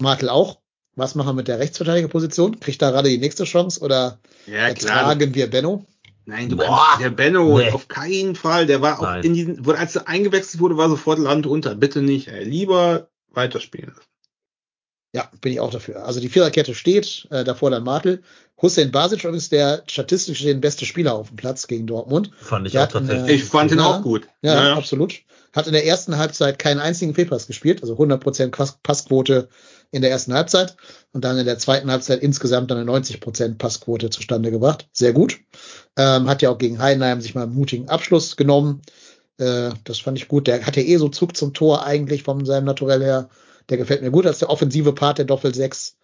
Martel 0.00 0.28
auch. 0.28 0.60
Was 0.94 1.16
machen 1.16 1.28
wir 1.28 1.32
mit 1.34 1.48
der 1.48 1.58
Rechtsverteidigerposition? 1.58 2.60
Kriegt 2.60 2.80
da 2.82 2.92
gerade 2.92 3.08
die 3.08 3.18
nächste 3.18 3.44
Chance 3.44 3.80
oder 3.80 4.20
ja, 4.46 4.68
ertragen 4.68 5.34
wir 5.34 5.50
Benno? 5.50 5.84
Nein, 6.28 6.50
du 6.50 6.58
Boah, 6.58 6.88
kannst, 6.90 7.04
der 7.04 7.08
Benno, 7.08 7.56
nee. 7.56 7.70
auf 7.70 7.88
keinen 7.88 8.36
Fall. 8.36 8.66
Der 8.66 8.82
war 8.82 8.98
auch 8.98 9.02
Nein. 9.02 9.24
in 9.24 9.32
diesen, 9.32 9.64
wo, 9.64 9.70
als 9.70 9.96
er 9.96 10.08
eingewechselt 10.08 10.60
wurde, 10.60 10.76
war 10.76 10.90
sofort 10.90 11.18
Land 11.18 11.46
unter. 11.46 11.74
Bitte 11.74 12.02
nicht, 12.02 12.28
ey. 12.28 12.44
Lieber 12.44 13.08
weiterspielen. 13.30 13.94
Ja, 15.14 15.30
bin 15.40 15.52
ich 15.52 15.60
auch 15.60 15.70
dafür. 15.70 16.04
Also 16.04 16.20
die 16.20 16.28
Viererkette 16.28 16.74
steht, 16.74 17.26
äh, 17.30 17.44
davor 17.44 17.70
dann 17.70 17.82
Martel. 17.82 18.22
Hussein 18.60 18.90
Basic 18.90 19.24
ist 19.24 19.52
der 19.52 19.84
statistisch 19.86 20.42
den 20.42 20.60
beste 20.60 20.84
Spieler 20.84 21.14
auf 21.14 21.28
dem 21.28 21.36
Platz 21.36 21.66
gegen 21.66 21.86
Dortmund. 21.86 22.30
Fand 22.38 22.66
ich 22.66 22.74
der 22.74 22.84
auch 22.84 22.88
tatsächlich. 22.88 23.24
Der, 23.24 23.34
ich 23.34 23.44
fand 23.44 23.72
ihn 23.72 23.80
auch 23.80 24.02
gut. 24.02 24.28
Ja, 24.42 24.68
ja, 24.68 24.76
absolut. 24.76 25.22
Hat 25.54 25.66
in 25.66 25.72
der 25.72 25.86
ersten 25.86 26.18
Halbzeit 26.18 26.58
keinen 26.58 26.78
einzigen 26.78 27.14
Fehlpass 27.14 27.46
gespielt, 27.46 27.80
also 27.80 27.94
100% 27.94 28.76
Passquote 28.82 29.48
in 29.90 30.02
der 30.02 30.10
ersten 30.10 30.34
Halbzeit 30.34 30.76
und 31.12 31.24
dann 31.24 31.38
in 31.38 31.46
der 31.46 31.58
zweiten 31.58 31.90
Halbzeit 31.90 32.20
insgesamt 32.20 32.70
eine 32.70 32.84
90% 32.90 33.56
Passquote 33.56 34.10
zustande 34.10 34.50
gebracht. 34.50 34.88
Sehr 34.92 35.12
gut. 35.12 35.40
Ähm, 35.96 36.28
hat 36.28 36.42
ja 36.42 36.50
auch 36.50 36.58
gegen 36.58 36.78
Heidenheim 36.78 37.20
sich 37.20 37.34
mal 37.34 37.44
einen 37.44 37.54
mutigen 37.54 37.88
Abschluss 37.88 38.36
genommen. 38.36 38.82
Äh, 39.38 39.70
das 39.84 40.00
fand 40.00 40.18
ich 40.18 40.28
gut. 40.28 40.46
Der 40.46 40.66
hat 40.66 40.76
ja 40.76 40.82
eh 40.82 40.96
so 40.98 41.08
Zug 41.08 41.36
zum 41.36 41.54
Tor 41.54 41.86
eigentlich 41.86 42.22
von 42.22 42.44
seinem 42.44 42.64
Naturell 42.64 43.02
her. 43.02 43.30
Der 43.70 43.78
gefällt 43.78 44.02
mir 44.02 44.10
gut 44.10 44.26
als 44.26 44.38
der 44.38 44.50
offensive 44.50 44.92
Part 44.92 45.18
der 45.18 45.24
Doppel 45.24 45.54
6. 45.54 45.96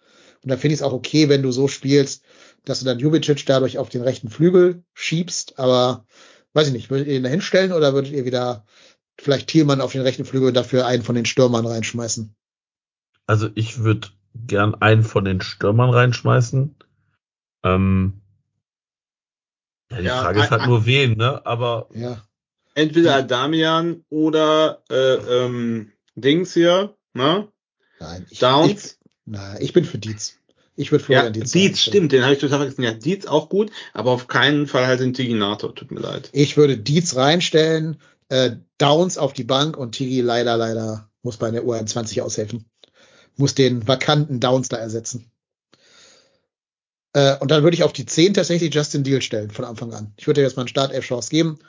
Und 0.43 0.51
da 0.51 0.57
finde 0.57 0.73
ich 0.73 0.79
es 0.79 0.83
auch 0.83 0.93
okay, 0.93 1.29
wenn 1.29 1.43
du 1.43 1.51
so 1.51 1.67
spielst, 1.67 2.23
dass 2.65 2.79
du 2.79 2.85
dann 2.85 2.99
Jubicic 2.99 3.45
dadurch 3.45 3.77
auf 3.77 3.89
den 3.89 4.01
rechten 4.01 4.29
Flügel 4.29 4.83
schiebst. 4.93 5.59
Aber 5.59 6.05
weiß 6.53 6.67
ich 6.67 6.73
nicht, 6.73 6.89
würdet 6.89 7.07
ihr 7.07 7.17
ihn 7.17 7.23
da 7.23 7.29
hinstellen 7.29 7.71
oder 7.71 7.93
würdet 7.93 8.11
ihr 8.11 8.25
wieder 8.25 8.65
vielleicht 9.19 9.47
Thielmann 9.47 9.81
auf 9.81 9.91
den 9.91 10.01
rechten 10.01 10.25
Flügel 10.25 10.53
dafür 10.53 10.85
einen 10.85 11.03
von 11.03 11.15
den 11.15 11.25
Stürmern 11.25 11.65
reinschmeißen? 11.65 12.35
Also 13.27 13.49
ich 13.55 13.79
würde 13.79 14.09
gern 14.35 14.75
einen 14.75 15.03
von 15.03 15.25
den 15.25 15.41
Stürmern 15.41 15.89
reinschmeißen. 15.89 16.75
Ähm, 17.63 18.21
ja, 19.91 19.97
die 19.99 20.05
ja, 20.05 20.21
Frage 20.21 20.39
ist 20.41 20.51
halt 20.51 20.67
nur 20.67 20.85
wen, 20.85 21.17
ne? 21.17 21.45
Aber 21.45 21.89
ja. 21.93 22.21
entweder 22.73 23.23
Damian 23.23 24.03
oder 24.09 24.83
äh, 24.89 25.45
ähm, 25.45 25.91
Dings 26.15 26.53
hier, 26.53 26.95
ne? 27.13 27.47
Nein, 27.99 28.25
ich, 28.29 28.39
Downs. 28.39 28.85
Ich, 28.85 29.09
na, 29.25 29.59
ich 29.59 29.73
bin 29.73 29.85
für 29.85 29.97
Dietz. 29.97 30.37
Ich 30.75 30.91
würde 30.91 31.03
Florian 31.03 31.27
ja, 31.27 31.31
Dietz. 31.31 31.51
Dietz, 31.51 31.79
stimmt, 31.79 32.11
den 32.11 32.23
habe 32.23 32.33
ich 32.33 32.39
total 32.39 32.59
vergessen. 32.59 32.83
Ja, 32.83 32.93
Dietz 32.93 33.25
auch 33.25 33.49
gut, 33.49 33.71
aber 33.93 34.11
auf 34.11 34.27
keinen 34.27 34.67
Fall 34.67 34.87
halt 34.87 34.99
den 34.99 35.13
Tiginator, 35.13 35.73
tut 35.73 35.91
mir 35.91 36.01
leid. 36.01 36.29
Ich 36.33 36.57
würde 36.57 36.77
Dietz 36.77 37.15
reinstellen, 37.15 37.97
äh, 38.29 38.57
Downs 38.77 39.17
auf 39.17 39.33
die 39.33 39.43
Bank 39.43 39.77
und 39.77 39.93
Tigi 39.93 40.21
leider, 40.21 40.57
leider 40.57 41.09
muss 41.23 41.37
bei 41.37 41.51
der 41.51 41.63
U21 41.63 42.21
aushelfen 42.21 42.65
muss 43.37 43.55
den 43.55 43.87
vakanten 43.87 44.39
Downs 44.39 44.69
da 44.69 44.77
ersetzen. 44.77 45.29
Äh, 47.13 47.37
und 47.39 47.49
dann 47.49 47.63
würde 47.63 47.75
ich 47.75 47.83
auf 47.83 47.93
die 47.93 48.05
10 48.05 48.33
tatsächlich 48.33 48.73
Justin 48.73 49.03
Deal 49.03 49.21
stellen 49.21 49.51
von 49.51 49.65
Anfang 49.65 49.93
an. 49.93 50.13
Ich 50.17 50.27
würde 50.27 50.41
jetzt 50.41 50.57
mal 50.57 50.63
einen 50.63 50.67
Start-F-Chance 50.69 51.29
geben. 51.29 51.59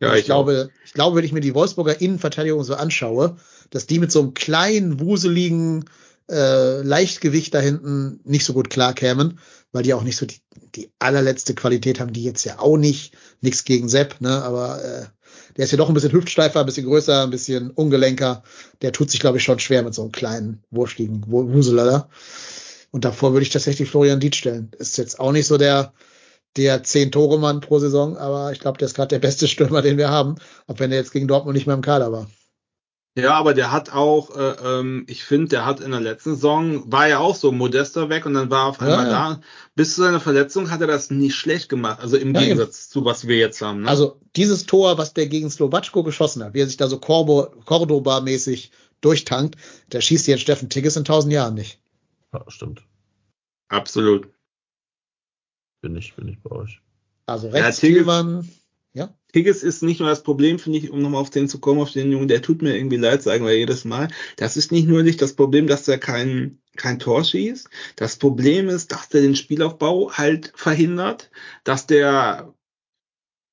Ja, 0.00 0.12
ich, 0.12 0.20
ich 0.20 0.24
glaube, 0.26 0.70
ich 0.84 0.92
glaube, 0.92 1.16
wenn 1.16 1.24
ich 1.24 1.32
mir 1.32 1.40
die 1.40 1.54
Wolfsburger 1.54 2.00
Innenverteidigung 2.00 2.64
so 2.64 2.74
anschaue, 2.74 3.36
dass 3.70 3.86
die 3.86 3.98
mit 3.98 4.12
so 4.12 4.20
einem 4.20 4.34
kleinen, 4.34 5.00
wuseligen 5.00 5.84
äh, 6.28 6.82
Leichtgewicht 6.82 7.54
da 7.54 7.60
hinten 7.60 8.20
nicht 8.24 8.44
so 8.44 8.52
gut 8.52 8.68
klarkämen, 8.68 9.38
weil 9.72 9.84
die 9.84 9.94
auch 9.94 10.02
nicht 10.02 10.16
so 10.16 10.26
die, 10.26 10.40
die 10.74 10.90
allerletzte 10.98 11.54
Qualität 11.54 12.00
haben, 12.00 12.12
die 12.12 12.24
jetzt 12.24 12.44
ja 12.44 12.58
auch 12.58 12.76
nicht. 12.76 13.14
Nichts 13.40 13.64
gegen 13.64 13.88
Sepp, 13.88 14.20
ne? 14.20 14.42
Aber 14.42 14.84
äh, 14.84 15.06
der 15.56 15.64
ist 15.64 15.70
ja 15.70 15.78
doch 15.78 15.88
ein 15.88 15.94
bisschen 15.94 16.12
hüftsteifer, 16.12 16.60
ein 16.60 16.66
bisschen 16.66 16.86
größer, 16.86 17.22
ein 17.22 17.30
bisschen 17.30 17.70
ungelenker. 17.70 18.42
Der 18.82 18.92
tut 18.92 19.10
sich, 19.10 19.20
glaube 19.20 19.38
ich, 19.38 19.44
schon 19.44 19.58
schwer 19.58 19.82
mit 19.82 19.94
so 19.94 20.02
einem 20.02 20.12
kleinen, 20.12 20.62
wurschtigen 20.70 21.24
Wuselader. 21.26 22.08
Und 22.90 23.04
davor 23.04 23.32
würde 23.32 23.42
ich 23.42 23.50
tatsächlich 23.50 23.90
Florian 23.90 24.20
Dietz 24.20 24.36
stellen. 24.36 24.70
Ist 24.78 24.98
jetzt 24.98 25.18
auch 25.18 25.32
nicht 25.32 25.46
so 25.46 25.58
der, 25.58 25.92
der 26.56 26.82
zehn 26.82 27.12
Tore 27.12 27.38
Mann 27.38 27.60
pro 27.60 27.78
Saison, 27.78 28.16
aber 28.16 28.52
ich 28.52 28.60
glaube, 28.60 28.78
der 28.78 28.86
ist 28.86 28.94
gerade 28.94 29.08
der 29.08 29.18
beste 29.18 29.48
Stürmer, 29.48 29.82
den 29.82 29.98
wir 29.98 30.10
haben, 30.10 30.36
auch 30.66 30.78
wenn 30.78 30.92
er 30.92 30.98
jetzt 30.98 31.12
gegen 31.12 31.28
Dortmund 31.28 31.54
nicht 31.54 31.66
mehr 31.66 31.76
im 31.76 31.82
Kader 31.82 32.12
war. 32.12 32.28
Ja, 33.18 33.32
aber 33.32 33.54
der 33.54 33.72
hat 33.72 33.90
auch, 33.92 34.36
äh, 34.36 34.56
ähm, 34.62 35.06
ich 35.08 35.24
finde, 35.24 35.48
der 35.48 35.64
hat 35.64 35.80
in 35.80 35.90
der 35.90 36.00
letzten 36.00 36.34
Saison, 36.34 36.92
war 36.92 37.08
ja 37.08 37.18
auch 37.18 37.34
so 37.34 37.50
modester 37.50 38.10
weg 38.10 38.26
und 38.26 38.34
dann 38.34 38.50
war 38.50 38.66
auf 38.66 38.80
einmal 38.80 39.06
ja, 39.06 39.10
ja. 39.10 39.34
da. 39.34 39.40
Bis 39.74 39.94
zu 39.94 40.02
seiner 40.02 40.20
Verletzung 40.20 40.70
hat 40.70 40.82
er 40.82 40.86
das 40.86 41.10
nicht 41.10 41.34
schlecht 41.34 41.70
gemacht, 41.70 42.00
also 42.00 42.18
im 42.18 42.34
ja, 42.34 42.42
Gegensatz 42.42 42.90
zu 42.90 43.06
was 43.06 43.26
wir 43.26 43.38
jetzt 43.38 43.62
haben. 43.62 43.82
Ne? 43.82 43.88
Also 43.88 44.20
dieses 44.36 44.66
Tor, 44.66 44.98
was 44.98 45.14
der 45.14 45.28
gegen 45.28 45.50
Slowatschko 45.50 46.02
geschossen 46.02 46.44
hat, 46.44 46.52
wie 46.52 46.60
er 46.60 46.66
sich 46.66 46.76
da 46.76 46.88
so 46.88 46.98
Cordoba-mäßig 46.98 48.70
durchtankt, 49.00 49.56
der 49.92 50.02
schießt 50.02 50.26
jetzt 50.26 50.42
Steffen 50.42 50.68
Tigges 50.68 50.96
in 50.96 51.06
tausend 51.06 51.32
Jahren 51.32 51.54
nicht. 51.54 51.80
Ja, 52.34 52.44
stimmt. 52.48 52.82
Absolut. 53.68 54.28
Bin 55.80 55.96
ich, 55.96 56.14
bin 56.14 56.28
ich 56.28 56.38
bei 56.42 56.50
euch. 56.50 56.82
Also 57.24 57.48
rechts 57.48 57.80
ja, 57.80 57.88
Thielmann, 57.88 58.42
ja. 58.42 58.48
Higgins 59.36 59.62
ist 59.62 59.82
nicht 59.82 60.00
nur 60.00 60.08
das 60.08 60.22
Problem, 60.22 60.58
finde 60.58 60.78
ich, 60.78 60.90
um 60.90 61.02
nochmal 61.02 61.20
auf 61.20 61.30
den 61.30 61.48
zu 61.48 61.60
kommen, 61.60 61.80
auf 61.80 61.92
den 61.92 62.10
Jungen, 62.10 62.28
der 62.28 62.42
tut 62.42 62.62
mir 62.62 62.76
irgendwie 62.76 62.96
leid, 62.96 63.22
sagen 63.22 63.44
wir 63.44 63.56
jedes 63.56 63.84
Mal. 63.84 64.08
Das 64.36 64.56
ist 64.56 64.72
nicht 64.72 64.88
nur 64.88 65.02
nicht 65.02 65.20
das 65.20 65.34
Problem, 65.34 65.66
dass 65.66 65.86
er 65.86 65.98
kein, 65.98 66.58
kein 66.76 66.98
Tor 66.98 67.22
schießt. 67.22 67.68
Das 67.96 68.16
Problem 68.16 68.68
ist, 68.68 68.92
dass 68.92 69.08
der 69.08 69.20
den 69.20 69.36
Spielaufbau 69.36 70.12
halt 70.12 70.52
verhindert, 70.54 71.30
dass 71.64 71.86
der 71.86 72.54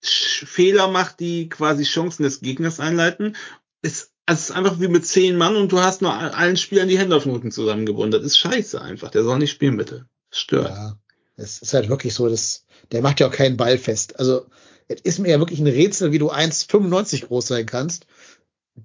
Fehler 0.02 0.88
macht, 0.88 1.20
die 1.20 1.50
quasi 1.50 1.84
Chancen 1.84 2.24
des 2.24 2.42
Gegners 2.42 2.80
einleiten. 2.80 3.36
Es 3.82 4.14
es 4.26 4.50
ist 4.50 4.52
einfach 4.52 4.80
wie 4.80 4.88
mit 4.88 5.06
zehn 5.06 5.36
Mann 5.36 5.56
und 5.56 5.72
du 5.72 5.80
hast 5.82 6.02
nur 6.02 6.14
allen 6.14 6.56
Spielern 6.56 6.88
die 6.88 6.98
Hände 6.98 7.16
auf 7.16 7.24
den 7.24 7.34
Rücken 7.34 7.52
zusammengebunden. 7.52 8.12
Das 8.12 8.26
ist 8.26 8.38
scheiße 8.38 8.82
einfach. 8.82 9.12
Der 9.12 9.24
soll 9.24 9.38
nicht 9.38 9.52
spielen, 9.52 9.76
bitte. 9.76 10.08
Stört. 10.32 10.70
Ja, 10.70 10.98
es 11.36 11.62
ist 11.62 11.74
halt 11.74 11.90
wirklich 11.90 12.14
so, 12.14 12.30
dass 12.30 12.66
der 12.92 13.02
macht 13.02 13.20
ja 13.20 13.28
auch 13.28 13.34
keinen 13.34 13.58
Ball 13.58 13.78
fest. 13.78 14.20
Also 14.20 14.46
es 14.88 15.02
ist 15.02 15.20
mir 15.20 15.30
ja 15.30 15.40
wirklich 15.40 15.60
ein 15.60 15.68
Rätsel, 15.68 16.12
wie 16.12 16.20
du 16.20 16.32
1,95 16.32 17.28
groß 17.28 17.48
sein 17.48 17.66
kannst, 17.66 18.08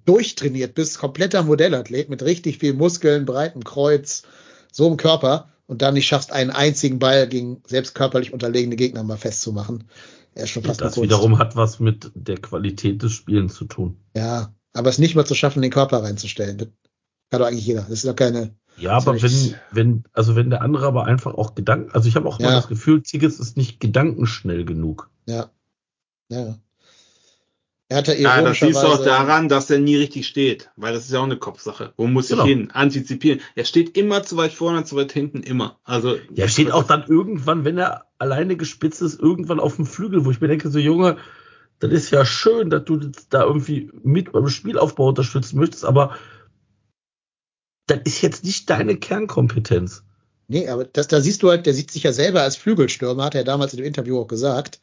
durchtrainiert 0.05 0.75
bist, 0.75 0.99
kompletter 0.99 1.43
Modellathlet 1.43 2.09
mit 2.09 2.23
richtig 2.23 2.59
viel 2.59 2.73
Muskeln, 2.73 3.25
breiten 3.25 3.63
Kreuz, 3.63 4.23
so 4.71 4.87
im 4.87 4.97
Körper 4.97 5.49
und 5.65 5.81
dann 5.81 5.95
nicht 5.95 6.07
schaffst, 6.07 6.31
einen 6.31 6.51
einzigen 6.51 6.99
Ball 6.99 7.27
gegen 7.27 7.61
selbst 7.65 7.95
körperlich 7.95 8.33
unterlegene 8.33 8.75
Gegner 8.75 9.03
mal 9.03 9.17
festzumachen. 9.17 9.85
Er 10.35 10.43
ist 10.43 10.51
schon 10.51 10.63
fast 10.63 10.81
das 10.81 11.01
wiederum 11.01 11.37
hat 11.37 11.55
was 11.55 11.79
mit 11.79 12.11
der 12.13 12.37
Qualität 12.37 13.01
des 13.01 13.11
Spielens 13.11 13.55
zu 13.55 13.65
tun. 13.65 13.97
Ja, 14.15 14.53
aber 14.73 14.89
es 14.89 14.99
nicht 14.99 15.15
mal 15.15 15.25
zu 15.25 15.35
schaffen, 15.35 15.61
den 15.61 15.71
Körper 15.71 16.03
reinzustellen. 16.03 16.57
Das 16.57 16.67
kann 17.29 17.41
doch 17.41 17.47
eigentlich 17.47 17.65
jeder. 17.65 17.81
Das 17.81 17.91
ist 17.91 18.07
doch 18.07 18.15
keine. 18.15 18.55
Ja, 18.77 18.91
aber 18.91 19.21
wenn, 19.21 19.55
wenn, 19.71 20.03
also 20.13 20.35
wenn 20.35 20.49
der 20.49 20.61
andere 20.61 20.85
aber 20.85 21.05
einfach 21.05 21.33
auch 21.33 21.55
Gedanken, 21.55 21.91
also 21.91 22.07
ich 22.07 22.15
habe 22.15 22.27
auch 22.27 22.39
ja. 22.39 22.47
mal 22.47 22.55
das 22.55 22.69
Gefühl, 22.69 23.01
Tigges 23.01 23.39
ist 23.39 23.57
nicht 23.57 23.79
gedankenschnell 23.79 24.63
genug. 24.63 25.09
Ja. 25.25 25.49
Ja. 26.29 26.57
Er 27.91 27.97
hatte 27.97 28.15
ja, 28.15 28.41
das 28.43 28.59
siehst 28.59 28.83
du 28.83 28.87
auch 28.87 29.03
daran, 29.03 29.49
dass 29.49 29.71
er 29.71 29.79
nie 29.79 29.95
richtig 29.95 30.27
steht, 30.27 30.69
weil 30.75 30.93
das 30.93 31.05
ist 31.05 31.11
ja 31.11 31.19
auch 31.19 31.23
eine 31.23 31.37
Kopfsache. 31.37 31.91
Wo 31.97 32.05
muss 32.05 32.27
genau. 32.27 32.43
ich 32.43 32.49
hin? 32.49 32.69
Antizipieren. 32.71 33.41
Er 33.55 33.65
steht 33.65 33.97
immer 33.97 34.21
zu 34.21 34.37
weit 34.37 34.53
vorne, 34.53 34.83
zu 34.83 34.95
weit 34.95 35.11
hinten, 35.11 35.41
immer. 35.41 35.79
Also. 35.83 36.15
Ja, 36.15 36.43
er 36.43 36.49
steht 36.49 36.71
auch 36.71 36.83
dann 36.83 37.05
irgendwann, 37.07 37.65
wenn 37.65 37.79
er 37.79 38.05
alleine 38.19 38.57
gespitzt 38.57 39.01
ist, 39.01 39.19
irgendwann 39.19 39.59
auf 39.59 39.77
dem 39.77 39.87
Flügel, 39.87 40.23
wo 40.23 40.29
ich 40.29 40.39
mir 40.39 40.49
denke, 40.49 40.69
so 40.69 40.77
Junge, 40.77 41.17
das 41.79 41.91
ist 41.91 42.11
ja 42.11 42.25
schön, 42.25 42.69
dass 42.69 42.85
du 42.85 42.97
da 43.29 43.43
irgendwie 43.43 43.89
mit 44.03 44.33
beim 44.33 44.49
Spielaufbau 44.49 45.07
unterstützen 45.07 45.57
möchtest, 45.57 45.83
aber 45.83 46.15
das 47.87 48.01
ist 48.03 48.21
jetzt 48.21 48.43
nicht 48.43 48.69
deine 48.69 48.97
Kernkompetenz. 48.97 50.03
Nee, 50.47 50.67
aber 50.67 50.85
das, 50.85 51.07
da 51.07 51.21
siehst 51.21 51.41
du 51.41 51.49
halt, 51.49 51.65
der 51.65 51.73
sieht 51.73 51.89
sich 51.89 52.03
ja 52.03 52.13
selber 52.13 52.41
als 52.41 52.55
Flügelstürmer, 52.55 53.23
hat 53.23 53.35
er 53.35 53.43
damals 53.43 53.73
in 53.73 53.77
dem 53.77 53.85
Interview 53.85 54.19
auch 54.19 54.27
gesagt. 54.27 54.79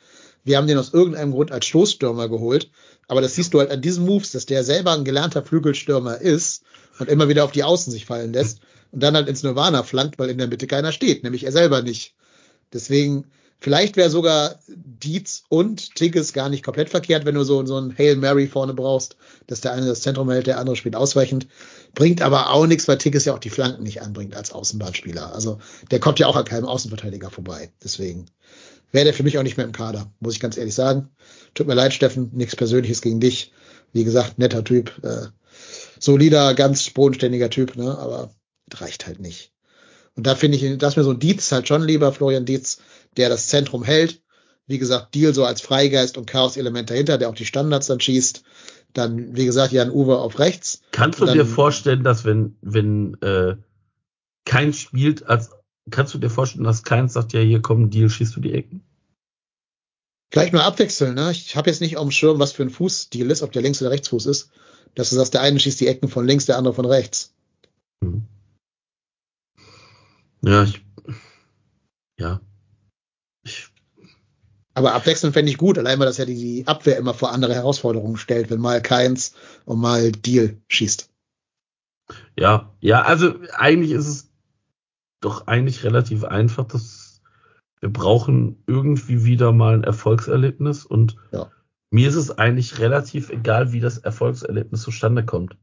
Wir 0.47 0.59
haben 0.59 0.69
den 0.69 0.79
aus 0.79 0.95
irgendeinem 0.95 1.33
Grund 1.33 1.51
als 1.51 1.67
Stoßstürmer 1.67 2.29
geholt. 2.29 2.71
Aber 3.09 3.21
das 3.21 3.35
siehst 3.35 3.53
du 3.53 3.59
halt 3.59 3.71
an 3.73 3.83
diesen 3.83 4.07
Moves, 4.07 4.31
dass 4.31 4.47
der 4.47 4.63
selber 4.63 4.93
ein 4.93 5.05
gelernter 5.05 5.43
Flügelstürmer 5.43 6.21
ist 6.21 6.63
und 7.01 7.09
immer 7.09 7.29
wieder 7.29 7.45
auf 7.45 7.51
die 7.51 7.65
Außen 7.65 7.93
sich 7.93 8.07
fallen 8.07 8.33
lässt 8.33 8.61
und 8.93 9.03
dann 9.03 9.17
halt 9.17 9.29
ins 9.29 9.43
Nirvana 9.43 9.83
flankt, 9.83 10.21
weil 10.21 10.31
in 10.31 10.39
der 10.39 10.47
Mitte 10.47 10.69
keiner 10.69 10.93
steht, 10.93 11.25
nämlich 11.25 11.45
er 11.45 11.53
selber 11.53 11.83
nicht. 11.83 12.15
Deswegen, 12.73 13.27
vielleicht 13.59 13.97
wäre 13.97 14.09
sogar 14.09 14.61
Dietz 14.69 15.43
und 15.49 15.97
Tigges 15.97 16.33
gar 16.33 16.49
nicht 16.49 16.65
komplett 16.65 16.91
verkehrt, 16.91 17.25
wenn 17.25 17.35
du 17.35 17.43
so, 17.43 17.67
so 17.67 17.79
ein 17.79 17.97
Hail 17.99 18.15
Mary 18.15 18.47
vorne 18.47 18.73
brauchst, 18.73 19.17
dass 19.49 19.61
der 19.61 19.73
eine 19.73 19.87
das 19.87 20.03
Zentrum 20.03 20.31
hält, 20.31 20.47
der 20.47 20.59
andere 20.59 20.77
spielt 20.77 20.95
ausweichend. 20.95 21.49
Bringt 21.95 22.23
aber 22.23 22.51
auch 22.51 22.67
nichts, 22.67 22.87
weil 22.87 22.99
Tigges 22.99 23.25
ja 23.25 23.35
auch 23.35 23.41
die 23.41 23.51
Flanken 23.51 23.83
nicht 23.83 24.01
anbringt 24.01 24.37
als 24.37 24.53
Außenbahnspieler. 24.53 25.35
Also 25.35 25.59
der 25.91 25.99
kommt 25.99 26.21
ja 26.21 26.29
auch 26.29 26.37
an 26.37 26.45
keinem 26.45 26.67
Außenverteidiger 26.67 27.31
vorbei. 27.31 27.73
Deswegen 27.83 28.27
wäre 28.93 29.05
der 29.05 29.15
für 29.15 29.23
mich 29.23 29.39
auch 29.39 29.43
nicht 29.43 29.57
mehr 29.57 29.67
im 29.67 29.73
Kader, 29.73 30.13
muss 30.21 30.35
ich 30.35 30.41
ganz 30.41 30.57
ehrlich 30.57 30.75
sagen. 30.75 31.11
Tut 31.55 31.67
mir 31.67 31.75
leid, 31.75 31.93
Steffen, 31.93 32.31
nichts 32.33 32.57
Persönliches 32.57 33.03
gegen 33.03 33.21
dich. 33.21 33.53
Wie 33.93 34.05
gesagt, 34.05 34.39
netter 34.39 34.65
Typ, 34.65 34.93
äh, 35.03 35.27
solider, 35.99 36.55
ganz 36.55 36.91
bodenständiger 36.91 37.51
Typ, 37.51 37.77
ne? 37.77 37.97
aber 37.99 38.31
reicht 38.75 39.07
halt 39.07 39.21
nicht. 39.21 39.53
Und 40.15 40.27
da 40.27 40.35
finde 40.35 40.57
ich, 40.57 40.79
dass 40.79 40.97
mir 40.97 41.05
so 41.05 41.11
ein 41.11 41.19
Dietz 41.19 41.53
halt 41.53 41.69
schon 41.69 41.83
lieber, 41.83 42.13
Florian 42.13 42.47
Dietz, 42.47 42.79
der 43.17 43.29
das 43.29 43.49
Zentrum 43.49 43.85
hält. 43.85 44.23
Wie 44.67 44.79
gesagt, 44.79 45.15
Deal 45.15 45.33
so 45.33 45.45
als 45.45 45.61
Freigeist 45.61 46.19
und 46.19 46.27
Chaos-Element 46.27 46.91
dahinter, 46.91 47.19
der 47.19 47.29
auch 47.29 47.35
die 47.35 47.45
Standards 47.45 47.87
dann 47.87 48.01
schießt. 48.01 48.43
Dann, 48.93 49.37
wie 49.37 49.45
gesagt, 49.45 49.73
Jan 49.73 49.91
Uwe 49.91 50.19
auf 50.19 50.39
rechts. 50.39 50.81
Kannst 50.91 51.21
du 51.21 51.27
dann, 51.27 51.37
dir 51.37 51.47
vorstellen, 51.47 52.03
dass 52.03 52.25
wenn, 52.25 52.57
wenn 52.63 53.15
äh, 53.21 53.57
kein 54.45 54.73
spielt, 54.73 55.27
als 55.27 55.51
kannst 55.91 56.15
du 56.15 56.19
dir 56.19 56.31
vorstellen, 56.31 56.65
dass 56.65 56.83
keins 56.83 57.13
sagt, 57.13 57.33
ja, 57.33 57.41
hier 57.41 57.63
komm, 57.63 57.91
Deal, 57.91 58.11
schießt 58.11 58.37
du 58.37 58.41
die 58.41 58.53
Ecken? 58.53 58.83
Gleich 60.31 60.53
mal 60.53 60.63
abwechseln, 60.63 61.15
ne? 61.15 61.31
Ich 61.31 61.57
habe 61.57 61.71
jetzt 61.71 61.81
nicht 61.81 61.97
auf 61.97 62.05
dem 62.05 62.11
Schirm, 62.11 62.39
was 62.39 62.53
für 62.53 62.63
ein 62.63 62.71
Fußdeal 62.71 63.31
ist, 63.31 63.43
ob 63.43 63.53
der 63.53 63.63
Links- 63.63 63.81
oder 63.81 63.93
Rechtsfuß 63.93 64.27
ist. 64.27 64.51
Dass 64.95 65.11
du 65.11 65.17
sagst, 65.17 65.35
der 65.35 65.43
eine 65.43 65.61
schießt 65.61 65.81
die 65.81 65.87
Ecken 65.87 66.09
von 66.09 66.27
links, 66.27 66.47
der 66.47 66.59
andere 66.59 66.75
von 66.75 66.87
rechts. 66.87 67.35
Hm. 68.03 68.25
Ja, 70.43 70.65
ich. 70.65 70.85
Ja. 72.19 72.41
Ich. 73.45 73.69
Aber 74.75 74.95
abwechseln 74.95 75.33
fände 75.33 75.51
ich 75.51 75.59
gut, 75.59 75.79
allein 75.79 75.99
weil 75.99 76.07
das 76.07 76.19
ja 76.19 76.25
die 76.25 76.67
Abwehr 76.67 76.97
immer 76.99 77.15
vor 77.15 77.33
andere 77.33 77.55
Herausforderungen 77.55 78.17
stellt, 78.17 78.51
wenn 78.51 78.61
mal 78.61 78.83
keins 78.83 79.35
und 79.65 79.81
mal 79.81 80.13
Deal 80.13 80.61
schießt. 80.69 81.11
Ja, 82.39 82.75
ja, 82.81 83.03
also 83.03 83.35
eigentlich 83.55 83.93
ist 83.93 84.07
es 84.07 84.26
doch 85.21 85.47
eigentlich 85.47 85.85
relativ 85.85 86.25
einfach, 86.25 86.67
dass 86.67 87.23
wir 87.81 87.93
brauchen 87.93 88.63
irgendwie 88.67 89.25
wieder 89.25 89.53
mal 89.53 89.75
ein 89.75 89.85
Erfolgserlebnis 89.85 90.85
und 90.85 91.17
ja. 91.33 91.51
mir 91.91 92.09
ist 92.09 92.15
es 92.15 92.31
eigentlich 92.31 92.79
relativ 92.79 93.31
egal, 93.31 93.73
wie 93.73 93.81
das 93.81 93.99
Erfolgserlebnis 93.99 94.83
zustande 94.83 95.25
kommt. 95.25 95.57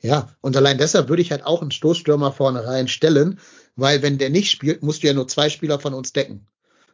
Ja, 0.00 0.28
und 0.40 0.56
allein 0.56 0.78
deshalb 0.78 1.08
würde 1.08 1.22
ich 1.22 1.30
halt 1.30 1.44
auch 1.44 1.62
einen 1.62 1.70
Stoßstürmer 1.70 2.32
vorne 2.32 2.66
rein 2.66 2.88
stellen, 2.88 3.38
weil 3.76 4.02
wenn 4.02 4.18
der 4.18 4.30
nicht 4.30 4.50
spielt, 4.50 4.82
musst 4.82 5.02
du 5.02 5.06
ja 5.06 5.14
nur 5.14 5.28
zwei 5.28 5.48
Spieler 5.48 5.78
von 5.78 5.94
uns 5.94 6.12
decken. 6.12 6.46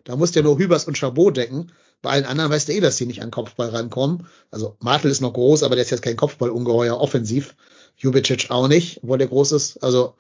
Da 0.04 0.16
musst 0.16 0.34
du 0.34 0.40
ja 0.40 0.44
nur 0.44 0.58
Hübers 0.58 0.84
und 0.84 0.96
Chabot 0.96 1.36
decken. 1.36 1.72
Bei 2.02 2.10
allen 2.10 2.24
anderen 2.24 2.50
weißt 2.50 2.68
du 2.68 2.72
eh, 2.72 2.80
dass 2.80 2.96
die 2.96 3.06
nicht 3.06 3.22
an 3.22 3.30
Kopfball 3.30 3.70
rankommen. 3.70 4.26
Also 4.50 4.76
Martel 4.80 5.10
ist 5.10 5.20
noch 5.20 5.32
groß, 5.32 5.62
aber 5.62 5.74
der 5.74 5.84
ist 5.84 5.90
jetzt 5.90 6.02
kein 6.02 6.16
Kopfballungeheuer 6.16 6.98
offensiv. 6.98 7.56
Jubicic 7.96 8.50
auch 8.50 8.68
nicht, 8.68 9.00
wo 9.02 9.16
der 9.16 9.26
groß 9.26 9.52
ist. 9.52 9.82
Also 9.82 10.14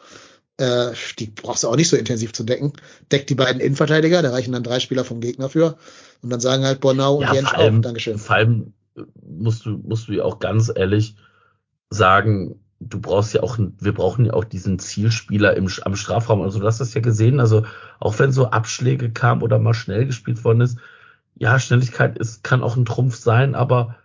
äh, 0.58 0.92
die 1.18 1.26
brauchst 1.26 1.64
du 1.64 1.68
auch 1.68 1.76
nicht 1.76 1.88
so 1.88 1.96
intensiv 1.96 2.32
zu 2.32 2.44
decken. 2.44 2.72
Deckt 3.10 3.30
die 3.30 3.34
beiden 3.34 3.60
Innenverteidiger, 3.60 4.22
da 4.22 4.30
reichen 4.30 4.52
dann 4.52 4.62
drei 4.62 4.80
Spieler 4.80 5.04
vom 5.04 5.20
Gegner 5.20 5.48
für. 5.48 5.76
Und 6.22 6.30
dann 6.30 6.40
sagen 6.40 6.64
halt 6.64 6.80
Bornau 6.80 7.22
ja, 7.22 7.30
und 7.30 7.34
Jens 7.34 7.54
auch, 7.54 7.80
Dankeschön. 7.80 8.18
Vor 8.18 8.36
allem 8.36 8.72
musst 9.22 9.64
du, 9.64 9.78
musst 9.78 10.08
du 10.08 10.12
ja 10.12 10.24
auch 10.24 10.40
ganz 10.40 10.70
ehrlich 10.74 11.14
sagen, 11.90 12.60
du 12.80 13.00
brauchst 13.00 13.34
ja 13.34 13.42
auch, 13.42 13.58
wir 13.58 13.94
brauchen 13.94 14.26
ja 14.26 14.34
auch 14.34 14.44
diesen 14.44 14.78
Zielspieler 14.78 15.56
im, 15.56 15.70
am 15.82 15.96
Strafraum. 15.96 16.42
Also 16.42 16.58
du 16.58 16.66
hast 16.66 16.80
das 16.80 16.94
ja 16.94 17.00
gesehen, 17.00 17.40
also 17.40 17.64
auch 18.00 18.18
wenn 18.18 18.32
so 18.32 18.50
Abschläge 18.50 19.10
kamen 19.10 19.42
oder 19.42 19.58
mal 19.58 19.74
schnell 19.74 20.06
gespielt 20.06 20.44
worden 20.44 20.60
ist, 20.60 20.78
ja, 21.36 21.58
Schnelligkeit 21.60 22.18
ist, 22.18 22.42
kann 22.42 22.64
auch 22.64 22.76
ein 22.76 22.84
Trumpf 22.84 23.14
sein, 23.14 23.54
aber 23.54 23.96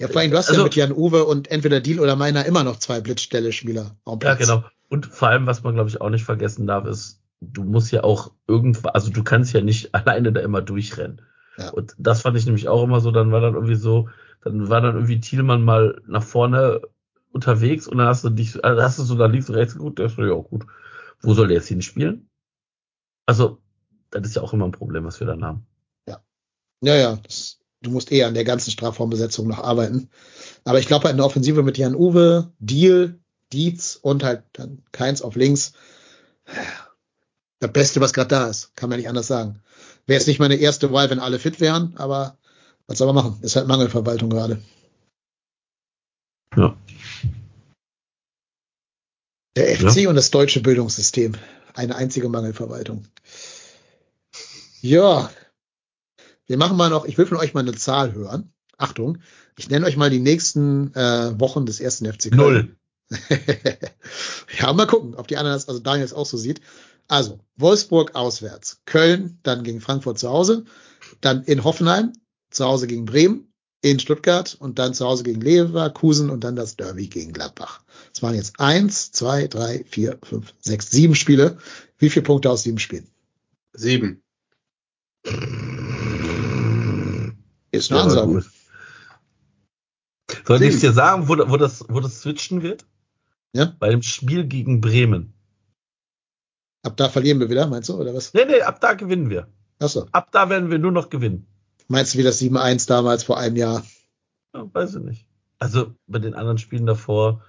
ja, 0.00 0.08
vor 0.08 0.22
allem, 0.22 0.30
du 0.30 0.38
hast 0.38 0.48
also, 0.48 0.62
ja 0.62 0.64
mit 0.64 0.76
Jan 0.76 0.92
Uwe 0.92 1.24
und 1.24 1.50
entweder 1.50 1.80
Deal 1.80 2.00
oder 2.00 2.16
meiner 2.16 2.46
immer 2.46 2.64
noch 2.64 2.78
zwei 2.78 3.02
Blitzstelle-Spieler. 3.02 3.96
Ja, 4.22 4.34
genau. 4.34 4.64
Und 4.88 5.04
vor 5.04 5.28
allem, 5.28 5.46
was 5.46 5.62
man, 5.62 5.74
glaube 5.74 5.90
ich, 5.90 6.00
auch 6.00 6.08
nicht 6.08 6.24
vergessen 6.24 6.66
darf, 6.66 6.86
ist, 6.86 7.20
du 7.42 7.64
musst 7.64 7.92
ja 7.92 8.02
auch 8.02 8.32
irgendwann, 8.48 8.92
also 8.92 9.10
du 9.10 9.22
kannst 9.22 9.52
ja 9.52 9.60
nicht 9.60 9.94
alleine 9.94 10.32
da 10.32 10.40
immer 10.40 10.62
durchrennen. 10.62 11.20
Ja. 11.58 11.68
Und 11.68 11.94
das 11.98 12.22
fand 12.22 12.38
ich 12.38 12.46
nämlich 12.46 12.66
auch 12.66 12.82
immer 12.82 13.00
so, 13.00 13.10
dann 13.10 13.30
war 13.30 13.42
dann 13.42 13.52
irgendwie 13.54 13.74
so, 13.74 14.08
dann 14.42 14.70
war 14.70 14.80
dann 14.80 14.94
irgendwie 14.94 15.20
Thielmann 15.20 15.62
mal 15.62 16.00
nach 16.06 16.22
vorne 16.22 16.80
unterwegs 17.32 17.86
und 17.86 17.98
dann 17.98 18.06
hast 18.06 18.24
du 18.24 18.30
dich, 18.30 18.64
also 18.64 18.82
hast 18.82 18.98
du 18.98 19.02
so 19.02 19.16
da 19.16 19.26
links 19.26 19.50
und 19.50 19.56
rechts 19.56 19.74
geguckt, 19.74 19.98
der 19.98 20.06
ist 20.06 20.16
ja 20.16 20.32
auch 20.32 20.48
gut. 20.48 20.64
Wo 21.20 21.34
soll 21.34 21.48
der 21.48 21.58
jetzt 21.58 21.68
hin 21.68 21.82
spielen? 21.82 22.30
Also, 23.26 23.58
das 24.10 24.26
ist 24.26 24.36
ja 24.36 24.40
auch 24.40 24.54
immer 24.54 24.64
ein 24.64 24.72
Problem, 24.72 25.04
was 25.04 25.20
wir 25.20 25.26
dann 25.26 25.44
haben. 25.44 25.66
Ja. 26.08 26.22
Ja, 26.80 26.94
ja, 26.96 27.16
das 27.22 27.59
du 27.82 27.90
musst 27.90 28.12
eher 28.12 28.26
an 28.26 28.34
der 28.34 28.44
ganzen 28.44 28.70
Strafraumbesetzung 28.70 29.48
noch 29.48 29.58
arbeiten. 29.58 30.10
Aber 30.64 30.78
ich 30.78 30.86
glaube, 30.86 31.08
in 31.08 31.16
der 31.16 31.26
Offensive 31.26 31.62
mit 31.62 31.78
Jan 31.78 31.94
Uwe, 31.94 32.52
Deal, 32.58 33.18
Dietz 33.52 33.98
und 34.00 34.22
halt 34.22 34.44
dann 34.52 34.82
Keins 34.92 35.22
auf 35.22 35.36
links. 35.36 35.72
Das 37.58 37.72
Beste, 37.72 38.00
was 38.00 38.12
gerade 38.12 38.28
da 38.28 38.48
ist, 38.48 38.74
kann 38.76 38.88
man 38.88 38.98
nicht 38.98 39.08
anders 39.08 39.26
sagen. 39.26 39.60
Wäre 40.06 40.18
jetzt 40.18 40.26
nicht 40.26 40.40
meine 40.40 40.56
erste 40.56 40.92
Wahl, 40.92 41.10
wenn 41.10 41.18
alle 41.18 41.38
fit 41.38 41.60
wären, 41.60 41.94
aber 41.96 42.38
was 42.86 42.98
soll 42.98 43.06
man 43.12 43.16
machen? 43.16 43.38
Ist 43.42 43.56
halt 43.56 43.68
Mangelverwaltung 43.68 44.30
gerade. 44.30 44.62
Ja. 46.56 46.76
Der 49.56 49.76
FC 49.76 49.96
ja. 49.96 50.08
und 50.08 50.16
das 50.16 50.30
deutsche 50.30 50.60
Bildungssystem. 50.60 51.34
Eine 51.74 51.96
einzige 51.96 52.28
Mangelverwaltung. 52.28 53.06
Ja, 54.80 55.30
wir 56.50 56.56
machen 56.56 56.76
mal 56.76 56.90
noch, 56.90 57.04
ich 57.04 57.16
will 57.16 57.26
von 57.26 57.36
euch 57.36 57.54
mal 57.54 57.60
eine 57.60 57.76
Zahl 57.76 58.12
hören. 58.12 58.52
Achtung, 58.76 59.18
ich 59.56 59.70
nenne 59.70 59.86
euch 59.86 59.96
mal 59.96 60.10
die 60.10 60.18
nächsten 60.18 60.92
äh, 60.94 61.38
Wochen 61.38 61.64
des 61.64 61.78
ersten 61.78 62.12
FC 62.12 62.32
Köln. 62.32 62.36
Null. 62.36 62.76
ja, 64.58 64.72
mal 64.72 64.88
gucken, 64.88 65.14
ob 65.14 65.28
die 65.28 65.36
anderen 65.36 65.54
das, 65.54 65.68
also 65.68 65.78
Daniel 65.78 66.04
es 66.04 66.12
auch 66.12 66.26
so 66.26 66.36
sieht. 66.36 66.60
Also, 67.06 67.38
Wolfsburg 67.56 68.16
auswärts, 68.16 68.80
Köln, 68.84 69.38
dann 69.44 69.62
gegen 69.62 69.80
Frankfurt 69.80 70.18
zu 70.18 70.28
Hause, 70.28 70.64
dann 71.20 71.44
in 71.44 71.62
Hoffenheim, 71.62 72.14
zu 72.50 72.64
Hause 72.64 72.88
gegen 72.88 73.04
Bremen, 73.04 73.52
in 73.80 74.00
Stuttgart 74.00 74.56
und 74.58 74.80
dann 74.80 74.92
zu 74.92 75.06
Hause 75.06 75.22
gegen 75.22 75.40
Leverkusen 75.40 76.30
und 76.30 76.42
dann 76.42 76.56
das 76.56 76.74
Derby 76.74 77.06
gegen 77.06 77.32
Gladbach. 77.32 77.84
Das 78.12 78.24
waren 78.24 78.34
jetzt 78.34 78.58
eins, 78.58 79.12
zwei, 79.12 79.46
drei, 79.46 79.84
vier, 79.88 80.18
fünf, 80.24 80.52
sechs, 80.58 80.90
sieben 80.90 81.14
Spiele. 81.14 81.58
Wie 81.98 82.10
viele 82.10 82.24
Punkte 82.24 82.50
aus 82.50 82.64
sieben 82.64 82.80
Spielen? 82.80 83.06
Sieben. 83.72 84.20
Ist 87.70 87.90
eine 87.92 88.02
Ansage. 88.02 88.44
Soll 90.46 90.62
ich 90.62 90.80
dir 90.80 90.92
sagen, 90.92 91.28
wo, 91.28 91.36
wo, 91.36 91.56
das, 91.56 91.84
wo 91.88 92.00
das 92.00 92.20
switchen 92.22 92.62
wird? 92.62 92.86
Ja. 93.52 93.72
Bei 93.78 93.90
dem 93.90 94.02
Spiel 94.02 94.44
gegen 94.44 94.80
Bremen. 94.80 95.32
Ab 96.82 96.96
da 96.96 97.08
verlieren 97.08 97.40
wir 97.40 97.50
wieder, 97.50 97.66
meinst 97.66 97.88
du, 97.88 97.94
oder 97.94 98.14
was? 98.14 98.32
Nee, 98.32 98.44
nee, 98.46 98.62
ab 98.62 98.80
da 98.80 98.94
gewinnen 98.94 99.28
wir. 99.28 99.48
Achso. 99.78 100.06
Ab 100.12 100.30
da 100.32 100.48
werden 100.48 100.70
wir 100.70 100.78
nur 100.78 100.92
noch 100.92 101.10
gewinnen. 101.10 101.46
Meinst 101.88 102.14
du 102.14 102.18
wie 102.18 102.22
das 102.22 102.40
7-1 102.40 102.86
damals 102.86 103.24
vor 103.24 103.38
einem 103.38 103.56
Jahr? 103.56 103.84
Ja, 104.54 104.72
weiß 104.72 104.96
ich 104.96 105.02
nicht. 105.02 105.26
Also 105.58 105.94
bei 106.06 106.18
den 106.18 106.34
anderen 106.34 106.58
Spielen 106.58 106.86
davor. 106.86 107.42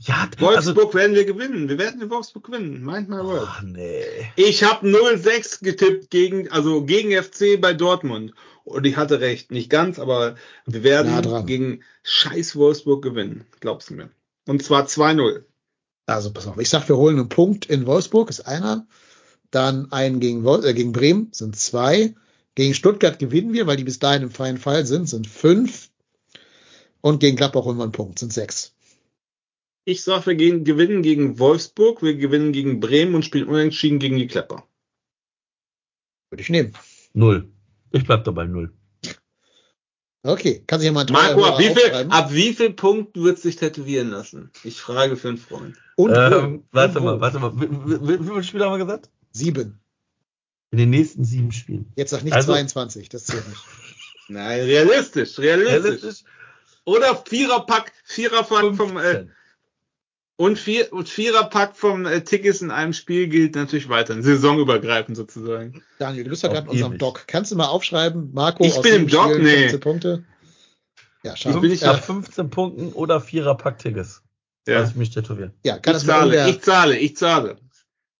Ja, 0.00 0.28
Wolfsburg 0.38 0.94
werden 0.94 1.16
wir 1.16 1.24
gewinnen. 1.24 1.68
Wir 1.68 1.76
werden 1.76 2.00
in 2.00 2.08
Wolfsburg 2.08 2.44
gewinnen. 2.44 2.84
Meint 2.84 3.08
mal 3.08 3.20
also, 3.20 3.42
oh, 3.42 3.64
nee. 3.64 4.04
Ich 4.36 4.62
habe 4.62 4.86
0-6 4.86 5.64
getippt 5.64 6.10
gegen, 6.10 6.48
also 6.50 6.84
gegen 6.84 7.10
FC 7.20 7.60
bei 7.60 7.74
Dortmund. 7.74 8.32
Und 8.64 8.86
ich 8.86 8.96
hatte 8.96 9.20
recht. 9.20 9.50
Nicht 9.50 9.70
ganz, 9.70 9.98
aber 9.98 10.36
wir 10.66 10.84
werden 10.84 11.46
gegen 11.46 11.82
scheiß 12.04 12.54
Wolfsburg 12.54 13.02
gewinnen. 13.02 13.44
Glaubst 13.58 13.90
du 13.90 13.94
mir. 13.94 14.10
Und 14.46 14.62
zwar 14.62 14.86
2-0. 14.86 15.42
Also 16.06 16.32
pass 16.32 16.46
auf, 16.46 16.58
ich 16.58 16.68
sag, 16.68 16.88
wir 16.88 16.96
holen 16.96 17.18
einen 17.18 17.28
Punkt 17.28 17.66
in 17.66 17.84
Wolfsburg, 17.84 18.30
ist 18.30 18.46
einer. 18.46 18.86
Dann 19.50 19.90
einen 19.90 20.20
gegen, 20.20 20.46
äh, 20.46 20.74
gegen 20.74 20.92
Bremen, 20.92 21.28
sind 21.32 21.56
zwei. 21.56 22.14
Gegen 22.54 22.74
Stuttgart 22.74 23.18
gewinnen 23.18 23.52
wir, 23.52 23.66
weil 23.66 23.76
die 23.76 23.84
bis 23.84 23.98
dahin 23.98 24.22
im 24.22 24.30
freien 24.30 24.58
Fall 24.58 24.86
sind, 24.86 25.08
sind 25.08 25.26
fünf. 25.26 25.90
Und 27.00 27.20
gegen 27.20 27.36
Gladbach 27.36 27.64
holen 27.64 27.78
wir 27.78 27.84
einen 27.84 27.92
Punkt, 27.92 28.18
sind 28.18 28.32
sechs. 28.32 28.74
Ich 29.88 30.02
sag, 30.02 30.26
wir 30.26 30.34
gehen, 30.34 30.64
gewinnen 30.64 31.00
gegen 31.00 31.38
Wolfsburg, 31.38 32.02
wir 32.02 32.14
gewinnen 32.14 32.52
gegen 32.52 32.78
Bremen 32.78 33.14
und 33.14 33.24
spielen 33.24 33.48
unentschieden 33.48 33.98
gegen 33.98 34.18
die 34.18 34.26
Klepper. 34.26 34.68
Würde 36.28 36.42
ich 36.42 36.50
nehmen. 36.50 36.74
Null. 37.14 37.48
Ich 37.92 38.04
bleib 38.04 38.22
dabei 38.24 38.44
null. 38.44 38.70
Okay, 40.22 40.62
kann 40.66 40.80
sich 40.80 40.88
ja 40.88 40.92
mal 40.92 41.06
ein 41.06 41.12
Marco, 41.14 41.42
ab 41.42 41.58
wie, 41.58 41.74
viel, 41.74 41.90
ab 42.10 42.34
wie 42.34 42.52
viel 42.52 42.74
Punkten 42.74 43.24
wird 43.24 43.38
sich 43.38 43.56
tätowieren 43.56 44.10
lassen? 44.10 44.50
Ich 44.62 44.78
frage 44.78 45.16
für 45.16 45.28
einen 45.28 45.38
Freund. 45.38 45.78
Und 45.96 46.14
ähm, 46.14 46.64
warte 46.70 47.00
mal, 47.00 47.18
warte 47.22 47.38
mal. 47.38 47.58
Wie, 47.58 47.70
wie, 47.70 48.20
wie 48.20 48.28
viele 48.28 48.44
Spiele 48.44 48.66
haben 48.66 48.78
wir 48.78 48.84
gesagt? 48.84 49.08
Sieben. 49.32 49.80
In 50.70 50.76
den 50.76 50.90
nächsten 50.90 51.24
sieben 51.24 51.50
Spielen. 51.50 51.90
Jetzt 51.96 52.10
sag 52.10 52.24
nicht 52.24 52.34
also, 52.34 52.52
22, 52.52 53.08
das 53.08 53.24
zählt 53.24 53.48
nicht. 53.48 53.64
Nein, 54.28 54.60
realistisch, 54.60 55.38
realistisch. 55.38 55.82
realistisch. 55.82 56.24
Oder 56.84 57.16
Viererpack, 57.26 57.90
Viererpack 58.04 58.76
vom 58.76 58.98
äh, 58.98 59.28
und, 60.38 60.56
vier, 60.56 60.92
und 60.92 61.08
Viererpack 61.08 61.76
vom 61.76 62.06
äh, 62.06 62.22
Tickets 62.22 62.62
in 62.62 62.70
einem 62.70 62.92
Spiel 62.92 63.26
gilt 63.26 63.56
natürlich 63.56 63.88
weiter, 63.88 64.22
saisonübergreifend 64.22 65.16
sozusagen. 65.16 65.82
Daniel, 65.98 66.24
du 66.24 66.30
bist 66.30 66.44
ja 66.44 66.48
gerade 66.48 66.66
in 66.66 66.70
unserem 66.70 66.96
Doc. 66.96 67.24
Kannst 67.26 67.50
du 67.50 67.56
mal 67.56 67.66
aufschreiben, 67.66 68.32
Marco? 68.32 68.64
Ich 68.64 68.80
bin 68.80 68.94
im 68.94 69.08
Doc, 69.08 69.36
nee. 69.36 69.68
15 69.68 69.80
Punkte. 69.80 70.24
Ja, 71.24 71.36
schade. 71.36 71.58
Bin 71.58 71.72
ich 71.72 71.80
ja 71.80 71.92
15 71.94 72.50
Punkten 72.50 72.92
oder 72.92 73.20
Viererpack 73.20 73.78
Tickets. 73.80 74.22
Ja. 74.68 74.78
Lass 74.78 74.90
ich 74.90 74.96
mich 74.96 75.10
tätowieren. 75.10 75.54
Ja, 75.64 75.78
kann 75.78 75.96
ich 75.96 76.02
das 76.02 76.06
zahle, 76.06 76.48
ich 76.48 76.62
zahle, 76.62 76.98
ich 76.98 77.16
zahle. 77.16 77.56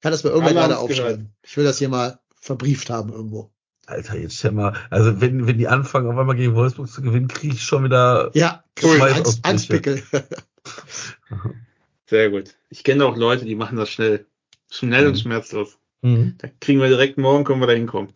Kann 0.01 0.11
das 0.11 0.25
mal 0.25 0.31
irgendwer 0.31 0.55
gerade 0.55 0.79
aufschreiben? 0.79 1.19
Gehört. 1.19 1.37
Ich 1.45 1.57
will 1.57 1.65
das 1.65 1.79
hier 1.79 1.89
mal 1.89 2.19
verbrieft 2.41 2.91
haben 2.91 3.13
irgendwo. 3.13 3.53
Alter, 3.87 4.19
jetzt 4.19 4.39
stell 4.39 4.51
mal, 4.51 4.75
also 4.91 5.21
wenn, 5.21 5.47
wenn 5.47 5.57
die 5.57 5.69
anfangen, 5.69 6.11
auf 6.11 6.19
einmal 6.19 6.35
gegen 6.35 6.57
Wolfsburg 6.57 6.91
zu 6.91 7.01
gewinnen, 7.01 7.29
kriege 7.29 7.55
ich 7.55 7.63
schon 7.63 7.85
wieder 7.85 8.33
ja, 8.35 8.65
cool. 8.83 9.01
Angst, 9.01 9.39
Angstpickel. 9.45 10.03
Sehr 12.09 12.31
gut. 12.31 12.55
Ich 12.71 12.85
kenne 12.85 13.05
auch 13.05 13.17
Leute, 13.17 13.45
die 13.45 13.55
machen 13.55 13.77
das 13.77 13.91
schnell. 13.91 14.27
Schnell 14.71 15.03
mhm. 15.03 15.09
und 15.09 15.19
schmerzlos. 15.19 15.79
Mhm. 16.03 16.35
Da 16.39 16.49
kriegen 16.61 16.81
wir 16.81 16.89
direkt 16.89 17.19
morgen, 17.19 17.45
können 17.45 17.61
wir 17.61 17.67
da 17.67 17.75
hinkommen. 17.75 18.13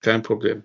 Kein 0.00 0.22
Problem. 0.22 0.64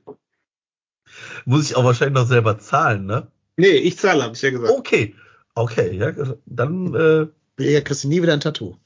Muss 1.46 1.70
ich 1.70 1.76
auch 1.76 1.84
wahrscheinlich 1.84 2.16
noch 2.16 2.28
selber 2.28 2.60
zahlen, 2.60 3.06
ne? 3.06 3.28
Nee, 3.58 3.68
ich 3.68 3.98
zahle, 3.98 4.24
habe 4.24 4.36
ich 4.36 4.42
ja 4.42 4.50
gesagt. 4.50 4.72
Okay. 4.72 5.16
Okay, 5.54 5.96
ja, 5.96 6.14
dann 6.46 6.94
äh, 6.94 7.28
ja, 7.64 7.80
kriegst 7.80 8.04
du 8.04 8.10
nie 8.10 8.22
wieder 8.22 8.34
ein 8.34 8.42
Tattoo. 8.42 8.78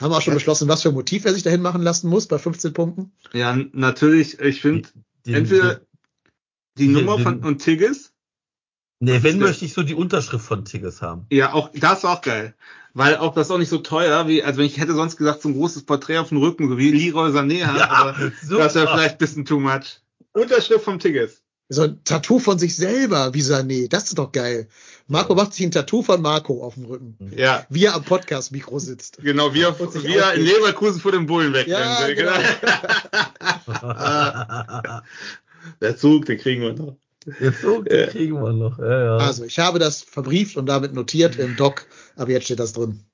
Haben 0.00 0.10
wir 0.10 0.16
auch 0.16 0.22
schon 0.22 0.34
beschlossen, 0.34 0.66
was 0.66 0.82
für 0.82 0.88
ein 0.88 0.94
Motiv 0.94 1.24
er 1.24 1.32
sich 1.32 1.44
dahin 1.44 1.62
machen 1.62 1.82
lassen 1.82 2.08
muss 2.08 2.26
bei 2.26 2.38
15 2.38 2.72
Punkten? 2.72 3.12
Ja, 3.32 3.56
natürlich. 3.72 4.40
Ich 4.40 4.60
finde, 4.60 4.88
entweder 5.24 5.82
die, 6.76 6.88
die 6.88 6.88
Nummer 6.88 7.16
den, 7.16 7.22
von 7.22 7.44
und 7.44 7.58
Tigges. 7.58 8.11
Nee, 9.04 9.24
wenn 9.24 9.40
möchte 9.40 9.64
ich 9.64 9.72
so 9.72 9.82
die 9.82 9.96
Unterschrift 9.96 10.44
von 10.44 10.64
Tigges 10.64 11.02
haben. 11.02 11.26
Ja, 11.28 11.54
auch 11.54 11.70
das 11.74 11.98
ist 11.98 12.04
auch 12.04 12.20
geil. 12.20 12.54
Weil 12.94 13.16
auch 13.16 13.34
das 13.34 13.48
ist 13.48 13.50
auch 13.50 13.58
nicht 13.58 13.68
so 13.68 13.78
teuer, 13.78 14.28
wie, 14.28 14.44
also 14.44 14.62
ich 14.62 14.78
hätte 14.78 14.94
sonst 14.94 15.16
gesagt, 15.16 15.42
so 15.42 15.48
ein 15.48 15.54
großes 15.54 15.86
Porträt 15.86 16.18
auf 16.18 16.28
dem 16.28 16.38
Rücken, 16.38 16.68
so 16.68 16.78
wie 16.78 16.92
Leroy 16.92 17.30
Sané 17.30 17.64
hat, 17.64 17.78
ja, 17.78 17.90
aber 17.90 18.30
super. 18.42 18.62
das 18.62 18.76
wäre 18.76 18.86
vielleicht 18.86 19.14
ein 19.14 19.18
bisschen 19.18 19.44
too 19.44 19.58
much. 19.58 20.00
Unterschrift 20.34 20.84
vom 20.84 21.00
Tigges. 21.00 21.42
So 21.68 21.82
ein 21.82 22.04
Tattoo 22.04 22.38
von 22.38 22.60
sich 22.60 22.76
selber, 22.76 23.34
wie 23.34 23.42
Sané. 23.42 23.88
Das 23.88 24.04
ist 24.04 24.18
doch 24.18 24.30
geil. 24.30 24.68
Marco 25.08 25.34
macht 25.34 25.54
sich 25.54 25.66
ein 25.66 25.72
Tattoo 25.72 26.04
von 26.04 26.22
Marco 26.22 26.62
auf 26.62 26.74
dem 26.74 26.84
Rücken. 26.84 27.16
Ja. 27.36 27.66
Wie 27.70 27.86
er 27.86 27.96
am 27.96 28.04
Podcast-Mikro 28.04 28.78
sitzt. 28.78 29.18
Genau, 29.20 29.52
wie 29.52 29.62
er, 29.62 29.76
wie 29.80 30.14
er 30.14 30.34
in 30.34 30.44
Leverkusen 30.44 31.00
vor 31.00 31.10
dem 31.10 31.26
Bullen 31.26 31.52
weg. 31.54 31.66
Ja, 31.66 32.06
genau. 32.06 32.34
Der 35.80 35.96
Zug, 35.96 36.26
den 36.26 36.38
kriegen 36.38 36.62
wir 36.62 36.74
noch. 36.74 36.96
Zug, 37.60 37.84
den 37.88 38.00
ja. 38.00 38.06
kriegen 38.06 38.42
wir 38.42 38.52
noch. 38.52 38.78
Ja, 38.78 39.04
ja. 39.04 39.16
Also, 39.18 39.44
ich 39.44 39.58
habe 39.58 39.78
das 39.78 40.02
verbrieft 40.02 40.56
und 40.56 40.66
damit 40.66 40.94
notiert 40.94 41.36
im 41.36 41.56
Doc, 41.56 41.86
aber 42.16 42.30
jetzt 42.30 42.44
steht 42.44 42.60
das 42.60 42.72
drin. 42.72 43.04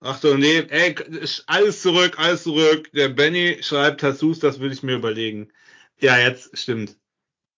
Ach 0.00 0.18
so, 0.20 0.36
nee, 0.36 0.60
ey, 0.68 0.94
alles 1.46 1.82
zurück, 1.82 2.18
alles 2.18 2.44
zurück. 2.44 2.90
Der 2.92 3.08
Benny 3.08 3.58
schreibt 3.62 4.00
Tattoos, 4.00 4.38
das 4.38 4.60
würde 4.60 4.74
ich 4.74 4.82
mir 4.82 4.94
überlegen. 4.94 5.48
Ja, 5.98 6.18
jetzt 6.18 6.56
stimmt. 6.56 6.96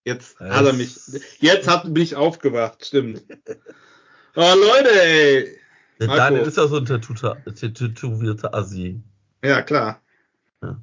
Jetzt 0.04 0.40
das 0.40 0.50
hat 0.50 0.64
er 0.64 0.72
mich, 0.72 0.96
jetzt 1.40 1.68
hat 1.68 1.92
bin 1.92 2.02
ich 2.02 2.16
aufgewacht, 2.16 2.86
stimmt. 2.86 3.22
Oh 4.34 4.54
Leute, 4.54 5.02
ey. 5.02 5.58
Der 5.98 6.06
Marco. 6.06 6.20
Daniel 6.20 6.46
ist 6.46 6.56
ja 6.56 6.66
so 6.66 6.76
ein 6.76 6.86
tätowierter 6.86 8.54
Assi. 8.54 9.02
Ja, 9.44 9.60
klar. 9.60 10.00
Ja. 10.62 10.80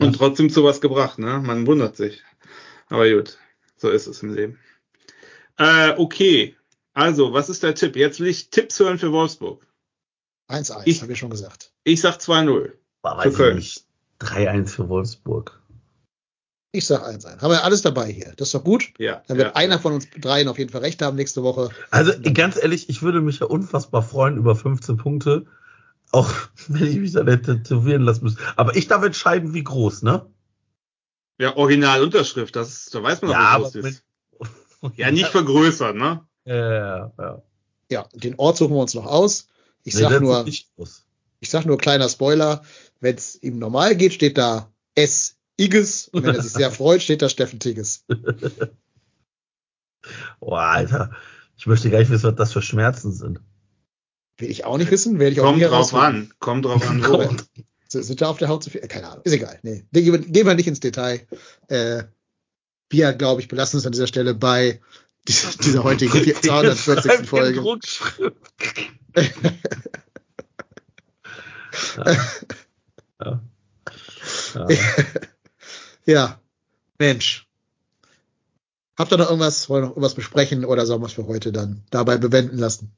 Und 0.00 0.16
trotzdem 0.16 0.50
zu 0.50 0.64
was 0.64 0.80
gebracht, 0.80 1.20
ne? 1.20 1.38
Man 1.38 1.66
wundert 1.66 1.96
sich. 1.96 2.24
Aber 2.88 3.08
gut, 3.08 3.38
so 3.84 3.90
ist 3.90 4.06
es 4.06 4.22
im 4.22 4.32
Leben. 4.34 4.58
Äh, 5.58 5.92
okay. 5.98 6.56
Also, 6.94 7.34
was 7.34 7.50
ist 7.50 7.62
der 7.62 7.74
Tipp? 7.74 7.96
Jetzt 7.96 8.18
will 8.18 8.28
ich 8.28 8.48
Tipps 8.48 8.80
hören 8.80 8.98
für 8.98 9.12
Wolfsburg. 9.12 9.66
1-1, 10.48 11.02
habe 11.02 11.12
ich 11.12 11.18
schon 11.18 11.30
gesagt. 11.30 11.72
Ich 11.84 12.00
sag 12.00 12.16
2-0. 12.16 12.72
War 13.02 13.18
weiß 13.18 13.54
nicht. 13.54 13.84
3-1 14.20 14.68
für 14.68 14.88
Wolfsburg. 14.88 15.60
Ich 16.72 16.86
sag 16.86 17.04
eins 17.04 17.24
ein. 17.24 17.40
Haben 17.40 17.52
wir 17.52 17.62
alles 17.62 17.82
dabei 17.82 18.10
hier. 18.10 18.32
Das 18.36 18.48
ist 18.48 18.54
doch 18.54 18.64
gut. 18.64 18.92
Ja. 18.98 19.22
Dann 19.28 19.36
wird 19.36 19.48
ja, 19.48 19.54
einer 19.54 19.78
von 19.78 19.92
uns 19.92 20.08
dreien 20.10 20.48
auf 20.48 20.58
jeden 20.58 20.70
Fall 20.70 20.80
recht 20.80 21.00
haben 21.02 21.16
nächste 21.16 21.44
Woche. 21.44 21.68
Also 21.90 22.12
ganz 22.32 22.56
ehrlich, 22.60 22.88
ich 22.88 23.00
würde 23.02 23.20
mich 23.20 23.38
ja 23.38 23.46
unfassbar 23.46 24.02
freuen 24.02 24.38
über 24.38 24.56
15 24.56 24.96
Punkte. 24.96 25.46
Auch 26.10 26.32
wenn 26.68 26.86
ich 26.86 26.96
mich 26.96 27.12
da 27.12 27.22
nicht 27.22 27.44
tätowieren 27.44 28.02
lassen 28.02 28.24
muss. 28.24 28.36
Aber 28.56 28.74
ich 28.74 28.88
darf 28.88 29.04
entscheiden, 29.04 29.54
wie 29.54 29.62
groß, 29.62 30.02
ne? 30.02 30.26
Ja, 31.44 31.56
Originalunterschrift, 31.56 32.56
das, 32.56 32.86
da 32.86 33.02
weiß 33.02 33.20
man 33.20 33.32
ja, 33.32 33.58
wie 33.58 33.62
groß 33.62 33.74
ist. 33.74 34.02
ja, 34.96 35.10
nicht 35.10 35.26
vergrößern, 35.26 35.94
ne? 35.94 36.26
Ja, 36.46 36.72
ja, 36.72 37.12
ja. 37.18 37.42
Ja, 37.90 38.08
den 38.14 38.38
Ort 38.38 38.56
suchen 38.56 38.72
wir 38.72 38.80
uns 38.80 38.94
noch 38.94 39.04
aus. 39.04 39.48
Ich 39.82 39.94
nee, 39.94 40.00
sag 40.00 40.22
nur, 40.22 40.46
ich 40.46 41.50
sag 41.50 41.66
nur 41.66 41.76
kleiner 41.76 42.08
Spoiler, 42.08 42.64
wenn 43.00 43.16
es 43.16 43.42
ihm 43.42 43.58
normal 43.58 43.94
geht, 43.94 44.14
steht 44.14 44.38
da 44.38 44.72
S 44.94 45.36
Igges. 45.58 46.08
Und 46.08 46.24
wenn 46.24 46.34
er 46.34 46.40
sich 46.40 46.52
sehr 46.52 46.70
freut, 46.70 47.02
steht 47.02 47.20
da 47.20 47.28
Steffen 47.28 47.60
Tigges. 47.60 48.06
Boah, 50.40 50.60
Alter. 50.60 51.10
Ich 51.58 51.66
möchte 51.66 51.90
gar 51.90 51.98
nicht 51.98 52.10
wissen, 52.10 52.30
was 52.30 52.36
das 52.36 52.54
für 52.54 52.62
Schmerzen 52.62 53.12
sind. 53.12 53.40
Will 54.38 54.50
ich 54.50 54.64
auch 54.64 54.78
nicht 54.78 54.90
wissen. 54.90 55.18
Werde 55.18 55.32
ich 55.32 55.40
auch 55.40 55.50
Kommt 55.50 55.62
drauf 55.62 55.92
an. 55.92 56.32
Kommt 56.38 56.64
drauf 56.64 56.88
an. 56.88 57.02
Kommt. 57.02 57.44
Sind 58.02 58.20
da 58.20 58.28
auf 58.28 58.38
der 58.38 58.48
Haut 58.48 58.64
zu 58.64 58.70
viel? 58.70 58.82
Äh, 58.82 58.88
keine 58.88 59.08
Ahnung. 59.08 59.24
Ist 59.24 59.32
egal. 59.32 59.58
Nee. 59.62 59.84
Gehen 59.92 60.46
wir 60.46 60.54
nicht 60.54 60.66
ins 60.66 60.80
Detail. 60.80 61.26
Äh, 61.68 62.04
wir, 62.90 63.12
glaube 63.12 63.40
ich, 63.40 63.48
belassen 63.48 63.78
uns 63.78 63.86
an 63.86 63.92
dieser 63.92 64.06
Stelle 64.06 64.34
bei 64.34 64.80
dieser, 65.26 65.50
dieser 65.58 65.84
heutigen 65.84 66.12
240. 66.42 67.26
Folge. 67.28 67.62
ja. 71.96 72.04
ja. 73.20 73.40
ja. 74.54 74.68
Ja, 76.06 76.40
Mensch. 76.98 77.48
Habt 78.96 79.12
ihr 79.12 79.18
noch 79.18 79.26
irgendwas, 79.28 79.68
wollen 79.68 79.82
noch 79.82 79.90
irgendwas 79.90 80.14
besprechen 80.14 80.64
oder 80.64 80.86
sollen 80.86 81.00
wir 81.00 81.06
es 81.06 81.14
für 81.14 81.26
heute 81.26 81.50
dann 81.50 81.84
dabei 81.90 82.16
bewenden 82.16 82.58
lassen? 82.58 82.96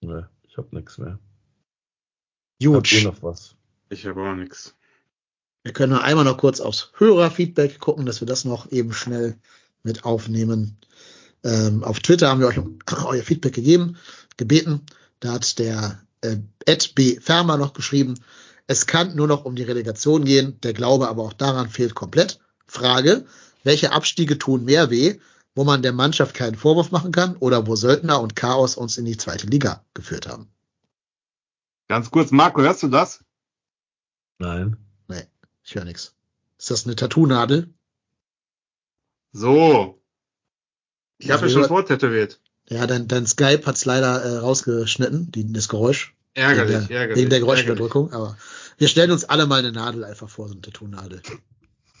Nee, 0.00 0.22
ich 0.48 0.56
hab 0.56 0.72
nichts 0.72 0.98
mehr. 0.98 1.18
Gut. 2.60 2.76
Habt 2.76 2.92
ihr 2.92 3.04
noch 3.04 3.22
was? 3.22 3.54
Ich 3.88 4.06
habe 4.06 4.22
auch 4.22 4.34
nichts. 4.34 4.74
Wir 5.62 5.72
können 5.72 5.92
noch 5.92 6.02
einmal 6.02 6.24
noch 6.24 6.38
kurz 6.38 6.60
aufs 6.60 6.92
Hörerfeedback 6.96 7.78
gucken, 7.80 8.06
dass 8.06 8.20
wir 8.20 8.26
das 8.26 8.44
noch 8.44 8.70
eben 8.70 8.92
schnell 8.92 9.36
mit 9.82 10.04
aufnehmen. 10.04 10.78
Ähm, 11.44 11.82
auf 11.84 12.00
Twitter 12.00 12.28
haben 12.28 12.40
wir 12.40 12.48
euch 12.48 12.58
euer 13.04 13.22
Feedback 13.22 13.54
gegeben, 13.54 13.96
gebeten. 14.36 14.82
Da 15.20 15.32
hat 15.32 15.58
der 15.58 16.00
äh, 16.20 16.36
Ed 16.64 16.94
B. 16.94 17.18
Fermer 17.20 17.56
noch 17.56 17.72
geschrieben, 17.72 18.14
es 18.68 18.86
kann 18.86 19.14
nur 19.14 19.28
noch 19.28 19.44
um 19.44 19.54
die 19.54 19.62
Relegation 19.62 20.24
gehen. 20.24 20.58
Der 20.62 20.72
Glaube 20.72 21.08
aber 21.08 21.22
auch 21.22 21.32
daran 21.32 21.68
fehlt 21.68 21.94
komplett. 21.94 22.40
Frage, 22.66 23.26
welche 23.62 23.92
Abstiege 23.92 24.38
tun 24.38 24.64
mehr 24.64 24.90
weh? 24.90 25.18
wo 25.56 25.64
man 25.64 25.82
der 25.82 25.92
Mannschaft 25.92 26.34
keinen 26.34 26.54
Vorwurf 26.54 26.92
machen 26.92 27.10
kann 27.10 27.36
oder 27.38 27.66
wo 27.66 27.74
Söldner 27.74 28.20
und 28.20 28.36
Chaos 28.36 28.76
uns 28.76 28.98
in 28.98 29.06
die 29.06 29.16
zweite 29.16 29.46
Liga 29.46 29.82
geführt 29.94 30.28
haben. 30.28 30.48
Ganz 31.88 32.10
kurz, 32.10 32.30
Marco, 32.30 32.62
hörst 32.62 32.82
du 32.82 32.88
das? 32.88 33.24
Nein. 34.38 34.76
Nee, 35.08 35.24
ich 35.64 35.74
höre 35.74 35.84
nichts. 35.84 36.14
Ist 36.58 36.70
das 36.70 36.84
eine 36.86 36.96
Tattoo-Nadel? 36.96 37.72
So. 39.32 40.02
Ich 41.18 41.30
Also 41.30 41.42
habe 41.42 41.50
ja 41.50 41.56
wir- 41.56 41.62
schon 41.62 41.68
vortätowiert. 41.68 42.40
Ja, 42.68 42.86
dein, 42.86 43.06
dein 43.06 43.26
Skype 43.26 43.62
hat's 43.64 43.84
leider 43.84 44.22
äh, 44.24 44.38
rausgeschnitten, 44.38 45.30
die, 45.30 45.52
das 45.52 45.68
Geräusch. 45.68 46.14
Ärgerlich, 46.34 46.74
wegen 46.78 46.88
der, 46.88 46.96
ärgerlich. 46.98 47.20
Wegen 47.22 47.30
der 47.30 47.38
ärgerlich. 47.38 47.40
Geräuschüberdrückung. 47.66 48.12
Aber 48.12 48.36
wir 48.76 48.88
stellen 48.88 49.12
uns 49.12 49.24
alle 49.24 49.46
mal 49.46 49.60
eine 49.60 49.70
Nadel 49.72 50.04
einfach 50.04 50.28
vor, 50.28 50.48
so 50.48 50.54
eine 50.54 50.62
Tattoo-Nadel. 50.62 51.22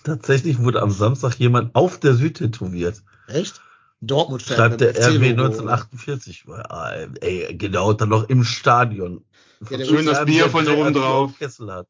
Tatsächlich 0.02 0.58
wurde 0.58 0.82
am 0.82 0.90
Samstag 0.90 1.34
jemand 1.38 1.74
auf 1.76 2.00
der 2.00 2.14
Süd 2.14 2.38
tätowiert. 2.38 3.02
Echt? 3.28 3.60
Dortmund-Fan. 4.00 4.56
Schreibt 4.56 4.80
der 4.80 4.88
mit 4.88 4.96
dem 4.96 5.02
RW 5.04 5.30
FC-Logo, 5.30 5.42
oder? 5.62 5.72
1948. 5.72 6.44
Ah, 6.48 6.92
Ey, 7.20 7.54
genau, 7.56 7.92
dann 7.92 8.08
noch 8.08 8.28
im 8.28 8.42
Stadion. 8.44 9.24
Ja, 9.70 9.84
Schön 9.84 10.06
das 10.06 10.24
Bier 10.24 10.48
von 10.50 10.64
der 10.64 10.76
oben 10.78 10.92
drauf. 10.94 11.32
Kessel 11.38 11.72
hat. 11.72 11.86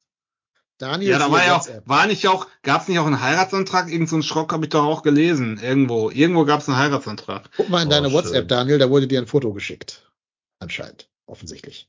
Daniel 0.78 1.10
Ja, 1.12 1.18
da 1.18 1.30
war 1.32 1.44
ja 1.44 1.56
auch, 1.56 1.66
war 1.86 2.06
nicht 2.06 2.28
auch, 2.28 2.46
gab's 2.62 2.86
nicht 2.86 2.98
auch 2.98 3.06
einen 3.06 3.20
Heiratsantrag? 3.22 3.90
Irgend 3.90 4.10
so 4.10 4.16
einen 4.16 4.22
Schrock 4.22 4.52
habe 4.52 4.66
ich 4.66 4.68
doch 4.70 4.84
auch 4.84 5.02
gelesen. 5.02 5.58
Irgendwo. 5.62 6.10
Irgendwo 6.10 6.44
gab's 6.44 6.68
einen 6.68 6.76
Heiratsantrag. 6.76 7.48
Guck 7.56 7.70
mal 7.70 7.80
in 7.82 7.88
Oh, 7.88 7.90
deine 7.92 8.08
schön. 8.08 8.14
WhatsApp, 8.14 8.48
Daniel, 8.48 8.78
da 8.78 8.90
wurde 8.90 9.06
dir 9.08 9.20
ein 9.20 9.26
Foto 9.26 9.52
geschickt. 9.54 10.12
Anscheinend. 10.58 11.08
Offensichtlich. 11.26 11.88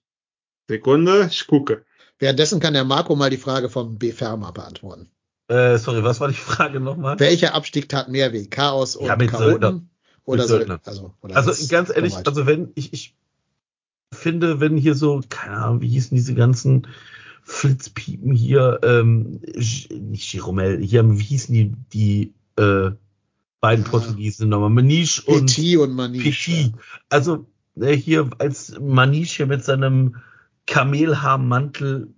Sekunde, 0.69 1.27
ich 1.29 1.47
gucke. 1.47 1.85
Währenddessen 2.19 2.59
kann 2.61 2.73
der 2.73 2.85
Marco 2.85 3.15
mal 3.15 3.29
die 3.29 3.37
Frage 3.37 3.69
vom 3.69 3.97
B. 3.97 4.11
Fermer 4.11 4.51
beantworten. 4.53 5.11
Äh, 5.49 5.77
sorry, 5.77 6.03
was 6.03 6.19
war 6.19 6.29
die 6.29 6.33
Frage 6.35 6.79
nochmal? 6.79 7.19
Welcher 7.19 7.53
Abstieg 7.55 7.89
tat 7.89 8.07
mehr 8.09 8.31
weh? 8.33 8.47
Chaos 8.47 8.95
und 8.95 9.05
Ja, 9.07 9.15
mit 9.17 9.31
Söldner. 9.31 9.67
Chaoten? 9.69 9.89
Oder 10.23 10.41
Mit 10.43 10.47
Söldner. 10.49 10.79
Söldner. 10.83 10.87
Also, 10.91 11.13
oder 11.21 11.35
Also 11.37 11.67
ganz 11.67 11.89
ehrlich, 11.89 12.13
Format. 12.13 12.27
also 12.29 12.45
wenn 12.47 12.71
ich, 12.75 12.91
ich 12.93 13.16
finde, 14.17 14.59
wenn 14.59 14.77
hier 14.77 14.95
so, 14.95 15.21
keine 15.29 15.57
Ahnung, 15.57 15.81
wie 15.81 15.89
hießen 15.89 16.15
diese 16.15 16.35
ganzen 16.35 16.87
Flitzpiepen 17.43 18.33
hier, 18.33 18.79
ähm, 18.83 19.39
nicht 19.55 20.31
Giromel, 20.31 20.81
hier, 20.81 21.09
wie 21.17 21.23
hießen 21.23 21.53
die, 21.53 21.73
die 21.93 22.33
äh, 22.57 22.91
beiden 23.61 23.85
Ja. 23.85 23.91
Portugiesen 23.91 24.49
nochmal, 24.49 24.69
Maniche 24.69 25.23
und 25.23 25.47
Petit 25.47 25.77
und 25.77 25.93
Maniche. 25.93 26.23
Petit. 26.23 26.73
Also 27.09 27.47
äh, 27.79 27.95
hier 27.95 28.29
als 28.39 28.77
Maniche 28.79 29.37
hier 29.37 29.47
mit 29.47 29.63
seinem 29.63 30.17
Kamelhaarmantel 30.65 32.13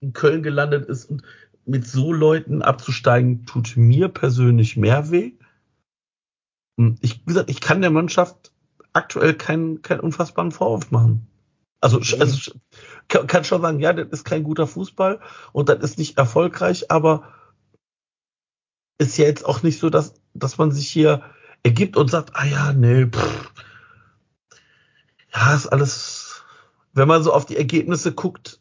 in 0.00 0.12
Köln 0.12 0.42
gelandet 0.42 0.86
ist 0.86 1.06
und 1.06 1.22
mit 1.64 1.86
so 1.86 2.12
Leuten 2.12 2.62
abzusteigen, 2.62 3.46
tut 3.46 3.76
mir 3.76 4.08
persönlich 4.08 4.76
mehr 4.76 5.10
weh. 5.10 5.32
Und 6.76 6.98
Ich, 7.02 7.20
wie 7.20 7.26
gesagt, 7.26 7.50
ich 7.50 7.60
kann 7.60 7.80
der 7.82 7.90
Mannschaft 7.90 8.51
aktuell 8.92 9.34
keinen, 9.34 9.82
keinen 9.82 10.00
unfassbaren 10.00 10.52
Vorwurf 10.52 10.90
machen. 10.90 11.26
Also, 11.80 11.98
sch- 11.98 12.20
also 12.20 12.52
kann 13.08 13.44
schon 13.44 13.62
sagen, 13.62 13.80
ja, 13.80 13.92
das 13.92 14.08
ist 14.10 14.24
kein 14.24 14.44
guter 14.44 14.66
Fußball 14.66 15.20
und 15.52 15.68
das 15.68 15.80
ist 15.82 15.98
nicht 15.98 16.16
erfolgreich, 16.18 16.90
aber 16.90 17.32
ist 18.98 19.16
ja 19.18 19.24
jetzt 19.24 19.44
auch 19.44 19.62
nicht 19.62 19.80
so, 19.80 19.90
dass, 19.90 20.14
dass 20.34 20.58
man 20.58 20.70
sich 20.70 20.88
hier 20.88 21.22
ergibt 21.64 21.96
und 21.96 22.08
sagt, 22.10 22.36
ah 22.36 22.44
ja, 22.44 22.72
nee, 22.72 23.06
pff, 23.06 23.52
ja, 25.34 25.54
ist 25.54 25.66
alles, 25.66 26.44
wenn 26.92 27.08
man 27.08 27.22
so 27.22 27.32
auf 27.32 27.46
die 27.46 27.56
Ergebnisse 27.56 28.12
guckt, 28.12 28.60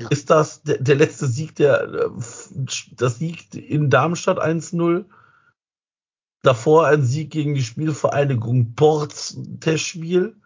Ja. 0.00 0.08
ist 0.08 0.30
das 0.30 0.62
der, 0.62 0.78
der 0.78 0.94
letzte 0.96 1.26
Sieg, 1.26 1.54
der, 1.56 1.82
äh, 1.82 2.10
das 2.96 3.18
Sieg 3.18 3.54
in 3.54 3.90
Darmstadt 3.90 4.38
1-0, 4.38 5.04
davor 6.42 6.86
ein 6.86 7.04
Sieg 7.04 7.30
gegen 7.30 7.54
die 7.54 7.62
Spielvereinigung 7.62 8.74
Ports, 8.74 9.38
Testspiel 9.60 10.36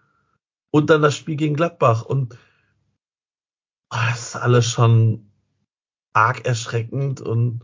und 0.71 0.91
dann 0.91 1.03
das 1.03 1.17
Spiel 1.17 1.37
gegen 1.37 1.57
Gladbach 1.57 2.05
und 2.05 2.39
ah, 3.91 4.11
das 4.11 4.29
ist 4.29 4.37
alles 4.37 4.67
schon 4.67 5.31
arg 6.13 6.47
erschreckend 6.47 7.21
und 7.21 7.63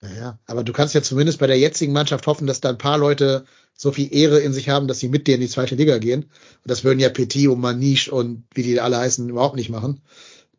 Naja, 0.00 0.38
aber 0.46 0.64
du 0.64 0.72
kannst 0.72 0.94
ja 0.94 1.02
zumindest 1.02 1.38
bei 1.38 1.46
der 1.46 1.58
jetzigen 1.58 1.92
Mannschaft 1.92 2.26
hoffen, 2.26 2.46
dass 2.46 2.60
da 2.60 2.70
ein 2.70 2.78
paar 2.78 2.98
Leute 2.98 3.44
so 3.74 3.92
viel 3.92 4.12
Ehre 4.14 4.40
in 4.40 4.52
sich 4.52 4.68
haben, 4.68 4.88
dass 4.88 4.98
sie 4.98 5.08
mit 5.08 5.26
dir 5.26 5.36
in 5.36 5.40
die 5.40 5.48
zweite 5.48 5.76
Liga 5.76 5.98
gehen. 5.98 6.24
Und 6.24 6.70
das 6.70 6.84
würden 6.84 6.98
ja 7.00 7.08
Petit 7.08 7.48
und 7.48 7.60
Maniche 7.60 8.10
und 8.12 8.44
wie 8.54 8.62
die 8.62 8.80
alle 8.80 8.98
heißen 8.98 9.28
überhaupt 9.28 9.56
nicht 9.56 9.70
machen. 9.70 10.02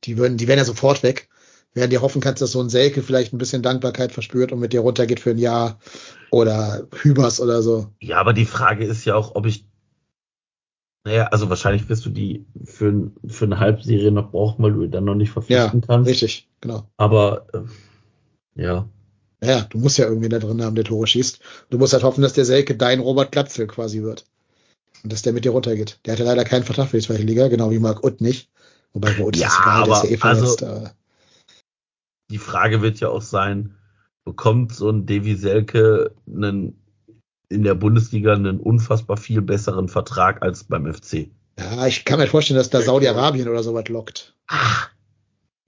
Die 0.05 0.17
würden, 0.17 0.37
die 0.37 0.47
wären 0.47 0.59
ja 0.59 0.65
sofort 0.65 1.03
weg. 1.03 1.29
Während 1.75 1.91
dir 1.91 2.01
hoffen 2.01 2.21
kannst, 2.21 2.41
dass 2.41 2.51
so 2.51 2.61
ein 2.61 2.69
Selke 2.69 3.01
vielleicht 3.01 3.33
ein 3.33 3.39
bisschen 3.39 3.63
Dankbarkeit 3.63 4.11
verspürt 4.11 4.51
und 4.51 4.59
mit 4.59 4.73
dir 4.73 4.81
runtergeht 4.81 5.19
für 5.19 5.31
ein 5.31 5.39
Jahr 5.39 5.79
oder 6.29 6.87
Hübers 7.01 7.39
oder 7.41 7.63
so. 7.63 7.87
Ja, 7.99 8.19
aber 8.19 8.33
die 8.33 8.45
Frage 8.45 8.85
ist 8.85 9.05
ja 9.05 9.15
auch, 9.15 9.33
ob 9.35 9.45
ich. 9.47 9.65
Naja, 11.05 11.25
also 11.27 11.49
wahrscheinlich 11.49 11.89
wirst 11.89 12.05
du 12.05 12.09
die 12.11 12.45
für, 12.63 13.11
für 13.27 13.45
eine 13.45 13.59
Halbserie 13.59 14.11
noch 14.11 14.31
brauchen, 14.31 14.63
weil 14.63 14.73
du 14.73 14.87
dann 14.87 15.03
noch 15.03 15.15
nicht 15.15 15.31
verpflichten 15.31 15.81
kannst. 15.81 16.09
Richtig, 16.09 16.47
genau. 16.61 16.87
Aber 16.97 17.47
äh, 17.53 18.61
ja. 18.61 18.87
Ja, 19.43 19.61
du 19.69 19.77
musst 19.79 19.97
ja 19.97 20.05
irgendwie 20.05 20.29
da 20.29 20.39
drin 20.39 20.63
haben, 20.63 20.75
der 20.75 20.85
Tore 20.85 21.05
schießt. 21.05 21.39
Du 21.71 21.77
musst 21.77 21.91
halt 21.91 22.03
hoffen, 22.03 22.21
dass 22.21 22.31
der 22.33 22.45
Selke 22.45 22.75
dein 22.77 23.01
Robert 23.01 23.33
Glatzel 23.33 23.67
quasi 23.67 24.01
wird. 24.01 24.25
Und 25.03 25.11
dass 25.11 25.21
der 25.23 25.33
mit 25.33 25.43
dir 25.43 25.49
runtergeht. 25.51 25.99
Der 26.05 26.13
hatte 26.13 26.23
leider 26.23 26.45
keinen 26.45 26.63
Vertrag 26.63 26.87
für 26.87 26.97
die 26.97 27.05
zweite 27.05 27.23
Liga, 27.23 27.49
genau 27.49 27.69
wie 27.71 27.79
Marc 27.79 28.05
Utt 28.05 28.21
nicht. 28.21 28.49
Wobei 28.93 29.11
bei 29.11 29.25
Utt 29.25 29.35
Ja, 29.35 29.47
ist 29.47 29.59
egal, 29.59 29.83
der 29.83 29.93
ist 29.95 30.03
ja 30.03 30.09
eh 30.11 30.15
aber 30.15 30.25
also- 30.29 30.41
verletzt. 30.57 30.63
aber- 30.63 30.93
Die 32.33 32.39
Frage 32.39 32.81
wird 32.81 32.99
ja 32.99 33.09
auch 33.09 33.21
sein, 33.21 33.75
bekommt 34.25 34.73
so 34.73 34.89
ein 34.89 35.05
Davy 35.05 35.35
Selke 35.35 36.15
einen, 36.27 36.81
in 37.47 37.61
der 37.61 37.75
Bundesliga 37.75 38.33
einen 38.33 38.59
unfassbar 38.59 39.17
viel 39.17 39.43
besseren 39.43 39.87
Vertrag 39.87 40.41
als 40.41 40.63
beim 40.63 40.91
FC? 40.91 41.29
Ja, 41.59 41.85
ich 41.85 42.05
kann 42.05 42.17
mir 42.17 42.25
vorstellen, 42.25 42.57
dass 42.57 42.71
da 42.71 42.81
Saudi-Arabien 42.81 43.47
oder 43.47 43.61
sowas 43.61 43.87
lockt. 43.87 44.35
Ach, 44.47 44.89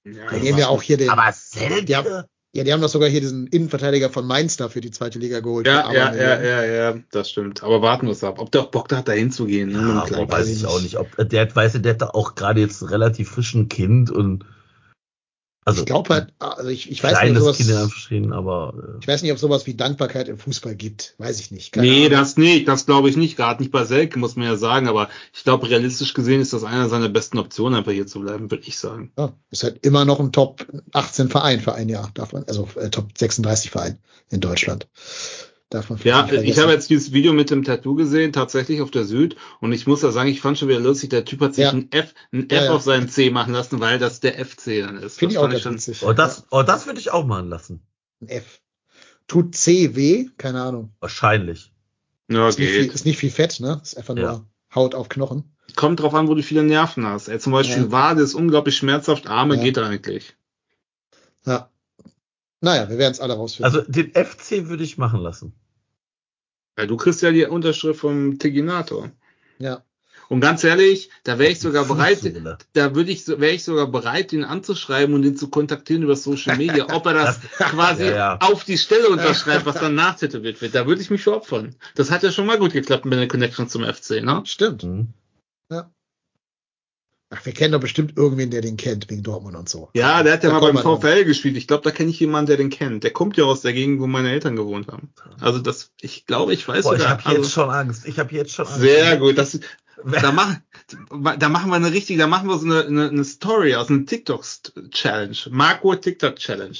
Ja, 0.03 0.29
Die 0.33 0.39
nehmen 0.39 0.57
ja 0.57 0.69
auch 0.69 0.81
hier 0.81 0.97
den. 0.97 1.09
aber 1.11 1.31
Selke? 1.33 1.85
Die 1.85 1.95
haben, 1.95 2.07
ja, 2.55 2.63
die 2.63 2.73
haben 2.73 2.81
doch 2.81 2.89
sogar 2.89 3.09
hier 3.09 3.21
diesen 3.21 3.45
Innenverteidiger 3.45 4.09
von 4.09 4.25
Mainz 4.25 4.57
da 4.57 4.67
für 4.67 4.81
die 4.81 4.89
zweite 4.89 5.19
Liga 5.19 5.41
geholt. 5.41 5.67
ja, 5.67 5.73
ja, 5.93 6.07
Abermillionen. 6.07 6.43
ja, 6.43 6.63
ja, 6.63 6.91
ja, 6.93 6.97
das 7.11 7.29
stimmt. 7.29 7.61
Aber 7.61 7.83
warten 7.83 8.07
wir 8.07 8.13
es 8.13 8.23
ab. 8.23 8.39
Ob 8.39 8.51
der 8.51 8.61
auch 8.61 8.71
Bock 8.71 8.87
da 8.87 8.97
hat, 8.97 9.07
da 9.07 9.11
hinzugehen. 9.11 9.71
Ne, 9.71 10.03
Ja, 10.09 10.31
weiß 10.31 10.47
ich 10.49 10.65
auch 10.65 10.81
nicht. 10.81 10.93
nicht. 10.93 10.97
Ob, 10.97 11.29
der, 11.29 11.55
weiß, 11.55 11.79
der 11.79 11.93
hat 11.93 12.01
da 12.01 12.07
auch 12.07 12.33
gerade 12.33 12.61
jetzt 12.61 12.81
ein 12.81 12.89
relativ 12.89 13.29
frischen 13.29 13.69
Kind 13.69 14.09
und 14.09 14.45
also 15.65 15.81
Ich 15.81 15.85
glaube 15.87 16.13
halt, 16.13 16.33
also 16.39 16.69
ich, 16.69 16.91
ich 16.91 17.03
weiß 17.03 17.23
nicht, 17.23 17.37
sowas, 17.37 17.57
Kind 17.57 17.69
in 17.69 17.75
Anführungsstrichen, 17.75 18.33
aber 18.33 18.97
ich 19.01 19.07
weiß 19.07 19.23
nicht, 19.23 19.31
ob 19.31 19.39
sowas 19.39 19.65
wie 19.65 19.73
Dankbarkeit 19.75 20.29
im 20.29 20.37
Fußball 20.37 20.75
gibt. 20.75 21.15
Weiß 21.17 21.39
ich 21.39 21.51
nicht. 21.51 21.71
Keine 21.71 21.87
Nee, 21.87 22.05
Ahnung. 22.05 22.11
das 22.11 22.37
nicht, 22.37 22.67
das 22.67 22.85
glaube 22.85 23.09
ich 23.09 23.17
nicht, 23.17 23.35
gerade 23.35 23.61
nicht 23.61 23.71
bei 23.71 23.83
Selke, 23.83 24.19
muss 24.19 24.35
man 24.35 24.45
ja 24.45 24.55
sagen, 24.57 24.87
aber 24.87 25.09
ich 25.33 25.43
glaube, 25.43 25.69
realistisch 25.69 26.13
gesehen 26.13 26.39
ist 26.39 26.53
das 26.53 26.63
einer 26.63 26.87
seiner 26.87 27.09
besten 27.09 27.39
Optionen, 27.39 27.77
einfach 27.79 27.91
hier 27.91 28.07
zu 28.07 28.19
bleiben, 28.21 28.51
würde 28.51 28.63
ich 28.67 28.77
sagen. 28.77 29.11
Ja, 29.17 29.33
ist 29.49 29.63
halt 29.63 29.85
immer 29.85 30.05
noch 30.05 30.19
ein 30.19 30.31
Top 30.31 30.65
18 30.93 31.29
Verein 31.29 31.59
für 31.59 31.73
ein 31.73 31.89
Jahr, 31.89 32.11
darf 32.13 32.31
man, 32.31 32.43
also 32.45 32.69
äh, 32.75 32.89
Top 32.89 33.09
36 33.17 33.71
Verein 33.71 33.97
in 34.29 34.41
Deutschland. 34.41 34.87
Darf 35.69 35.89
man 35.89 35.99
Ja, 36.03 36.31
ich 36.31 36.59
habe 36.59 36.71
jetzt 36.71 36.89
dieses 36.91 37.11
Video 37.11 37.33
mit 37.33 37.49
dem 37.49 37.63
Tattoo 37.63 37.95
gesehen, 37.95 38.31
tatsächlich 38.31 38.81
auf 38.81 38.91
der 38.91 39.03
Süd, 39.03 39.35
und 39.61 39.71
ich 39.71 39.87
muss 39.87 40.01
da 40.01 40.11
sagen, 40.11 40.29
ich 40.29 40.39
fand 40.39 40.59
schon 40.59 40.67
wieder 40.69 40.79
lustig, 40.79 41.09
der 41.09 41.25
Typ 41.25 41.41
hat 41.41 41.55
sich 41.55 41.63
Ja. 41.63 41.71
ein 41.71 41.91
F, 41.91 42.13
ein 42.31 42.47
Ja, 42.51 42.57
F 42.59 42.63
ja. 42.65 42.73
auf 42.73 42.83
seinen 42.83 43.09
C 43.09 43.31
machen 43.31 43.53
lassen, 43.53 43.79
weil 43.79 43.97
das 43.97 44.19
der 44.19 44.37
FC 44.45 44.81
dann 44.81 44.97
ist. 44.97 45.17
Finde 45.17 45.33
ich 45.33 45.39
auch 45.39 45.49
ganz 45.49 45.61
schon, 45.63 45.73
witzig. 45.73 46.03
oh, 46.03 46.13
das, 46.13 46.45
oh, 46.51 46.61
das 46.61 46.85
würde 46.85 46.99
ich 46.99 47.11
auch 47.11 47.25
machen 47.25 47.49
lassen. 47.49 47.81
Ja, 48.21 48.27
ein 48.27 48.29
F. 48.37 48.61
Tut 49.27 49.55
C 49.55 49.95
weh? 49.95 50.27
Keine 50.37 50.61
Ahnung. 50.61 50.93
Wahrscheinlich. 50.99 51.73
ja, 52.29 52.47
Ist 52.47 52.59
nicht, 52.59 52.69
viel, 52.69 52.83
geht. 52.83 52.93
ist 52.93 53.05
nicht 53.05 53.17
viel 53.17 53.31
Fett, 53.31 53.59
ne? 53.59 53.79
Ist 53.81 53.97
einfach 53.97 54.13
nur 54.13 54.23
Ja. 54.23 54.45
Haut 54.75 54.93
auf 54.93 55.09
Knochen. 55.09 55.55
Kommt 55.75 55.99
drauf 55.99 56.13
an, 56.13 56.27
wo 56.27 56.35
du 56.35 56.43
viele 56.43 56.61
Nerven 56.63 57.07
hast. 57.07 57.27
Ey, 57.27 57.39
zum 57.39 57.53
Beispiel 57.53 57.83
Ja. 57.85 57.91
Wade 57.91 58.21
ist 58.21 58.35
unglaublich 58.35 58.77
schmerzhaft, 58.77 59.25
Arme 59.27 59.55
Ja. 59.55 59.63
geht 59.63 59.79
eigentlich. 59.79 60.35
Ja. 61.45 61.71
Naja, 62.65 62.89
wir 62.89 62.97
werden 62.97 63.11
es 63.11 63.19
alle 63.19 63.35
rausfinden. 63.35 63.65
Also 63.65 63.89
den 63.89 64.09
FC 64.11 64.67
würde 64.67 64.83
ich 64.83 64.97
machen 64.97 65.21
lassen. 65.21 65.53
Ja, 66.79 66.87
du 66.87 66.97
kriegst 66.97 67.21
ja 67.21 67.31
die 67.31 67.45
Unterschrift 67.45 67.99
vom 67.99 68.39
Tiginator. 68.39 69.11
ja. 69.59 69.83
Und 70.27 70.39
ganz 70.39 70.63
ehrlich, 70.63 71.11
da 71.23 71.37
wäre 71.37 71.51
ich 71.51 71.59
sogar 71.59 71.85
bereit, 71.85 72.17
da 72.73 72.95
würde 72.95 73.11
ich, 73.11 73.27
wäre 73.27 73.51
ich 73.51 73.63
sogar 73.63 73.85
bereit, 73.85 74.33
ihn 74.33 74.43
anzuschreiben 74.43 75.13
und 75.13 75.23
ihn 75.23 75.37
zu 75.37 75.51
kontaktieren 75.51 76.01
über 76.01 76.15
Social 76.15 76.57
Media, 76.57 76.87
ob 76.95 77.05
er 77.05 77.13
das 77.13 77.39
quasi 77.59 78.05
Ja, 78.05 78.15
ja. 78.15 78.37
auf 78.39 78.63
die 78.63 78.79
Stelle 78.79 79.09
unterschreibt, 79.09 79.67
was 79.67 79.75
dann 79.75 79.93
nachtätowiert 79.93 80.63
wird. 80.63 80.73
Da 80.73 80.87
würde 80.87 81.03
ich 81.03 81.11
mich 81.11 81.21
für 81.21 81.35
opfern. 81.35 81.75
Das 81.93 82.09
hat 82.09 82.23
ja 82.23 82.31
schon 82.31 82.47
mal 82.47 82.57
gut 82.57 82.73
geklappt 82.73 83.05
mit 83.05 83.19
der 83.19 83.27
Connection 83.27 83.69
zum 83.69 83.83
FC, 83.83 84.23
ne? 84.23 84.41
Stimmt. 84.45 84.83
Mhm. 84.83 85.13
Ach, 87.35 87.45
wir 87.45 87.53
kennen 87.53 87.73
doch 87.73 87.79
bestimmt 87.79 88.17
irgendwen, 88.17 88.49
der 88.49 88.61
den 88.61 88.77
kennt, 88.77 89.09
wegen 89.09 89.23
Dortmund 89.23 89.55
und 89.55 89.67
so. 89.67 89.89
Ja, 89.93 90.23
der 90.23 90.33
hat 90.33 90.43
ja 90.43 90.49
Da 90.49 90.59
mal 90.59 90.71
beim 90.71 90.99
VfL 90.99 91.25
gespielt. 91.25 91.57
Ich 91.57 91.67
glaube, 91.67 91.83
da 91.83 91.91
kenne 91.91 92.09
ich 92.09 92.19
jemanden, 92.19 92.47
der 92.47 92.57
den 92.57 92.69
kennt. 92.69 93.03
Der 93.03 93.11
kommt 93.11 93.35
ja 93.37 93.43
aus 93.43 93.61
der 93.61 93.73
Gegend, 93.73 93.99
wo 93.99 94.07
meine 94.07 94.31
Eltern 94.31 94.55
gewohnt 94.55 94.87
haben. 94.87 95.13
Also 95.39 95.59
das, 95.59 95.91
ich 95.99 96.25
glaube, 96.25 96.53
ich 96.53 96.67
weiß 96.67 96.83
Boah, 96.83 96.93
ich 96.93 97.01
sogar. 97.01 97.17
habe 97.17 97.29
jetzt 97.29 97.37
also, 97.37 97.49
schon 97.49 97.69
Angst. 97.69 98.05
Ich 98.05 98.19
habe 98.19 98.33
jetzt 98.33 98.53
schon 98.53 98.67
Angst. 98.67 98.79
sehr 98.79 99.17
gut. 99.17 99.37
Das, 99.37 99.59
da, 100.21 100.31
machen, 100.31 100.63
da 101.37 101.49
machen 101.49 101.69
wir 101.69 101.75
eine 101.75 101.91
richtige, 101.91 102.19
da 102.19 102.27
machen 102.27 102.47
wir 102.47 102.57
so 102.57 102.65
eine, 102.65 102.85
eine, 102.85 103.09
eine 103.09 103.25
Story 103.25 103.75
aus 103.75 103.89
einer 103.89 104.05
TikTok-Challenge. 104.05 105.37
Marco 105.49 105.95
TikTok-Challenge. 105.95 106.77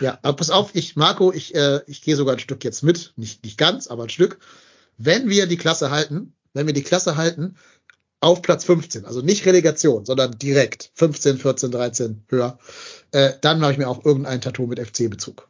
Ja, 0.00 0.18
aber 0.22 0.36
pass 0.36 0.50
auf, 0.50 0.70
ich, 0.74 0.96
Marco, 0.96 1.32
ich, 1.32 1.54
äh, 1.54 1.80
ich 1.86 2.02
gehe 2.02 2.16
sogar 2.16 2.34
ein 2.34 2.40
Stück 2.40 2.64
jetzt 2.64 2.82
mit. 2.82 3.12
Nicht, 3.16 3.44
nicht 3.44 3.58
ganz, 3.58 3.86
aber 3.86 4.04
ein 4.04 4.10
Stück. 4.10 4.38
Wenn 4.98 5.28
wir 5.28 5.46
die 5.46 5.56
Klasse 5.56 5.90
halten, 5.90 6.34
wenn 6.52 6.66
wir 6.66 6.74
die 6.74 6.82
Klasse 6.82 7.16
halten, 7.16 7.56
auf 8.20 8.42
Platz 8.42 8.64
15, 8.64 9.04
also 9.04 9.20
nicht 9.20 9.44
Relegation, 9.46 10.04
sondern 10.04 10.38
direkt 10.38 10.90
15, 10.94 11.38
14, 11.38 11.70
13 11.70 12.24
höher, 12.28 12.58
äh, 13.12 13.32
dann 13.40 13.60
mache 13.60 13.72
ich 13.72 13.78
mir 13.78 13.88
auch 13.88 14.04
irgendein 14.04 14.40
Tattoo 14.40 14.66
mit 14.66 14.78
FC-Bezug. 14.78 15.48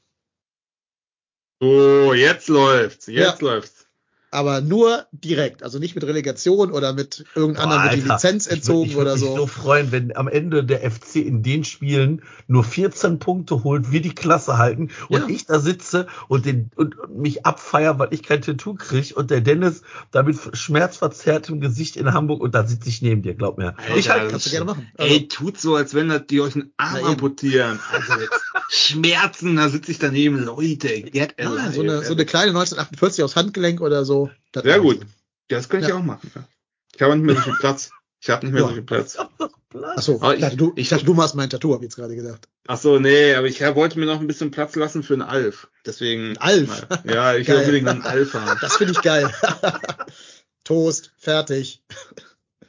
Oh, 1.60 2.12
jetzt 2.12 2.48
läuft's, 2.48 3.06
jetzt 3.06 3.40
ja. 3.40 3.48
läuft's 3.48 3.75
aber 4.30 4.60
nur 4.60 5.06
direkt, 5.12 5.62
also 5.62 5.78
nicht 5.78 5.94
mit 5.94 6.04
Relegation 6.04 6.72
oder 6.72 6.92
mit 6.92 7.24
irgendeinem 7.34 7.70
anderen 7.70 7.90
wird 7.90 8.04
die 8.04 8.08
Lizenz 8.08 8.46
entzogen 8.46 8.90
ich 8.90 8.96
würd, 8.96 9.06
ich 9.06 9.12
oder 9.12 9.18
so. 9.18 9.24
Ich 9.26 9.30
würde 9.30 9.42
mich 9.42 9.52
so 9.52 9.60
freuen, 9.62 9.92
wenn 9.92 10.16
am 10.16 10.28
Ende 10.28 10.64
der 10.64 10.90
FC 10.90 11.16
in 11.16 11.42
den 11.42 11.64
Spielen 11.64 12.22
nur 12.46 12.64
14 12.64 13.18
Punkte 13.18 13.62
holt, 13.64 13.92
wir 13.92 14.02
die 14.02 14.14
Klasse 14.14 14.58
halten 14.58 14.90
und 15.08 15.20
ja. 15.20 15.28
ich 15.28 15.46
da 15.46 15.58
sitze 15.58 16.06
und, 16.28 16.44
den, 16.44 16.70
und, 16.76 16.98
und 16.98 17.18
mich 17.18 17.46
abfeier, 17.46 17.98
weil 17.98 18.08
ich 18.10 18.22
kein 18.22 18.42
Tattoo 18.42 18.74
kriege 18.74 19.14
und 19.14 19.30
der 19.30 19.40
Dennis 19.40 19.82
da 20.10 20.22
mit 20.22 20.38
schmerzverzerrtem 20.52 21.60
Gesicht 21.60 21.96
in 21.96 22.12
Hamburg 22.12 22.42
und 22.42 22.54
da 22.54 22.66
sitze 22.66 22.88
ich 22.88 23.02
neben 23.02 23.22
dir, 23.22 23.34
glaub 23.34 23.58
mir. 23.58 23.76
Alter, 23.78 23.96
ich 23.96 24.10
halt, 24.10 24.30
kannst 24.30 24.46
du 24.46 24.50
gerne 24.50 24.66
machen. 24.66 24.88
Also, 24.96 25.14
ey, 25.14 25.28
tut 25.28 25.58
so, 25.58 25.76
als 25.76 25.94
wenn 25.94 26.12
die 26.28 26.40
euch 26.40 26.54
einen 26.54 26.72
Arm 26.76 27.04
amputieren. 27.04 27.78
Also 27.92 28.20
jetzt 28.20 28.44
Schmerzen, 28.68 29.56
da 29.56 29.68
sitze 29.68 29.92
ich 29.92 29.98
daneben, 29.98 30.44
Leute, 30.44 31.02
get 31.02 31.38
alive. 31.38 31.56
Ja, 31.56 31.72
so, 31.72 31.80
eine, 31.82 32.04
so 32.04 32.12
eine 32.12 32.26
kleine 32.26 32.48
1948 32.48 33.24
aus 33.24 33.36
Handgelenk 33.36 33.80
oder 33.80 34.04
so. 34.04 34.30
Das 34.52 34.64
Sehr 34.64 34.80
gut. 34.80 35.00
Das 35.48 35.68
könnte 35.68 35.88
ja. 35.88 35.94
ich 35.94 36.00
auch 36.00 36.04
machen. 36.04 36.30
Ich 36.94 37.02
habe 37.02 37.16
nicht 37.16 37.26
mehr 37.26 37.36
so 37.36 37.42
viel 37.42 37.56
Platz. 37.60 37.90
Ich 38.20 38.30
habe 38.30 38.46
nicht 38.46 38.54
mehr 38.54 38.62
ja. 38.62 38.68
so 38.68 38.74
viel 38.74 38.82
Platz. 38.82 39.18
Achso, 39.94 40.32
ich, 40.32 40.40
dachte, 40.40 40.56
du, 40.56 40.72
ich 40.74 40.88
dachte, 40.88 41.04
du 41.04 41.14
machst 41.14 41.34
mein 41.34 41.50
Tattoo, 41.50 41.74
habe 41.74 41.84
ich 41.84 41.90
jetzt 41.90 41.96
gerade 41.96 42.16
gedacht. 42.16 42.48
Achso, 42.66 42.98
nee, 42.98 43.34
aber 43.34 43.46
ich 43.46 43.60
wollte 43.60 43.98
mir 43.98 44.06
noch 44.06 44.20
ein 44.20 44.26
bisschen 44.26 44.50
Platz 44.50 44.74
lassen 44.74 45.02
für 45.02 45.12
einen 45.12 45.22
Alf. 45.22 45.68
Deswegen. 45.84 46.36
Alf? 46.38 46.86
Ja, 47.04 47.36
ich 47.36 47.46
will 47.46 47.56
unbedingt 47.56 47.88
einen 47.88 48.02
Alf 48.02 48.34
haben. 48.34 48.58
Das 48.60 48.76
finde 48.76 48.94
ich 48.94 49.02
geil. 49.02 49.30
Toast, 50.64 51.12
fertig. 51.18 51.82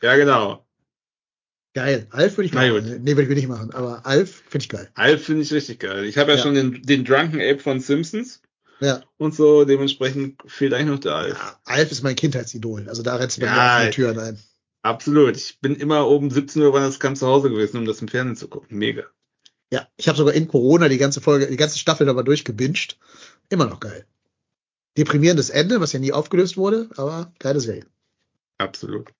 Ja, 0.02 0.16
genau. 0.16 0.67
Geil. 1.78 2.08
Alf 2.10 2.38
würde 2.38 2.48
ich 2.48 2.54
machen. 2.56 3.04
Nee, 3.04 3.16
würde 3.16 3.30
ich 3.32 3.36
nicht 3.36 3.48
machen. 3.48 3.70
Aber 3.72 4.04
Alf 4.04 4.42
finde 4.50 4.64
ich 4.64 4.70
geil. 4.70 4.90
Alf 4.96 5.26
finde 5.26 5.44
ich 5.44 5.54
richtig 5.54 5.80
geil. 5.80 6.06
Ich 6.06 6.18
habe 6.18 6.32
ja, 6.32 6.38
ja, 6.38 6.42
schon 6.42 6.56
den, 6.56 6.82
den 6.82 7.06
Drunken 7.06 7.40
Ape 7.40 7.60
von 7.60 7.80
Simpsons. 7.80 8.42
Ja. 8.80 9.04
Und 9.18 9.36
so, 9.36 9.64
dementsprechend 9.64 10.42
fehlt 10.48 10.74
eigentlich 10.74 10.88
noch 10.88 11.00
der 11.02 11.14
Alf. 11.14 11.38
Ja, 11.38 11.60
Alf 11.66 11.92
ist 11.92 12.02
mein 12.02 12.16
Kindheitsidol. 12.16 12.90
Also 12.90 13.04
da 13.04 13.18
rennst 13.18 13.38
du 13.38 13.42
bei 13.42 13.46
ja, 13.46 13.84
mir 13.84 13.92
Türen 13.92 14.18
ein. 14.18 14.40
Absolut. 14.82 15.38
Ich 15.38 15.60
bin 15.62 15.76
immer 15.76 16.08
oben 16.08 16.32
17 16.32 16.64
Uhr, 16.64 16.74
wann 16.74 16.82
das 16.82 17.00
kam 17.00 17.16
zu 17.16 17.28
Hause 17.28 17.52
gewesen, 17.52 17.78
um 17.78 17.86
das 17.86 18.02
im 18.02 18.08
Fernsehen 18.08 18.38
zu 18.38 18.48
gucken. 18.48 18.76
Mega. 18.76 19.04
Ja, 19.72 19.88
ich 19.98 20.08
habe 20.08 20.18
sogar 20.18 20.34
in 20.34 20.48
Corona 20.48 20.90
die 20.90 20.98
ganze 20.98 21.22
Folge, 21.22 21.46
die 21.46 21.58
ganze 21.58 21.78
Staffel 21.78 22.10
aber 22.10 22.24
durchgebinged. 22.24 22.98
Immer 23.50 23.68
noch 23.68 23.80
geil. 23.80 24.08
Deprimierendes 24.98 25.52
Ende, 25.52 25.80
was 25.80 25.94
ja 25.94 26.00
nie 26.00 26.12
aufgelöst 26.12 26.58
wurde, 26.58 26.90
aber 26.98 27.32
geile 27.38 27.60
Serie. 27.60 27.86
Absolut. 28.58 29.12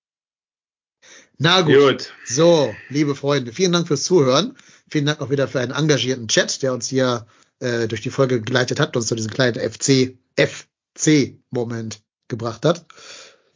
Na 1.38 1.60
gut. 1.60 1.74
gut. 1.74 2.12
So, 2.26 2.74
liebe 2.88 3.14
Freunde, 3.14 3.52
vielen 3.52 3.72
Dank 3.72 3.86
fürs 3.86 4.02
Zuhören. 4.02 4.56
Vielen 4.90 5.06
Dank 5.06 5.20
auch 5.20 5.30
wieder 5.30 5.46
für 5.46 5.60
einen 5.60 5.72
engagierten 5.72 6.26
Chat, 6.26 6.62
der 6.62 6.72
uns 6.72 6.88
hier 6.88 7.26
äh, 7.60 7.86
durch 7.86 8.00
die 8.00 8.10
Folge 8.10 8.40
geleitet 8.40 8.80
hat, 8.80 8.96
uns 8.96 9.06
zu 9.06 9.14
diesem 9.14 9.30
kleinen 9.30 9.58
FC, 9.58 10.16
FC-Moment 10.36 12.00
gebracht 12.26 12.64
hat. 12.64 12.84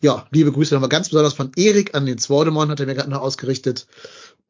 Ja, 0.01 0.27
liebe 0.31 0.53
Grüße 0.53 0.75
nochmal 0.75 0.89
ganz 0.89 1.09
besonders 1.09 1.35
von 1.35 1.53
Erik 1.57 1.95
an 1.95 2.07
den 2.07 2.19
Zwordemon, 2.19 2.71
hat 2.71 2.81
er 2.81 2.87
mir 2.87 2.95
gerade 2.95 3.11
noch 3.11 3.21
ausgerichtet. 3.21 3.87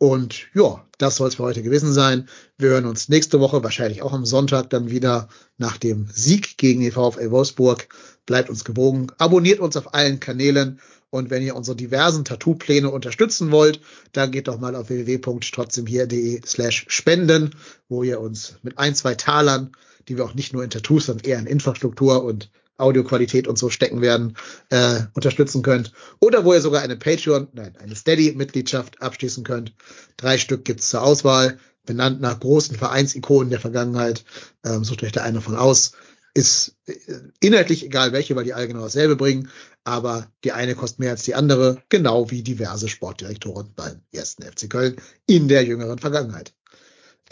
Und 0.03 0.49
ja, 0.53 0.85
das 0.99 1.15
soll 1.15 1.29
es 1.29 1.37
für 1.37 1.45
heute 1.45 1.63
gewesen 1.63 1.93
sein. 1.93 2.29
Wir 2.59 2.71
hören 2.71 2.87
uns 2.87 3.09
nächste 3.09 3.39
Woche, 3.39 3.63
wahrscheinlich 3.63 4.03
auch 4.03 4.13
am 4.13 4.27
Sonntag, 4.27 4.69
dann 4.71 4.91
wieder 4.91 5.29
nach 5.59 5.77
dem 5.77 6.09
Sieg 6.13 6.59
gegen 6.59 6.81
die 6.81 6.91
VfL 6.91 7.31
Wolfsburg. 7.31 7.87
Bleibt 8.27 8.51
uns 8.51 8.65
gewogen, 8.65 9.13
abonniert 9.19 9.61
uns 9.61 9.77
auf 9.77 9.95
allen 9.95 10.19
Kanälen 10.19 10.81
und 11.11 11.31
wenn 11.31 11.45
ihr 11.45 11.55
unsere 11.55 11.77
diversen 11.77 12.25
Tattoo-Pläne 12.25 12.91
unterstützen 12.91 13.53
wollt, 13.53 13.81
dann 14.11 14.33
geht 14.33 14.49
doch 14.49 14.59
mal 14.59 14.75
auf 14.75 14.89
www.trotzdemhier.de 14.89 16.41
slash 16.45 16.85
spenden, 16.89 17.55
wo 17.89 18.03
ihr 18.03 18.19
uns 18.19 18.57
mit 18.65 18.81
ein, 18.81 18.97
zwei 18.97 19.15
Talern, 19.15 19.71
die 20.09 20.17
wir 20.17 20.25
auch 20.25 20.35
nicht 20.35 20.53
nur 20.53 20.65
in 20.65 20.71
Tattoos, 20.71 21.07
sondern 21.07 21.31
eher 21.31 21.39
in 21.39 21.47
Infrastruktur 21.47 22.25
und 22.25 22.51
Audioqualität 22.77 23.47
und 23.47 23.59
so 23.59 23.71
stecken 23.71 24.01
werden, 24.01 24.37
äh, 24.71 25.01
unterstützen 25.15 25.63
könnt. 25.63 25.93
Oder 26.21 26.45
wo 26.45 26.53
ihr 26.53 26.61
sogar 26.61 26.83
eine 26.83 26.97
Patreon, 26.97 27.49
nein, 27.53 27.77
eine 27.79 27.95
Steady-Mitgliedschaft 27.95 29.01
abschließen 29.01 29.45
könnt. 29.45 29.75
Drei 30.17 30.39
Stück 30.39 30.65
gibt's 30.65 30.91
zur 30.91 31.03
Auswahl, 31.03 31.59
benannt 31.85 32.21
nach 32.21 32.41
großen 32.41 32.77
Vereinsikonen 32.77 33.51
der 33.51 33.61
Vergangenheit. 33.61 34.25
Ähm, 34.65 34.85
sucht 34.85 35.03
euch 35.03 35.13
da 35.13 35.23
eine 35.23 35.41
von 35.41 35.57
aus 35.57 35.93
ist 36.35 36.77
äh, 36.87 36.95
inhaltlich 37.41 37.85
egal 37.85 38.13
welche, 38.13 38.35
weil 38.37 38.45
die 38.45 38.55
alle 38.55 38.69
genau 38.69 38.83
dasselbe 38.83 39.17
bringen, 39.17 39.51
aber 39.85 40.31
die 40.45 40.53
eine 40.53 40.75
kostet 40.75 41.01
mehr 41.01 41.11
als 41.11 41.23
die 41.25 41.35
andere, 41.35 41.83
genau 41.89 42.31
wie 42.31 42.43
diverse 42.43 42.89
Sportdirektoren 42.89 43.73
beim 43.75 44.01
ersten 44.13 44.43
FC 44.43 44.71
Köln 44.71 44.97
in 45.27 45.49
der 45.49 45.65
jüngeren 45.65 45.99
Vergangenheit. 45.99 46.55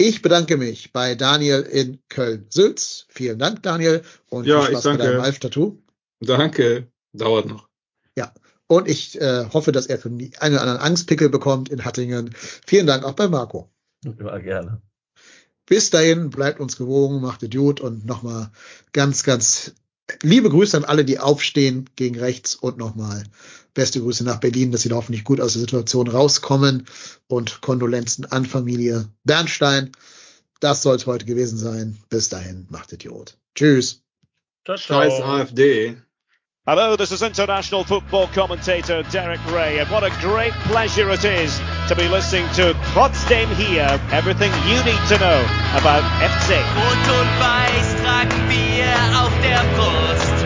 Ich 0.01 0.23
bedanke 0.23 0.57
mich 0.57 0.95
bei 0.95 1.15
Daniel 1.15 1.61
in 1.61 1.99
Köln-Sülz. 2.09 3.05
Vielen 3.11 3.39
Dank, 3.39 3.63
Daniel, 3.63 4.03
und 4.31 4.47
ja, 4.47 4.63
viel 4.63 4.71
Spaß 4.71 4.85
bei 4.85 4.97
deinem 4.97 5.21
Alf-Tattoo. 5.21 5.77
Danke, 6.21 6.87
dauert 7.13 7.45
noch. 7.45 7.69
Ja, 8.17 8.33
und 8.67 8.89
ich 8.89 9.21
äh, 9.21 9.45
hoffe, 9.53 9.73
dass 9.73 9.89
er 9.89 9.99
für 9.99 10.09
einen 10.09 10.33
oder 10.55 10.63
anderen 10.63 10.79
Angstpickel 10.79 11.29
bekommt 11.29 11.69
in 11.69 11.85
Hattingen. 11.85 12.35
Vielen 12.35 12.87
Dank 12.87 13.05
auch 13.05 13.13
bei 13.13 13.29
Marco. 13.29 13.69
Ja, 14.03 14.39
gerne. 14.39 14.81
Bis 15.67 15.91
dahin, 15.91 16.31
bleibt 16.31 16.61
uns 16.61 16.79
gewogen, 16.79 17.21
macht 17.21 17.43
Idiot 17.43 17.83
und 17.83 18.07
nochmal 18.07 18.51
ganz, 18.95 19.23
ganz 19.23 19.75
liebe 20.23 20.51
Grüße 20.51 20.77
an 20.77 20.85
alle, 20.85 21.05
die 21.05 21.19
aufstehen 21.19 21.89
gegen 21.97 22.19
rechts 22.19 22.55
und 22.55 22.79
nochmal 22.79 23.25
beste 23.75 24.01
Grüße 24.01 24.25
nach 24.25 24.41
Berlin, 24.41 24.73
dass 24.73 24.83
sie 24.83 24.89
da 24.89 24.97
hoffentlich 24.97 25.25
gut 25.25 25.41
aus 25.41 25.53
der 25.53 25.61
Situation 25.61 26.09
rauskommen 26.09 26.87
und 27.29 27.61
Kondolenzen 27.61 28.25
an 28.27 28.45
Familie 28.45 29.09
Bernstein. 29.25 29.93
Das 30.61 30.83
soll 30.83 30.97
es 30.97 31.07
heute 31.07 31.25
gewesen 31.25 31.59
sein. 31.59 31.99
Bis 32.09 32.29
dahin, 32.29 32.67
macht 32.71 32.93
Idiot. 32.93 33.37
Tschüss. 33.55 34.03
Ciao, 34.65 34.77
ciao. 34.77 35.03
Scheiß 35.03 35.23
AfD. 35.23 35.97
Hello, 36.67 36.95
this 36.95 37.11
is 37.11 37.23
international 37.23 37.85
football 37.85 38.29
commentator 38.29 39.03
Derek 39.11 39.41
Ray, 39.51 39.79
and 39.79 39.91
what 39.91 40.05
a 40.05 40.11
great 40.21 40.53
pleasure 40.69 41.11
it 41.11 41.25
is 41.25 41.59
to 41.89 41.97
be 41.97 42.07
listening 42.07 42.47
to 42.55 42.75
Trotzdem 42.93 43.49
hier, 43.57 43.99
everything 44.13 44.53
you 44.69 44.77
need 44.85 45.01
to 45.09 45.17
know 45.19 45.41
about 45.75 46.05
FC. 46.21 46.61
Rot 46.77 47.09
und 47.19 47.31
Weiß 47.41 48.03
tragen 48.03 48.49
wir 48.51 48.70
Sterne 48.91 49.23
auf 49.23 49.33
der 49.43 49.63
Brust. 49.77 50.39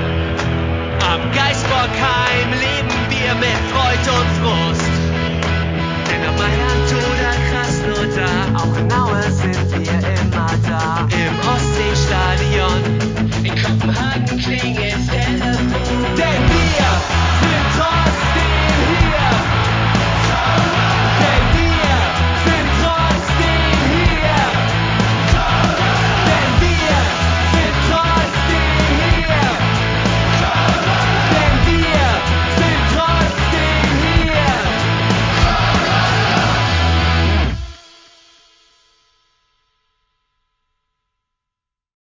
Am 1.08 1.20
Geistbockheim 1.32 2.50
leben 2.50 2.98
wir 3.08 3.34
mit 3.36 3.58
Freude 3.72 4.10
und 4.20 4.30
Frust. 4.40 4.90
Denn 6.08 6.22
auf 6.28 6.36
Mailand 6.38 6.90
oder 7.10 7.32
Krasnodar, 7.48 8.44
auch 8.54 8.76
in 8.78 8.92
Aue 8.92 9.22
sind 9.30 9.70
wir 9.72 9.98
immer 10.20 10.50
da. 10.68 11.06
Im 11.10 11.34
Ostsee 11.48 11.93